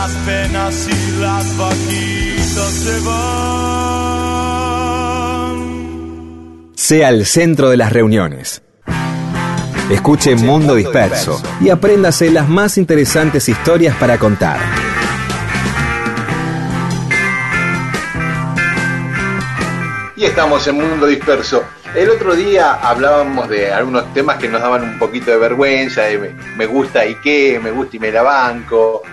Las 0.03 0.11
penas 0.25 0.87
y 0.89 1.21
las 1.21 1.57
vaquitas 1.57 2.73
se 2.73 2.99
van. 3.07 3.23
Sea 6.75 7.07
el 7.07 7.25
centro 7.25 7.69
de 7.69 7.77
las 7.77 7.93
reuniones. 7.93 8.61
Escuche 9.89 10.35
Mundo 10.35 10.75
Disperso 10.75 11.41
y 11.61 11.69
apréndase 11.69 12.29
las 12.31 12.49
más 12.49 12.77
interesantes 12.77 13.47
historias 13.47 13.95
para 13.95 14.17
contar. 14.17 14.57
Y 20.17 20.25
estamos 20.25 20.67
en 20.67 20.75
Mundo 20.75 21.07
Disperso. 21.07 21.63
El 21.95 22.09
otro 22.09 22.35
día 22.35 22.73
hablábamos 22.73 23.47
de 23.47 23.71
algunos 23.71 24.13
temas 24.13 24.37
que 24.37 24.49
nos 24.49 24.59
daban 24.61 24.83
un 24.83 24.99
poquito 24.99 25.31
de 25.31 25.37
vergüenza, 25.37 26.01
de 26.01 26.35
me, 26.57 26.65
gusta 26.65 27.05
y 27.05 27.15
qué, 27.21 27.57
me 27.63 27.71
gusta 27.71 27.95
y 27.95 27.99
me 27.99 28.11
la 28.11 28.23
banco, 28.23 29.03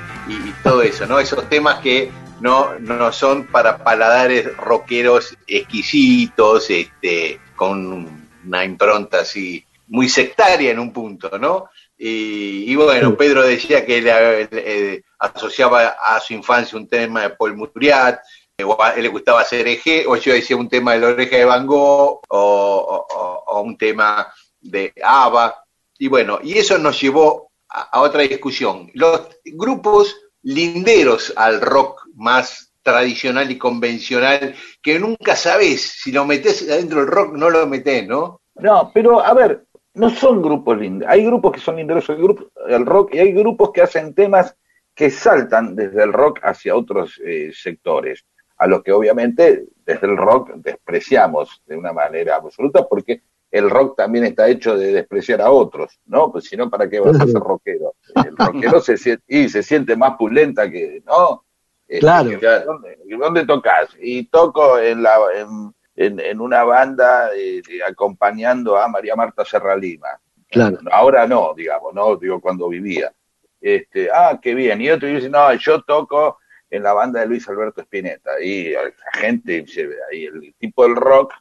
todo 0.71 0.83
eso, 0.83 1.05
¿no? 1.07 1.19
Esos 1.19 1.49
temas 1.49 1.81
que 1.81 2.13
no, 2.41 2.79
no 2.79 3.13
son 3.13 3.47
para 3.49 3.79
paladares 3.79 4.57
rockeros 4.57 5.37
exquisitos, 5.49 6.71
este, 6.71 7.41
con 7.57 8.31
una 8.47 8.65
impronta 8.65 9.21
así 9.21 9.65
muy 9.89 10.09
sectaria 10.09 10.71
en 10.71 10.79
un 10.79 10.93
punto, 10.93 11.39
¿no? 11.39 11.69
Y, 11.99 12.71
y 12.71 12.77
bueno, 12.77 13.17
Pedro 13.17 13.43
decía 13.43 13.85
que 13.85 13.99
él 13.99 14.07
eh, 14.53 15.03
asociaba 15.19 15.89
a 15.89 16.21
su 16.21 16.35
infancia 16.35 16.79
un 16.79 16.87
tema 16.89 17.23
de 17.23 17.31
Paul 17.31 17.57
Muriat, 17.57 18.21
eh, 18.57 18.63
o 18.65 18.81
a 18.81 18.91
él 18.91 19.03
le 19.03 19.09
gustaba 19.09 19.41
hacer 19.41 19.67
eje, 19.67 20.05
o 20.07 20.15
yo 20.17 20.33
decía 20.33 20.57
un 20.57 20.69
tema 20.69 20.93
de 20.93 21.01
la 21.01 21.09
oreja 21.09 21.37
de 21.37 21.45
Van 21.45 21.67
Gogh, 21.67 22.21
o, 22.29 22.39
o- 22.39 23.07
o- 23.19 23.45
o 23.49 23.61
un 23.63 23.77
tema 23.77 24.33
de 24.61 24.93
ABBA, 25.03 25.65
y 25.99 26.07
bueno, 26.07 26.39
y 26.45 26.57
eso 26.59 26.79
nos 26.79 27.01
llevó 27.01 27.51
a, 27.69 27.83
a 27.99 28.01
otra 28.03 28.23
discusión. 28.23 28.89
Los 28.95 29.23
grupos 29.45 30.17
linderos 30.43 31.33
al 31.37 31.61
rock 31.61 32.07
más 32.15 32.73
tradicional 32.83 33.51
y 33.51 33.59
convencional, 33.59 34.55
que 34.83 34.99
nunca 34.99 35.37
sabes 35.37 35.83
si 35.83 36.13
lo 36.13 36.25
metes 36.25 36.69
adentro 36.69 37.01
del 37.01 37.09
rock, 37.09 37.35
no 37.35 37.51
lo 37.51 37.67
metes, 37.67 38.07
¿no? 38.07 38.41
No, 38.55 38.91
pero 38.93 39.21
a 39.25 39.35
ver, 39.35 39.65
no 39.95 40.11
son 40.11 40.43
grupos 40.43 40.79
lindos. 40.79 41.09
Hay 41.09 41.25
grupos 41.25 41.53
que 41.53 41.61
son 41.61 41.77
linderos 41.77 42.09
el 42.09 42.87
rock 42.87 43.15
y 43.15 43.19
hay 43.19 43.33
grupos 43.33 43.71
que 43.73 43.83
hacen 43.83 44.15
temas 44.15 44.57
que 44.95 45.11
saltan 45.11 45.75
desde 45.75 46.03
el 46.03 46.13
rock 46.13 46.41
hacia 46.43 46.77
otros 46.77 47.21
eh, 47.25 47.53
sectores, 47.55 48.25
a 48.57 48.67
los 48.67 48.83
que 48.83 48.93
obviamente 48.93 49.67
desde 49.85 50.07
el 50.07 50.17
rock 50.17 50.53
despreciamos 50.57 51.63
de 51.67 51.77
una 51.77 51.93
manera 51.93 52.37
absoluta 52.37 52.87
porque 52.87 53.23
el 53.51 53.69
rock 53.69 53.97
también 53.97 54.25
está 54.25 54.49
hecho 54.49 54.77
de 54.77 54.93
despreciar 54.93 55.41
a 55.41 55.51
otros, 55.51 55.99
¿no? 56.07 56.31
Pues 56.31 56.45
si 56.45 56.57
no, 56.57 56.71
¿para 56.71 56.89
qué 56.89 57.01
vas 57.01 57.21
a 57.21 57.27
ser 57.27 57.35
rockero? 57.41 57.95
El 58.25 58.37
rockero 58.37 58.81
se 58.81 58.97
siente, 58.97 59.25
y 59.27 59.49
se 59.49 59.63
siente 59.63 59.97
más 59.97 60.17
pulenta 60.17 60.71
que, 60.71 61.03
¿no? 61.05 61.45
Este, 61.89 62.01
Claro. 62.01 62.31
¿dónde, 62.65 62.99
¿Dónde 63.19 63.47
tocas? 63.47 63.89
Y 64.01 64.25
toco 64.27 64.79
en 64.79 65.03
la 65.03 65.17
en, 65.35 65.75
en, 65.97 66.21
en 66.21 66.41
una 66.41 66.63
banda 66.63 67.31
eh, 67.35 67.61
acompañando 67.87 68.77
a 68.77 68.87
María 68.87 69.17
Marta 69.17 69.45
Serra 69.45 69.77
Lima. 69.77 70.21
Claro. 70.49 70.79
Ahora 70.91 71.27
no, 71.27 71.53
digamos, 71.57 71.93
no, 71.93 72.17
digo 72.17 72.41
cuando 72.41 72.69
vivía. 72.69 73.13
Este, 73.61 74.09
ah, 74.13 74.39
qué 74.41 74.55
bien. 74.55 74.81
Y 74.81 74.91
otro 74.91 75.09
dice, 75.09 75.29
no, 75.29 75.53
yo 75.55 75.83
toco 75.83 76.39
en 76.71 76.83
la 76.83 76.93
banda 76.93 77.21
de 77.21 77.27
Luis 77.27 77.49
Alberto 77.49 77.81
Spinetta. 77.83 78.41
Y 78.41 78.73
la 78.73 78.93
gente, 79.15 79.65
ahí 80.11 80.25
el 80.25 80.55
tipo 80.59 80.85
del 80.85 80.97
rock, 80.97 81.35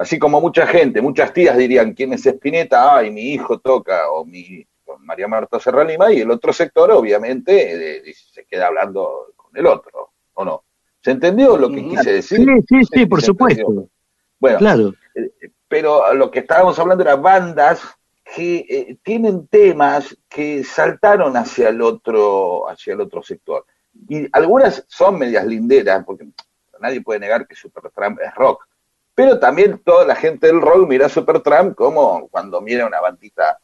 así 0.00 0.18
como 0.18 0.40
mucha 0.40 0.66
gente, 0.66 1.02
muchas 1.02 1.30
tías 1.34 1.56
dirían, 1.58 1.92
¿quién 1.92 2.14
es 2.14 2.24
Spinetta? 2.24 2.96
Ay, 2.96 3.10
mi 3.10 3.32
hijo 3.34 3.58
toca, 3.58 4.10
o 4.10 4.24
mi 4.24 4.66
con 4.82 5.04
María 5.04 5.28
Marta 5.28 5.60
Serra 5.60 5.84
Lima, 5.84 6.10
y 6.10 6.20
el 6.20 6.30
otro 6.30 6.52
sector, 6.54 6.90
obviamente, 6.90 7.98
eh, 8.08 8.14
se 8.14 8.44
queda 8.46 8.68
hablando 8.68 9.34
con 9.36 9.54
el 9.54 9.66
otro, 9.66 10.10
¿o 10.34 10.44
no? 10.44 10.64
¿Se 11.02 11.10
entendió 11.10 11.56
lo 11.58 11.68
que 11.68 11.82
quise 11.86 12.14
decir? 12.14 12.38
Sí, 12.38 12.44
sí, 12.66 12.84
sí, 12.84 13.06
por 13.06 13.20
entendió. 13.20 13.20
supuesto. 13.20 13.88
Bueno, 14.38 14.58
Claro. 14.58 14.94
pero 15.68 16.12
lo 16.14 16.30
que 16.30 16.40
estábamos 16.40 16.78
hablando 16.78 17.04
era 17.04 17.16
bandas 17.16 17.82
que 18.34 18.64
eh, 18.68 18.96
tienen 19.02 19.46
temas 19.48 20.16
que 20.28 20.64
saltaron 20.64 21.36
hacia 21.36 21.68
el 21.68 21.82
otro 21.82 22.68
hacia 22.68 22.94
el 22.94 23.00
otro 23.00 23.22
sector 23.22 23.66
y 24.08 24.26
algunas 24.32 24.84
son 24.88 25.18
medias 25.18 25.44
linderas 25.44 26.04
porque 26.04 26.26
nadie 26.80 27.00
puede 27.02 27.20
negar 27.20 27.46
que 27.46 27.54
Supertramp 27.56 28.18
es 28.20 28.32
rock 28.34 28.66
pero 29.22 29.38
también 29.38 29.78
toda 29.84 30.04
la 30.06 30.14
gente 30.14 30.46
del 30.46 30.60
rock 30.60 30.88
mira 30.88 31.06
a 31.06 31.08
Supertramp 31.10 31.74
como 31.74 32.28
cuando 32.28 32.60
mira 32.60 32.86
una 32.86 33.00
bandita 33.00 33.58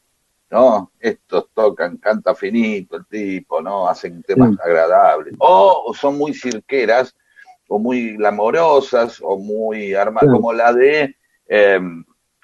no 0.50 0.92
estos 1.00 1.48
tocan 1.54 1.96
canta 1.96 2.34
finito 2.34 2.96
el 2.96 3.06
tipo 3.06 3.62
no 3.62 3.88
hacen 3.88 4.22
temas 4.22 4.50
Sí. 4.50 4.56
agradables 4.64 5.34
o 5.38 5.92
son 5.98 6.18
muy 6.18 6.34
cirqueras 6.34 7.16
o 7.68 7.78
muy 7.78 8.16
glamorosas 8.16 9.18
o 9.22 9.38
muy 9.38 9.94
armadas 9.94 10.28
Sí. 10.28 10.34
como 10.36 10.52
la 10.52 10.72
de 10.72 11.16
eh, 11.48 11.80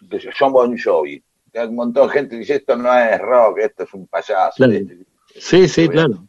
yo, 0.00 0.30
John 0.38 0.52
Bon 0.52 0.76
Jovi. 0.78 1.22
Hay 1.54 1.66
Un 1.68 1.74
montón 1.76 2.06
de 2.08 2.12
gente 2.14 2.30
que 2.30 2.38
dice 2.40 2.54
esto 2.56 2.76
no 2.76 2.92
es 2.96 3.20
rock, 3.20 3.58
esto 3.58 3.82
es 3.84 3.92
un 3.94 4.06
payaso. 4.06 4.54
Claro. 4.56 4.72
Este- 4.72 4.98
Sí, 5.36 5.68
sí, 5.68 5.88
claro. 5.88 6.24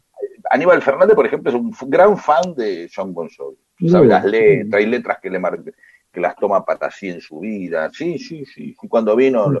Aníbal 0.50 0.80
Fernández, 0.82 1.14
por 1.16 1.26
ejemplo, 1.26 1.50
es 1.50 1.56
un 1.56 1.72
gran 1.90 2.16
fan 2.16 2.54
de 2.54 2.88
John 2.94 3.12
Bon 3.14 3.28
Jovi. 3.28 3.56
Sabe 3.90 4.06
las 4.06 4.24
letras, 4.24 4.74
hay 4.80 4.86
letras 4.86 5.18
que 5.20 5.28
le 5.30 5.38
mar- 5.38 5.58
que 6.14 6.20
las 6.20 6.36
toma 6.36 6.64
para 6.64 6.86
así 6.86 7.10
en 7.10 7.20
su 7.20 7.40
vida. 7.40 7.90
Sí, 7.92 8.18
sí, 8.18 8.46
sí. 8.46 8.74
Y 8.80 8.88
cuando 8.88 9.14
vino 9.16 9.48
Mm. 9.48 9.56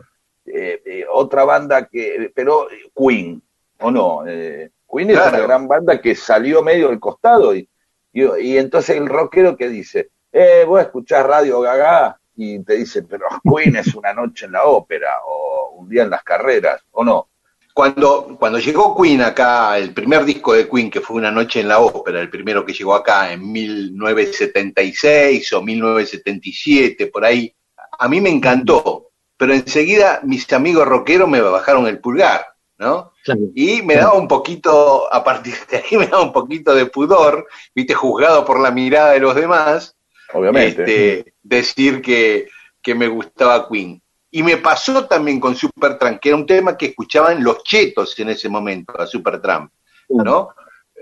eh, 0.46 0.82
eh, 0.86 1.04
otra 1.12 1.44
banda 1.44 1.86
que, 1.86 2.30
pero 2.34 2.70
eh, 2.70 2.90
Queen, 2.96 3.42
¿o 3.80 3.90
no? 3.90 4.26
Eh, 4.26 4.70
Queen 4.90 5.10
es 5.10 5.16
una 5.16 5.40
gran 5.40 5.66
banda 5.68 6.00
que 6.00 6.14
salió 6.14 6.62
medio 6.62 6.88
del 6.88 7.00
costado 7.00 7.54
y, 7.54 7.68
y, 8.12 8.22
y 8.40 8.58
entonces 8.58 8.96
el 8.96 9.08
rockero 9.08 9.56
que 9.56 9.68
dice, 9.68 10.10
eh, 10.32 10.64
vos 10.66 10.80
escuchás 10.80 11.26
Radio 11.26 11.60
Gaga 11.60 12.18
y 12.36 12.58
te 12.62 12.74
dice, 12.74 13.02
pero 13.02 13.26
Queen 13.42 13.76
es 13.76 13.94
una 13.94 14.12
noche 14.14 14.46
en 14.46 14.52
la 14.52 14.64
ópera 14.64 15.08
o 15.26 15.76
un 15.78 15.88
día 15.88 16.02
en 16.04 16.10
las 16.10 16.22
carreras, 16.22 16.82
¿o 16.92 17.02
no? 17.04 17.28
Cuando, 17.74 18.36
cuando 18.38 18.60
llegó 18.60 18.96
Queen 18.96 19.20
acá, 19.20 19.76
el 19.78 19.92
primer 19.92 20.24
disco 20.24 20.52
de 20.52 20.68
Queen, 20.68 20.88
que 20.88 21.00
fue 21.00 21.16
Una 21.16 21.32
Noche 21.32 21.58
en 21.58 21.66
la 21.66 21.80
Ópera, 21.80 22.20
el 22.20 22.30
primero 22.30 22.64
que 22.64 22.72
llegó 22.72 22.94
acá 22.94 23.32
en 23.32 23.50
1976 23.50 25.52
o 25.54 25.60
1977, 25.60 27.08
por 27.08 27.24
ahí, 27.24 27.52
a 27.98 28.08
mí 28.08 28.20
me 28.20 28.30
encantó, 28.30 29.10
pero 29.36 29.52
enseguida 29.52 30.20
mis 30.22 30.50
amigos 30.52 30.86
rockeros 30.86 31.28
me 31.28 31.40
bajaron 31.40 31.88
el 31.88 31.98
pulgar, 31.98 32.46
¿no? 32.78 33.12
claro. 33.24 33.40
Y 33.56 33.82
me 33.82 33.96
daba 33.96 34.14
un 34.14 34.28
poquito, 34.28 35.12
a 35.12 35.24
partir 35.24 35.54
de 35.68 35.78
ahí 35.78 35.82
me 35.98 36.06
daba 36.06 36.22
un 36.22 36.32
poquito 36.32 36.76
de 36.76 36.86
pudor, 36.86 37.48
viste, 37.74 37.94
juzgado 37.94 38.44
por 38.44 38.60
la 38.60 38.70
mirada 38.70 39.14
de 39.14 39.20
los 39.20 39.34
demás, 39.34 39.96
Obviamente. 40.32 41.18
este, 41.18 41.34
decir 41.42 42.00
que, 42.00 42.48
que 42.80 42.94
me 42.94 43.08
gustaba 43.08 43.68
Queen. 43.68 44.00
Y 44.36 44.42
me 44.42 44.56
pasó 44.56 45.06
también 45.06 45.38
con 45.38 45.54
Supertramp, 45.54 46.18
que 46.18 46.30
era 46.30 46.36
un 46.36 46.44
tema 46.46 46.76
que 46.76 46.86
escuchaban 46.86 47.42
los 47.44 47.62
chetos 47.62 48.18
en 48.18 48.30
ese 48.30 48.48
momento, 48.48 48.92
a 49.00 49.06
Supertramp, 49.06 49.70
¿no? 50.08 50.48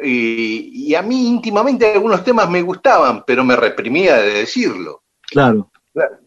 Y, 0.03 0.89
y 0.91 0.95
a 0.95 1.01
mí 1.01 1.29
íntimamente 1.29 1.91
algunos 1.95 2.23
temas 2.25 2.51
me 2.51 2.61
gustaban, 2.61 3.25
pero 3.27 3.43
me 3.43 3.57
reprimía 3.57 4.17
de 4.19 4.35
decirlo. 4.35 5.03
Claro. 5.31 5.71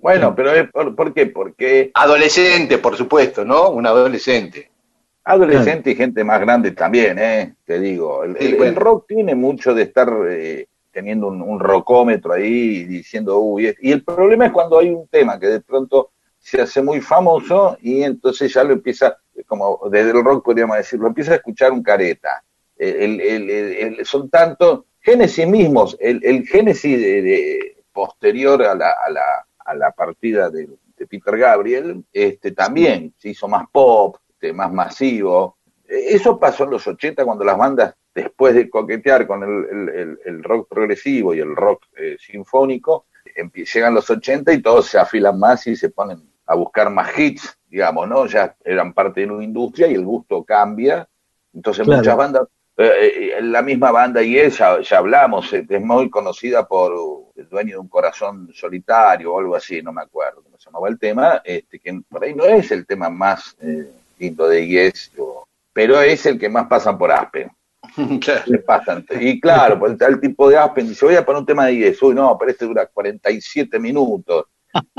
Bueno, 0.02 0.34
pero 0.36 0.52
es 0.52 0.72
por, 0.72 0.96
¿por 0.96 1.14
qué? 1.14 1.28
Porque 1.28 1.92
Adolescente, 1.94 2.80
por 2.80 2.96
supuesto, 2.96 3.46
¿no? 3.46 3.70
Un 3.70 3.86
adolescente. 3.86 4.72
adolescente 5.24 5.92
y 5.92 5.96
gente 5.96 6.24
más 6.24 6.40
grande 6.40 6.72
también, 6.72 7.20
¿eh? 7.20 7.56
Te 7.66 7.80
digo, 7.80 8.24
el, 8.24 8.36
Sí, 8.38 8.46
el- 8.48 8.56
bueno. 8.56 8.70
el 8.72 8.76
rock 8.78 9.06
tiene 9.08 9.36
mucho 9.36 9.74
de 9.76 9.84
estar 9.84 10.12
eh, 10.30 10.68
teniendo 10.92 11.28
un, 11.28 11.42
un 11.42 11.60
rockómetro 11.60 12.34
ahí 12.34 12.78
y 12.78 12.84
diciendo, 12.86 13.38
uy, 13.40 13.68
es-". 13.68 13.78
y 13.82 13.92
el 13.92 14.04
problema 14.04 14.48
es 14.48 14.52
cuando 14.52 14.80
hay 14.80 14.90
un 14.90 15.08
tema 15.08 15.40
que 15.40 15.48
de 15.48 15.62
pronto 15.62 16.12
se 16.46 16.62
hace 16.62 16.80
muy 16.84 17.02
famoso 17.02 17.76
y 17.82 18.04
entonces 18.04 18.54
ya 18.54 18.64
lo 18.64 18.74
empieza, 18.74 19.18
como 19.48 19.80
desde 19.92 20.12
el 20.12 20.24
rock 20.24 20.46
podríamos 20.46 20.78
decirlo, 20.78 21.08
empieza 21.08 21.32
a 21.32 21.38
escuchar 21.38 21.72
un 21.72 21.82
careta. 21.82 22.44
El, 22.78 23.20
el- 23.20 24.06
son 24.06 24.30
tantos, 24.30 24.84
Génesis 25.02 25.48
mismos, 25.48 25.98
el, 26.00 26.24
el 26.24 26.46
Génesis 26.46 27.00
de, 27.00 27.22
de- 27.24 27.84
posterior 27.92 28.62
a 28.62 28.76
la, 28.76 28.92
a 28.92 29.10
la, 29.10 29.48
a 29.66 29.74
la 29.74 29.92
partida 29.92 30.52
de, 30.52 30.68
de 30.98 31.08
Peter 31.08 31.36
Gabriel, 31.36 32.04
este, 32.14 32.52
también 32.52 33.12
se 33.18 33.30
hizo 33.30 33.48
más 33.48 33.66
pop, 33.72 34.18
este, 34.30 34.54
más 34.54 34.72
masivo. 34.72 35.58
Eh, 35.88 36.10
Eso 36.10 36.40
pasó 36.40 36.66
en 36.66 36.72
los 36.72 36.86
80 36.86 37.26
cuando 37.26 37.44
las 37.44 37.58
bandas, 37.58 37.96
después 38.14 38.54
de 38.54 38.70
coquetear 38.70 39.26
con 39.26 39.42
el, 39.42 39.66
el- 39.72 39.90
el- 40.00 40.20
el 40.26 40.44
rock 40.44 40.68
progresivo 40.70 41.34
y 41.34 41.40
el 41.40 41.56
rock 41.56 41.86
eh, 41.98 42.18
sinfónico, 42.20 43.06
llegan 43.74 43.96
los 43.96 44.08
80 44.10 44.54
y 44.54 44.62
todos 44.62 44.86
se 44.86 45.00
afilan 45.00 45.40
más 45.40 45.66
y 45.66 45.76
se 45.76 45.90
ponen 45.90 46.22
a 46.46 46.56
buscar 46.56 46.90
más 46.90 47.18
hits, 47.18 47.58
digamos, 47.68 48.08
¿no? 48.08 48.26
Ya 48.28 48.56
eran 48.64 48.94
parte 48.94 49.22
de 49.22 49.32
una 49.32 49.44
industria 49.44 49.88
y 49.88 49.94
el 49.96 50.06
gusto 50.06 50.44
cambia. 50.44 51.08
Entonces 51.54 51.86
Claro. 51.86 52.00
muchas 52.02 52.18
bandas, 52.18 52.44
eh, 52.78 53.32
eh, 53.38 53.42
la 53.42 53.62
misma 53.62 53.92
banda 53.92 54.22
y 54.22 54.38
ella, 54.38 54.82
ya 54.82 54.98
hablamos, 54.98 55.52
eh, 55.54 55.66
es 55.68 55.82
muy 55.82 56.10
conocida 56.10 56.68
por 56.68 56.94
el 57.36 57.48
dueño 57.50 57.72
de 57.76 57.80
un 57.80 57.88
corazón 57.88 58.50
solitario 58.54 59.34
o 59.34 59.40
algo 59.40 59.56
así, 59.56 59.82
no 59.82 59.92
me 59.94 60.02
acuerdo 60.02 60.42
cómo 60.44 60.58
se 60.58 60.66
llamaba 60.66 60.90
el 60.90 61.00
tema, 61.00 61.42
este, 61.44 61.80
que 61.80 62.02
por 62.10 62.24
ahí 62.24 62.34
no 62.34 62.44
es 62.46 62.72
el 62.72 62.86
tema 62.86 63.10
más 63.10 63.56
eh, 63.62 63.90
lindo 64.20 64.48
de 64.48 64.68
Yes, 64.68 65.12
o- 65.18 65.46
pero 65.74 66.00
es 66.02 66.26
el 66.26 66.38
que 66.40 66.48
más 66.50 66.68
pasan 66.68 66.98
por 66.98 67.12
Aspen. 67.12 67.50
Pasan. 68.66 69.06
Y 69.20 69.40
claro, 69.40 69.78
pues 69.80 69.94
está 69.94 70.08
el 70.08 70.20
tipo 70.20 70.50
de 70.50 70.58
Aspen 70.58 70.88
dice, 70.88 71.06
voy 71.06 71.16
a 71.16 71.26
poner 71.26 71.40
un 71.42 71.46
tema 71.46 71.66
de 71.68 71.76
Yes, 71.76 72.02
uy, 72.02 72.16
no, 72.16 72.38
pero 72.38 72.52
este 72.52 72.66
dura 72.66 72.86
47 72.88 73.80
minutos. 73.80 74.46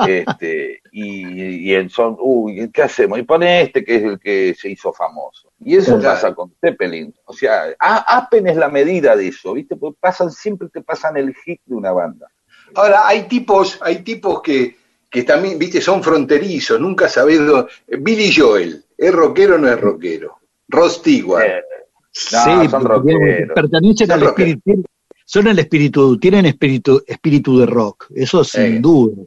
Este 0.06 0.80
y, 0.92 1.68
y 1.70 1.74
el 1.74 1.90
son, 1.90 2.16
uy, 2.20 2.70
¿qué 2.72 2.82
hacemos? 2.82 3.18
Y 3.18 3.22
pone 3.22 3.62
este 3.62 3.84
que 3.84 3.96
es 3.96 4.02
el 4.02 4.18
que 4.18 4.54
se 4.58 4.70
hizo 4.70 4.92
famoso. 4.92 5.50
Y 5.64 5.76
eso 5.76 5.98
Claro. 5.98 6.14
pasa 6.14 6.34
con 6.34 6.52
Zeppelin. 6.60 7.14
O 7.24 7.32
sea, 7.32 7.64
a- 7.78 8.18
Aspen 8.18 8.46
es 8.46 8.56
la 8.56 8.68
medida 8.68 9.16
de 9.16 9.28
eso, 9.28 9.54
¿viste? 9.54 9.76
Porque 9.76 9.98
pasan, 10.00 10.30
siempre 10.30 10.68
te 10.68 10.82
pasan 10.82 11.16
el 11.16 11.34
hit 11.34 11.60
de 11.64 11.74
una 11.74 11.92
banda. 11.92 12.28
Ahora, 12.74 13.06
hay 13.06 13.22
tipos, 13.28 13.78
hay 13.80 14.00
tipos 14.02 14.42
que, 14.42 14.76
que 15.08 15.22
también, 15.22 15.58
viste, 15.58 15.80
son 15.80 16.02
fronterizos, 16.02 16.80
nunca 16.80 17.08
sabés 17.08 17.38
dónde- 17.46 17.70
Billy 18.00 18.34
Joel, 18.34 18.84
¿es 18.98 19.12
rockero 19.14 19.54
o 19.54 19.58
no 19.58 19.68
es 19.68 19.80
rockero? 19.80 20.38
Rod 20.68 20.90
Stewart. 20.90 21.44
Eh, 21.46 21.62
sí, 22.10 22.40
son 22.70 22.84
rockeros. 22.84 23.52
pertenecen 23.54 24.08
Son 24.08 24.10
al 24.12 24.20
rockeros. 24.20 24.50
espíritu, 24.56 24.84
son 25.24 25.46
el 25.46 25.58
espíritu, 25.58 26.18
tienen 26.18 26.46
espíritu, 26.46 27.02
espíritu 27.06 27.58
de 27.60 27.66
rock, 27.66 28.06
eso 28.14 28.44
sin 28.44 28.74
Sí. 28.74 28.78
duda. 28.78 29.22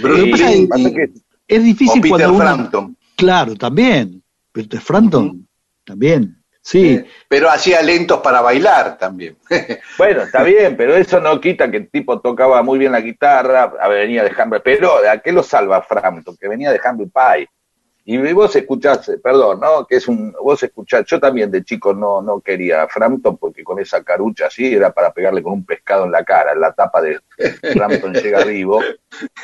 Bruce 0.00 0.18
Lo 0.20 0.24
que 0.24 0.30
pasa 0.30 0.44
es- 0.44 0.50
Springsteen, 0.64 0.68
pasa 0.68 0.94
que- 0.94 1.10
Es 1.48 1.60
o 1.60 1.62
difícil 1.62 2.00
Peter 2.02 2.10
cuando 2.18 2.34
uno, 2.34 2.38
Frampton. 2.44 2.96
claro, 3.16 3.54
también, 3.56 4.22
Peter 4.52 4.80
Frampton, 4.80 5.46
también, 5.84 6.36
sí, 6.60 6.88
Eh, 6.96 7.06
Pero 7.28 7.48
hacía 7.50 7.80
lentos 7.82 8.20
para 8.20 8.40
bailar 8.42 8.98
también. 8.98 9.36
Bueno, 9.98 10.22
está 10.22 10.42
bien, 10.42 10.76
pero 10.76 10.94
eso 10.94 11.20
no 11.20 11.40
quita 11.40 11.70
que 11.70 11.78
el 11.78 11.90
tipo 11.90 12.20
tocaba 12.20 12.62
muy 12.62 12.78
bien 12.78 12.92
la 12.92 13.00
guitarra, 13.00 13.72
venía 13.88 14.22
de 14.24 14.32
Humble, 14.42 14.60
pero 14.60 14.92
¿a 15.10 15.18
qué 15.18 15.32
lo 15.32 15.42
salva 15.42 15.82
Frampton? 15.82 16.36
Que 16.38 16.48
venía 16.48 16.70
de 16.70 16.80
Humble 16.84 17.08
Pie. 17.12 17.48
Y 18.10 18.16
vos 18.32 18.56
escuchás, 18.56 19.12
perdón, 19.22 19.60
¿no? 19.60 19.86
Que 19.86 19.96
es 19.96 20.08
un, 20.08 20.32
vos 20.42 20.62
escuchás, 20.62 21.04
yo 21.04 21.20
también 21.20 21.50
de 21.50 21.62
chico 21.62 21.92
no, 21.92 22.22
no 22.22 22.40
quería 22.40 22.84
a 22.84 22.88
Frampton 22.88 23.36
porque 23.36 23.62
con 23.62 23.78
esa 23.80 24.02
carucha 24.02 24.46
así 24.46 24.74
era 24.74 24.90
para 24.94 25.12
pegarle 25.12 25.42
con 25.42 25.52
un 25.52 25.66
pescado 25.66 26.06
en 26.06 26.12
la 26.12 26.24
cara, 26.24 26.52
en 26.52 26.60
la 26.62 26.72
tapa 26.72 27.02
de 27.02 27.20
Frampton 27.74 28.14
llega 28.22 28.44
vivo. 28.44 28.80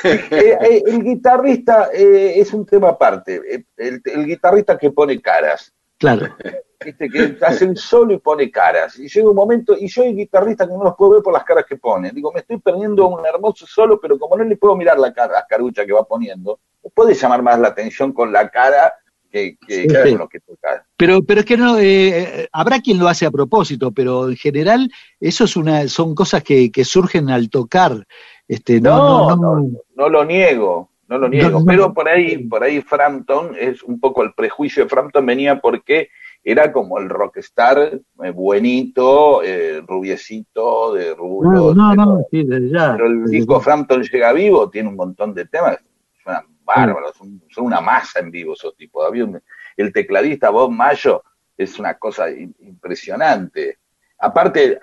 Eh, 0.03 0.19
eh, 0.31 0.83
el 0.83 1.03
guitarrista 1.03 1.91
eh, 1.93 2.39
es 2.39 2.51
un 2.53 2.65
tema 2.65 2.89
aparte, 2.89 3.39
Eh, 3.47 3.65
el, 3.77 4.01
el 4.03 4.25
guitarrista 4.25 4.79
que 4.79 4.89
pone 4.89 5.21
caras. 5.21 5.71
Claro. 6.05 6.35
Viste, 6.83 7.09
que 7.09 7.37
hace 7.41 7.65
el 7.65 7.77
solo 7.77 8.13
y 8.13 8.19
pone 8.19 8.51
caras. 8.51 8.99
Y 8.99 9.07
llega 9.07 9.29
un 9.29 9.35
momento, 9.35 9.75
y 9.77 9.87
yo 9.87 10.03
soy 10.03 10.13
guitarrista 10.13 10.67
que 10.67 10.73
no 10.73 10.83
los 10.83 10.95
puedo 10.95 11.13
ver 11.13 11.23
por 11.23 11.33
las 11.33 11.43
caras 11.43 11.65
que 11.67 11.77
pone. 11.77 12.11
Digo, 12.11 12.31
me 12.31 12.41
estoy 12.41 12.59
perdiendo 12.59 13.07
un 13.07 13.25
hermoso 13.25 13.65
solo, 13.65 13.99
pero 13.99 14.19
como 14.19 14.37
no 14.37 14.43
le 14.43 14.57
puedo 14.57 14.75
mirar 14.75 14.99
la 14.99 15.13
cara, 15.13 15.33
la 15.33 15.45
carucha 15.47 15.85
que 15.85 15.93
va 15.93 16.03
poniendo, 16.03 16.59
puede 16.93 17.13
llamar 17.13 17.41
más 17.41 17.59
la 17.59 17.69
atención 17.69 18.13
con 18.13 18.31
la 18.31 18.49
cara 18.49 18.93
que, 19.31 19.57
que, 19.67 19.83
Sí, 19.83 19.87
sí. 19.89 20.15
lo 20.15 20.29
que 20.29 20.39
toca. 20.41 20.85
Pero, 20.95 21.23
pero 21.23 21.39
es 21.39 21.45
que 21.45 21.57
no, 21.57 21.77
eh, 21.77 22.09
eh, 22.41 22.49
habrá 22.51 22.79
quien 22.81 22.99
lo 22.99 23.07
hace 23.07 23.25
a 23.25 23.31
propósito, 23.31 23.91
pero 23.91 24.29
en 24.29 24.35
general 24.35 24.91
eso 25.19 25.45
es 25.45 25.55
una, 25.57 25.87
son 25.87 26.13
cosas 26.13 26.43
que, 26.43 26.71
que 26.71 26.85
surgen 26.85 27.29
al 27.29 27.49
tocar. 27.49 28.05
Este, 28.47 28.79
no, 28.79 29.29
no, 29.29 29.35
no, 29.35 29.69
no 29.95 30.09
lo 30.09 30.23
niego, 30.23 30.91
no 31.07 31.17
lo 31.17 31.29
niego. 31.29 31.63
Pero 31.65 31.93
por 31.93 32.07
ahí, 32.09 32.37
por 32.47 32.63
ahí 32.63 32.81
Frampton, 32.81 33.55
es 33.59 33.83
un 33.83 33.99
poco 33.99 34.23
el 34.23 34.33
prejuicio 34.33 34.83
de 34.83 34.89
Frampton 34.89 35.25
venía 35.25 35.59
porque 35.59 36.09
era 36.43 36.71
como 36.71 36.99
el 36.99 37.09
rockstar 37.09 37.99
eh, 38.23 38.29
buenito, 38.31 39.41
eh, 39.43 39.81
rubiecito, 39.85 40.93
de 40.93 41.13
rubio. 41.15 41.73
no, 41.73 41.95
no, 41.95 42.25
sí, 42.29 42.43
desde 42.43 42.69
ya. 42.69 42.93
Pero 42.93 43.07
el 43.07 43.25
disco. 43.25 43.59
Frampton 43.59 44.03
llega 44.03 44.31
vivo, 44.33 44.69
tiene 44.69 44.89
un 44.89 44.95
montón 44.95 45.33
de 45.33 45.45
temas, 45.45 45.77
suenan 46.23 46.45
bárbaros, 46.63 47.15
son, 47.15 47.41
son 47.49 47.65
una 47.65 47.81
masa 47.81 48.19
en 48.19 48.31
vivo 48.31 48.53
esos 48.53 48.75
tipos. 48.75 49.05
Había 49.05 49.25
un- 49.25 49.41
el 49.77 49.91
tecladista 49.93 50.49
Bob 50.49 50.71
Mayo 50.71 51.23
es 51.57 51.77
una 51.79 51.95
cosa 51.95 52.29
im- 52.29 52.53
impresionante. 52.59 53.77
Aparte, 54.19 54.79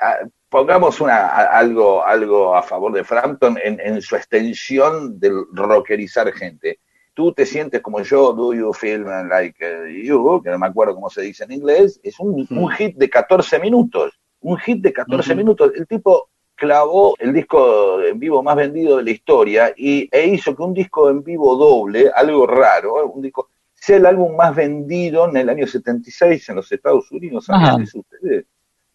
pongamos 0.52 1.00
una, 1.00 1.28
algo, 1.28 2.04
algo 2.04 2.54
a 2.54 2.62
favor 2.62 2.92
de 2.92 3.02
Frampton 3.04 3.58
en, 3.64 3.80
en 3.80 4.02
su 4.02 4.16
extensión 4.16 5.18
del 5.18 5.46
rockerizar 5.50 6.30
gente. 6.30 6.78
Tú 7.14 7.32
te 7.32 7.46
sientes 7.46 7.80
como 7.80 8.02
yo, 8.02 8.34
do 8.34 8.52
you 8.52 8.70
feel 8.74 9.02
like 9.30 9.56
uh, 9.64 9.86
you, 9.88 10.42
que 10.42 10.50
no 10.50 10.58
me 10.58 10.66
acuerdo 10.66 10.94
cómo 10.94 11.08
se 11.08 11.22
dice 11.22 11.44
en 11.44 11.52
inglés, 11.52 11.98
es 12.02 12.20
un, 12.20 12.46
un 12.50 12.70
hit 12.72 12.96
de 12.96 13.08
14 13.08 13.60
minutos, 13.60 14.20
un 14.40 14.58
hit 14.58 14.82
de 14.82 14.92
14 14.92 15.30
Ujú. 15.30 15.38
minutos. 15.38 15.72
El 15.74 15.86
tipo 15.86 16.28
clavó 16.54 17.14
el 17.18 17.32
disco 17.32 18.02
en 18.02 18.18
vivo 18.18 18.42
más 18.42 18.56
vendido 18.56 18.98
de 18.98 19.04
la 19.04 19.10
historia 19.10 19.72
y, 19.74 20.06
e 20.12 20.26
hizo 20.26 20.54
que 20.54 20.62
un 20.62 20.74
disco 20.74 21.08
en 21.08 21.22
vivo 21.22 21.56
doble, 21.56 22.10
algo 22.14 22.46
raro, 22.46 23.06
un 23.06 23.22
disco, 23.22 23.48
sea 23.72 23.96
el 23.96 24.04
álbum 24.04 24.36
más 24.36 24.54
vendido 24.54 25.30
en 25.30 25.38
el 25.38 25.48
año 25.48 25.66
76 25.66 26.46
en 26.50 26.56
los 26.56 26.70
Estados 26.70 27.10
Unidos. 27.10 27.46
¿Sabían 27.46 27.70
Ajá. 27.70 27.82
eso 27.82 28.00
ustedes? 28.00 28.44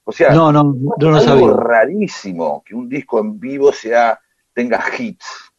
O 0.09 0.11
sea, 0.13 0.33
No, 0.33 0.53
no, 0.53 0.63
no 0.63 0.95
lo 0.99 1.17
algo 1.17 1.19
sabía. 1.21 1.53
rarísimo 1.57 2.63
que 2.65 2.73
un 2.73 2.87
disco 2.87 3.19
en 3.19 3.37
vivo 3.37 3.73
sea 3.73 4.17
tenga 4.53 4.81
hits. 4.97 5.51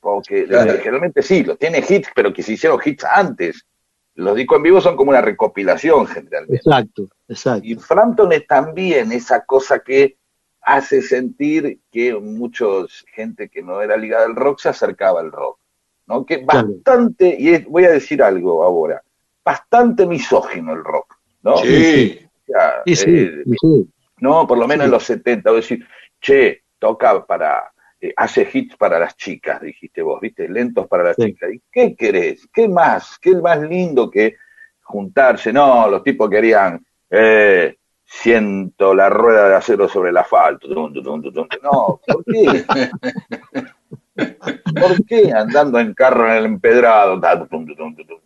Porque 0.00 0.44
Claro. 0.46 0.74
eh, 0.74 0.78
generalmente 0.78 1.22
sí, 1.22 1.42
los 1.42 1.58
tiene 1.58 1.78
hits, 1.86 2.10
pero 2.14 2.32
que 2.32 2.44
se 2.44 2.52
hicieron 2.52 2.78
hits 2.84 3.02
antes. 3.04 3.66
Los 4.14 4.36
discos 4.36 4.58
en 4.58 4.62
vivo 4.62 4.80
son 4.80 4.94
como 4.96 5.10
una 5.10 5.20
recopilación 5.20 6.06
generalmente. 6.06 6.54
Exacto, 6.56 7.08
exacto. 7.26 7.66
Y 7.66 7.74
Frampton 7.74 8.32
es 8.32 8.46
también 8.46 9.10
esa 9.10 9.44
cosa 9.44 9.80
que 9.80 10.16
hace 10.62 11.02
sentir 11.02 11.80
que 11.90 12.14
muchos 12.14 13.04
gente 13.12 13.48
que 13.48 13.60
no 13.62 13.82
era 13.82 13.96
ligada 13.96 14.24
al 14.26 14.36
rock 14.36 14.60
se 14.60 14.68
acercaba 14.68 15.18
al 15.20 15.32
rock. 15.32 15.58
¿no? 16.06 16.24
Que 16.24 16.44
Claro. 16.46 16.68
bastante, 16.68 17.36
y 17.36 17.48
es- 17.48 17.66
voy 17.66 17.84
a 17.86 17.90
decir 17.90 18.22
algo 18.22 18.62
ahora, 18.62 19.02
bastante 19.44 20.06
misógino 20.06 20.72
el 20.74 20.84
rock. 20.84 21.16
¿no? 21.42 21.56
Sí. 21.58 22.20
O 22.22 22.52
sea, 22.52 22.82
Sí, 22.86 22.94
sí, 22.96 23.10
eh, 23.10 23.42
sí, 23.44 23.54
sí. 23.60 23.88
No, 24.20 24.46
por 24.46 24.58
lo 24.58 24.66
menos 24.66 24.84
Sí. 24.84 24.86
en 24.86 24.90
los 24.92 25.04
70, 25.04 25.50
vos 25.50 25.60
decir, 25.60 25.86
che, 26.20 26.62
toca 26.78 27.24
para, 27.24 27.72
eh, 28.00 28.12
hace 28.16 28.48
hits 28.52 28.76
para 28.76 28.98
las 28.98 29.16
chicas, 29.16 29.60
dijiste 29.60 30.02
vos, 30.02 30.20
viste, 30.20 30.48
lentos 30.48 30.86
para 30.86 31.04
las 31.04 31.16
Sí. 31.16 31.26
chicas. 31.26 31.50
¿Y 31.52 31.62
qué 31.70 31.94
querés? 31.96 32.46
¿Qué 32.52 32.68
más? 32.68 33.18
¿Qué 33.20 33.30
es 33.30 33.40
más 33.42 33.60
lindo 33.60 34.10
que 34.10 34.36
juntarse? 34.82 35.52
No, 35.52 35.88
los 35.88 36.02
tipos 36.02 36.28
querían, 36.30 36.84
eh, 37.10 37.76
siento 38.04 38.94
la 38.94 39.08
rueda 39.10 39.48
de 39.48 39.54
acero 39.56 39.88
sobre 39.88 40.10
el 40.10 40.16
asfalto. 40.16 40.68
No, 40.68 42.00
¿por 42.06 42.24
qué? 42.24 42.64
¿Por 44.16 45.04
qué 45.06 45.32
andando 45.32 45.78
en 45.78 45.92
carro 45.92 46.26
en 46.30 46.36
el 46.38 46.44
empedrado? 46.46 47.20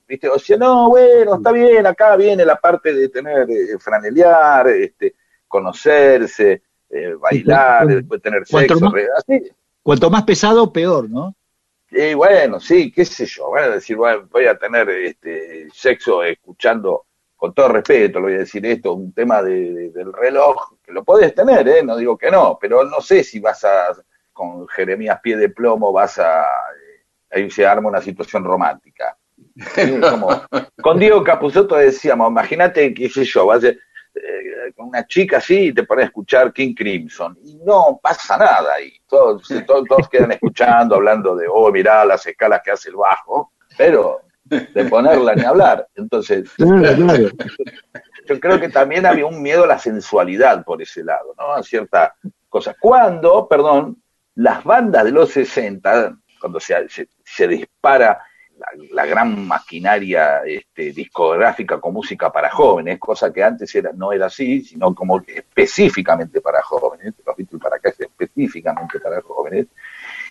¿Viste? 0.07 0.29
O 0.29 0.39
sea, 0.39 0.57
no, 0.57 0.89
bueno, 0.91 1.37
está 1.37 1.53
bien, 1.53 1.87
acá 1.87 2.17
viene 2.17 2.45
la 2.45 2.57
parte 2.57 2.93
de 2.93 3.09
tener, 3.09 3.51
eh, 3.51 3.79
franelear, 3.79 4.69
este, 4.69 5.15
conocerse, 5.51 6.63
eh, 6.89 7.15
bailar, 7.21 7.87
después 7.87 8.23
tener 8.23 8.43
cuanto 8.51 8.75
sexo, 8.75 8.85
más- 8.87 8.95
re- 8.95 9.09
así. 9.17 9.51
Cuanto 9.83 10.11
más 10.11 10.23
pesado, 10.23 10.73
peor, 10.73 11.11
¿no? 11.11 11.35
Y 11.91 12.15
bueno, 12.15 12.61
sí, 12.61 12.93
qué 12.93 13.05
sé 13.05 13.27
yo, 13.27 13.51
van 13.51 13.65
a 13.65 13.75
decir, 13.75 13.97
bueno, 13.97 14.29
voy 14.31 14.47
a 14.47 14.57
tener 14.57 14.89
este 14.91 15.69
sexo 15.73 16.23
escuchando, 16.23 17.07
con 17.37 17.53
todo 17.53 17.69
respeto, 17.69 18.21
lo 18.21 18.27
voy 18.27 18.35
a 18.37 18.39
decir 18.41 18.65
esto, 18.67 18.93
un 18.93 19.13
tema 19.13 19.43
de- 19.43 19.73
de- 19.73 19.91
del 19.91 20.13
reloj, 20.13 20.75
que 20.85 20.93
lo 20.93 21.03
podés 21.03 21.35
tener, 21.35 21.67
¿eh? 21.69 21.83
no 21.83 21.97
digo 21.97 22.17
que 22.17 22.31
no, 22.31 22.59
pero 22.61 22.85
no 22.85 23.01
sé 23.01 23.25
si 23.25 23.41
vas 23.41 23.65
a, 23.65 23.93
con 24.33 24.69
Jeremías 24.69 25.19
Pie 25.23 25.37
de 25.37 25.49
Plomo, 25.49 25.93
vas 25.93 26.19
a, 26.19 26.43
eh, 26.43 27.05
ahí 27.31 27.51
se 27.51 27.67
arma 27.67 27.89
una 27.89 28.01
situación 28.03 28.45
romántica. 28.45 29.17
Como- 30.11 30.43
con 30.83 30.99
Diego 30.99 31.25
Capuzotto 31.25 31.75
decíamos, 31.77 32.31
imagínate, 32.31 32.95
qué 32.95 33.09
sé 33.09 33.25
yo, 33.25 33.47
vas 33.47 33.65
a, 33.65 33.69
eh, 33.69 33.79
con 34.77 34.89
una 34.89 35.07
chica 35.07 35.39
así 35.39 35.69
y 35.69 35.73
te 35.73 35.85
pones 35.85 36.05
a 36.05 36.07
escuchar 36.07 36.53
King 36.53 36.75
Crimson 36.75 37.39
y 37.43 37.57
no 37.57 37.99
pasa 38.03 38.37
nada 38.37 38.75
ahí. 38.75 38.93
Todos, 39.07 39.47
todos, 39.67 39.85
todos 39.89 40.09
quedan 40.09 40.33
escuchando, 40.33 40.97
hablando 40.97 41.37
de, 41.37 41.47
oh, 41.49 41.71
mirá 41.71 42.05
las 42.05 42.27
escalas 42.27 42.61
que 42.65 42.71
hace 42.71 42.91
el 42.91 42.97
bajo, 42.97 43.53
pero 43.77 44.21
de 44.45 44.85
ponerla 44.87 45.35
ni 45.35 45.45
hablar. 45.45 45.87
Entonces, 45.95 46.51
yo 46.59 48.41
creo 48.41 48.61
que 48.61 48.69
también 48.69 49.07
había 49.07 49.27
un 49.27 49.41
miedo 49.43 49.65
a 49.65 49.69
la 49.69 49.79
sensualidad 49.79 50.65
por 50.65 50.83
ese 50.83 51.05
lado, 51.05 51.35
¿no? 51.39 51.53
A 51.53 51.63
cierta 51.63 52.15
cosa. 52.49 52.75
Cuando, 52.79 53.47
perdón, 53.49 54.03
las 54.35 54.65
bandas 54.65 55.05
de 55.05 55.13
los 55.13 55.31
60, 55.31 56.17
cuando 56.41 56.61
se, 56.61 56.89
se, 56.89 57.09
se 57.25 57.49
dispara 57.49 58.21
la, 58.93 59.07
gran 59.07 59.47
maquinaria 59.47 60.43
este, 60.45 60.93
discográfica 60.93 61.81
con 61.81 61.95
música 61.95 62.31
para 62.31 62.51
jóvenes, 62.51 62.99
cosa 62.99 63.33
que 63.33 63.43
antes 63.43 63.75
era, 63.75 63.93
no 63.93 64.13
era 64.13 64.27
así, 64.27 64.63
sino 64.63 64.95
como 64.95 65.23
específicamente 65.27 66.41
para 66.41 66.63
jóvenes, 66.63 67.15
los 67.25 67.37
Beatles 67.37 67.63
para 67.63 67.77
acá 67.77 67.91
es 67.91 68.01
específicamente 68.01 69.01
para 69.01 69.21
jóvenes, 69.23 69.67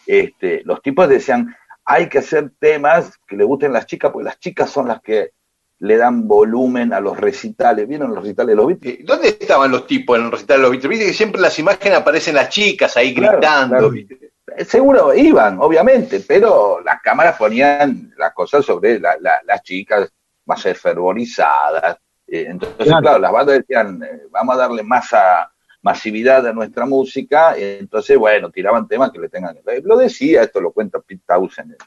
este, 0.06 0.62
los 0.66 0.82
tipos 0.82 1.08
decían, 1.10 1.56
hay 1.86 2.08
que 2.08 2.20
hacer 2.20 2.52
temas 2.60 3.18
que 3.28 3.36
le 3.36 3.44
gusten 3.44 3.74
las 3.74 3.86
chicas, 3.86 4.12
porque 4.12 4.26
las 4.26 4.40
chicas 4.40 4.70
son 4.70 4.88
las 4.88 5.02
que 5.02 5.32
le 5.80 5.98
dan 5.98 6.28
volumen 6.28 6.92
a 6.94 7.00
los 7.00 7.18
recitales. 7.18 7.88
¿Vieron 7.88 8.10
los 8.14 8.22
recitales 8.24 8.50
de 8.50 8.56
los 8.56 8.68
Beatles? 8.68 9.06
¿Dónde 9.06 9.30
estaban 9.30 9.72
los 9.72 9.88
tipos 9.88 10.18
en 10.20 10.26
el 10.26 10.32
recital 10.32 10.58
de 10.58 10.62
los 10.64 10.72
Beatles? 10.72 10.90
Viste 10.90 11.06
que 11.08 11.14
siempre 11.14 11.38
en 11.40 11.44
las 11.44 11.58
imágenes 11.60 11.98
aparecen 11.98 12.36
las 12.36 12.50
chicas 12.50 12.96
ahí 12.98 13.14
Claro, 13.14 13.38
gritando. 13.38 13.94
Eh, 13.94 14.66
Seguro 14.66 15.14
iban, 15.14 15.58
obviamente, 15.60 16.20
pero 16.28 16.82
las 16.82 17.02
cámaras 17.02 17.38
ponían 17.38 18.14
las 18.18 18.34
cosas 18.34 18.66
sobre 18.66 19.00
la- 19.00 19.16
la- 19.22 19.42
las 19.46 19.62
chicas 19.64 20.12
más 20.46 20.62
fervorizadas. 20.64 21.98
Eh, 22.28 22.46
entonces, 22.50 22.86
Claro. 22.86 23.02
claro. 23.02 23.20
las 23.20 23.32
bandas 23.32 23.58
decían, 23.60 24.02
eh, 24.04 24.24
vamos 24.32 24.56
a 24.56 24.60
darle 24.60 24.84
masa, 24.84 25.52
masividad 25.82 26.46
a 26.48 26.54
nuestra 26.54 26.86
música. 26.86 27.56
eh, 27.58 27.78
Entonces, 27.80 28.18
bueno, 28.18 28.52
tiraban 28.52 28.88
temas 28.88 29.12
que 29.12 29.20
le 29.20 29.30
tengan. 29.30 29.56
eh, 29.58 29.82
Lo 29.84 29.96
decía, 29.98 30.44
esto 30.44 30.60
lo 30.60 30.72
cuenta 30.72 31.00
Pete 31.00 31.22
Townsend, 31.26 31.72
eh, 31.74 31.78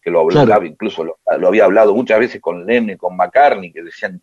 que 0.00 0.10
lo 0.10 0.20
hablaba, 0.20 0.46
Claro. 0.46 0.64
incluso 0.66 1.04
lo, 1.04 1.18
lo 1.38 1.48
había 1.48 1.64
hablado 1.64 1.94
muchas 1.94 2.18
veces 2.20 2.40
con 2.40 2.64
Lennon 2.64 2.90
y 2.90 2.96
con 2.96 3.16
McCartney, 3.16 3.72
que 3.72 3.82
decían, 3.82 4.22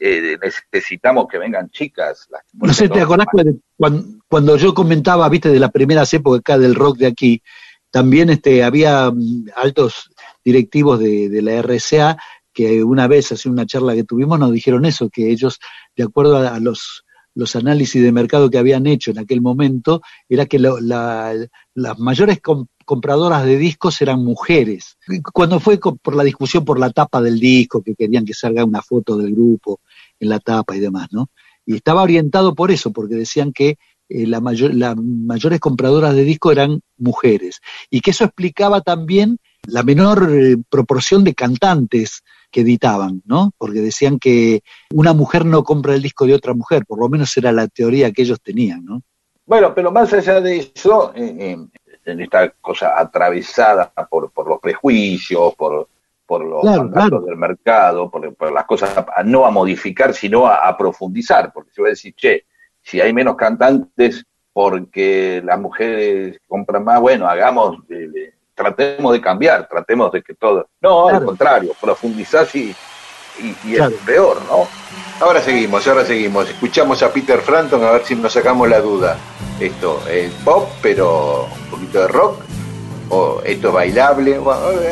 eh, 0.00 0.36
necesitamos 0.72 1.26
que 1.30 1.38
vengan 1.38 1.70
chicas. 1.70 2.26
Las- 2.30 2.42
No 2.52 2.72
sé, 2.72 2.88
¿te 2.88 3.00
acordás 3.00 3.26
cuando, 3.30 3.52
cuando, 3.76 4.04
cuando 4.28 4.56
yo 4.56 4.74
comentaba, 4.74 5.28
viste, 5.28 5.48
de 5.50 5.60
las 5.60 5.70
primeras 5.70 6.12
épocas 6.14 6.40
acá 6.40 6.58
del 6.58 6.74
rock 6.74 6.98
de 6.98 7.06
aquí, 7.06 7.42
también 7.90 8.30
este, 8.30 8.64
había 8.64 9.10
mm, 9.10 9.46
altos 9.56 10.10
directivos 10.44 10.98
de, 10.98 11.28
de 11.28 11.42
la 11.42 11.52
RCA 11.62 12.16
que 12.52 12.82
una 12.84 13.06
vez, 13.06 13.32
hace 13.32 13.48
una 13.48 13.64
charla 13.64 13.94
que 13.94 14.04
tuvimos, 14.04 14.38
nos 14.38 14.52
dijeron 14.52 14.84
eso, 14.84 15.08
que 15.08 15.30
ellos, 15.30 15.58
de 15.96 16.04
acuerdo 16.04 16.36
a, 16.36 16.56
a 16.56 16.60
los, 16.60 17.04
los 17.34 17.56
análisis 17.56 18.02
de 18.02 18.12
mercado 18.12 18.50
que 18.50 18.58
habían 18.58 18.86
hecho 18.86 19.10
en 19.10 19.18
aquel 19.20 19.40
momento, 19.40 20.02
era 20.28 20.44
que 20.46 20.58
lo- 20.58 20.80
la- 20.80 21.32
las 21.74 21.98
mayores 21.98 22.40
com- 22.42 22.66
compradoras 22.92 23.46
de 23.46 23.56
discos 23.56 24.02
eran 24.02 24.22
mujeres. 24.22 24.98
Cuando 25.32 25.60
fue 25.60 25.78
por 25.78 26.14
la 26.14 26.24
discusión 26.24 26.62
por 26.62 26.78
la 26.78 26.90
tapa 26.90 27.22
del 27.22 27.40
disco, 27.40 27.82
que 27.82 27.94
querían 27.94 28.26
que 28.26 28.34
salga 28.34 28.66
una 28.66 28.82
foto 28.82 29.16
del 29.16 29.32
grupo 29.32 29.80
en 30.20 30.28
la 30.28 30.38
tapa 30.40 30.76
y 30.76 30.80
demás, 30.80 31.08
¿no? 31.10 31.30
Y 31.64 31.76
estaba 31.76 32.02
orientado 32.02 32.54
por 32.54 32.70
eso, 32.70 32.92
porque 32.92 33.14
decían 33.14 33.50
que 33.54 33.78
eh, 34.10 34.26
la 34.26 34.42
mayor, 34.42 34.74
las 34.74 34.94
mayores 34.94 35.58
compradoras 35.58 36.14
de 36.14 36.24
disco 36.24 36.52
eran 36.52 36.82
mujeres. 36.98 37.60
Y 37.88 38.02
que 38.02 38.10
eso 38.10 38.24
explicaba 38.24 38.82
también 38.82 39.38
la 39.66 39.82
menor 39.82 40.28
eh, 40.30 40.58
proporción 40.68 41.24
de 41.24 41.32
cantantes 41.32 42.22
que 42.50 42.60
editaban, 42.60 43.22
¿no? 43.24 43.52
Porque 43.56 43.80
decían 43.80 44.18
que 44.18 44.60
una 44.92 45.14
mujer 45.14 45.46
no 45.46 45.64
compra 45.64 45.94
el 45.94 46.02
disco 46.02 46.26
de 46.26 46.34
otra 46.34 46.52
mujer, 46.52 46.84
por 46.84 47.00
lo 47.00 47.08
menos 47.08 47.34
era 47.38 47.52
la 47.52 47.68
teoría 47.68 48.12
que 48.12 48.20
ellos 48.20 48.42
tenían, 48.42 48.84
¿no? 48.84 49.00
Bueno, 49.46 49.74
pero 49.74 49.90
más 49.90 50.12
allá 50.12 50.40
de 50.40 50.70
eso, 50.74 51.12
eh, 51.16 51.56
en 52.04 52.20
esta 52.20 52.50
cosa 52.60 52.98
atravesada 52.98 53.92
por, 54.10 54.30
por 54.30 54.48
los 54.48 54.60
prejuicios, 54.60 55.54
por, 55.54 55.88
por 56.26 56.44
los 56.44 56.62
Claro, 56.62 57.20
del 57.20 57.36
mercado, 57.36 58.10
por, 58.10 58.34
por 58.34 58.52
las 58.52 58.64
cosas 58.64 58.96
a- 58.96 59.22
no 59.22 59.44
a 59.46 59.50
modificar, 59.50 60.12
sino 60.14 60.46
a, 60.46 60.56
a 60.66 60.76
profundizar, 60.76 61.52
porque 61.52 61.70
se 61.72 61.82
va 61.82 61.88
a 61.88 61.90
decir, 61.90 62.14
che, 62.14 62.44
si 62.82 63.00
hay 63.00 63.12
menos 63.12 63.36
cantantes 63.36 64.24
porque 64.52 65.40
las 65.44 65.58
mujeres 65.58 66.38
compran 66.46 66.84
más, 66.84 67.00
bueno, 67.00 67.26
hagamos, 67.28 67.78
eh, 67.88 68.32
tratemos 68.54 69.12
de 69.12 69.20
cambiar, 69.20 69.66
tratemos 69.68 70.12
de 70.12 70.22
que 70.22 70.34
todo... 70.34 70.68
No, 70.80 71.08
al 71.08 71.24
contrario, 71.24 71.72
profundizás 71.80 72.54
y, 72.54 72.74
y, 73.40 73.56
y 73.64 73.76
es 73.76 73.92
peor, 74.04 74.42
¿no? 74.50 74.66
Ahora 75.24 75.40
seguimos, 75.40 75.86
ahora 75.88 76.04
seguimos. 76.04 76.50
Escuchamos 76.50 77.02
a 77.02 77.10
Peter 77.12 77.38
Frampton 77.40 77.82
a 77.84 77.92
ver 77.92 78.04
si 78.04 78.14
nos 78.16 78.32
sacamos 78.32 78.68
la 78.68 78.80
duda. 78.80 79.16
Esto 79.62 80.02
es 80.10 80.32
pop, 80.44 80.68
pero 80.82 81.44
un 81.44 81.70
poquito 81.70 82.00
de 82.00 82.08
rock. 82.08 82.42
O 83.10 83.40
esto 83.44 83.68
es 83.68 83.74
bailable. 83.74 84.40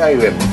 Ahí 0.01 0.15
vemos. 0.15 0.50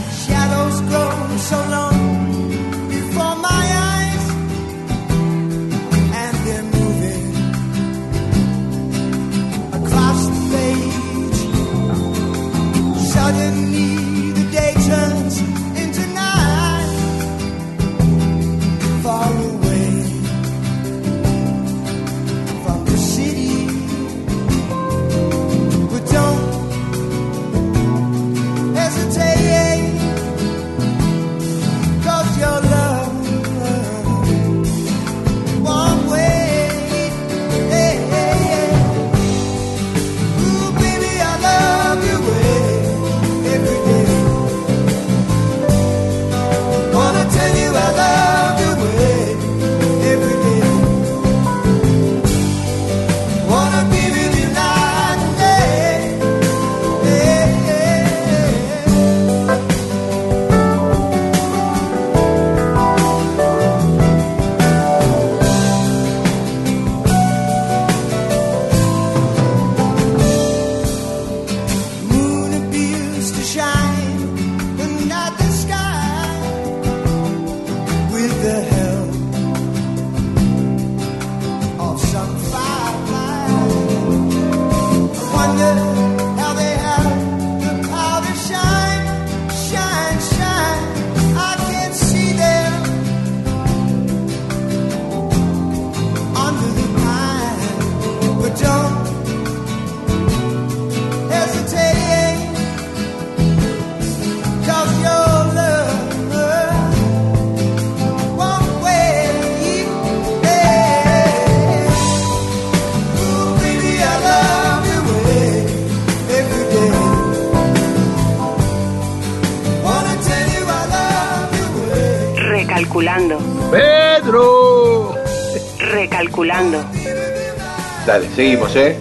Seguimos, 128.39 128.77
¿eh? 128.77 128.97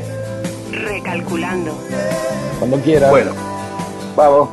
recalculando. 0.72 1.72
Cuando 2.58 2.78
quiera. 2.80 3.12
Bueno, 3.12 3.34
Vamos. 4.16 4.50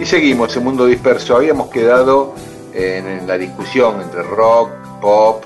y 0.00 0.06
seguimos 0.06 0.56
en 0.56 0.64
Mundo 0.64 0.86
Disperso. 0.86 1.36
Habíamos 1.36 1.68
quedado 1.68 2.32
en, 2.72 3.26
la 3.26 3.36
discusión 3.36 4.00
entre 4.00 4.22
rock, 4.22 4.70
pop, 5.02 5.44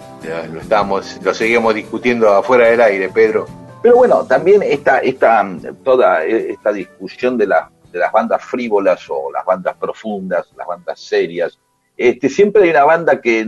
lo 0.52 0.60
estamos, 0.60 1.18
lo 1.24 1.34
seguimos 1.34 1.74
discutiendo 1.74 2.32
afuera 2.32 2.68
del 2.68 2.80
aire, 2.80 3.08
Pedro. 3.08 3.46
Pero 3.82 3.96
bueno, 3.96 4.22
también 4.22 4.62
esta, 4.62 4.98
esta, 5.00 5.44
toda 5.82 6.24
esta 6.24 6.72
discusión 6.72 7.36
de, 7.36 7.48
la- 7.48 7.72
de 7.90 7.98
las 7.98 8.12
bandas 8.12 8.40
frívolas 8.44 9.04
o 9.08 9.32
las 9.32 9.44
bandas 9.44 9.74
profundas, 9.80 10.46
las 10.56 10.64
bandas 10.68 11.00
serias, 11.00 11.58
este, 11.96 12.28
siempre 12.28 12.62
hay 12.62 12.70
una 12.70 12.84
banda 12.84 13.20
que 13.20 13.40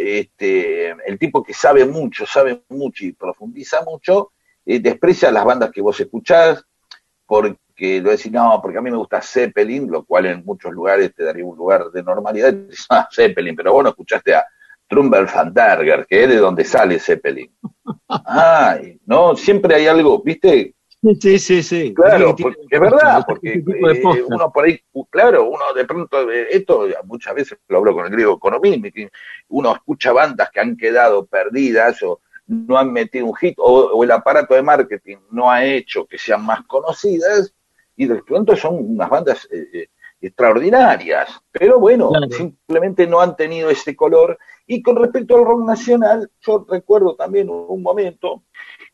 este, 0.00 0.75
el 1.06 1.18
tipo 1.18 1.42
que 1.42 1.54
sabe 1.54 1.86
mucho, 1.86 2.26
sabe 2.26 2.62
mucho 2.68 3.04
y 3.04 3.12
profundiza 3.12 3.82
mucho, 3.82 4.32
eh, 4.64 4.80
desprecia 4.80 5.30
las 5.30 5.44
bandas 5.44 5.70
que 5.70 5.80
vos 5.80 5.98
escuchás, 6.00 6.64
porque 7.24 8.00
lo 8.00 8.10
decís, 8.10 8.30
no, 8.32 8.58
porque 8.60 8.78
a 8.78 8.80
mí 8.80 8.90
me 8.90 8.96
gusta 8.96 9.22
Zeppelin, 9.22 9.90
lo 9.90 10.04
cual 10.04 10.26
en 10.26 10.44
muchos 10.44 10.72
lugares 10.72 11.14
te 11.14 11.24
daría 11.24 11.44
un 11.44 11.56
lugar 11.56 11.90
de 11.90 12.02
normalidad, 12.02 12.52
y 12.52 12.66
dices, 12.68 12.86
ah, 12.90 13.08
Zeppelin, 13.12 13.56
pero 13.56 13.72
vos 13.72 13.84
no 13.84 13.90
escuchaste 13.90 14.34
a 14.34 14.46
Trumber 14.88 15.26
van 15.26 15.52
Derger, 15.52 16.06
que 16.06 16.24
es 16.24 16.28
de 16.28 16.36
donde 16.36 16.64
sale 16.64 16.98
Zeppelin. 16.98 17.52
Ay, 18.08 19.00
no, 19.06 19.36
siempre 19.36 19.74
hay 19.74 19.86
algo, 19.86 20.22
¿viste? 20.22 20.75
Sí, 21.20 21.38
sí, 21.38 21.62
sí. 21.62 21.94
Claro, 21.94 22.34
porque 22.34 22.58
es 22.68 22.80
verdad, 22.80 23.24
porque 23.28 23.54
eh, 23.54 24.24
uno 24.28 24.50
por 24.50 24.64
ahí, 24.64 24.80
claro, 25.10 25.48
uno 25.48 25.72
de 25.74 25.84
pronto, 25.84 26.30
eh, 26.30 26.48
esto 26.50 26.86
muchas 27.04 27.34
veces 27.34 27.58
lo 27.68 27.78
hablo 27.78 27.94
con 27.94 28.06
el 28.06 28.10
griego 28.12 28.34
economía, 28.34 28.80
que 28.92 29.10
uno 29.48 29.74
escucha 29.74 30.12
bandas 30.12 30.50
que 30.50 30.60
han 30.60 30.76
quedado 30.76 31.26
perdidas 31.26 32.02
o 32.02 32.20
no 32.46 32.76
han 32.78 32.92
metido 32.92 33.26
un 33.26 33.36
hit, 33.36 33.54
o, 33.58 33.90
o 33.92 34.04
el 34.04 34.10
aparato 34.10 34.54
de 34.54 34.62
marketing 34.62 35.18
no 35.30 35.50
ha 35.50 35.64
hecho 35.64 36.06
que 36.06 36.18
sean 36.18 36.44
más 36.44 36.62
conocidas, 36.66 37.54
y 37.96 38.06
de 38.06 38.22
pronto 38.22 38.56
son 38.56 38.74
unas 38.74 39.08
bandas 39.08 39.48
eh, 39.50 39.68
eh, 39.72 39.88
extraordinarias, 40.20 41.40
pero 41.50 41.78
bueno, 41.78 42.10
Claro. 42.10 42.28
simplemente 42.30 43.06
no 43.06 43.20
han 43.20 43.36
tenido 43.36 43.70
ese 43.70 43.94
color. 43.94 44.38
Y 44.66 44.82
con 44.82 44.96
respecto 44.96 45.36
al 45.36 45.44
rock 45.44 45.64
nacional, 45.64 46.30
yo 46.40 46.66
recuerdo 46.68 47.14
también 47.14 47.48
un, 47.48 47.66
un 47.68 47.82
momento 47.82 48.42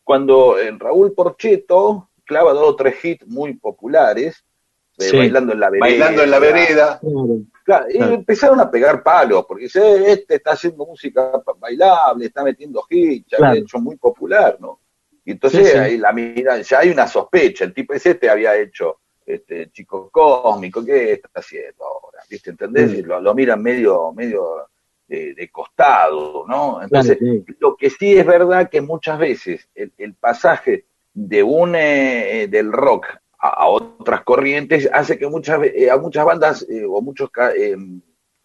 cuando 0.04 0.58
eh, 0.58 0.74
Raúl 0.78 1.12
Porcheto 1.14 2.10
clava 2.24 2.52
dos 2.52 2.68
o 2.70 2.76
tres 2.76 3.04
hits 3.04 3.26
muy 3.26 3.54
populares, 3.54 4.44
eh, 4.98 5.04
Sí. 5.04 5.16
bailando 5.16 5.52
en 5.52 5.60
la 5.60 5.70
vereda. 5.70 5.86
Bailando 5.88 6.22
en 6.22 6.30
la 6.30 6.38
vereda. 6.38 7.00
Claro. 7.00 7.38
Claro, 7.64 7.86
y 7.90 7.96
Claro. 7.96 8.14
empezaron 8.14 8.60
a 8.60 8.70
pegar 8.70 9.02
palos, 9.02 9.44
porque 9.46 9.64
dice, 9.64 10.10
este 10.12 10.34
está 10.36 10.52
haciendo 10.52 10.84
música 10.84 11.30
bailable, 11.58 12.26
está 12.26 12.42
metiendo 12.42 12.84
hits, 12.90 13.30
ya 13.30 13.36
Claro. 13.38 13.52
ha 13.54 13.56
hecho 13.58 13.78
muy 13.78 13.96
popular, 13.96 14.56
¿no? 14.60 14.80
Y 15.24 15.30
entonces 15.32 15.66
Sí, 15.66 15.72
sí. 15.72 15.78
ahí 15.78 15.98
la 15.98 16.12
mira, 16.12 16.60
ya 16.60 16.80
hay 16.80 16.90
una 16.90 17.06
sospecha, 17.06 17.64
el 17.64 17.72
tipo 17.72 17.94
ese 17.94 18.10
este 18.10 18.28
había 18.28 18.56
hecho 18.56 18.98
este 19.24 19.70
chico 19.70 20.10
cósmico, 20.10 20.84
¿qué 20.84 21.12
está 21.12 21.28
haciendo 21.34 21.84
ahora? 21.84 22.18
¿Viste? 22.28 22.50
¿Entendés? 22.50 22.90
Sí. 22.90 23.02
Lo, 23.02 23.20
lo 23.20 23.32
miran 23.32 23.62
medio, 23.62 24.12
medio 24.12 24.68
de, 25.12 25.34
de 25.34 25.48
costado, 25.50 26.44
¿no? 26.48 26.82
Entonces, 26.82 27.18
Claro, 27.18 27.42
sí. 27.46 27.54
lo 27.60 27.76
que 27.76 27.90
sí 27.90 28.16
es 28.18 28.24
verdad 28.26 28.70
que 28.70 28.80
muchas 28.80 29.18
veces 29.18 29.68
el, 29.74 29.92
el 29.98 30.14
pasaje 30.14 30.86
de 31.12 31.42
un 31.42 31.74
eh, 31.76 32.46
del 32.48 32.72
rock 32.72 33.06
a, 33.38 33.48
a 33.48 33.66
otras 33.68 34.22
corrientes 34.22 34.88
hace 34.92 35.18
que 35.18 35.26
muchas 35.28 35.60
eh, 35.64 35.90
a 35.90 35.96
muchas 35.98 36.24
bandas 36.24 36.66
eh, 36.68 36.84
o 36.88 37.00
muchos 37.02 37.30
ca- 37.30 37.52
eh, 37.54 37.76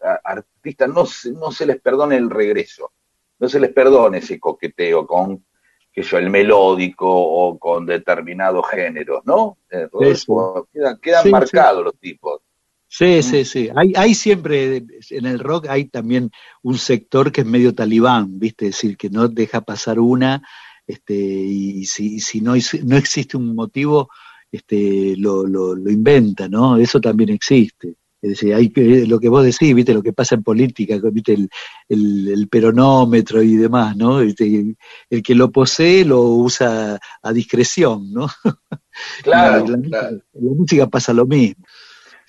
a- 0.02 0.20
artistas 0.24 0.88
no 0.90 1.06
se, 1.06 1.32
no 1.32 1.50
se 1.50 1.64
les 1.66 1.80
perdone 1.80 2.16
el 2.16 2.28
regreso, 2.28 2.92
no 3.38 3.48
se 3.48 3.58
les 3.60 3.72
perdone 3.72 4.18
ese 4.18 4.38
coqueteo 4.38 5.06
con 5.06 5.44
que 5.90 6.02
yo 6.02 6.18
el 6.18 6.28
melódico 6.30 7.06
o 7.10 7.58
con 7.58 7.86
determinados 7.86 8.68
géneros, 8.68 9.22
¿no? 9.24 9.56
Eh, 9.70 9.88
Rodolfo, 9.90 10.68
quedan, 10.72 10.98
quedan 11.00 11.22
Sí, 11.22 11.28
sí. 11.28 11.32
marcados 11.32 11.82
los 11.84 11.96
tipos. 11.98 12.42
Sí, 12.90 13.22
sí, 13.22 13.44
sí. 13.44 13.68
Hay, 13.76 13.92
hay 13.96 14.14
siempre, 14.14 14.84
en 15.10 15.26
el 15.26 15.38
rock 15.38 15.66
hay 15.68 15.86
también 15.88 16.30
un 16.62 16.78
sector 16.78 17.30
que 17.30 17.42
es 17.42 17.46
medio 17.46 17.74
talibán, 17.74 18.38
¿viste? 18.38 18.68
Es 18.68 18.76
decir, 18.76 18.96
que 18.96 19.10
no 19.10 19.28
deja 19.28 19.60
pasar 19.60 20.00
una, 20.00 20.42
este, 20.86 21.14
y 21.14 21.84
si, 21.84 22.18
si 22.20 22.40
no, 22.40 22.54
no 22.84 22.96
existe 22.96 23.36
un 23.36 23.54
motivo, 23.54 24.08
este, 24.50 25.14
lo, 25.18 25.46
lo, 25.46 25.74
lo 25.74 25.90
inventa, 25.90 26.48
¿no? 26.48 26.78
Eso 26.78 26.98
también 27.00 27.28
existe. 27.30 27.96
Es 28.20 28.30
decir, 28.30 28.54
hay 28.54 28.70
que, 28.70 29.06
lo 29.06 29.20
que 29.20 29.28
vos 29.28 29.44
decís, 29.44 29.74
¿viste? 29.74 29.92
Lo 29.94 30.02
que 30.02 30.12
pasa 30.14 30.34
en 30.34 30.42
política, 30.42 30.98
¿viste? 31.12 31.34
El, 31.34 31.48
el, 31.88 32.28
el 32.28 32.48
peronómetro 32.48 33.42
y 33.42 33.54
demás, 33.56 33.96
¿no? 33.96 34.22
Este, 34.22 34.74
el 35.10 35.22
que 35.22 35.34
lo 35.34 35.52
posee 35.52 36.04
lo 36.06 36.22
usa 36.22 36.98
a 37.22 37.32
discreción, 37.34 38.10
¿no? 38.12 38.28
Claro, 39.22 39.64
la, 39.66 39.76
la- 39.76 39.82
claro. 39.82 40.16
en 40.34 40.48
la 40.48 40.54
música 40.54 40.86
pasa 40.88 41.12
lo 41.12 41.26
mismo. 41.26 41.64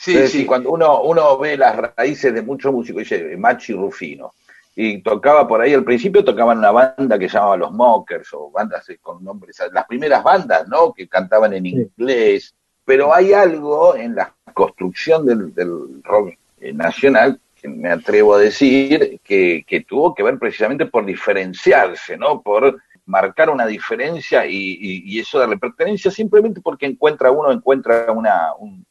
Sí, 0.02 0.18
Es 0.18 0.32
sí. 0.32 0.46
cuando 0.46 0.72
uno, 0.72 1.02
uno 1.02 1.38
ve 1.38 1.58
las 1.58 1.76
raíces 1.76 2.34
de 2.34 2.42
muchos 2.42 2.72
músicos, 2.72 3.02
dice 3.02 3.36
Machi 3.36 3.74
Rufino, 3.74 4.32
y 4.74 5.02
tocaba 5.02 5.46
por 5.46 5.60
ahí, 5.60 5.74
al 5.74 5.84
principio 5.84 6.24
tocaban 6.24 6.60
una 6.60 6.72
banda 6.72 7.20
que 7.20 7.28
se 7.28 7.36
llamaba 7.36 7.58
Los 7.58 7.74
Mockers, 7.74 8.30
o 8.34 8.50
bandas 8.50 8.88
con 9.02 9.22
nombres, 9.22 9.62
las 9.74 9.86
primeras 9.86 10.24
bandas, 10.24 10.66
¿no? 10.70 10.94
Que 10.94 11.10
cantaban 11.10 11.52
en 11.54 11.66
inglés, 11.66 12.56
pero 12.86 13.14
hay 13.14 13.34
algo 13.34 13.94
en 13.98 14.16
la 14.16 14.34
construcción 14.54 15.26
del, 15.26 15.54
del 15.54 16.02
rock 16.02 16.30
eh, 16.62 16.72
nacional 16.72 17.38
que 17.62 17.68
me 17.68 17.90
atrevo 17.92 18.36
a 18.36 18.40
decir 18.40 19.20
que, 19.22 19.66
que 19.68 19.82
tuvo 19.82 20.16
que 20.16 20.24
ver 20.24 20.40
precisamente 20.40 20.86
por 20.86 21.06
diferenciarse, 21.06 22.16
¿no? 22.16 22.42
Por 22.42 22.80
marcar 23.06 23.50
una 23.50 23.66
diferencia 23.66 24.46
y, 24.46 24.56
y- 24.56 25.04
y 25.14 25.20
eso 25.20 25.40
darle 25.40 25.58
pertenencia 25.58 26.10
simplemente 26.10 26.62
porque 26.62 26.86
encuentra 26.86 27.32
uno, 27.32 27.52
encuentra 27.52 28.10
una, 28.14 28.54
un, 28.58 28.86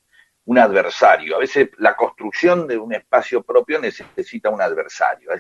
un 0.49 0.59
adversario. 0.59 1.37
A 1.37 1.41
veces 1.41 1.69
la 1.77 1.95
construcción 1.95 2.66
de 2.66 2.79
un 2.79 2.95
espacio 2.95 3.43
propio 3.43 3.79
necesita 3.79 4.49
un 4.49 4.62
adversario. 4.62 5.31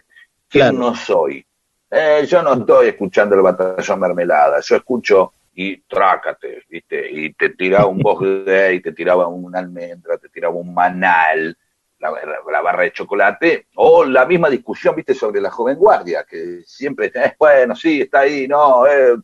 ¿Quién 0.48 0.68
Claro. 0.68 0.78
no 0.78 0.94
soy? 0.94 1.44
Eh, 1.90 2.26
yo 2.28 2.42
no 2.42 2.52
estoy 2.52 2.88
escuchando 2.88 3.34
el 3.34 3.40
batallón 3.40 4.00
mermelada, 4.00 4.60
yo 4.60 4.76
escucho 4.76 5.32
y 5.54 5.78
trácate, 5.80 6.62
¿viste? 6.68 7.10
Y 7.10 7.32
te 7.32 7.48
tiraba 7.50 7.86
un 7.86 8.00
voz 8.00 8.20
y 8.22 8.80
te 8.80 8.92
tiraba 8.92 9.26
un 9.28 9.56
almendra, 9.56 10.18
te 10.18 10.28
tiraba 10.28 10.54
un 10.54 10.74
manal, 10.74 11.56
la, 12.00 12.10
la 12.52 12.60
barra 12.60 12.82
de 12.82 12.92
chocolate, 12.92 13.66
o 13.76 14.04
la 14.04 14.26
misma 14.26 14.50
discusión, 14.50 14.94
¿viste? 14.94 15.14
Sobre 15.14 15.40
la 15.40 15.50
joven 15.50 15.78
guardia, 15.78 16.24
que 16.28 16.60
siempre, 16.66 17.10
eh, 17.14 17.34
bueno, 17.38 17.74
sí, 17.74 18.02
está 18.02 18.20
ahí, 18.20 18.46
no, 18.46 18.86
eh, 18.86 19.16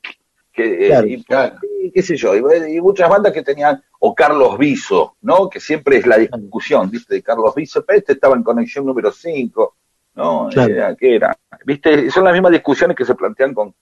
que, 0.54 0.86
eh, 0.86 0.88
Claro, 0.88 1.06
y, 1.08 1.86
y 1.86 1.90
qué 1.90 2.02
sé 2.02 2.16
yo, 2.16 2.34
y, 2.34 2.76
y 2.76 2.80
muchas 2.80 3.10
bandas 3.10 3.32
que 3.32 3.42
tenían, 3.42 3.82
o 3.98 4.14
Carlos 4.14 4.56
Viso, 4.56 5.16
¿no? 5.22 5.50
Que 5.50 5.60
siempre 5.60 5.98
es 5.98 6.06
la 6.06 6.16
discusión, 6.16 6.90
¿viste? 6.90 7.16
De 7.16 7.22
Carlos 7.22 7.54
Viso, 7.54 7.84
pero 7.84 7.98
este 7.98 8.12
estaba 8.14 8.36
en 8.36 8.42
conexión 8.42 8.86
número 8.86 9.10
5, 9.12 9.76
¿no? 10.14 10.48
Claro. 10.50 10.72
Era, 10.72 10.96
¿Qué 10.96 11.16
era? 11.16 11.36
¿Viste? 11.66 12.10
Son 12.10 12.24
las 12.24 12.32
mismas 12.32 12.52
discusiones 12.52 12.96
que 12.96 13.04
se 13.04 13.14
plantean 13.14 13.52
con, 13.52 13.74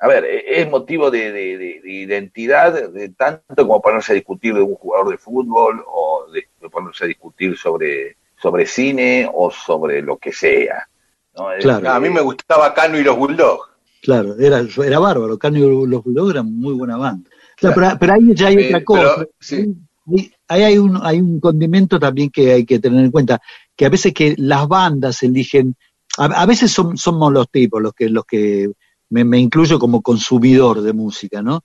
a 0.00 0.06
ver, 0.06 0.24
eh, 0.26 0.60
es 0.60 0.70
motivo 0.70 1.10
de, 1.10 1.32
de- 1.32 1.58
de- 1.58 1.80
de 1.82 1.90
identidad, 1.92 2.90
de 2.90 3.08
tanto 3.10 3.66
como 3.66 3.80
ponerse 3.82 4.12
a 4.12 4.14
discutir 4.16 4.54
de 4.54 4.62
un 4.62 4.74
jugador 4.74 5.08
de 5.10 5.18
fútbol 5.18 5.82
o 5.86 6.26
de, 6.32 6.46
de 6.60 6.68
ponerse 6.70 7.04
a 7.04 7.08
discutir 7.08 7.56
sobre, 7.56 8.16
sobre 8.36 8.66
cine 8.66 9.28
o 9.32 9.50
sobre 9.50 10.02
lo 10.02 10.18
que 10.18 10.32
sea. 10.32 10.88
¿no? 11.36 11.52
Es- 11.52 11.64
Claro. 11.64 11.88
A 11.90 11.98
mí 12.00 12.10
me 12.10 12.20
gustaba 12.20 12.74
Cano 12.74 12.98
y 12.98 13.02
los 13.04 13.16
Bulldogs. 13.16 13.67
Claro, 14.02 14.36
era, 14.38 14.64
era 14.84 14.98
bárbaro. 14.98 15.38
Cano 15.38 15.58
y 15.58 15.86
los 15.86 16.04
Bulldogs 16.04 16.30
eran 16.30 16.54
muy 16.54 16.74
buena 16.74 16.96
banda. 16.96 17.28
Claro, 17.56 17.74
pero, 17.74 17.96
pero 17.98 18.12
ahí 18.14 18.34
ya 18.34 18.48
hay 18.48 18.56
Eh, 18.56 18.66
otra 18.68 18.84
cosa. 18.84 19.14
pero, 19.16 19.30
sí. 19.40 19.74
Ahí, 20.06 20.32
ahí 20.48 20.62
hay, 20.62 20.78
un, 20.78 20.98
hay 21.02 21.20
un 21.20 21.40
condimento 21.40 21.98
también 21.98 22.30
que 22.30 22.52
hay 22.52 22.64
que 22.64 22.78
tener 22.78 23.04
en 23.04 23.10
cuenta, 23.10 23.40
que 23.76 23.84
a 23.86 23.90
veces 23.90 24.14
que 24.14 24.34
las 24.38 24.66
bandas 24.66 25.22
eligen, 25.22 25.74
a, 26.16 26.24
a 26.26 26.46
veces 26.46 26.70
son, 26.72 26.96
somos 26.96 27.32
los 27.32 27.50
tipos 27.50 27.82
los 27.82 27.92
que, 27.92 28.08
los 28.08 28.24
que 28.24 28.70
me, 29.10 29.24
me 29.24 29.38
incluyo 29.38 29.78
como 29.78 30.00
consumidor 30.00 30.80
de 30.80 30.92
música, 30.92 31.42
¿no? 31.42 31.62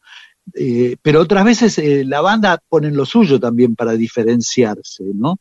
Eh, 0.56 0.98
pero 1.02 1.22
otras 1.22 1.46
veces 1.46 1.78
eh, 1.78 2.04
la 2.06 2.20
banda 2.20 2.60
ponen 2.68 2.98
lo 2.98 3.06
suyo 3.06 3.40
también 3.40 3.76
para 3.76 3.94
diferenciarse, 3.94 5.06
¿no? 5.14 5.38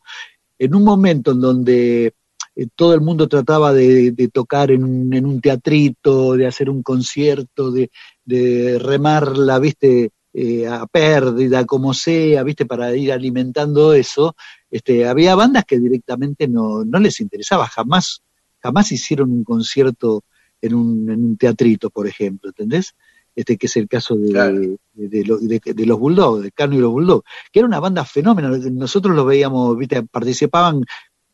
En 0.59 0.75
un 0.77 0.85
momento 0.85 1.33
en 1.33 1.41
donde 1.41 2.13
eh, 2.57 2.67
todo 2.75 2.95
el 2.95 3.01
mundo 3.01 3.29
trataba 3.29 3.73
de, 3.73 4.13
de 4.13 4.29
tocar 4.29 4.71
en, 4.71 4.85
un- 4.85 5.13
en 5.15 5.27
un 5.27 5.41
teatrito, 5.41 6.35
de 6.35 6.47
hacer 6.47 6.69
un 6.71 6.83
concierto, 6.83 7.71
de, 7.71 7.91
de 8.25 8.79
remarla, 8.79 9.59
viste, 9.59 10.11
eh, 10.35 10.67
a 10.67 10.87
pérdida, 10.87 11.65
como 11.67 11.93
sea, 11.95 12.43
viste, 12.43 12.65
para 12.67 12.95
ir 12.97 13.13
alimentando 13.13 13.93
eso, 13.93 14.35
este, 14.71 15.07
había 15.07 15.35
bandas 15.35 15.65
que 15.67 15.79
directamente 15.79 16.49
no, 16.49 16.85
no 16.85 16.99
les 16.99 17.21
interesaba, 17.21 17.67
jamás, 17.67 18.23
jamás 18.61 18.93
hicieron 18.93 19.31
un 19.31 19.45
concierto 19.45 20.23
en 20.63 20.75
un, 20.75 21.11
en 21.11 21.25
un 21.25 21.37
teatrito, 21.37 21.91
por 21.91 22.07
ejemplo, 22.07 22.49
¿entendés? 22.51 22.95
Este, 23.35 23.57
que 23.57 23.67
es 23.67 23.77
el 23.77 23.89
caso 23.89 24.15
de, 24.17 24.29
Claro. 24.31 24.59
de, 24.61 24.79
de 24.95 25.61
de- 25.75 25.87
los 25.87 25.99
Bulldogs, 25.99 26.43
de 26.43 26.53
Cano 26.53 26.75
y 26.75 26.79
los 26.79 26.93
Bulldogs, 26.93 27.25
que 27.51 27.59
era 27.61 27.67
una 27.67 27.81
banda 27.81 28.05
fenómeno, 28.05 28.51
nosotros 28.57 29.15
los 29.17 29.27
veíamos, 29.27 29.77
viste, 29.77 30.03
participaban 30.03 30.85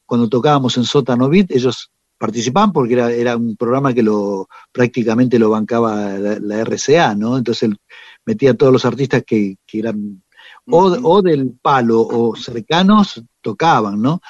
cuando 0.09 0.28
tocábamos 0.28 0.74
en 0.78 0.85
Sótano 0.85 1.28
Beat, 1.28 1.51
ellos 1.51 1.90
participaban 2.16 2.72
porque 2.72 2.94
era, 2.94 3.12
era 3.12 3.36
un 3.36 3.56
programa 3.56 3.93
que 3.93 4.02
lo 4.02 4.48
prácticamente 4.72 5.39
lo 5.39 5.51
bancaba 5.51 6.18
la, 6.18 6.39
la 6.40 6.64
RCA, 6.64 7.14
¿no? 7.14 7.36
Entonces 7.36 7.64
él 7.64 7.78
metía 8.24 8.52
a 8.52 8.55
todos 8.55 8.72
los 8.72 8.86
artistas 8.86 9.22
que, 9.26 9.56
que 9.66 9.78
eran 9.80 10.22
o, 10.66 10.97
o 11.02 11.22
del 11.22 11.52
palo 11.60 12.01
o 12.01 12.35
cercanos, 12.35 13.22
tocaban, 13.43 14.01
¿no? 14.01 14.22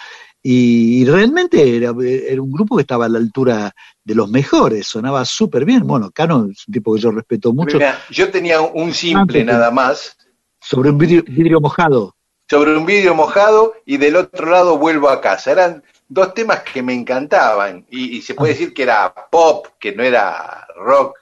Y, 0.42 1.02
y 1.02 1.04
realmente 1.04 1.76
era, 1.76 1.94
era 2.02 2.42
un 2.42 2.50
grupo 2.50 2.76
que 2.76 2.82
estaba 2.82 3.06
a 3.06 3.08
la 3.08 3.18
altura 3.18 3.72
de 4.02 4.14
los 4.16 4.28
mejores, 4.28 4.88
sonaba 4.88 5.24
súper 5.24 5.64
bien. 5.64 5.86
Bueno, 5.86 6.10
Cano 6.10 6.48
es 6.50 6.66
un 6.66 6.72
tipo 6.72 6.92
que 6.92 7.00
yo 7.00 7.12
respeto 7.12 7.52
mucho. 7.52 7.76
Mira, 7.76 8.00
yo 8.10 8.30
tenía 8.30 8.60
un 8.60 8.92
simple 8.92 9.44
nada 9.44 9.70
más, 9.70 10.16
Sobre 10.60 10.90
un 10.90 10.98
vidrio, 10.98 11.22
vidrio 11.22 11.60
mojado. 11.60 12.16
Sobre 12.48 12.76
un 12.76 12.86
vidrio 12.86 13.14
mojado 13.14 13.74
y 13.84 13.96
del 13.98 14.16
otro 14.16 14.50
lado 14.50 14.78
vuelvo 14.78 15.08
a 15.10 15.20
casa. 15.20 15.52
Eran 15.52 15.82
dos 16.08 16.32
temas 16.34 16.62
que 16.62 16.82
me 16.82 16.94
encantaban 16.94 17.86
y, 17.90 18.16
y 18.16 18.22
se 18.22 18.34
puede 18.34 18.52
decir 18.52 18.72
que 18.72 18.82
era 18.84 19.12
pop, 19.30 19.66
que 19.78 19.94
no 19.94 20.02
era 20.02 20.66
rock. 20.76 21.16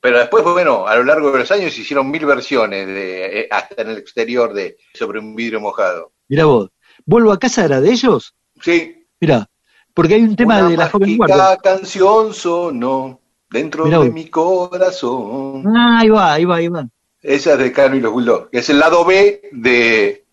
Pero 0.00 0.18
después, 0.18 0.44
bueno, 0.44 0.86
a 0.86 0.94
lo 0.96 1.04
largo 1.04 1.32
de 1.32 1.40
los 1.40 1.50
años 1.50 1.72
se 1.74 1.80
hicieron 1.80 2.10
mil 2.10 2.24
versiones, 2.24 2.86
de, 2.86 3.40
eh, 3.40 3.48
hasta 3.50 3.82
en 3.82 3.90
el 3.90 3.98
exterior, 3.98 4.52
de 4.52 4.76
sobre 4.94 5.18
un 5.18 5.34
vidrio 5.34 5.60
mojado. 5.60 6.12
Mira 6.28 6.44
vos, 6.44 6.70
¿vuelvo 7.04 7.32
a 7.32 7.38
casa 7.38 7.64
era 7.64 7.80
de 7.80 7.90
ellos? 7.90 8.34
Sí. 8.60 9.06
Mira, 9.20 9.48
porque 9.94 10.14
hay 10.14 10.22
un 10.22 10.36
tema 10.36 10.58
Una 10.58 10.68
de 10.68 10.76
la 10.76 10.88
joven 10.88 11.16
guardia. 11.16 11.56
canción 11.60 12.32
sonó 12.32 13.20
dentro 13.50 13.86
Mirá 13.86 13.98
de 13.98 14.04
vos. 14.04 14.14
mi 14.14 14.28
corazón. 14.28 15.64
Ah, 15.66 15.98
ahí 16.00 16.08
va, 16.10 16.34
ahí 16.34 16.44
va, 16.44 16.56
ahí 16.56 16.68
va. 16.68 16.86
Esa 17.20 17.54
es 17.54 17.58
de 17.58 17.72
Cano 17.72 17.96
y 17.96 18.00
los 18.00 18.12
Bulldogs, 18.12 18.50
que 18.50 18.58
es 18.58 18.70
el 18.70 18.78
lado 18.78 19.04
B 19.04 19.48
de 19.50 20.24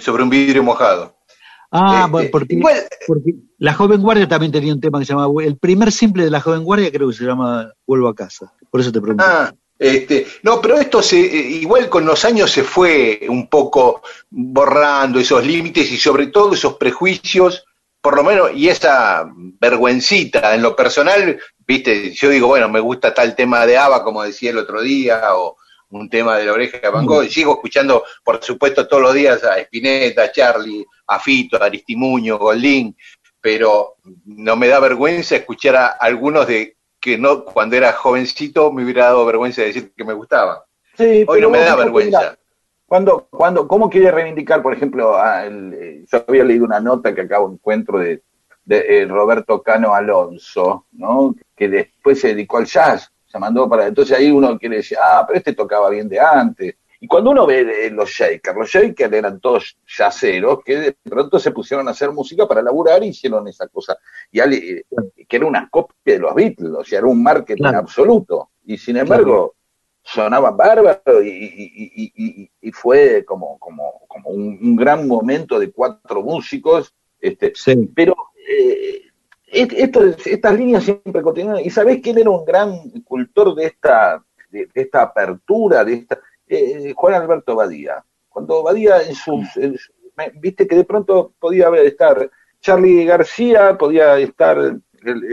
sobre 0.00 0.22
un 0.22 0.30
vidrio 0.30 0.62
mojado. 0.62 1.16
Ah, 1.72 2.08
bueno, 2.10 2.26
eh, 2.26 2.30
porque, 2.30 2.54
igual- 2.54 2.88
porque 3.06 3.34
la 3.58 3.74
joven 3.74 4.02
guardia 4.02 4.26
también 4.26 4.50
tenía 4.50 4.74
un 4.74 4.80
tema 4.80 4.98
que 4.98 5.04
se 5.04 5.12
llamaba, 5.12 5.32
el 5.44 5.56
primer 5.56 5.92
simple 5.92 6.24
de 6.24 6.30
la 6.30 6.40
joven 6.40 6.64
guardia 6.64 6.90
creo 6.90 7.08
que 7.08 7.14
se 7.14 7.24
llama 7.24 7.72
Vuelvo 7.86 8.08
a 8.08 8.14
casa. 8.14 8.52
Por 8.70 8.80
eso 8.80 8.90
te 8.90 9.00
pregunto. 9.00 9.24
Ah, 9.26 9.54
este, 9.78 10.26
no, 10.42 10.60
pero 10.60 10.78
esto 10.78 11.00
se, 11.00 11.18
eh, 11.20 11.50
igual 11.52 11.88
con 11.88 12.04
los 12.04 12.24
años 12.24 12.50
se 12.50 12.64
fue 12.64 13.20
un 13.28 13.48
poco 13.48 14.02
borrando 14.28 15.18
esos 15.20 15.46
límites 15.46 15.90
y 15.92 15.96
sobre 15.96 16.26
todo 16.26 16.54
esos 16.54 16.74
prejuicios, 16.74 17.64
por 18.02 18.16
lo 18.16 18.24
menos, 18.24 18.50
y 18.54 18.68
esa 18.68 19.24
vergüencita 19.60 20.54
en 20.54 20.62
lo 20.62 20.74
personal, 20.74 21.38
viste, 21.66 22.12
yo 22.12 22.28
digo, 22.30 22.48
bueno, 22.48 22.68
me 22.68 22.80
gusta 22.80 23.14
tal 23.14 23.34
tema 23.36 23.64
de 23.64 23.78
Ava, 23.78 24.02
como 24.02 24.22
decía 24.22 24.50
el 24.50 24.58
otro 24.58 24.82
día, 24.82 25.20
o 25.36 25.56
un 25.90 26.08
tema 26.08 26.36
de 26.38 26.44
la 26.44 26.52
oreja 26.52 26.78
de 26.78 26.88
Van 26.88 27.04
Gogh, 27.06 27.24
y 27.24 27.30
sigo 27.30 27.52
escuchando, 27.54 28.04
por 28.24 28.42
supuesto, 28.42 28.86
todos 28.86 29.02
los 29.02 29.14
días 29.14 29.42
a 29.44 29.58
Spinetta, 29.58 30.24
a 30.24 30.32
Charlie, 30.32 30.86
a 31.06 31.18
Fito, 31.18 31.60
a 31.60 31.66
Aristimuño, 31.66 32.38
Goldín, 32.38 32.96
pero 33.40 33.96
no 34.26 34.56
me 34.56 34.68
da 34.68 34.80
vergüenza 34.80 35.36
escuchar 35.36 35.76
a 35.76 35.86
algunos 35.88 36.46
de 36.46 36.76
que 37.00 37.16
no 37.16 37.44
cuando 37.44 37.76
era 37.76 37.92
jovencito 37.92 38.70
me 38.72 38.84
hubiera 38.84 39.06
dado 39.06 39.24
vergüenza 39.24 39.62
de 39.62 39.68
decir 39.68 39.92
que 39.96 40.04
me 40.04 40.12
gustaban. 40.12 40.58
Sí, 40.96 41.24
Hoy 41.26 41.40
no 41.40 41.50
me 41.50 41.60
da 41.60 41.74
vergüenza. 41.76 42.36
Cuando, 42.86 43.28
cuando, 43.30 43.66
¿Cómo 43.68 43.88
quiere 43.88 44.10
reivindicar, 44.10 44.62
por 44.62 44.74
ejemplo, 44.74 45.16
a 45.16 45.46
el- 45.46 45.72
eh, 45.74 46.04
yo 46.10 46.24
había 46.26 46.44
leído 46.44 46.64
una 46.64 46.80
nota 46.80 47.14
que 47.14 47.20
acabo 47.22 47.50
encuentro 47.50 47.98
de, 47.98 48.22
de 48.64 49.02
eh, 49.02 49.06
Roberto 49.06 49.62
Cano 49.62 49.94
Alonso, 49.94 50.86
¿no? 50.92 51.34
que 51.56 51.68
después 51.68 52.20
se 52.20 52.28
dedicó 52.28 52.58
al 52.58 52.66
jazz, 52.66 53.09
se 53.30 53.38
mandó 53.38 53.68
para... 53.68 53.86
Entonces 53.86 54.16
ahí 54.18 54.30
uno 54.30 54.58
quiere 54.58 54.76
decir, 54.76 54.98
ah, 55.00 55.24
pero 55.26 55.38
este 55.38 55.54
tocaba 55.54 55.88
bien 55.90 56.08
de 56.08 56.18
antes. 56.18 56.74
Y 57.02 57.06
cuando 57.06 57.30
uno 57.30 57.46
ve 57.46 57.86
eh, 57.86 57.90
los 57.90 58.10
Shakers, 58.10 58.56
los 58.56 58.68
Shakers 58.68 59.12
eran 59.12 59.40
todos 59.40 59.76
yaceros 59.98 60.58
que 60.64 60.76
de 60.76 60.96
pronto 61.04 61.38
se 61.38 61.50
pusieron 61.50 61.88
a 61.88 61.92
hacer 61.92 62.10
música 62.12 62.46
para 62.46 62.60
laburar 62.60 63.02
y 63.02 63.08
hicieron 63.08 63.48
esa 63.48 63.68
cosa. 63.68 63.96
Y 64.30 64.40
al- 64.40 64.52
eh, 64.52 64.84
que 65.26 65.36
era 65.36 65.46
una 65.46 65.68
copia 65.70 65.94
de 66.14 66.18
los 66.18 66.34
Beatles, 66.34 66.72
o 66.76 66.84
sea, 66.84 66.98
era 66.98 67.08
un 67.08 67.22
marketing 67.22 67.62
Claro. 67.62 67.78
absoluto. 67.78 68.50
Y 68.66 68.76
sin 68.76 68.98
embargo, 68.98 69.54
sonaba 70.02 70.50
bárbaro 70.50 71.22
y, 71.22 71.28
y- 71.28 71.92
y- 71.94 72.12
y- 72.42 72.50
y 72.60 72.72
fue 72.72 73.24
como, 73.24 73.58
como, 73.58 74.02
como 74.08 74.30
un, 74.30 74.58
un 74.60 74.76
gran 74.76 75.06
momento 75.08 75.58
de 75.58 75.70
cuatro 75.70 76.22
músicos. 76.22 76.94
Este, 77.18 77.52
Sí. 77.54 77.90
pero 77.94 78.14
eh, 78.48 79.02
esto, 79.50 80.04
estas 80.04 80.56
líneas 80.56 80.84
siempre 80.84 81.22
continúan. 81.22 81.60
¿Y 81.64 81.70
sabés 81.70 82.00
quién 82.02 82.18
era 82.18 82.30
un 82.30 82.44
gran 82.44 82.90
cultor 83.04 83.54
de 83.54 83.66
esta, 83.66 84.22
de, 84.50 84.68
de 84.72 84.80
esta 84.80 85.02
apertura? 85.02 85.84
de 85.84 85.94
esta 85.94 86.18
eh, 86.48 86.92
Juan 86.96 87.14
Alberto 87.14 87.54
Badía. 87.54 88.04
Cuando 88.28 88.62
Badía 88.62 89.02
en 89.02 89.14
sus... 89.14 89.56
en 89.56 89.76
Viste 90.34 90.66
que 90.66 90.76
de 90.76 90.84
pronto 90.84 91.32
podía 91.38 91.68
haber, 91.68 91.86
estar 91.86 92.30
Charlie 92.60 93.04
García, 93.04 93.78
podía 93.78 94.18
estar 94.18 94.58
el, 94.58 94.82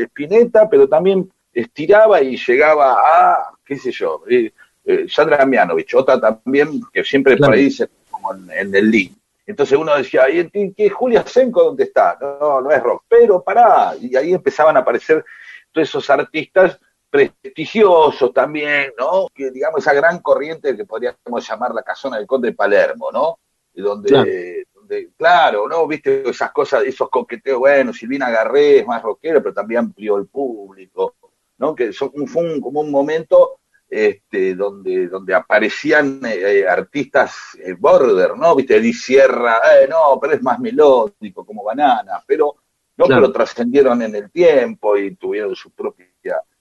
Spinetta, 0.03 0.69
pero 0.69 0.88
también 0.88 1.30
estiraba 1.53 2.22
y 2.22 2.38
llegaba 2.38 2.94
a, 2.94 3.49
qué 3.65 3.77
sé 3.77 3.91
yo, 3.91 4.23
eh, 4.30 4.53
eh, 4.85 5.06
Sandra 5.10 5.45
Mianovich, 5.45 5.94
otra 5.95 6.19
también 6.19 6.81
que 6.94 7.03
siempre 7.03 7.35
Claro. 7.35 7.52
por 7.52 7.60
ahí 7.60 7.69
se 7.69 7.89
como 8.10 8.34
en, 8.34 8.49
en 8.52 8.76
el 8.76 8.89
link. 8.89 9.16
Entonces 9.48 9.78
uno 9.78 9.95
decía, 9.95 10.30
¿y 10.30 10.74
qué 10.74 10.90
Julia 10.90 11.26
Senko 11.26 11.64
dónde 11.64 11.86
está? 11.86 12.18
No, 12.19 12.60
no 12.61 12.69
es 12.69 12.84
rock, 12.84 13.06
pero 13.07 13.41
pará. 13.41 13.94
Y 13.99 14.14
ahí 14.18 14.34
empezaban 14.34 14.76
a 14.76 14.82
aparecer 14.82 15.24
todos 15.72 15.88
esos 15.88 16.10
artistas 16.10 16.78
prestigiosos 17.10 18.34
también, 18.34 18.91
¿no? 18.99 19.28
Que 19.34 19.49
digamos 19.49 19.80
esa 19.80 19.94
gran 19.94 20.19
corriente 20.19 20.76
que 20.76 20.84
podríamos 20.86 21.48
llamar 21.48 21.74
la 21.74 21.82
casona 21.82 22.18
del 22.18 22.28
Conde 22.28 22.49
de 22.49 22.56
Palermo, 22.56 23.10
¿no? 23.11 23.40
Donde, 23.74 24.10
Claro. 24.10 24.30
donde, 24.74 25.10
claro, 25.18 25.68
¿no? 25.69 25.88
Viste 25.88 26.30
esas 26.30 26.52
cosas, 26.52 26.84
esos 26.84 27.10
coqueteos, 27.10 27.60
bueno, 27.60 27.94
Silvina 27.94 28.30
Garré 28.30 28.80
es 28.80 28.88
más 28.88 29.02
rockera, 29.02 29.40
pero 29.40 29.53
también 29.53 29.80
amplió 29.80 30.18
el 30.18 30.28
público, 30.28 31.15
¿no? 31.60 31.74
Que 31.74 31.94
son, 31.94 32.11
fue 32.28 32.44
un, 32.44 32.60
como 32.60 32.82
un 32.82 32.91
momento 32.91 33.60
este, 33.89 34.55
donde, 34.55 35.07
donde 35.07 35.34
aparecían 35.34 36.19
eh, 36.26 36.65
artistas 36.68 37.57
eh, 37.64 37.73
border, 37.77 38.38
¿no? 38.38 38.55
Viste, 38.55 38.76
Eddie 38.77 38.93
Sierra, 38.93 39.59
eh, 39.81 39.88
no, 39.89 40.19
pero 40.19 40.34
es 40.34 40.41
más 40.43 40.59
melódico, 40.59 41.45
como 41.45 41.64
Banana, 41.64 42.22
pero 42.26 42.55
no, 42.97 43.05
Claro. 43.05 43.22
pero 43.22 43.34
trascendieron 43.34 44.01
en 44.01 44.15
el 44.15 44.31
tiempo 44.31 44.97
y 44.97 45.15
tuvieron 45.15 45.55
su 45.55 45.72
propia 45.72 46.05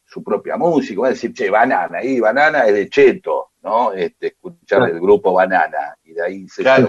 su 0.08 0.22
propia 0.22 0.56
música, 0.56 1.00
va 1.00 1.06
a 1.08 1.10
decir, 1.10 1.32
che, 1.34 1.50
Banana, 1.50 2.02
y 2.04 2.20
Banana 2.20 2.60
es 2.66 2.74
de 2.74 2.88
Cheto, 2.88 3.50
¿no? 3.64 3.92
Este, 3.92 4.28
escuchar 4.28 4.78
Claro. 4.78 4.94
el 4.94 5.00
grupo 5.00 5.32
Banana, 5.32 5.96
y 6.04 6.12
de 6.12 6.22
ahí 6.24 6.48
se 6.48 6.62
Claro. 6.62 6.88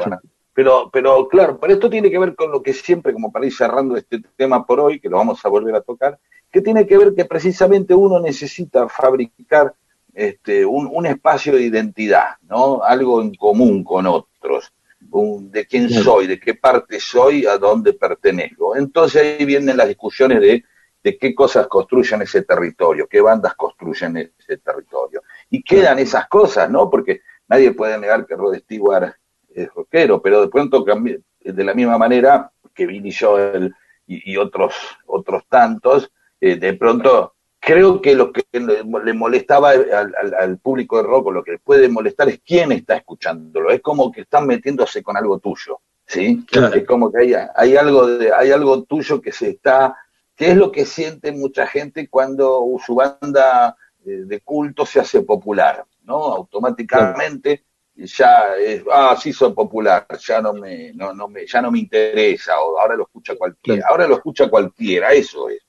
Pero, 0.53 0.89
pero 0.91 1.27
claro, 1.27 1.59
pero 1.59 1.73
esto 1.73 1.89
tiene 1.89 2.09
que 2.11 2.17
ver 2.19 2.35
con 2.35 2.51
lo 2.51 2.61
que 2.61 2.73
siempre, 2.73 3.13
como 3.13 3.31
para 3.31 3.45
ir 3.47 3.53
cerrando 3.53 3.95
este 3.97 4.21
tema 4.35 4.65
por 4.65 4.79
hoy, 4.79 4.99
que 4.99 5.09
lo 5.09 5.17
vamos 5.17 5.43
a 5.43 5.49
volver 5.49 5.73
a 5.75 5.81
tocar, 5.81 6.19
que 6.51 6.61
tiene 6.61 6.85
que 6.87 6.97
ver 6.97 7.13
que 7.15 7.25
precisamente 7.25 7.93
uno 7.95 8.19
necesita 8.19 8.87
fabricar 8.87 9.73
este, 10.17 10.65
un, 10.65 10.89
un 10.91 11.05
espacio 11.05 11.53
de 11.53 11.61
identidad, 11.61 12.37
¿no? 12.49 12.81
Algo 12.83 13.21
en 13.21 13.35
común 13.35 13.83
con 13.83 14.07
otros, 14.07 14.73
un- 15.11 15.51
de 15.51 15.67
quién 15.67 15.89
soy, 15.91 16.25
de 16.25 16.39
qué 16.39 16.55
parte 16.55 16.99
soy, 16.99 17.45
a 17.45 17.57
dónde 17.59 17.93
pertenezco. 17.93 18.75
Entonces 18.75 19.37
ahí 19.39 19.45
vienen 19.45 19.77
las 19.77 19.87
discusiones 19.87 20.41
de, 20.41 20.63
de 21.03 21.17
qué 21.19 21.35
cosas 21.35 21.67
construyen 21.67 22.23
ese 22.23 22.41
territorio, 22.41 23.07
qué 23.07 23.21
bandas 23.21 23.53
construyen 23.53 24.17
ese 24.17 24.57
territorio. 24.57 25.21
Y 25.51 25.61
quedan 25.61 25.99
esas 25.99 26.27
cosas, 26.27 26.67
¿no? 26.69 26.89
Porque 26.89 27.21
nadie 27.47 27.71
puede 27.73 27.99
negar 27.99 28.25
que 28.25 28.35
Rod 28.35 28.55
Stewart 28.57 29.13
es 29.53 29.69
rockero, 29.75 30.19
pero 30.19 30.41
de 30.41 30.47
pronto 30.47 30.83
de 30.83 31.63
la 31.63 31.73
misma 31.75 31.97
manera 31.99 32.51
que 32.73 32.87
Billy 32.87 33.13
Joel 33.13 33.73
y, 34.07 34.31
y 34.33 34.37
otros, 34.37 34.73
otros 35.05 35.43
tantos, 35.47 36.11
eh, 36.41 36.55
de 36.55 36.73
pronto 36.73 37.35
creo 37.59 38.01
que 38.01 38.15
lo 38.15 38.31
que 38.31 38.43
le, 38.51 38.83
le 38.83 39.13
molestaba 39.13 39.71
al, 39.71 39.91
al- 39.93 40.33
al 40.39 40.57
público 40.59 40.97
de 40.97 41.03
rock, 41.03 41.27
o 41.27 41.31
lo 41.31 41.43
que 41.43 41.51
le 41.53 41.59
puede 41.59 41.89
molestar 41.89 42.29
es 42.29 42.39
quién 42.45 42.71
está 42.71 42.95
escuchándolo. 42.95 43.69
Es 43.71 43.81
como 43.81 44.11
que 44.11 44.21
están 44.21 44.47
metiéndose 44.47 45.03
con 45.03 45.17
algo 45.17 45.39
tuyo, 45.39 45.79
¿sí? 46.05 46.45
Claro. 46.47 46.75
Es 46.75 46.85
como 46.85 47.11
que 47.11 47.19
hay, 47.19 47.33
hay 47.55 47.75
algo 47.75 48.07
de, 48.07 48.31
hay 48.33 48.51
algo 48.51 48.83
tuyo 48.83 49.21
que 49.21 49.31
se 49.31 49.49
está, 49.49 49.95
que 50.35 50.51
es 50.51 50.55
lo 50.57 50.71
que 50.71 50.85
siente 50.85 51.31
mucha 51.31 51.67
gente 51.67 52.07
cuando 52.09 52.63
su 52.85 52.95
banda 52.95 53.75
eh, 54.05 54.23
de 54.25 54.39
culto 54.41 54.85
se 54.85 54.99
hace 54.99 55.21
popular, 55.23 55.83
¿no? 56.03 56.15
Automáticamente 56.33 57.65
ya 57.95 58.55
es, 58.55 58.83
ah, 58.93 59.17
sí 59.19 59.33
soy 59.33 59.53
popular, 59.53 60.05
ya 60.19 60.39
no 60.41 60.53
me, 60.53 60.93
no, 60.93 61.13
no 61.13 61.27
me, 61.27 61.47
ya 61.47 61.61
no 61.61 61.71
me 61.71 61.79
interesa, 61.79 62.59
o 62.61 62.79
ahora 62.79 62.95
lo 62.95 63.03
escucha 63.03 63.35
cualquiera, 63.35 63.79
Claro. 63.79 63.91
ahora 63.91 64.07
lo 64.07 64.15
escucha 64.15 64.49
cualquiera, 64.49 65.11
eso 65.13 65.49
es. 65.49 65.59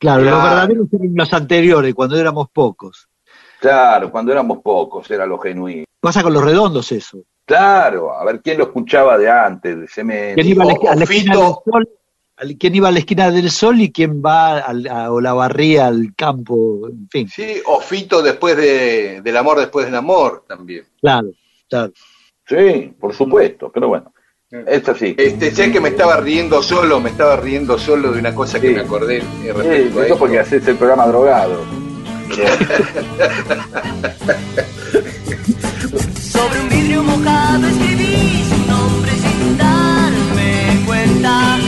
Claro, 0.00 0.22
los 0.22 0.32
Claro. 0.32 0.48
verdaderos 0.50 0.86
eran 0.94 1.10
los 1.14 1.32
anteriores, 1.34 1.94
cuando 1.94 2.16
éramos 2.18 2.48
pocos. 2.50 3.06
Claro, 3.60 4.10
cuando 4.10 4.32
éramos 4.32 4.58
pocos 4.62 5.08
era 5.10 5.26
lo 5.26 5.38
genuino. 5.38 5.84
Pasa 6.00 6.22
con 6.22 6.32
los 6.32 6.42
redondos 6.42 6.90
eso. 6.92 7.22
Claro, 7.44 8.12
a 8.16 8.24
ver 8.24 8.40
quién 8.40 8.56
lo 8.58 8.64
escuchaba 8.64 9.18
de 9.18 9.30
antes, 9.30 9.78
de 9.78 9.86
Cemento. 9.88 10.36
¿Quién 10.36 10.46
iba 10.48 10.64
a 10.64 10.66
la, 10.66 10.72
o- 10.72 10.88
a 10.88 10.94
la 10.94 11.00
o 11.00 11.04
esquina 11.04 11.34
del 11.36 11.44
sol? 11.44 11.88
¿Quién 12.58 12.74
iba 12.74 12.88
a 12.88 12.92
la 12.92 12.98
esquina 13.00 13.30
del 13.30 13.50
sol 13.50 13.80
y 13.82 13.92
quién 13.92 14.22
va 14.24 14.60
al, 14.60 14.86
a, 14.86 15.12
o 15.12 15.20
la 15.20 15.34
barría 15.34 15.88
al 15.88 16.14
campo? 16.16 16.88
En 16.88 17.06
fin, 17.10 17.28
Sí, 17.28 17.60
o 17.66 17.80
Fito 17.80 18.22
después 18.22 18.56
de, 18.56 19.20
del 19.20 19.36
amor 19.36 19.58
después 19.58 19.84
del 19.84 19.94
amor 19.96 20.44
también. 20.48 20.84
claro, 21.02 21.28
claro. 21.68 21.92
Sí, 22.46 22.94
por 22.98 23.14
supuesto, 23.14 23.70
pero 23.70 23.88
bueno. 23.88 24.14
Esto 24.66 24.96
sí. 24.96 25.14
Este, 25.16 25.52
sé 25.54 25.70
que 25.70 25.78
me 25.80 25.90
estaba 25.90 26.16
riendo 26.16 26.60
solo, 26.60 26.98
me 27.00 27.10
estaba 27.10 27.36
riendo 27.36 27.78
solo 27.78 28.10
de 28.10 28.18
una 28.18 28.34
cosa 28.34 28.60
que 28.60 28.68
Sí. 28.70 28.74
me 28.74 28.80
acordé 28.80 29.18
eh, 29.18 29.22
Sí, 29.42 29.52
respecto 29.52 29.70
a 29.70 29.76
eso 29.86 30.02
esto. 30.02 30.18
porque 30.18 30.40
haces 30.40 30.66
el 30.66 30.74
programa 30.76 31.06
drogado. 31.06 31.62
Sobre 36.20 36.60
un 36.60 36.68
vidrio 36.68 37.02
mojado 37.04 37.66
escribí 37.68 38.44
su 38.48 38.56
nombre 38.70 39.12
sin 39.12 39.56
darme 39.58 40.82
cuenta. 40.86 41.58